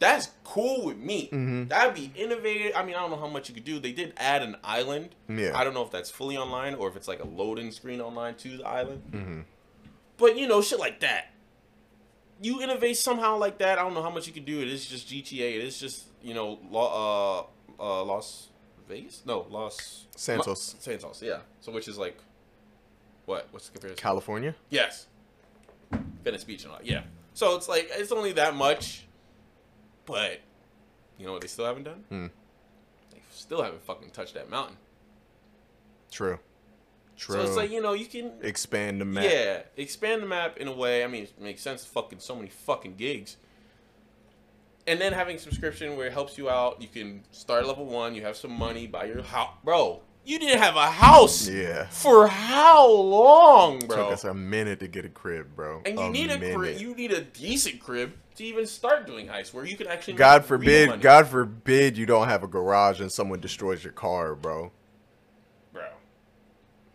That's 0.00 0.30
cool 0.44 0.84
with 0.84 0.96
me. 0.96 1.26
Mm-hmm. 1.26 1.66
That'd 1.68 1.94
be 1.94 2.12
innovative. 2.14 2.72
I 2.76 2.84
mean, 2.84 2.94
I 2.94 3.00
don't 3.00 3.10
know 3.10 3.18
how 3.18 3.26
much 3.26 3.48
you 3.48 3.54
could 3.54 3.64
do. 3.64 3.80
They 3.80 3.90
did 3.92 4.12
add 4.16 4.42
an 4.42 4.56
island. 4.62 5.10
Yeah. 5.28 5.52
I 5.54 5.64
don't 5.64 5.74
know 5.74 5.82
if 5.82 5.90
that's 5.90 6.08
fully 6.10 6.36
online 6.36 6.74
or 6.74 6.88
if 6.88 6.94
it's 6.96 7.08
like 7.08 7.20
a 7.20 7.26
loading 7.26 7.72
screen 7.72 8.00
online 8.00 8.36
to 8.36 8.58
the 8.58 8.64
island. 8.64 9.02
Mm-hmm. 9.10 9.40
But 10.16 10.36
you 10.36 10.46
know, 10.46 10.62
shit 10.62 10.78
like 10.78 11.00
that. 11.00 11.32
You 12.40 12.62
innovate 12.62 12.96
somehow 12.96 13.36
like 13.38 13.58
that. 13.58 13.78
I 13.78 13.82
don't 13.82 13.94
know 13.94 14.02
how 14.02 14.10
much 14.10 14.28
you 14.28 14.32
can 14.32 14.44
do. 14.44 14.60
It 14.60 14.68
is 14.68 14.86
just 14.86 15.08
GTA. 15.08 15.56
It 15.56 15.64
is 15.64 15.78
just 15.80 16.04
you 16.22 16.34
know, 16.34 16.58
Lo- 16.70 17.48
uh, 17.78 17.82
uh, 17.82 18.04
Las 18.04 18.48
Vegas. 18.88 19.22
No, 19.26 19.46
Los 19.50 20.06
Santos. 20.16 20.74
Ma- 20.74 20.80
Santos. 20.80 21.22
Yeah. 21.22 21.38
So 21.60 21.72
which 21.72 21.88
is 21.88 21.98
like, 21.98 22.16
what? 23.28 23.48
What's 23.50 23.66
the 23.66 23.72
comparison? 23.72 24.02
California. 24.02 24.54
Yes. 24.70 25.06
Venice 26.24 26.44
Beach 26.44 26.64
and 26.64 26.72
all. 26.72 26.80
Yeah. 26.82 27.02
So 27.34 27.54
it's 27.56 27.68
like 27.68 27.88
it's 27.92 28.10
only 28.10 28.32
that 28.32 28.54
much, 28.56 29.06
but 30.06 30.40
you 31.18 31.26
know 31.26 31.32
what 31.32 31.42
they 31.42 31.48
still 31.48 31.66
haven't 31.66 31.84
done? 31.84 32.04
Hmm. 32.08 32.26
They 33.12 33.20
still 33.30 33.62
haven't 33.62 33.82
fucking 33.82 34.10
touched 34.10 34.34
that 34.34 34.50
mountain. 34.50 34.76
True. 36.10 36.38
True. 37.16 37.36
So 37.36 37.42
it's 37.42 37.56
like 37.56 37.70
you 37.70 37.82
know 37.82 37.92
you 37.92 38.06
can 38.06 38.32
expand 38.42 39.00
the 39.00 39.04
map. 39.04 39.24
yeah 39.24 39.62
expand 39.76 40.22
the 40.22 40.26
map 40.26 40.56
in 40.56 40.66
a 40.66 40.72
way. 40.72 41.04
I 41.04 41.06
mean 41.06 41.24
it 41.24 41.40
makes 41.40 41.62
sense. 41.62 41.84
Fucking 41.84 42.20
so 42.20 42.34
many 42.34 42.48
fucking 42.48 42.96
gigs. 42.96 43.36
And 44.86 44.98
then 44.98 45.12
having 45.12 45.36
subscription 45.36 45.96
where 45.96 46.06
it 46.06 46.14
helps 46.14 46.38
you 46.38 46.48
out. 46.48 46.80
You 46.80 46.88
can 46.88 47.22
start 47.30 47.66
level 47.66 47.84
one. 47.84 48.14
You 48.14 48.22
have 48.22 48.38
some 48.38 48.52
money. 48.52 48.86
Buy 48.86 49.04
your 49.04 49.22
house, 49.22 49.52
bro. 49.62 50.00
You 50.28 50.38
didn't 50.38 50.58
have 50.60 50.76
a 50.76 50.90
house 50.90 51.48
Yeah. 51.48 51.86
for 51.86 52.28
how 52.28 52.86
long, 52.86 53.78
bro? 53.78 53.96
Took 53.96 54.12
us 54.12 54.24
a 54.24 54.34
minute 54.34 54.78
to 54.80 54.86
get 54.86 55.06
a 55.06 55.08
crib, 55.08 55.56
bro. 55.56 55.80
And 55.86 55.98
you 55.98 56.10
need 56.10 56.30
a 56.30 56.54
crib. 56.54 56.78
You 56.78 56.94
need 56.94 57.12
a 57.12 57.22
decent 57.22 57.80
crib 57.80 58.12
to 58.36 58.44
even 58.44 58.66
start 58.66 59.06
doing 59.06 59.26
heists, 59.28 59.54
where 59.54 59.64
you 59.64 59.74
can 59.74 59.86
actually. 59.86 60.12
God 60.14 60.44
forbid. 60.44 61.00
God 61.00 61.28
forbid 61.28 61.96
you 61.96 62.04
don't 62.04 62.28
have 62.28 62.42
a 62.42 62.46
garage 62.46 63.00
and 63.00 63.10
someone 63.10 63.40
destroys 63.40 63.82
your 63.82 63.94
car, 63.94 64.34
bro. 64.34 64.70
bro. 65.72 65.86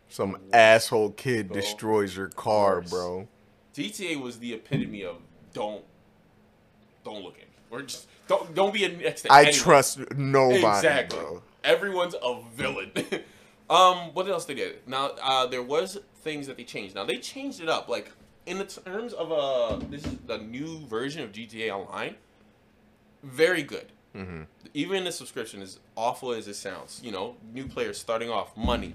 Some 0.10 0.38
asshole 0.54 1.14
kid 1.14 1.48
Bro. 1.48 1.56
destroys 1.60 2.16
your 2.16 2.28
car, 2.30 2.82
bro. 2.82 3.28
GTA 3.76 4.22
was 4.22 4.38
the 4.38 4.54
epitome 4.54 5.04
of 5.04 5.16
don't 5.54 5.84
don't 7.04 7.24
look 7.24 7.38
at 7.40 7.48
me. 7.50 7.56
Or 7.72 7.82
just 7.82 8.06
don't 8.28 8.54
don't 8.54 8.72
be 8.76 8.88
next 8.88 9.24
to 9.24 9.34
I 9.34 9.40
anyone. 9.40 9.56
trust 9.56 10.12
nobody, 10.16 10.58
exactly. 10.78 11.18
bro. 11.20 11.42
Everyone's 11.64 12.16
a 12.22 12.42
villain. 12.56 12.92
um, 13.70 14.14
what 14.14 14.28
else 14.28 14.46
they 14.46 14.54
did? 14.54 14.88
Now, 14.88 15.12
uh, 15.22 15.48
there 15.48 15.64
was 15.64 16.00
things 16.22 16.48
that 16.48 16.58
they 16.58 16.64
changed. 16.64 16.96
Now 16.96 17.06
they 17.06 17.18
changed 17.18 17.62
it 17.62 17.70
up. 17.70 17.88
Like 17.90 18.12
in 18.46 18.58
the 18.58 18.66
terms 18.66 19.14
of 19.14 19.32
uh, 19.32 19.78
this 19.90 20.06
is 20.06 20.18
the 20.28 20.38
new 20.38 20.80
version 20.88 21.24
of 21.24 21.32
GTA 21.32 21.72
Online. 21.72 22.16
Very 23.24 23.64
good. 23.64 23.92
Mm-hmm. 24.16 24.44
Even 24.74 25.06
the 25.06 25.12
subscription, 25.12 25.62
as 25.62 25.80
awful 25.96 26.34
as 26.34 26.48
it 26.48 26.56
sounds, 26.56 27.02
you 27.04 27.12
know, 27.12 27.36
new 27.54 27.68
players 27.68 27.98
starting 27.98 28.30
off, 28.30 28.56
money, 28.56 28.94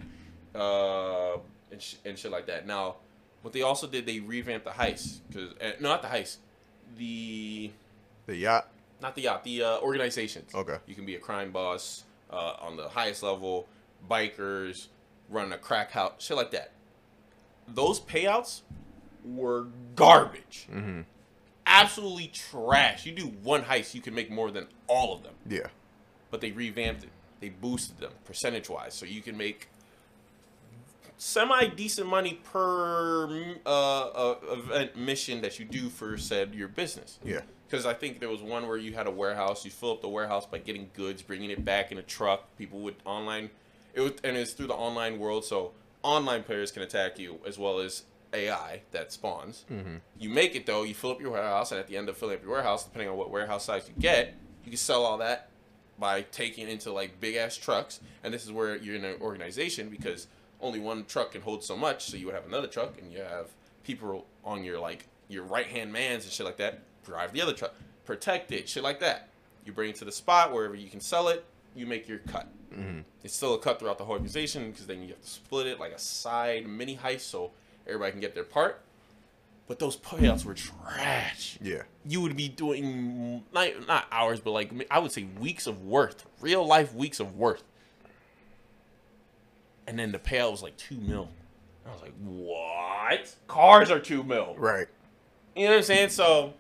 uh, 0.54 1.38
and, 1.72 1.80
sh- 1.80 1.96
and 2.04 2.16
shit 2.18 2.30
like 2.30 2.46
that. 2.46 2.66
Now, 2.66 2.96
what 3.42 3.52
they 3.52 3.62
also 3.62 3.86
did, 3.86 4.06
they 4.06 4.20
revamped 4.20 4.64
the 4.64 4.70
heist. 4.72 5.20
Cause 5.32 5.54
uh, 5.60 5.70
no, 5.80 5.88
not 5.88 6.02
the 6.02 6.08
heist, 6.08 6.36
the 6.96 7.70
The 8.26 8.36
yacht. 8.36 8.68
not 9.00 9.14
the 9.16 9.22
yacht, 9.22 9.42
the 9.44 9.62
uh, 9.62 9.78
organizations. 9.80 10.54
Okay. 10.54 10.76
You 10.86 10.94
can 10.94 11.06
be 11.06 11.14
a 11.16 11.20
crime 11.20 11.50
boss 11.50 12.04
uh, 12.30 12.54
on 12.60 12.76
the 12.76 12.88
highest 12.88 13.22
level, 13.22 13.66
bikers, 14.10 14.88
running 15.28 15.52
a 15.52 15.58
crack 15.58 15.92
house, 15.92 16.12
shit 16.18 16.36
like 16.36 16.50
that. 16.52 16.72
Those 17.66 18.00
payouts 18.00 18.62
were 19.24 19.66
garbage. 19.94 20.68
Mm-hmm. 20.72 21.02
Absolutely 21.66 22.28
trash. 22.28 23.04
You 23.04 23.12
do 23.12 23.26
one 23.42 23.62
heist, 23.62 23.94
you 23.94 24.00
can 24.00 24.14
make 24.14 24.30
more 24.30 24.50
than 24.50 24.66
all 24.86 25.14
of 25.14 25.22
them. 25.22 25.34
Yeah. 25.48 25.66
But 26.30 26.40
they 26.40 26.50
revamped 26.50 27.04
it. 27.04 27.10
They 27.40 27.50
boosted 27.50 27.98
them 27.98 28.12
percentage 28.24 28.68
wise, 28.68 28.94
so 28.94 29.06
you 29.06 29.22
can 29.22 29.36
make 29.36 29.68
semi 31.18 31.66
decent 31.66 32.08
money 32.08 32.40
per 32.42 33.54
uh, 33.64 33.68
uh, 33.68 34.36
event 34.50 34.96
mission 34.96 35.40
that 35.42 35.58
you 35.58 35.64
do 35.64 35.88
for 35.88 36.16
said 36.16 36.54
your 36.54 36.68
business. 36.68 37.18
Yeah. 37.24 37.42
Because 37.68 37.84
I 37.84 37.92
think 37.92 38.20
there 38.20 38.30
was 38.30 38.40
one 38.40 38.66
where 38.66 38.78
you 38.78 38.94
had 38.94 39.06
a 39.06 39.10
warehouse. 39.10 39.64
You 39.64 39.70
fill 39.70 39.92
up 39.92 40.00
the 40.00 40.08
warehouse 40.08 40.46
by 40.46 40.58
getting 40.58 40.90
goods, 40.94 41.20
bringing 41.20 41.50
it 41.50 41.64
back 41.64 41.92
in 41.92 41.98
a 41.98 42.02
truck. 42.02 42.56
People 42.56 42.80
would 42.80 42.96
online, 43.04 43.50
it 43.92 44.00
was, 44.00 44.12
and 44.24 44.36
it's 44.36 44.52
through 44.52 44.68
the 44.68 44.74
online 44.74 45.18
world. 45.18 45.44
So 45.44 45.72
online 46.02 46.44
players 46.44 46.70
can 46.70 46.82
attack 46.82 47.18
you 47.18 47.40
as 47.46 47.58
well 47.58 47.78
as 47.78 48.04
AI 48.32 48.82
that 48.92 49.12
spawns. 49.12 49.64
Mm-hmm. 49.70 49.96
You 50.18 50.30
make 50.30 50.54
it 50.54 50.66
though. 50.66 50.82
You 50.82 50.94
fill 50.94 51.10
up 51.10 51.20
your 51.20 51.30
warehouse, 51.30 51.70
and 51.70 51.78
at 51.78 51.88
the 51.88 51.96
end 51.96 52.08
of 52.08 52.16
filling 52.16 52.36
up 52.36 52.42
your 52.42 52.52
warehouse, 52.52 52.84
depending 52.84 53.08
on 53.08 53.16
what 53.16 53.30
warehouse 53.30 53.64
size 53.64 53.88
you 53.88 54.00
get, 54.00 54.34
you 54.64 54.70
can 54.70 54.78
sell 54.78 55.04
all 55.04 55.18
that 55.18 55.50
by 55.98 56.22
taking 56.22 56.68
it 56.68 56.70
into 56.70 56.92
like 56.92 57.20
big 57.20 57.36
ass 57.36 57.56
trucks. 57.56 58.00
And 58.22 58.32
this 58.32 58.44
is 58.44 58.52
where 58.52 58.76
you're 58.76 58.96
in 58.96 59.04
an 59.04 59.20
organization 59.20 59.90
because 59.90 60.26
only 60.60 60.80
one 60.80 61.04
truck 61.04 61.32
can 61.32 61.42
hold 61.42 61.62
so 61.64 61.76
much. 61.76 62.06
So 62.06 62.16
you 62.16 62.26
would 62.26 62.34
have 62.34 62.46
another 62.46 62.66
truck, 62.66 62.98
and 63.00 63.12
you 63.12 63.18
have 63.18 63.48
people 63.84 64.26
on 64.44 64.64
your 64.64 64.78
like 64.78 65.06
your 65.28 65.44
right 65.44 65.66
hand 65.66 65.92
mans 65.92 66.24
and 66.24 66.32
shit 66.32 66.46
like 66.46 66.56
that 66.56 66.80
drive 67.08 67.32
the 67.32 67.40
other 67.40 67.52
truck, 67.52 67.74
protect 68.04 68.52
it, 68.52 68.68
shit 68.68 68.82
like 68.82 69.00
that. 69.00 69.28
You 69.64 69.72
bring 69.72 69.90
it 69.90 69.96
to 69.96 70.04
the 70.04 70.12
spot 70.12 70.52
wherever 70.52 70.74
you 70.74 70.88
can 70.88 71.00
sell 71.00 71.28
it. 71.28 71.44
You 71.74 71.86
make 71.86 72.08
your 72.08 72.18
cut. 72.18 72.48
Mm-hmm. 72.72 73.00
It's 73.24 73.34
still 73.34 73.54
a 73.54 73.58
cut 73.58 73.78
throughout 73.78 73.98
the 73.98 74.04
whole 74.04 74.14
organization 74.14 74.70
because 74.70 74.86
then 74.86 75.02
you 75.02 75.08
have 75.08 75.20
to 75.20 75.28
split 75.28 75.66
it 75.66 75.80
like 75.80 75.92
a 75.92 75.98
side 75.98 76.66
mini 76.66 76.96
heist 76.96 77.20
so 77.20 77.50
everybody 77.86 78.12
can 78.12 78.20
get 78.20 78.34
their 78.34 78.44
part. 78.44 78.80
But 79.66 79.78
those 79.78 79.98
payouts 79.98 80.46
were 80.46 80.54
trash. 80.54 81.58
Yeah. 81.60 81.82
You 82.06 82.22
would 82.22 82.36
be 82.36 82.48
doing 82.48 83.44
not, 83.52 83.86
not 83.86 84.06
hours, 84.10 84.40
but 84.40 84.52
like 84.52 84.72
I 84.90 84.98
would 84.98 85.12
say 85.12 85.26
weeks 85.38 85.66
of 85.66 85.84
worth, 85.84 86.24
real 86.40 86.66
life 86.66 86.94
weeks 86.94 87.20
of 87.20 87.36
worth. 87.36 87.62
And 89.86 89.98
then 89.98 90.12
the 90.12 90.18
payout 90.18 90.50
was 90.50 90.62
like 90.62 90.76
two 90.78 90.96
mil. 90.96 91.28
I 91.86 91.92
was 91.92 92.00
like, 92.00 92.14
what? 92.22 93.34
Cars 93.46 93.90
are 93.90 94.00
two 94.00 94.22
mil. 94.22 94.54
Right. 94.56 94.86
You 95.54 95.64
know 95.64 95.72
what 95.72 95.76
I'm 95.78 95.82
saying? 95.82 96.08
So 96.10 96.54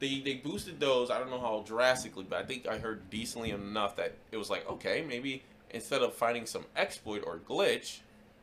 they 0.00 0.20
they 0.20 0.34
boosted 0.34 0.80
those. 0.80 1.10
I 1.10 1.18
don't 1.18 1.30
know 1.30 1.40
how 1.40 1.62
drastically, 1.66 2.24
but 2.28 2.38
I 2.38 2.44
think 2.44 2.66
I 2.66 2.78
heard 2.78 3.08
decently 3.10 3.50
enough 3.50 3.96
that 3.96 4.14
it 4.32 4.36
was 4.36 4.50
like, 4.50 4.68
okay, 4.68 5.04
maybe 5.06 5.42
instead 5.70 6.02
of 6.02 6.14
finding 6.14 6.46
some 6.46 6.64
exploit 6.76 7.22
or 7.26 7.38
glitch, 7.38 7.98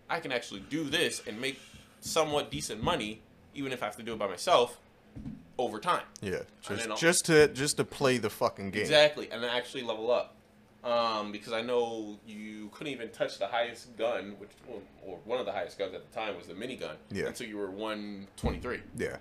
I 0.10 0.20
can 0.20 0.32
actually 0.32 0.62
do 0.70 0.84
this 0.86 1.22
and 1.28 1.40
make 1.40 1.60
somewhat 2.02 2.52
decent 2.52 2.82
money, 2.84 3.22
even 3.54 3.72
if 3.72 3.82
I 3.82 3.86
have 3.86 3.96
to 3.98 4.04
do 4.04 4.14
it 4.14 4.20
by 4.20 4.28
myself, 4.28 4.80
over 5.58 5.80
time. 5.80 6.04
Yeah. 6.22 6.40
Just 6.62 6.98
just 6.98 7.26
to 7.26 7.48
just 7.50 7.78
to 7.78 7.84
play 7.84 8.18
the 8.18 8.30
fucking 8.30 8.72
game. 8.72 8.82
Exactly, 8.82 9.30
and 9.32 9.44
then 9.44 9.50
actually 9.50 9.84
level 9.84 10.12
up. 10.12 10.36
Um, 10.84 11.32
because 11.32 11.54
I 11.54 11.62
know 11.62 12.18
you 12.26 12.70
couldn't 12.74 12.92
even 12.92 13.10
touch 13.10 13.38
the 13.38 13.46
highest 13.46 13.96
gun, 13.98 14.34
which 14.40 14.50
well, 14.68 14.82
or 15.06 15.20
one 15.26 15.40
of 15.40 15.46
the 15.46 15.52
highest 15.52 15.78
guns 15.78 15.94
at 15.94 16.10
the 16.10 16.16
time 16.20 16.36
was 16.36 16.48
the 16.48 16.56
minigun, 16.56 16.96
Yeah. 17.12 17.28
until 17.28 17.48
you 17.48 17.58
were 17.58 17.70
123. 17.70 18.80
Yeah. 18.98 19.18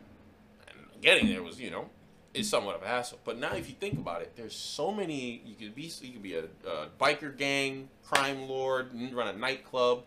and 0.68 0.78
getting 1.02 1.26
there 1.28 1.42
was 1.42 1.60
you 1.60 1.70
know 1.70 1.90
is 2.34 2.48
somewhat 2.48 2.76
of 2.76 2.82
a 2.82 2.86
hassle. 2.86 3.18
But 3.24 3.38
now 3.38 3.54
if 3.54 3.68
you 3.68 3.74
think 3.78 3.94
about 3.94 4.22
it 4.22 4.32
there's 4.36 4.54
so 4.56 4.92
many 4.92 5.42
you 5.44 5.54
could 5.56 5.74
be 5.74 5.90
you 6.02 6.12
could 6.12 6.22
be 6.22 6.34
a, 6.36 6.44
a 6.68 6.86
biker 7.00 7.36
gang 7.36 7.88
crime 8.04 8.48
lord 8.48 8.90
run 9.12 9.28
a 9.28 9.32
nightclub. 9.38 10.04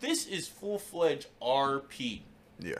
This 0.00 0.26
is 0.26 0.46
full-fledged 0.48 1.26
rp 1.42 2.20
Yeah. 2.60 2.74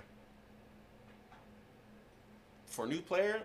for 2.66 2.84
a 2.84 2.88
new 2.88 3.00
player 3.00 3.42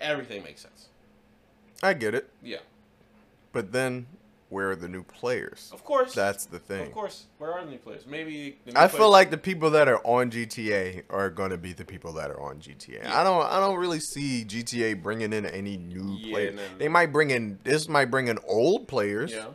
everything 0.00 0.42
makes 0.42 0.60
sense. 0.60 0.88
I 1.82 1.94
get 1.94 2.14
it. 2.14 2.28
yeah. 2.42 2.58
But 3.52 3.72
then 3.72 4.06
where 4.50 4.70
are 4.70 4.76
the 4.76 4.88
new 4.88 5.02
players? 5.02 5.70
of 5.72 5.82
course 5.84 6.14
That's 6.14 6.44
the 6.46 6.58
thing. 6.58 6.82
of 6.86 6.92
course 6.92 7.26
where 7.38 7.52
are 7.52 7.64
the 7.64 7.70
new 7.72 7.78
players 7.78 8.06
maybe 8.06 8.58
the 8.64 8.72
new 8.72 8.78
I 8.80 8.88
feel 8.88 9.10
like 9.10 9.30
the 9.30 9.38
people 9.38 9.70
that 9.70 9.88
are 9.88 9.98
on 10.06 10.30
GTA 10.30 11.02
are 11.10 11.30
gonna 11.30 11.56
be 11.58 11.72
the 11.72 11.84
people 11.84 12.12
that 12.14 12.30
are 12.30 12.40
on 12.40 12.58
GTA. 12.60 13.02
Yeah. 13.04 13.20
I 13.20 13.24
don't 13.24 13.42
I 13.46 13.58
don't 13.60 13.78
really 13.78 14.00
see 14.00 14.44
GTA 14.46 15.02
bringing 15.02 15.32
in 15.32 15.46
any 15.46 15.76
new 15.76 16.18
Yeah, 16.20 16.30
players. 16.32 16.54
no, 16.56 16.62
no. 16.62 16.78
They 16.78 16.88
might 16.88 17.12
bring 17.12 17.30
in 17.30 17.58
this 17.64 17.88
might 17.88 18.10
bring 18.10 18.28
in 18.28 18.38
old 18.46 18.86
players. 18.88 19.32
yeah 19.32 19.46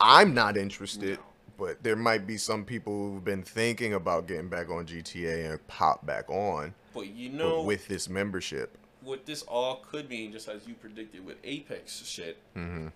I'm 0.00 0.34
not 0.34 0.56
interested, 0.56 1.18
No. 1.18 1.24
but 1.56 1.82
there 1.82 1.96
might 1.96 2.26
be 2.26 2.36
some 2.36 2.64
people 2.64 3.12
who've 3.12 3.24
been 3.24 3.42
thinking 3.42 3.94
about 3.94 4.26
getting 4.26 4.48
back 4.48 4.68
on 4.68 4.86
GTA 4.86 5.50
and 5.52 5.66
pop 5.68 6.04
back 6.04 6.28
on 6.28 6.74
but 6.92 7.06
you 7.08 7.30
but 7.30 7.36
know 7.36 7.62
with 7.62 7.88
this 7.88 8.08
membership. 8.08 8.76
what 9.02 9.24
this 9.26 9.42
all 9.42 9.76
could 9.90 10.08
mean 10.10 10.32
just 10.32 10.48
as 10.48 10.66
you 10.66 10.74
predicted 10.74 11.24
with 11.24 11.36
apex 11.44 12.04
shit 12.04 12.38
hmm 12.54 12.88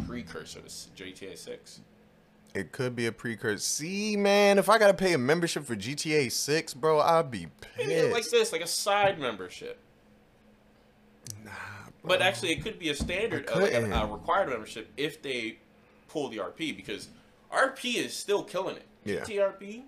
precursor 0.00 0.60
to 0.60 0.66
GTA 0.68 1.36
6 1.36 1.80
It 2.54 2.72
could 2.72 2.94
be 2.96 3.06
a 3.06 3.12
precursor. 3.12 3.58
See, 3.58 4.16
man, 4.16 4.58
if 4.58 4.68
I 4.68 4.78
gotta 4.78 4.94
pay 4.94 5.12
a 5.12 5.18
membership 5.18 5.64
for 5.64 5.74
GTA 5.76 6.30
6, 6.30 6.74
bro, 6.74 7.00
I'd 7.00 7.30
be 7.30 7.48
Maybe 7.78 8.12
like 8.12 8.28
this, 8.28 8.52
like 8.52 8.62
a 8.62 8.66
side 8.66 9.18
membership. 9.18 9.78
Nah, 11.44 11.50
But 12.04 12.20
actually, 12.20 12.52
it 12.52 12.62
could 12.62 12.78
be 12.78 12.88
a 12.90 12.94
standard, 12.94 13.48
uh, 13.48 13.60
like 13.60 13.72
a, 13.72 13.84
a 13.90 14.06
required 14.06 14.48
membership 14.48 14.90
if 14.96 15.22
they 15.22 15.58
pull 16.08 16.28
the 16.28 16.38
RP 16.38 16.76
because 16.76 17.08
RP 17.52 17.96
is 17.96 18.14
still 18.14 18.42
killing 18.42 18.76
it. 18.76 18.86
Yeah. 19.04 19.20
TRP, 19.20 19.82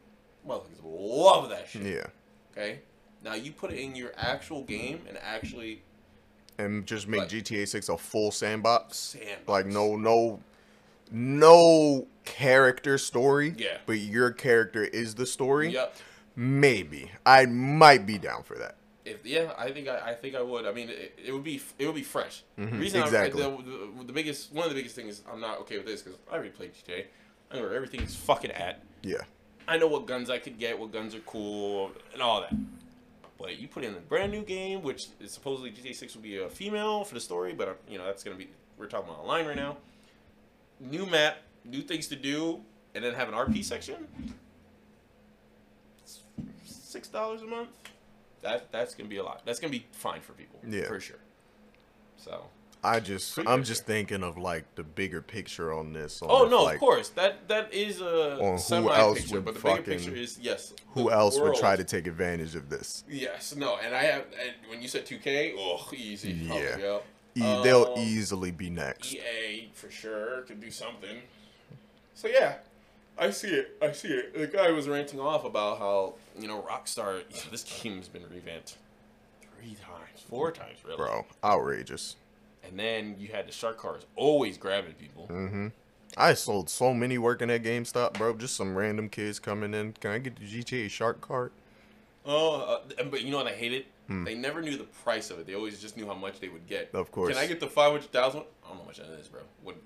motherfuckers 0.48 0.80
love 0.82 1.50
that 1.50 1.68
shit. 1.68 1.82
yeah. 1.82 2.06
Okay, 2.52 2.80
now 3.22 3.34
you 3.34 3.52
put 3.52 3.72
it 3.72 3.78
in 3.78 3.94
your 3.96 4.12
actual 4.16 4.62
game 4.62 5.00
and 5.08 5.18
actually 5.22 5.82
and 6.58 6.86
just 6.86 7.08
make 7.08 7.22
GTA 7.28 7.66
6 7.66 7.88
a 7.88 7.96
full 7.96 8.30
sandbox. 8.30 8.96
sandbox. 8.96 9.48
Like 9.48 9.66
no 9.66 9.96
no 9.96 10.40
no 11.10 12.06
character 12.24 12.98
story. 12.98 13.54
Yeah. 13.56 13.78
But 13.86 13.98
your 13.98 14.30
character 14.30 14.84
is 14.84 15.14
the 15.14 15.26
story. 15.26 15.70
Yep. 15.72 15.96
Maybe. 16.36 17.10
I 17.24 17.46
might 17.46 18.06
be 18.06 18.18
down 18.18 18.42
for 18.42 18.56
that. 18.58 18.76
If 19.04 19.24
yeah, 19.26 19.52
I 19.58 19.70
think 19.70 19.86
I, 19.86 19.98
I 20.10 20.14
think 20.14 20.34
I 20.34 20.40
would. 20.40 20.66
I 20.66 20.72
mean, 20.72 20.88
it, 20.88 21.18
it 21.22 21.32
would 21.32 21.44
be 21.44 21.60
it 21.78 21.86
would 21.86 21.94
be 21.94 22.02
fresh. 22.02 22.42
Mhm, 22.58 22.80
Reason 22.80 23.02
exactly. 23.02 23.42
the, 23.42 23.50
the, 23.50 24.04
the 24.06 24.12
biggest 24.12 24.52
one 24.52 24.64
of 24.64 24.70
the 24.70 24.76
biggest 24.76 24.96
things 24.96 25.22
I'm 25.30 25.40
not 25.40 25.60
okay 25.60 25.76
with 25.76 25.86
this 25.86 26.00
because 26.02 26.18
I 26.30 26.34
already 26.34 26.50
played 26.50 26.72
GTA. 26.74 27.04
I 27.50 27.56
know 27.56 27.62
where 27.62 27.74
everything 27.74 28.00
is 28.00 28.14
fucking 28.16 28.50
at. 28.50 28.82
Yeah. 29.02 29.18
I 29.68 29.76
know 29.76 29.86
what 29.86 30.06
guns 30.06 30.30
I 30.30 30.38
could 30.38 30.58
get, 30.58 30.78
what 30.78 30.90
guns 30.92 31.14
are 31.14 31.20
cool, 31.20 31.92
and 32.12 32.22
all 32.22 32.40
that. 32.40 32.54
But 33.38 33.58
you 33.58 33.68
put 33.68 33.84
in 33.84 33.94
a 33.94 34.00
brand 34.00 34.32
new 34.32 34.42
game, 34.42 34.82
which 34.82 35.08
is 35.20 35.32
supposedly 35.32 35.70
GTA 35.70 35.94
6 35.94 36.14
will 36.14 36.22
be 36.22 36.38
a 36.38 36.48
female 36.48 37.04
for 37.04 37.14
the 37.14 37.20
story, 37.20 37.52
but 37.52 37.68
uh, 37.68 37.72
you 37.88 37.98
know 37.98 38.06
that's 38.06 38.22
gonna 38.22 38.36
be 38.36 38.48
we're 38.78 38.86
talking 38.86 39.08
about 39.08 39.22
online 39.22 39.46
right 39.46 39.56
now. 39.56 39.76
New 40.80 41.06
map, 41.06 41.38
new 41.64 41.82
things 41.82 42.06
to 42.08 42.16
do, 42.16 42.60
and 42.94 43.04
then 43.04 43.14
have 43.14 43.28
an 43.28 43.34
RP 43.34 43.64
section. 43.64 44.06
Six 46.64 47.08
dollars 47.08 47.42
a 47.42 47.46
month. 47.46 47.70
That 48.42 48.70
that's 48.70 48.94
gonna 48.94 49.08
be 49.08 49.16
a 49.16 49.24
lot. 49.24 49.42
That's 49.44 49.58
gonna 49.58 49.72
be 49.72 49.86
fine 49.92 50.20
for 50.20 50.32
people. 50.32 50.60
Yeah. 50.66 50.86
for 50.86 51.00
sure. 51.00 51.18
So. 52.16 52.44
I 52.84 53.00
just 53.00 53.38
I'm 53.46 53.64
just 53.64 53.86
thinking 53.86 54.22
of 54.22 54.36
like 54.36 54.74
the 54.74 54.82
bigger 54.84 55.22
picture 55.22 55.72
on 55.72 55.92
this. 55.92 56.20
on 56.22 56.28
Oh 56.30 56.46
no, 56.48 56.64
like, 56.64 56.74
of 56.74 56.80
course 56.80 57.08
that 57.10 57.48
that 57.48 57.72
is 57.72 58.00
a 58.00 58.36
Or 58.36 58.52
who 58.52 58.58
semi 58.58 58.94
else 58.96 59.20
picture, 59.20 59.36
would 59.36 59.44
but 59.46 59.54
the 59.54 59.60
bigger 59.60 59.76
fucking- 59.76 59.98
picture 59.98 60.14
is 60.16 60.38
yes. 60.40 60.74
Who 60.92 61.10
else 61.10 61.38
would 61.40 61.54
try 61.56 61.76
to 61.76 61.84
take 61.84 62.06
advantage 62.06 62.54
of 62.54 62.68
this? 62.68 63.02
Yes, 63.08 63.56
no, 63.56 63.76
and 63.82 63.94
I 63.94 64.02
have. 64.04 64.22
And 64.40 64.52
when 64.70 64.80
you 64.82 64.88
said 64.88 65.06
2K, 65.06 65.54
oh, 65.58 65.88
easy. 65.94 66.48
Oh, 66.50 66.58
Yeah. 66.58 66.76
yeah. 66.78 66.98
E- 67.36 67.62
they'll 67.64 67.94
Um, 67.96 67.98
easily 67.98 68.52
be 68.52 68.70
next. 68.70 69.12
EA 69.12 69.70
for 69.74 69.90
sure 69.90 70.42
could 70.42 70.60
do 70.60 70.70
something. 70.70 71.22
So 72.14 72.28
yeah, 72.28 72.58
I 73.18 73.30
see 73.30 73.48
it. 73.48 73.76
I 73.82 73.90
see 73.92 74.08
it. 74.08 74.34
The 74.38 74.46
guy 74.46 74.70
was 74.70 74.88
ranting 74.88 75.18
off 75.20 75.44
about 75.44 75.78
how 75.78 76.14
you 76.38 76.46
know 76.46 76.62
Rockstar. 76.62 77.22
This 77.50 77.64
game's 77.64 78.06
been 78.08 78.22
revamped 78.30 78.76
three 79.58 79.74
times, 79.74 80.20
four 80.28 80.52
times, 80.52 80.78
really. 80.84 80.96
bro, 80.96 81.26
outrageous. 81.42 82.14
And 82.66 82.78
then 82.78 83.16
you 83.18 83.28
had 83.28 83.46
the 83.46 83.52
shark 83.52 83.78
cards 83.78 84.06
always 84.16 84.56
grabbing 84.58 84.94
people. 84.94 85.26
Mm. 85.30 85.72
I 86.16 86.34
sold 86.34 86.70
so 86.70 86.94
many 86.94 87.18
working 87.18 87.50
at 87.50 87.62
GameStop, 87.62 88.14
bro. 88.14 88.34
Just 88.36 88.56
some 88.56 88.76
random 88.76 89.08
kids 89.08 89.38
coming 89.38 89.74
in. 89.74 89.92
Can 89.94 90.12
I 90.12 90.18
get 90.18 90.36
the 90.36 90.44
GTA 90.46 90.88
Shark 90.88 91.20
card? 91.20 91.50
Oh, 92.24 92.80
uh, 92.98 93.04
but 93.04 93.22
you 93.22 93.30
know 93.30 93.36
what 93.38 93.46
I 93.48 93.52
hated? 93.52 93.84
It. 94.08 94.24
They 94.24 94.34
never 94.34 94.60
knew 94.62 94.76
the 94.76 94.84
price 94.84 95.30
of 95.30 95.38
it. 95.38 95.46
They 95.46 95.54
always 95.54 95.80
just 95.80 95.96
knew 95.96 96.06
how 96.06 96.14
much 96.14 96.38
they 96.40 96.48
would 96.48 96.66
get. 96.66 96.90
Hmm. 96.90 96.98
Of 96.98 97.10
course. 97.10 97.34
Can 97.34 97.42
I 97.42 97.46
get 97.46 97.58
the 97.60 97.66
five 97.66 97.90
hundred 97.90 98.12
thousand? 98.12 98.42
I 98.64 98.68
don't 98.68 98.76
know 98.76 98.82
how 98.82 98.86
much 98.86 98.98
that 98.98 99.06
is, 99.18 99.28
bro. 99.28 99.40
What? 99.62 99.76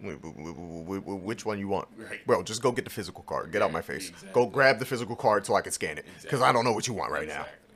Wh- 0.00 0.12
wh- 0.20 0.96
wh- 1.00 1.04
wh- 1.04 1.24
Which 1.24 1.44
one 1.44 1.58
you 1.58 1.68
want, 1.68 1.88
Right. 1.96 2.24
bro? 2.26 2.42
Just 2.44 2.62
go 2.62 2.70
get 2.70 2.84
the 2.84 2.90
physical 2.90 3.22
card. 3.24 3.50
Get 3.52 3.62
out 3.62 3.72
my 3.72 3.82
face. 3.82 4.08
exactly. 4.10 4.30
Go 4.32 4.46
grab 4.46 4.78
the 4.78 4.84
physical 4.84 5.16
card 5.16 5.44
so 5.46 5.54
I 5.54 5.60
can 5.60 5.72
scan 5.72 5.98
it. 5.98 6.06
Because 6.22 6.40
I 6.42 6.52
don't 6.52 6.64
know 6.64 6.72
what 6.72 6.86
you 6.86 6.94
want 6.94 7.10
right 7.12 7.26
now. 7.26 7.42
exactly, 7.42 7.52
Exactly. 7.54 7.67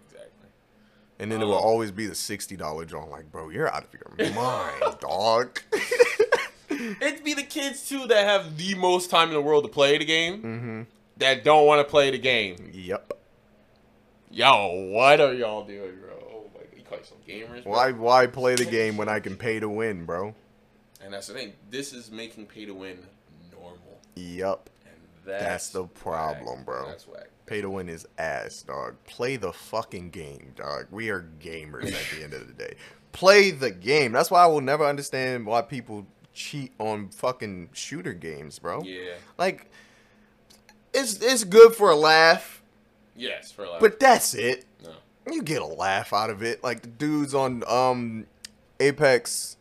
And 1.23 1.31
then 1.31 1.40
it 1.40 1.44
will 1.44 1.57
Um, 1.57 1.65
always 1.65 1.93
be 1.93 2.07
the 2.07 2.15
sixty 2.16 2.57
dollar 2.57 2.85
joint. 2.85 3.11
Like, 3.11 3.31
bro, 3.31 3.49
you're 3.49 3.73
out 3.73 3.85
of 3.85 3.94
your 3.94 4.32
mind, 4.35 4.97
dog. 5.01 5.61
It'd 6.69 7.23
be 7.23 7.35
the 7.35 7.44
kids 7.44 7.89
too 7.89 8.07
that 8.09 8.27
have 8.27 8.57
the 8.57 8.74
most 8.74 9.09
time 9.09 9.28
in 9.28 9.35
the 9.35 9.40
world 9.40 9.62
to 9.65 9.69
play 9.69 9.99
the 9.99 10.05
game 10.05 10.39
mm-hmm. 10.43 10.82
that 11.19 11.44
don't 11.44 11.65
want 11.66 11.78
to 11.86 11.89
play 11.89 12.11
the 12.11 12.19
game. 12.19 12.57
Yep. 12.73 13.12
Yo, 14.31 14.89
what 14.90 15.20
are 15.20 15.32
y'all 15.35 15.65
doing, 15.65 15.97
bro? 16.01 16.11
Oh 16.28 16.51
my 16.55 16.61
god, 16.61 16.69
you 16.77 16.82
call 16.82 16.99
yourself 16.99 17.20
gamers? 17.27 17.62
bro? 17.62 17.73
Why? 17.73 17.93
Why 17.93 18.27
play 18.27 18.55
the 18.57 18.65
game 18.65 18.97
when 18.97 19.09
I 19.09 19.20
can 19.20 19.36
pay 19.36 19.61
to 19.61 19.69
win, 19.69 20.05
bro? 20.07 20.35
And 21.05 21.12
that's 21.15 21.27
the 21.28 21.35
thing. 21.35 21.53
This 21.70 21.93
is 21.93 22.11
making 22.11 22.47
pay 22.47 22.65
to 22.65 22.73
win 22.74 22.99
normal, 23.53 24.01
Yep. 24.16 24.70
and 24.86 24.94
that's, 25.24 25.43
That's 25.44 25.69
the 25.70 25.85
problem, 25.85 26.59
whack. 26.59 26.66
bro. 26.66 26.86
That's 26.89 27.07
whack. 27.07 27.28
Pay 27.53 27.61
to 27.61 27.69
win 27.69 27.91
is 27.91 28.07
ass, 28.16 28.62
dog. 28.62 28.97
Play 29.05 29.37
the 29.37 29.53
fucking 29.53 30.09
game, 30.09 30.55
dog. 30.57 30.87
We 30.91 31.11
are 31.11 31.29
gamers 31.39 31.93
at 31.93 32.16
the 32.16 32.24
end 32.24 32.33
of 32.33 32.47
the 32.47 32.55
day. 32.55 32.77
Play 33.12 33.51
the 33.51 33.70
game. 33.70 34.12
That's 34.12 34.31
why 34.31 34.43
I 34.43 34.47
will 34.47 34.62
never 34.62 34.87
understand 34.87 35.45
why 35.45 35.61
people 35.61 36.07
cheat 36.33 36.73
on 36.79 37.11
fucking 37.11 37.69
shooter 37.74 38.15
games, 38.15 38.59
bro. 38.59 38.81
Yeah. 38.85 39.16
Like, 39.37 39.70
it's 40.95 41.20
it's 41.20 41.45
good 41.45 41.74
for 41.74 41.91
a 41.91 41.95
laugh, 41.95 42.62
Yes, 43.15 43.53
for 43.53 43.65
a 43.66 43.70
lot. 43.73 43.81
but 43.81 44.01
that's 44.01 44.33
it. 44.33 44.65
no. 44.83 44.95
You 45.31 45.43
get 45.43 45.61
a 45.61 45.66
laugh 45.66 46.15
out 46.15 46.31
of 46.31 46.43
it. 46.43 46.65
Like 46.65 46.81
the 46.81 46.89
dudes 46.89 47.35
on 47.35 47.65
um 47.69 48.27
Apex. 48.81 49.59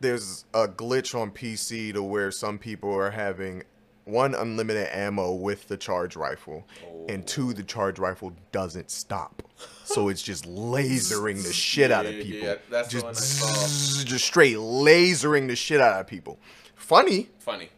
There's 0.00 0.44
a 0.52 0.66
glitch 0.66 1.14
on 1.16 1.30
PC 1.30 1.92
to 1.94 2.02
where 2.02 2.32
some 2.32 2.58
people 2.58 2.92
are 2.92 3.12
having 3.12 3.62
one 4.04 4.34
unlimited 4.34 4.88
ammo 4.92 5.32
with 5.32 5.68
the 5.68 5.76
charge 5.76 6.14
rifle, 6.16 6.66
and 7.08 7.22
oh. 7.22 7.26
two 7.26 7.52
the 7.54 7.62
charge 7.62 7.98
rifle 7.98 8.32
doesn't 8.52 8.90
stop. 8.90 9.42
So 9.84 10.08
it's 10.08 10.22
just 10.22 10.44
lasering 10.44 11.42
the 11.42 11.52
shit 11.52 11.90
out 11.90 12.06
of 12.06 12.14
people. 12.14 12.48
yeah, 12.48 12.54
that's 12.70 12.88
the 12.88 12.92
just 12.92 13.04
one 13.04 13.14
I 13.14 13.18
saw. 13.18 14.04
just 14.04 14.24
straight 14.24 14.56
lasering 14.56 15.48
the 15.48 15.56
shit 15.56 15.80
out 15.80 16.00
of 16.00 16.06
people. 16.06 16.38
Funny, 16.74 17.30
Funny. 17.38 17.70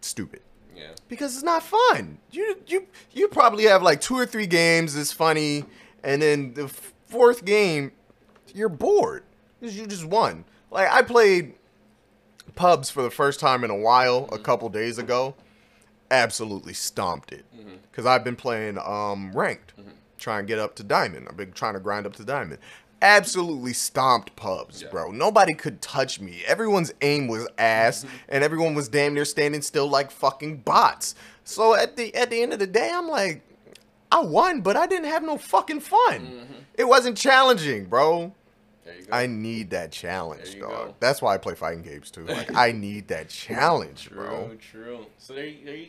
stupid 0.00 0.40
Yeah. 0.76 0.90
because 1.08 1.34
it's 1.34 1.44
not 1.44 1.62
fun. 1.62 2.18
You 2.30 2.58
you 2.66 2.86
you 3.12 3.28
probably 3.28 3.64
have 3.64 3.82
like 3.82 4.00
two 4.00 4.14
or 4.16 4.26
three 4.26 4.46
games 4.46 4.94
that's 4.94 5.12
funny, 5.12 5.64
and 6.04 6.22
then 6.22 6.54
the 6.54 6.68
fourth 7.06 7.44
game, 7.44 7.92
you're 8.54 8.68
bored 8.68 9.24
because 9.60 9.76
you 9.76 9.86
just 9.86 10.04
won. 10.04 10.44
Like 10.70 10.88
I 10.90 11.02
played 11.02 11.54
pubs 12.54 12.90
for 12.90 13.02
the 13.02 13.10
first 13.10 13.40
time 13.40 13.64
in 13.64 13.70
a 13.70 13.76
while 13.76 14.28
a 14.30 14.34
mm-hmm. 14.34 14.42
couple 14.42 14.68
days 14.68 14.98
ago. 14.98 15.34
Absolutely 16.10 16.72
stomped 16.72 17.32
it 17.32 17.44
mm-hmm. 17.56 17.76
because 17.90 18.06
I've 18.06 18.24
been 18.24 18.36
playing 18.36 18.78
um 18.78 19.32
ranked, 19.32 19.74
mm-hmm. 19.78 19.90
trying 20.18 20.44
to 20.44 20.48
get 20.48 20.58
up 20.58 20.74
to 20.76 20.82
diamond. 20.82 21.26
I've 21.28 21.36
been 21.36 21.52
trying 21.52 21.74
to 21.74 21.80
grind 21.80 22.06
up 22.06 22.14
to 22.16 22.24
diamond. 22.24 22.58
Absolutely 23.00 23.72
stomped 23.74 24.34
pubs, 24.34 24.82
Yeah. 24.82 24.88
bro. 24.88 25.10
Nobody 25.12 25.54
could 25.54 25.80
touch 25.80 26.18
me. 26.18 26.42
Everyone's 26.46 26.92
aim 27.00 27.28
was 27.28 27.46
ass, 27.56 28.04
and 28.28 28.42
everyone 28.42 28.74
was 28.74 28.88
damn 28.88 29.14
near 29.14 29.24
standing 29.24 29.62
still 29.62 29.86
like 29.86 30.10
fucking 30.10 30.58
bots. 30.58 31.14
So 31.44 31.74
at 31.74 31.96
the 31.96 32.14
at 32.14 32.30
the 32.30 32.42
end 32.42 32.52
of 32.52 32.58
the 32.58 32.66
day, 32.66 32.90
I'm 32.92 33.08
like, 33.08 33.42
I 34.10 34.20
won, 34.20 34.62
but 34.62 34.76
I 34.76 34.86
didn't 34.86 35.08
have 35.08 35.22
no 35.22 35.36
fucking 35.38 35.80
fun. 35.80 36.46
It 36.74 36.88
wasn't 36.88 37.16
challenging, 37.16 37.86
bro. 37.86 38.32
You. 38.96 39.06
I 39.12 39.26
need 39.26 39.70
that 39.70 39.92
challenge, 39.92 40.58
dog. 40.58 40.70
go. 40.70 40.94
That's 41.00 41.20
why 41.22 41.34
I 41.34 41.38
play 41.38 41.54
fighting 41.54 41.82
games 41.82 42.10
too. 42.10 42.24
Like 42.24 42.54
I 42.54 42.72
need 42.86 43.08
that 43.08 43.28
challenge, 43.28 44.06
True, 44.08 44.16
bro. 44.16 44.50
true. 44.58 45.06
So 45.18 45.34
there, 45.34 45.46
you- 45.46 45.64
there 45.64 45.76
you, 45.76 45.88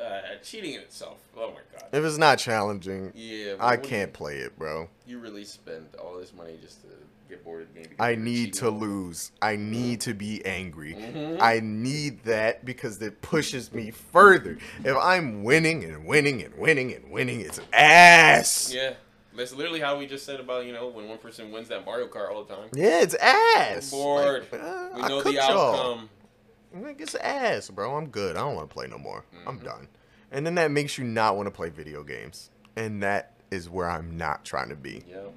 uh, 0.00 0.20
cheating 0.42 0.74
in 0.74 0.80
itself. 0.80 1.18
Oh 1.36 1.48
my 1.50 1.60
god. 1.72 1.88
If 1.92 2.04
it's 2.04 2.18
not 2.18 2.38
challenging, 2.38 3.12
Yeah, 3.14 3.54
I 3.58 3.76
can't 3.76 4.12
play 4.12 4.38
it, 4.38 4.56
bro. 4.58 4.88
You, 5.06 5.16
you 5.16 5.18
really 5.18 5.44
spend 5.44 5.86
all 6.02 6.16
this 6.18 6.32
money 6.32 6.56
just 6.62 6.82
to 6.82 6.88
get 7.28 7.44
bored 7.44 7.62
of 7.62 7.74
the 7.74 7.80
game. 7.80 7.96
I 7.98 8.14
need 8.14 8.52
to 8.54 8.70
lose. 8.70 9.32
I 9.42 9.56
need 9.56 10.00
to 10.02 10.14
be 10.14 10.44
angry. 10.46 10.94
Mhm. 10.94 11.38
I 11.40 11.60
need 11.60 12.22
that 12.24 12.64
because 12.64 13.02
it 13.02 13.20
pushes 13.22 13.72
me 13.72 13.90
further. 13.90 14.58
If 14.84 14.96
I'm 14.96 15.42
winning 15.42 15.82
and 15.84 16.06
winning 16.06 16.42
and 16.42 16.54
winning 16.56 16.92
and 16.94 17.10
winning, 17.10 17.40
it's 17.40 17.60
ass. 17.72 18.72
Yeah, 18.72 18.94
that's 19.38 19.54
literally 19.54 19.80
how 19.80 19.98
we 19.98 20.06
just 20.06 20.26
said 20.26 20.40
about 20.40 20.66
you 20.66 20.72
know 20.72 20.88
when 20.88 21.08
one 21.08 21.18
person 21.18 21.50
wins 21.50 21.68
that 21.68 21.86
Mario 21.86 22.08
Kart 22.08 22.30
all 22.30 22.44
the 22.44 22.54
time. 22.54 22.68
Yeah, 22.74 23.00
it's 23.00 23.14
ass. 23.14 23.92
I'm 23.92 23.98
bored. 23.98 24.46
Like, 24.52 24.60
uh, 24.62 24.88
we 24.94 25.02
know 25.02 25.22
the 25.22 25.32
y'all. 25.32 25.74
outcome. 25.74 26.10
Like 26.74 27.00
it's 27.00 27.14
ass, 27.14 27.70
bro. 27.70 27.96
I'm 27.96 28.08
good. 28.08 28.36
I 28.36 28.40
don't 28.40 28.54
want 28.54 28.68
to 28.68 28.74
play 28.74 28.86
no 28.86 28.98
more. 28.98 29.24
I'm 29.46 29.56
Mm-hmm. 29.56 29.64
done. 29.64 29.88
And 30.30 30.44
then 30.44 30.56
that 30.56 30.70
makes 30.70 30.98
you 30.98 31.04
not 31.04 31.36
want 31.36 31.46
to 31.46 31.50
play 31.50 31.70
video 31.70 32.02
games, 32.02 32.50
and 32.76 33.02
that 33.02 33.32
is 33.50 33.70
where 33.70 33.88
I'm 33.88 34.18
not 34.18 34.44
trying 34.44 34.68
to 34.68 34.76
be. 34.76 35.02
Yep. 35.08 35.32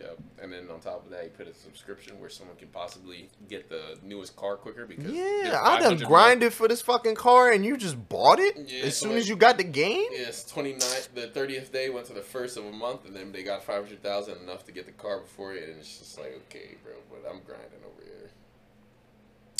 Yep. 0.00 0.18
And 0.42 0.50
then 0.52 0.70
on 0.72 0.80
top 0.80 1.04
of 1.04 1.10
that, 1.10 1.24
you 1.24 1.30
put 1.30 1.46
a 1.46 1.52
subscription 1.54 2.18
where 2.18 2.30
someone 2.30 2.56
can 2.56 2.68
possibly 2.68 3.28
get 3.50 3.68
the 3.68 3.98
newest 4.02 4.34
car 4.34 4.56
quicker 4.56 4.86
because 4.86 5.12
Yeah, 5.12 5.60
I 5.62 5.74
done 5.78 5.98
500 5.98 6.06
grinded 6.08 6.52
for 6.54 6.68
this 6.68 6.80
fucking 6.80 7.16
car, 7.16 7.50
and 7.50 7.66
you 7.66 7.76
just 7.76 8.08
bought 8.08 8.38
it 8.38 8.56
Yeah, 8.66 8.84
as 8.84 8.96
so 8.96 9.02
soon 9.04 9.10
like- 9.10 9.18
as 9.20 9.28
you 9.28 9.36
got 9.36 9.58
the 9.58 9.64
game. 9.64 10.06
Yes, 10.12 10.50
29th, 10.50 11.14
the 11.14 11.26
30th 11.28 11.70
day 11.70 11.90
went 11.90 12.06
to 12.06 12.14
the 12.14 12.22
first 12.22 12.56
of 12.56 12.64
a 12.64 12.72
month, 12.72 13.04
and 13.04 13.14
then 13.14 13.30
they 13.30 13.42
got 13.42 13.62
500,000 13.62 14.38
enough 14.38 14.64
to 14.64 14.72
get 14.72 14.86
the 14.86 14.92
car 14.92 15.18
before 15.20 15.52
it, 15.52 15.68
and 15.68 15.78
it's 15.78 15.98
just 15.98 16.18
like, 16.18 16.32
okay, 16.48 16.76
bro, 16.82 16.94
but 17.10 17.28
I'm 17.30 17.40
grinding 17.42 17.80
over 17.84 18.02
here. 18.02 18.30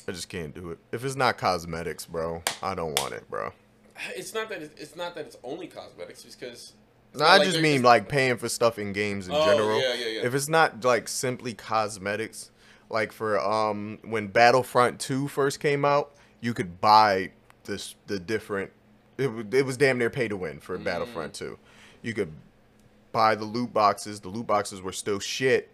I 0.09 0.13
just 0.13 0.31
can't 0.31 0.55
do 0.55 0.71
it. 0.71 0.79
If 0.91 1.05
it's 1.05 1.17
not 1.17 1.37
cosmetics, 1.37 2.07
bro, 2.07 2.43
I 2.63 2.75
don't 2.75 2.99
want 2.99 3.13
it, 3.13 3.29
bro. 3.29 3.53
It's 4.17 4.33
not 4.33 4.49
that 4.49 4.63
it's, 4.63 4.81
it's 4.81 4.97
not 4.97 5.15
that 5.17 5.27
it's 5.27 5.37
only 5.45 5.67
cosmetics, 5.67 6.23
because 6.25 6.73
No, 7.15 7.25
I 7.25 7.39
like 7.39 7.47
just 7.47 7.61
mean 7.61 7.83
like 7.83 8.09
paying 8.09 8.37
for 8.37 8.49
stuff 8.49 8.79
in 8.79 8.93
games 8.93 9.27
in 9.29 9.35
Oh, 9.35 9.45
general. 9.45 9.81
yeah, 9.81 9.95
yeah, 9.95 10.07
yeah. 10.07 10.27
If 10.27 10.35
it's 10.35 10.49
not 10.49 10.85
like 10.85 11.09
simply 11.09 11.55
cosmetics, 11.55 12.51
like 12.89 13.13
for 13.13 13.39
um 13.41 13.99
when 14.05 14.29
Battlefront 14.29 15.01
2 15.01 15.29
first 15.29 15.59
came 15.61 15.85
out, 15.85 16.13
you 16.41 16.55
could 16.55 16.81
buy 16.81 17.31
this 17.65 17.95
the 18.07 18.19
different 18.19 18.71
it, 19.19 19.29
it 19.55 19.67
was 19.67 19.77
damn 19.77 19.99
near 19.99 20.09
pay 20.11 20.29
to 20.29 20.37
win 20.37 20.61
for 20.61 20.79
Battlefront 20.79 21.35
2. 21.35 21.59
You 22.03 22.15
could 22.15 22.33
buy 23.13 23.35
the 23.35 23.45
loot 23.45 23.73
boxes. 23.75 24.21
The 24.21 24.29
loot 24.29 24.47
boxes 24.47 24.81
were 24.81 24.93
still 24.93 25.19
shit, 25.19 25.69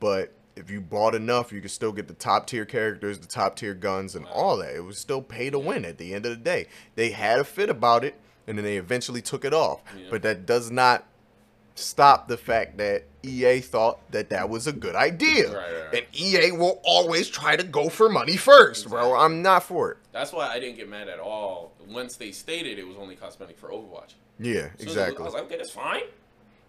but 0.00 0.32
if 0.56 0.70
you 0.70 0.80
bought 0.80 1.14
enough, 1.14 1.50
you 1.52 1.60
could 1.60 1.70
still 1.70 1.92
get 1.92 2.08
the 2.08 2.14
top 2.14 2.46
tier 2.46 2.64
characters, 2.64 3.18
the 3.18 3.26
top 3.26 3.56
tier 3.56 3.74
guns, 3.74 4.14
and 4.14 4.26
all 4.26 4.56
that. 4.58 4.74
It 4.74 4.84
was 4.84 4.98
still 4.98 5.22
pay 5.22 5.50
to 5.50 5.58
win 5.58 5.84
at 5.84 5.98
the 5.98 6.12
end 6.14 6.26
of 6.26 6.30
the 6.30 6.36
day. 6.44 6.66
They 6.94 7.10
had 7.10 7.40
a 7.40 7.44
fit 7.44 7.70
about 7.70 8.04
it, 8.04 8.20
and 8.46 8.58
then 8.58 8.64
they 8.64 8.76
eventually 8.76 9.22
took 9.22 9.44
it 9.44 9.54
off. 9.54 9.82
Yeah. 9.96 10.06
But 10.10 10.22
that 10.22 10.46
does 10.46 10.70
not 10.70 11.04
stop 11.74 12.28
the 12.28 12.36
fact 12.36 12.76
that 12.78 13.04
EA 13.22 13.60
thought 13.60 13.98
that 14.12 14.30
that 14.30 14.48
was 14.48 14.66
a 14.66 14.72
good 14.72 14.94
idea. 14.94 15.46
Right, 15.46 15.54
right, 15.56 15.92
right. 15.92 15.94
And 15.94 16.06
EA 16.14 16.52
will 16.52 16.80
always 16.84 17.28
try 17.28 17.56
to 17.56 17.64
go 17.64 17.88
for 17.88 18.08
money 18.08 18.36
first, 18.36 18.88
bro. 18.88 19.16
I'm 19.16 19.42
not 19.42 19.62
for 19.64 19.92
it. 19.92 19.98
That's 20.12 20.32
why 20.32 20.48
I 20.48 20.60
didn't 20.60 20.76
get 20.76 20.88
mad 20.88 21.08
at 21.08 21.18
all 21.18 21.72
once 21.88 22.16
they 22.16 22.30
stated 22.32 22.78
it 22.78 22.86
was 22.86 22.96
only 22.96 23.16
cosmetic 23.16 23.58
for 23.58 23.70
Overwatch. 23.70 24.14
Yeah, 24.38 24.68
So 24.78 24.82
exactly. 24.84 25.18
I 25.18 25.24
was 25.24 25.34
like, 25.34 25.44
okay, 25.44 25.56
that's 25.56 25.70
fine. 25.70 26.02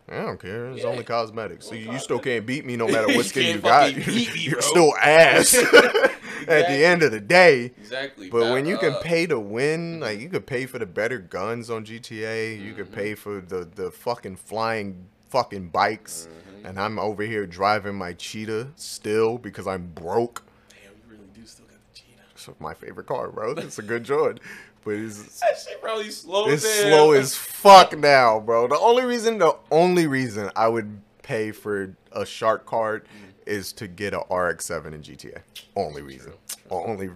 I 0.07 0.17
don't 0.21 0.39
care. 0.39 0.67
It's 0.67 0.83
Yeah. 0.83 0.89
only 0.89 1.03
cosmetics. 1.03 1.65
So 1.67 1.73
you, 1.75 1.97
still 1.99 2.19
can't 2.19 2.45
beat 2.45 2.65
me 2.65 2.75
no 2.77 2.87
matter 2.91 3.07
what 3.07 3.25
skin 3.25 3.47
you 3.47 3.59
got. 3.59 3.95
me, 3.95 4.27
You're 4.35 4.61
still 4.61 4.93
ass 4.97 5.55
at 6.47 6.67
the 6.67 6.85
end 6.85 7.01
of 7.03 7.11
the 7.11 7.19
day. 7.19 7.71
Exactly. 7.77 8.29
But 8.29 8.51
when 8.51 8.65
you 8.65 8.77
can 8.77 8.93
uh, 8.93 8.99
pay 8.99 9.25
to 9.27 9.39
win, 9.39 9.99
like 9.99 10.19
you 10.19 10.29
could 10.29 10.45
pay 10.45 10.65
for 10.67 10.77
the 10.79 10.85
better 10.85 11.17
guns 11.17 11.69
on 11.69 11.85
GTA, 11.85 12.61
you 12.63 12.73
could 12.73 12.85
Mm-hmm. 12.85 12.93
pay 12.93 13.15
for 13.15 13.41
the 13.41 13.67
the 13.75 13.89
fucking 13.91 14.35
flying 14.35 15.07
fucking 15.29 15.69
bikes, 15.69 16.27
Mm-hmm. 16.29 16.65
and 16.67 16.79
I'm 16.79 16.99
over 16.99 17.23
here 17.23 17.47
driving 17.47 17.95
my 17.95 18.13
cheetah 18.13 18.67
still 18.75 19.37
because 19.39 19.65
I'm 19.67 19.87
broke. 19.87 20.43
Damn, 20.69 20.91
you 20.97 21.01
really 21.17 21.29
do 21.33 21.45
still 21.47 21.65
got 21.65 21.77
the 21.93 21.99
Cheetah. 21.99 22.21
It's 22.35 22.59
my 22.61 22.73
favorite 22.75 23.07
car, 23.07 23.29
bro. 23.31 23.51
It's 23.53 23.79
a 23.79 23.83
good 23.83 24.03
joint, 24.03 24.39
but 24.85 24.93
it's 24.93 25.39
That 25.41 25.57
shit 25.59 25.81
probably 25.81 26.09
slow 26.11 26.47
it's 26.47 26.63
as 26.63 26.71
slow 26.83 27.11
as 27.11 27.35
fuck 27.35 27.97
now, 27.97 28.39
bro. 28.39 28.67
The 28.67 28.79
only 28.79 29.03
reason, 29.03 29.39
the 29.39 29.57
only 29.71 30.07
reason 30.07 30.49
I 30.55 30.69
would 30.69 31.01
pay 31.23 31.51
for 31.51 31.95
a 32.13 32.25
shark 32.25 32.65
card 32.65 33.05
Mm. 33.05 33.33
is 33.47 33.73
to 33.73 33.87
get 33.87 34.13
a 34.13 34.19
RX-7 34.33 34.93
in 34.93 35.01
GTA. 35.01 35.39
Only 35.75 36.01
reason. 36.01 36.33
Only. 36.69 37.09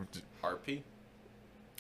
RP. 0.43 0.81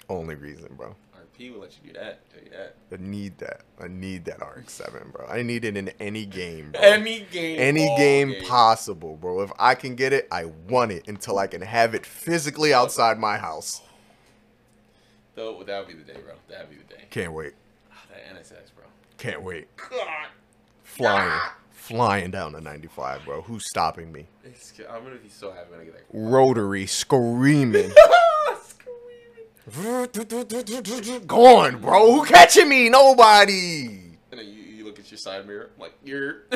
Only 0.09 0.35
reason, 0.35 0.69
bro. 0.75 0.95
RP 1.15 1.51
will 1.53 1.59
let 1.61 1.71
you 1.83 1.91
do 1.91 1.99
that. 1.99 2.29
Tell 2.31 2.43
you 2.43 2.49
that. 2.51 2.75
I 2.91 2.95
need 2.99 3.37
that. 3.39 3.61
I 3.79 3.87
need 3.87 4.25
that 4.25 4.39
RX-7, 4.41 5.11
bro. 5.11 5.25
I 5.27 5.41
need 5.43 5.65
it 5.65 5.77
in 5.77 5.89
any 5.99 6.25
game, 6.25 6.71
bro. 6.71 6.81
Any 6.81 7.21
game. 7.31 7.59
any 7.59 7.85
game 7.97 8.31
game. 8.31 8.43
possible, 8.45 9.15
bro. 9.17 9.41
If 9.41 9.51
I 9.59 9.75
can 9.75 9.95
get 9.95 10.13
it, 10.13 10.27
I 10.31 10.45
want 10.45 10.91
it 10.91 11.07
until 11.07 11.37
I 11.39 11.47
can 11.47 11.61
have 11.61 11.93
it 11.95 12.05
physically 12.05 12.73
outside 12.73 13.19
my 13.19 13.37
house. 13.37 13.81
Though 15.39 15.63
that 15.63 15.79
would 15.79 15.87
be 15.87 15.93
the 15.93 16.03
day, 16.03 16.19
bro. 16.19 16.33
That 16.49 16.67
would 16.67 16.69
be 16.69 16.75
the 16.83 16.95
day. 16.95 17.03
Can't 17.11 17.31
wait. 17.31 17.53
Ah, 17.93 17.95
that 18.09 18.35
NSX, 18.35 18.75
bro. 18.75 18.83
Can't 19.17 19.41
wait. 19.41 19.69
God. 19.77 20.27
Flying. 20.83 21.39
Flying 21.71 22.29
down 22.29 22.51
to 22.51 22.59
95, 22.59 23.23
bro. 23.23 23.41
Who's 23.43 23.65
stopping 23.65 24.11
me? 24.11 24.25
It's, 24.43 24.73
I'm 24.91 25.01
gonna 25.01 25.15
be 25.15 25.29
so 25.29 25.53
happy 25.53 25.71
when 25.71 25.79
I 25.79 25.85
get 25.85 25.93
that. 25.93 26.03
Rotary 26.11 26.85
screaming. 26.87 27.89
Screaming. 28.65 29.47
Gone, 31.25 31.79
bro. 31.79 32.15
Who 32.15 32.25
catching 32.25 32.67
me? 32.67 32.89
Nobody. 32.89 33.85
And 34.31 34.41
then 34.41 34.45
you, 34.45 34.61
you 34.61 34.83
look 34.83 34.99
at 34.99 35.09
your 35.09 35.19
side 35.19 35.47
mirror, 35.47 35.69
I'm 35.77 35.83
like 35.83 35.93
you're. 36.03 36.43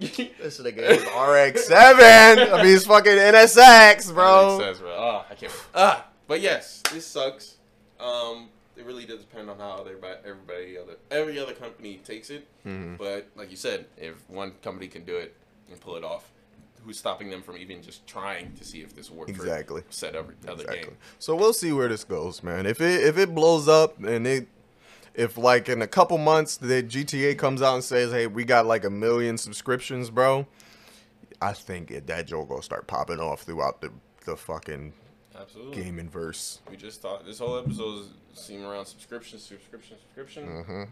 This 0.00 0.58
is 0.58 0.66
RX-7. 0.66 1.70
I 1.70 2.60
mean, 2.60 2.74
it's 2.74 2.86
fucking 2.86 3.12
NSX, 3.12 4.12
bro. 4.12 4.58
Says, 4.58 4.80
bro. 4.80 4.96
Ah, 4.98 5.26
I 5.30 5.36
can't. 5.36 5.52
Wait. 5.52 5.62
Ah, 5.76 6.08
but 6.26 6.40
yes, 6.40 6.82
this 6.92 7.06
sucks. 7.06 7.53
Um, 8.00 8.48
it 8.76 8.84
really 8.84 9.04
does 9.06 9.20
depend 9.20 9.48
on 9.50 9.58
how 9.58 9.80
everybody, 9.80 10.16
everybody 10.26 10.78
other, 10.78 10.94
every 11.10 11.38
other 11.38 11.54
company 11.54 12.00
takes 12.04 12.30
it. 12.30 12.46
Mhm. 12.66 12.98
But 12.98 13.28
like 13.36 13.50
you 13.50 13.56
said, 13.56 13.86
if 13.96 14.28
one 14.28 14.52
company 14.62 14.88
can 14.88 15.04
do 15.04 15.16
it 15.16 15.34
and 15.70 15.80
pull 15.80 15.96
it 15.96 16.04
off, 16.04 16.30
who's 16.84 16.98
stopping 16.98 17.30
them 17.30 17.42
from 17.42 17.56
even 17.56 17.82
just 17.82 18.06
trying 18.06 18.52
to 18.54 18.64
see 18.64 18.82
if 18.82 18.94
this 18.94 19.10
works? 19.10 19.30
Exactly. 19.30 19.82
For 19.82 19.92
said 19.92 20.16
other, 20.16 20.34
Exactly. 20.42 20.76
game. 20.80 20.96
So 21.18 21.34
we'll 21.36 21.52
see 21.54 21.72
where 21.72 21.88
this 21.88 22.04
goes, 22.04 22.42
man. 22.42 22.66
If 22.66 22.80
it 22.80 23.04
if 23.04 23.16
it 23.16 23.34
blows 23.34 23.68
up 23.68 24.02
and 24.02 24.26
it 24.26 24.48
if 25.14 25.38
like 25.38 25.68
in 25.68 25.80
a 25.80 25.86
couple 25.86 26.18
months 26.18 26.56
the 26.56 26.82
GTA 26.82 27.36
comes 27.38 27.62
out 27.62 27.74
and 27.74 27.84
says, 27.84 28.10
"Hey, 28.10 28.26
we 28.26 28.44
got 28.44 28.66
like 28.66 28.84
a 28.84 28.90
million 28.90 29.38
subscriptions, 29.38 30.10
bro," 30.10 30.46
I 31.40 31.52
think 31.52 31.90
it, 31.92 32.06
that 32.08 32.26
joke 32.26 32.48
gonna 32.48 32.62
start 32.62 32.86
popping 32.88 33.20
off 33.20 33.42
throughout 33.42 33.80
the 33.80 33.90
the 34.26 34.36
fucking 34.36 34.92
Absolutely. 35.44 35.82
gaming 35.82 36.08
verse. 36.08 36.60
We 36.70 36.76
just 36.76 37.00
thought 37.02 37.24
this 37.26 37.38
whole 37.38 37.58
episode 37.58 38.00
is 38.00 38.08
seeming 38.34 38.64
around 38.64 38.86
subscription, 38.86 39.38
subscription, 39.38 39.96
subscription. 40.00 40.64
hmm 40.64 40.82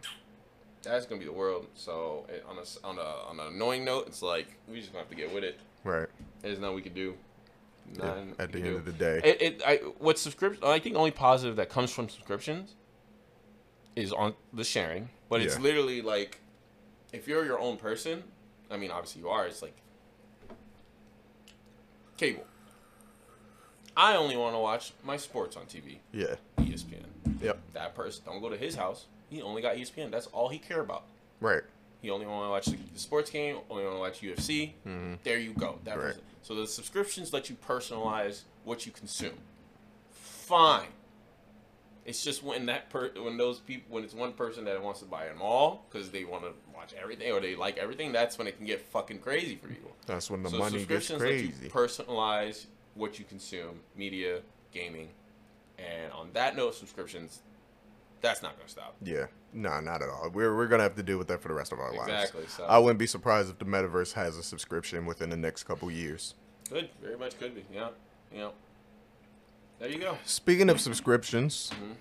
That's 0.83 1.07
gonna 1.07 1.19
be 1.19 1.25
the 1.27 1.33
world. 1.33 1.67
So 1.75 2.27
it, 2.29 2.45
on 2.49 2.57
a 2.59 2.87
on 2.87 2.99
a 2.99 3.29
on 3.31 3.41
an 3.41 3.55
annoying 3.55 3.85
note, 3.85 4.07
it's 4.09 4.23
like 4.23 4.47
we 4.69 4.81
just 4.81 4.93
gonna 4.93 5.01
have 5.05 5.11
to 5.11 5.17
get 5.17 5.33
with 5.33 5.45
it. 5.45 5.59
Right. 5.85 6.09
There's 6.43 6.59
nothing 6.59 6.77
we 6.77 6.83
can 6.83 6.95
do. 6.95 7.15
Yeah, 7.99 8.25
at 8.39 8.53
the 8.53 8.59
end 8.59 8.65
do. 8.69 8.77
of 8.77 8.85
the 8.85 8.93
day. 8.93 9.21
It, 9.25 9.43
it 9.43 9.63
I 9.67 9.77
what 9.99 10.19
subscription? 10.19 10.63
I 10.65 10.79
think 10.79 10.95
the 10.95 10.99
only 10.99 11.11
positive 11.11 11.57
that 11.57 11.69
comes 11.69 11.91
from 11.93 12.09
subscriptions 12.09 12.75
is 13.97 14.13
on 14.13 14.35
the 14.53 14.65
sharing, 14.65 15.09
but 15.29 15.41
it's 15.41 15.57
Yeah. 15.57 15.63
literally 15.63 16.01
like 16.03 16.39
if 17.13 17.27
you're 17.27 17.45
your 17.45 17.59
own 17.59 17.77
person. 17.77 18.23
I 18.71 18.77
mean, 18.79 18.91
obviously 18.91 19.21
you 19.23 19.29
are. 19.29 19.47
It's 19.47 19.61
like 19.61 19.77
cable. 22.17 22.45
I 23.97 24.17
only 24.17 24.37
want 24.37 24.55
to 24.55 24.59
watch 24.59 24.93
my 25.05 25.17
sports 25.17 25.57
on 25.57 25.65
TV, 25.67 25.99
yeah. 26.13 26.37
ESPN. 26.59 27.05
Yep. 27.43 27.59
That 27.75 27.95
person 27.95 28.23
don't 28.25 28.41
go 28.41 28.49
to 28.49 28.57
his 28.57 28.75
house. 28.75 29.07
He 29.29 29.43
only 29.43 29.61
got 29.63 29.77
ESPN. 29.77 30.11
That's 30.11 30.27
all 30.29 30.49
he 30.49 30.59
care 30.59 30.81
about. 30.81 31.05
Right. 31.41 31.63
He 32.01 32.11
only 32.11 32.27
want 32.27 32.47
to 32.47 32.51
watch 32.51 32.67
the 32.93 32.99
sports 32.99 33.31
game. 33.31 33.59
Only 33.71 33.85
want 33.85 33.97
to 33.97 34.01
watch 34.01 34.23
UFC. 34.23 34.75
Mhm. 34.87 35.19
There 35.23 35.39
you 35.39 35.53
go. 35.53 35.79
That 35.85 35.97
Right. 35.99 36.07
person. 36.09 36.23
So 36.43 36.55
the 36.55 36.67
subscriptions 36.67 37.33
let 37.33 37.49
you 37.51 37.57
personalize 37.67 38.43
what 38.65 38.87
you 38.87 38.93
consume. 38.93 39.39
Fine. 40.11 40.89
It's 42.05 42.25
just 42.25 42.43
when 42.43 42.67
that 42.67 42.91
per 42.91 43.11
when 43.21 43.37
those 43.37 43.61
people 43.61 43.95
when 43.95 44.03
it's 44.03 44.15
one 44.15 44.33
person 44.33 44.65
that 44.65 44.83
wants 44.83 44.99
to 45.01 45.07
buy 45.07 45.27
them 45.27 45.41
all 45.41 45.87
because 45.89 46.11
they 46.11 46.25
want 46.25 46.43
to 46.43 46.53
watch 46.75 46.93
everything 47.01 47.31
or 47.31 47.39
they 47.41 47.55
like 47.55 47.79
everything. 47.79 48.11
That's 48.11 48.37
when 48.39 48.49
it 48.49 48.57
can 48.57 48.67
get 48.67 48.81
fucking 48.89 49.21
crazy 49.21 49.55
for 49.55 49.69
people. 49.69 49.93
That's 50.07 50.29
when 50.29 50.43
the 50.43 50.51
so 50.51 50.59
money 50.59 50.85
gets 50.85 51.07
subscriptions 51.07 51.23
let 51.23 51.33
you 51.33 51.49
crazy. 51.51 51.69
personalize 52.03 52.67
what 52.95 53.19
you 53.19 53.25
consume, 53.25 53.81
media, 53.97 54.41
gaming, 54.73 55.09
and 55.79 56.13
on 56.13 56.31
that 56.35 56.57
note, 56.57 56.75
subscriptions. 56.75 57.41
That's 58.21 58.41
not 58.43 58.57
gonna 58.57 58.69
stop. 58.69 58.95
yeah. 59.03 59.27
No, 59.55 59.81
not 59.81 60.01
at 60.01 60.09
all. 60.09 60.31
We're 60.33 60.55
we're 60.57 60.67
gonna 60.69 60.85
have 60.85 60.95
to 60.97 61.03
deal 61.03 61.19
with 61.19 61.27
that 61.29 61.43
for 61.43 61.49
the 61.49 61.55
rest 61.55 61.73
of 61.73 61.79
our 61.81 61.93
lives. 61.93 62.11
Exactly. 62.13 62.47
So 62.47 62.65
I 62.65 62.79
wouldn't 62.79 62.99
be 62.99 63.07
surprised 63.07 63.51
if 63.51 63.59
the 63.59 63.65
metaverse 63.65 64.13
has 64.15 64.37
a 64.39 64.43
subscription 64.43 65.05
within 65.07 65.29
the 65.31 65.37
next 65.37 65.65
couple 65.65 65.91
years. 65.91 66.35
Could 66.71 66.89
very 67.03 67.19
much 67.19 67.39
could 67.39 67.55
be. 67.55 67.65
Yeah, 67.73 67.89
yeah. 68.35 68.51
There 69.79 69.89
you 69.91 69.99
go. 69.99 70.17
Speaking 70.25 70.71
of 70.71 70.81
subscriptions, 70.81 71.71
Mhm. 71.75 71.97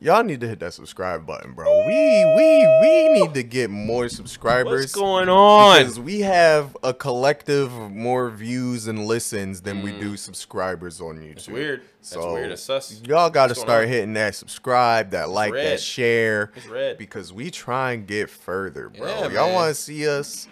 Y'all 0.00 0.22
need 0.24 0.40
to 0.40 0.48
hit 0.48 0.60
that 0.60 0.72
subscribe 0.72 1.26
button, 1.26 1.52
bro. 1.52 1.66
We 1.86 2.24
we 2.36 2.78
we 2.80 3.08
need 3.20 3.34
to 3.34 3.42
get 3.42 3.70
more 3.70 4.08
subscribers. 4.08 4.82
What's 4.82 4.94
going 4.94 5.28
on? 5.28 5.78
Because 5.78 5.98
we 6.00 6.20
have 6.20 6.76
a 6.82 6.92
collective 6.94 7.72
of 7.76 7.92
more 7.92 8.30
views 8.30 8.86
and 8.86 9.06
listens 9.06 9.60
than 9.62 9.82
we 9.82 9.92
do 9.92 10.16
subscribers 10.16 11.00
on 11.00 11.16
YouTube. 11.18 11.26
Mm. 11.28 11.32
It's 11.36 11.48
weird. 11.48 11.80
That's 11.80 12.10
So, 12.10 12.32
weird. 12.34 12.52
It's 12.52 12.62
sus. 12.62 13.00
Y'all 13.04 13.30
got 13.30 13.48
to 13.48 13.54
start 13.54 13.84
on? 13.84 13.88
hitting 13.88 14.12
that 14.14 14.34
subscribe, 14.34 15.10
that 15.10 15.28
like, 15.30 15.52
that 15.54 15.80
share, 15.80 16.52
It's 16.54 16.66
red. 16.68 16.98
because 16.98 17.32
we 17.32 17.50
try 17.50 17.92
and 17.92 18.06
get 18.06 18.30
further, 18.30 18.88
bro. 18.88 19.06
Yeah, 19.06 19.28
y'all 19.30 19.52
want 19.52 19.74
to 19.74 19.74
see 19.80 20.06
us 20.08 20.46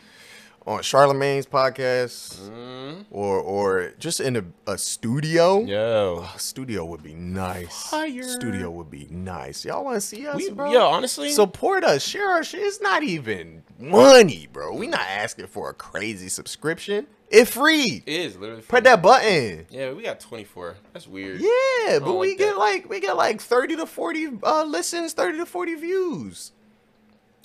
on 0.67 0.81
Charlamagne's 0.81 1.47
podcast 1.47 2.39
Mm. 2.49 3.05
or 3.11 3.39
or 3.39 3.93
just 3.99 4.21
in 4.21 4.37
a, 4.37 4.45
a 4.67 4.79
studio? 4.79 5.61
Yo. 5.65 6.27
A 6.35 6.39
studio 6.39 6.85
would 6.85 7.03
be 7.03 7.15
nice. 7.15 7.89
Fire. 7.91 8.23
Studio 8.23 8.71
would 8.71 8.91
be 8.91 9.07
nice. 9.11 9.65
Y'all 9.65 9.85
want 9.85 9.97
to 9.97 10.01
see 10.01 10.27
us, 10.27 10.37
We, 10.37 10.51
bro? 10.51 10.73
yo, 10.73 10.87
honestly, 10.87 11.31
Support 11.31 11.85
us, 11.85 12.03
share 12.03 12.29
our 12.29 12.45
shit. 12.45 12.61
It's 12.63 12.81
not 12.81 13.03
even 13.03 13.63
money, 13.79 14.49
bro. 14.53 14.75
We 14.75 14.87
not 14.87 15.01
asking 15.09 15.49
for 15.49 15.69
a 15.71 15.75
crazy 15.75 16.29
subscription. 16.29 17.07
It's 17.31 17.51
free. 17.51 18.03
it 18.07 18.13
is 18.13 18.37
literally. 18.37 18.63
Put 18.63 18.69
free. 18.71 18.81
that 18.83 19.03
button. 19.03 19.67
Yeah, 19.69 19.93
we 19.93 20.03
got 20.03 20.21
24. 20.21 20.77
That's 20.93 21.09
weird. 21.09 21.41
Yeah, 21.41 21.99
but 21.99 22.15
we 22.15 22.29
like 22.31 22.39
get 22.39 22.51
that. 22.53 22.59
like 22.59 22.89
we 22.89 23.01
get 23.01 23.17
like 23.17 23.41
thirty 23.41 23.75
to 23.77 23.87
forty 23.87 24.29
uh, 24.43 24.65
listens, 24.65 25.13
thirty 25.15 25.39
to 25.39 25.47
forty 25.47 25.75
views. 25.75 26.53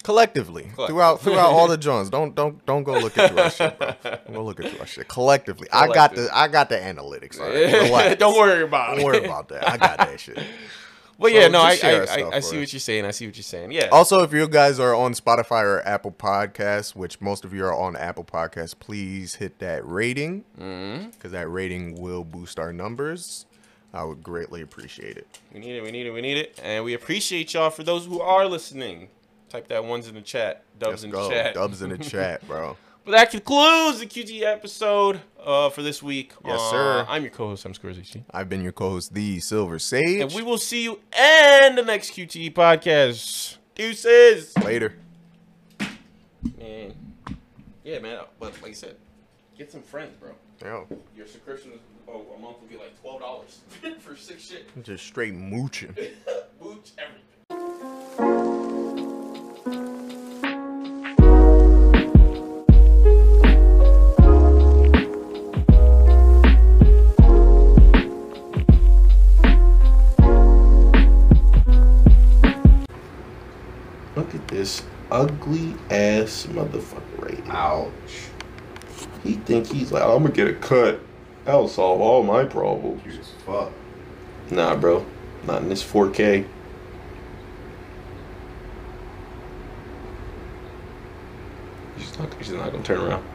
Collectively, 0.03 0.69
Collect- 0.75 0.91
throughout 0.91 1.21
throughout 1.21 1.51
all 1.51 1.67
the 1.67 1.77
Jones. 1.87 2.09
Don't 2.09 2.33
don't 2.33 2.65
don't 2.65 2.83
go 2.83 2.93
look 2.99 3.17
at 3.17 3.37
our 3.37 3.49
shit, 3.49 3.77
bro. 3.77 3.93
Don't 4.03 4.33
go 4.33 4.43
looking 4.43 4.69
through 4.69 4.79
our 4.79 4.87
shit. 4.87 5.07
Collectively, 5.07 5.67
I 5.71 5.87
got 5.87 6.15
the 6.15 6.29
I 6.33 6.47
got 6.47 6.69
the 6.69 6.77
analytics. 6.77 7.39
Right? 7.39 8.17
Don't 8.19 8.37
worry 8.37 8.63
about 8.63 8.91
Don't 8.91 8.99
it. 9.01 9.05
worry 9.05 9.25
about 9.25 9.49
that. 9.49 9.69
I 9.69 9.77
got 9.77 9.97
that 9.97 10.19
shit. 10.19 10.39
But 11.19 11.31
So 11.33 11.37
yeah, 11.37 11.47
no, 11.49 11.59
I 11.59 11.63
I, 11.63 11.69
I, 11.71 11.75
see 11.75 12.23
us. 12.23 12.53
what 12.53 12.73
you're 12.73 12.79
saying. 12.79 13.05
I 13.05 13.11
see 13.11 13.27
what 13.27 13.35
you're 13.35 13.43
saying. 13.43 13.73
Yeah. 13.73 13.89
Also, 13.91 14.23
if 14.23 14.31
you 14.31 14.47
guys 14.47 14.79
are 14.79 14.95
on 14.95 15.13
Spotify 15.13 15.63
or 15.63 15.85
Apple 15.85 16.13
Podcasts, 16.13 16.95
which 16.95 17.19
most 17.19 17.43
of 17.43 17.53
you 17.53 17.65
are 17.65 17.75
on 17.75 17.97
Apple 17.97 18.23
Podcasts, 18.23 18.79
please 18.79 19.35
hit 19.35 19.59
that 19.59 19.85
rating 19.85 20.45
mm-hmm. 20.57 21.09
because 21.09 21.33
that 21.33 21.49
rating 21.49 22.01
will 22.01 22.23
boost 22.23 22.57
our 22.57 22.71
numbers. 22.71 23.45
I 23.93 24.05
would 24.05 24.23
greatly 24.23 24.61
appreciate 24.61 25.17
it. 25.17 25.27
We 25.53 25.59
need 25.59 25.75
it. 25.75 25.83
We 25.83 25.91
need 25.91 26.05
it. 26.05 26.11
We 26.11 26.21
need 26.21 26.37
it. 26.37 26.57
And 26.63 26.85
we 26.85 26.93
appreciate 26.93 27.53
y'all 27.53 27.69
for 27.69 27.83
those 27.83 28.05
who 28.05 28.21
are 28.21 28.45
listening. 28.45 29.09
Type 29.49 29.67
that 29.69 29.83
ones 29.83 30.07
in 30.07 30.15
the 30.15 30.21
chat. 30.21 30.63
Dubs 30.77 30.91
Let's 30.91 31.03
in 31.03 31.09
go. 31.09 31.23
the 31.27 31.33
chat. 31.33 31.53
Dubs 31.55 31.81
in 31.81 31.89
the 31.89 31.97
chat, 32.13 32.47
bro. 32.47 32.77
But 33.05 33.11
that 33.13 33.31
concludes 33.31 33.99
the 33.99 34.05
QT 34.05 34.43
episode 34.43 35.21
uh, 35.43 35.69
for 35.71 35.81
this 35.81 36.03
week. 36.03 36.33
Yes, 36.45 36.59
Uh, 36.61 36.69
sir. 36.71 37.05
I'm 37.09 37.23
your 37.23 37.31
co-host. 37.31 37.65
I'm 37.65 37.73
Scorsese. 37.73 38.23
I've 38.29 38.47
been 38.49 38.61
your 38.61 38.71
co-host, 38.73 39.13
the 39.15 39.39
Silver 39.39 39.79
Sage. 39.79 40.21
And 40.21 40.31
we 40.33 40.43
will 40.43 40.59
see 40.59 40.83
you 40.83 40.99
in 41.17 41.75
the 41.75 41.83
next 41.83 42.11
QT 42.11 42.53
podcast. 42.53 43.57
Deuces. 43.73 44.55
Later. 44.63 44.93
Man. 46.57 46.93
Yeah, 47.83 47.99
man. 47.99 48.19
But 48.39 48.61
like 48.61 48.71
I 48.71 48.73
said, 48.73 48.97
get 49.57 49.71
some 49.71 49.81
friends, 49.81 50.15
bro. 50.19 50.31
Yo, 50.61 50.85
Your 51.15 51.25
subscription 51.25 51.71
oh, 52.07 52.25
a 52.37 52.39
month 52.39 52.59
will 52.61 52.67
be 52.67 52.75
like 52.77 52.99
twelve 53.01 53.21
dollars 53.21 53.61
for 53.99 54.15
six 54.15 54.43
shit. 54.49 54.67
just 54.83 55.05
straight 55.05 55.33
mooching. 55.33 55.95
Mooch 56.61 56.91
everything. 56.99 58.35
Ugly 75.11 75.75
ass 75.89 76.47
motherfucker 76.47 77.01
right. 77.17 77.43
Ouch. 77.49 78.29
He 79.23 79.33
think 79.33 79.67
he's 79.67 79.91
like, 79.91 80.03
I'm 80.03 80.23
gonna 80.23 80.31
get 80.31 80.47
a 80.47 80.53
cut. 80.53 80.99
That'll 81.45 81.67
solve 81.67 82.01
all 82.01 82.23
my 82.23 82.43
problems. 82.43 83.01
fuck. 83.45 83.71
Nah, 84.51 84.75
bro. 84.75 85.05
Not 85.45 85.61
in 85.61 85.69
this 85.69 85.83
4K. 85.83 86.45
He's 91.97 92.19
not, 92.19 92.33
he's 92.35 92.51
not 92.51 92.71
gonna 92.71 92.83
turn 92.83 93.01
around. 93.01 93.25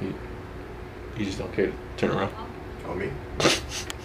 He, 0.00 0.12
he 1.16 1.24
just 1.24 1.38
don't 1.38 1.52
care 1.52 1.66
to 1.66 1.72
turn 1.96 2.10
around. 2.10 2.32
Oh 2.86 2.94
me? 2.94 3.10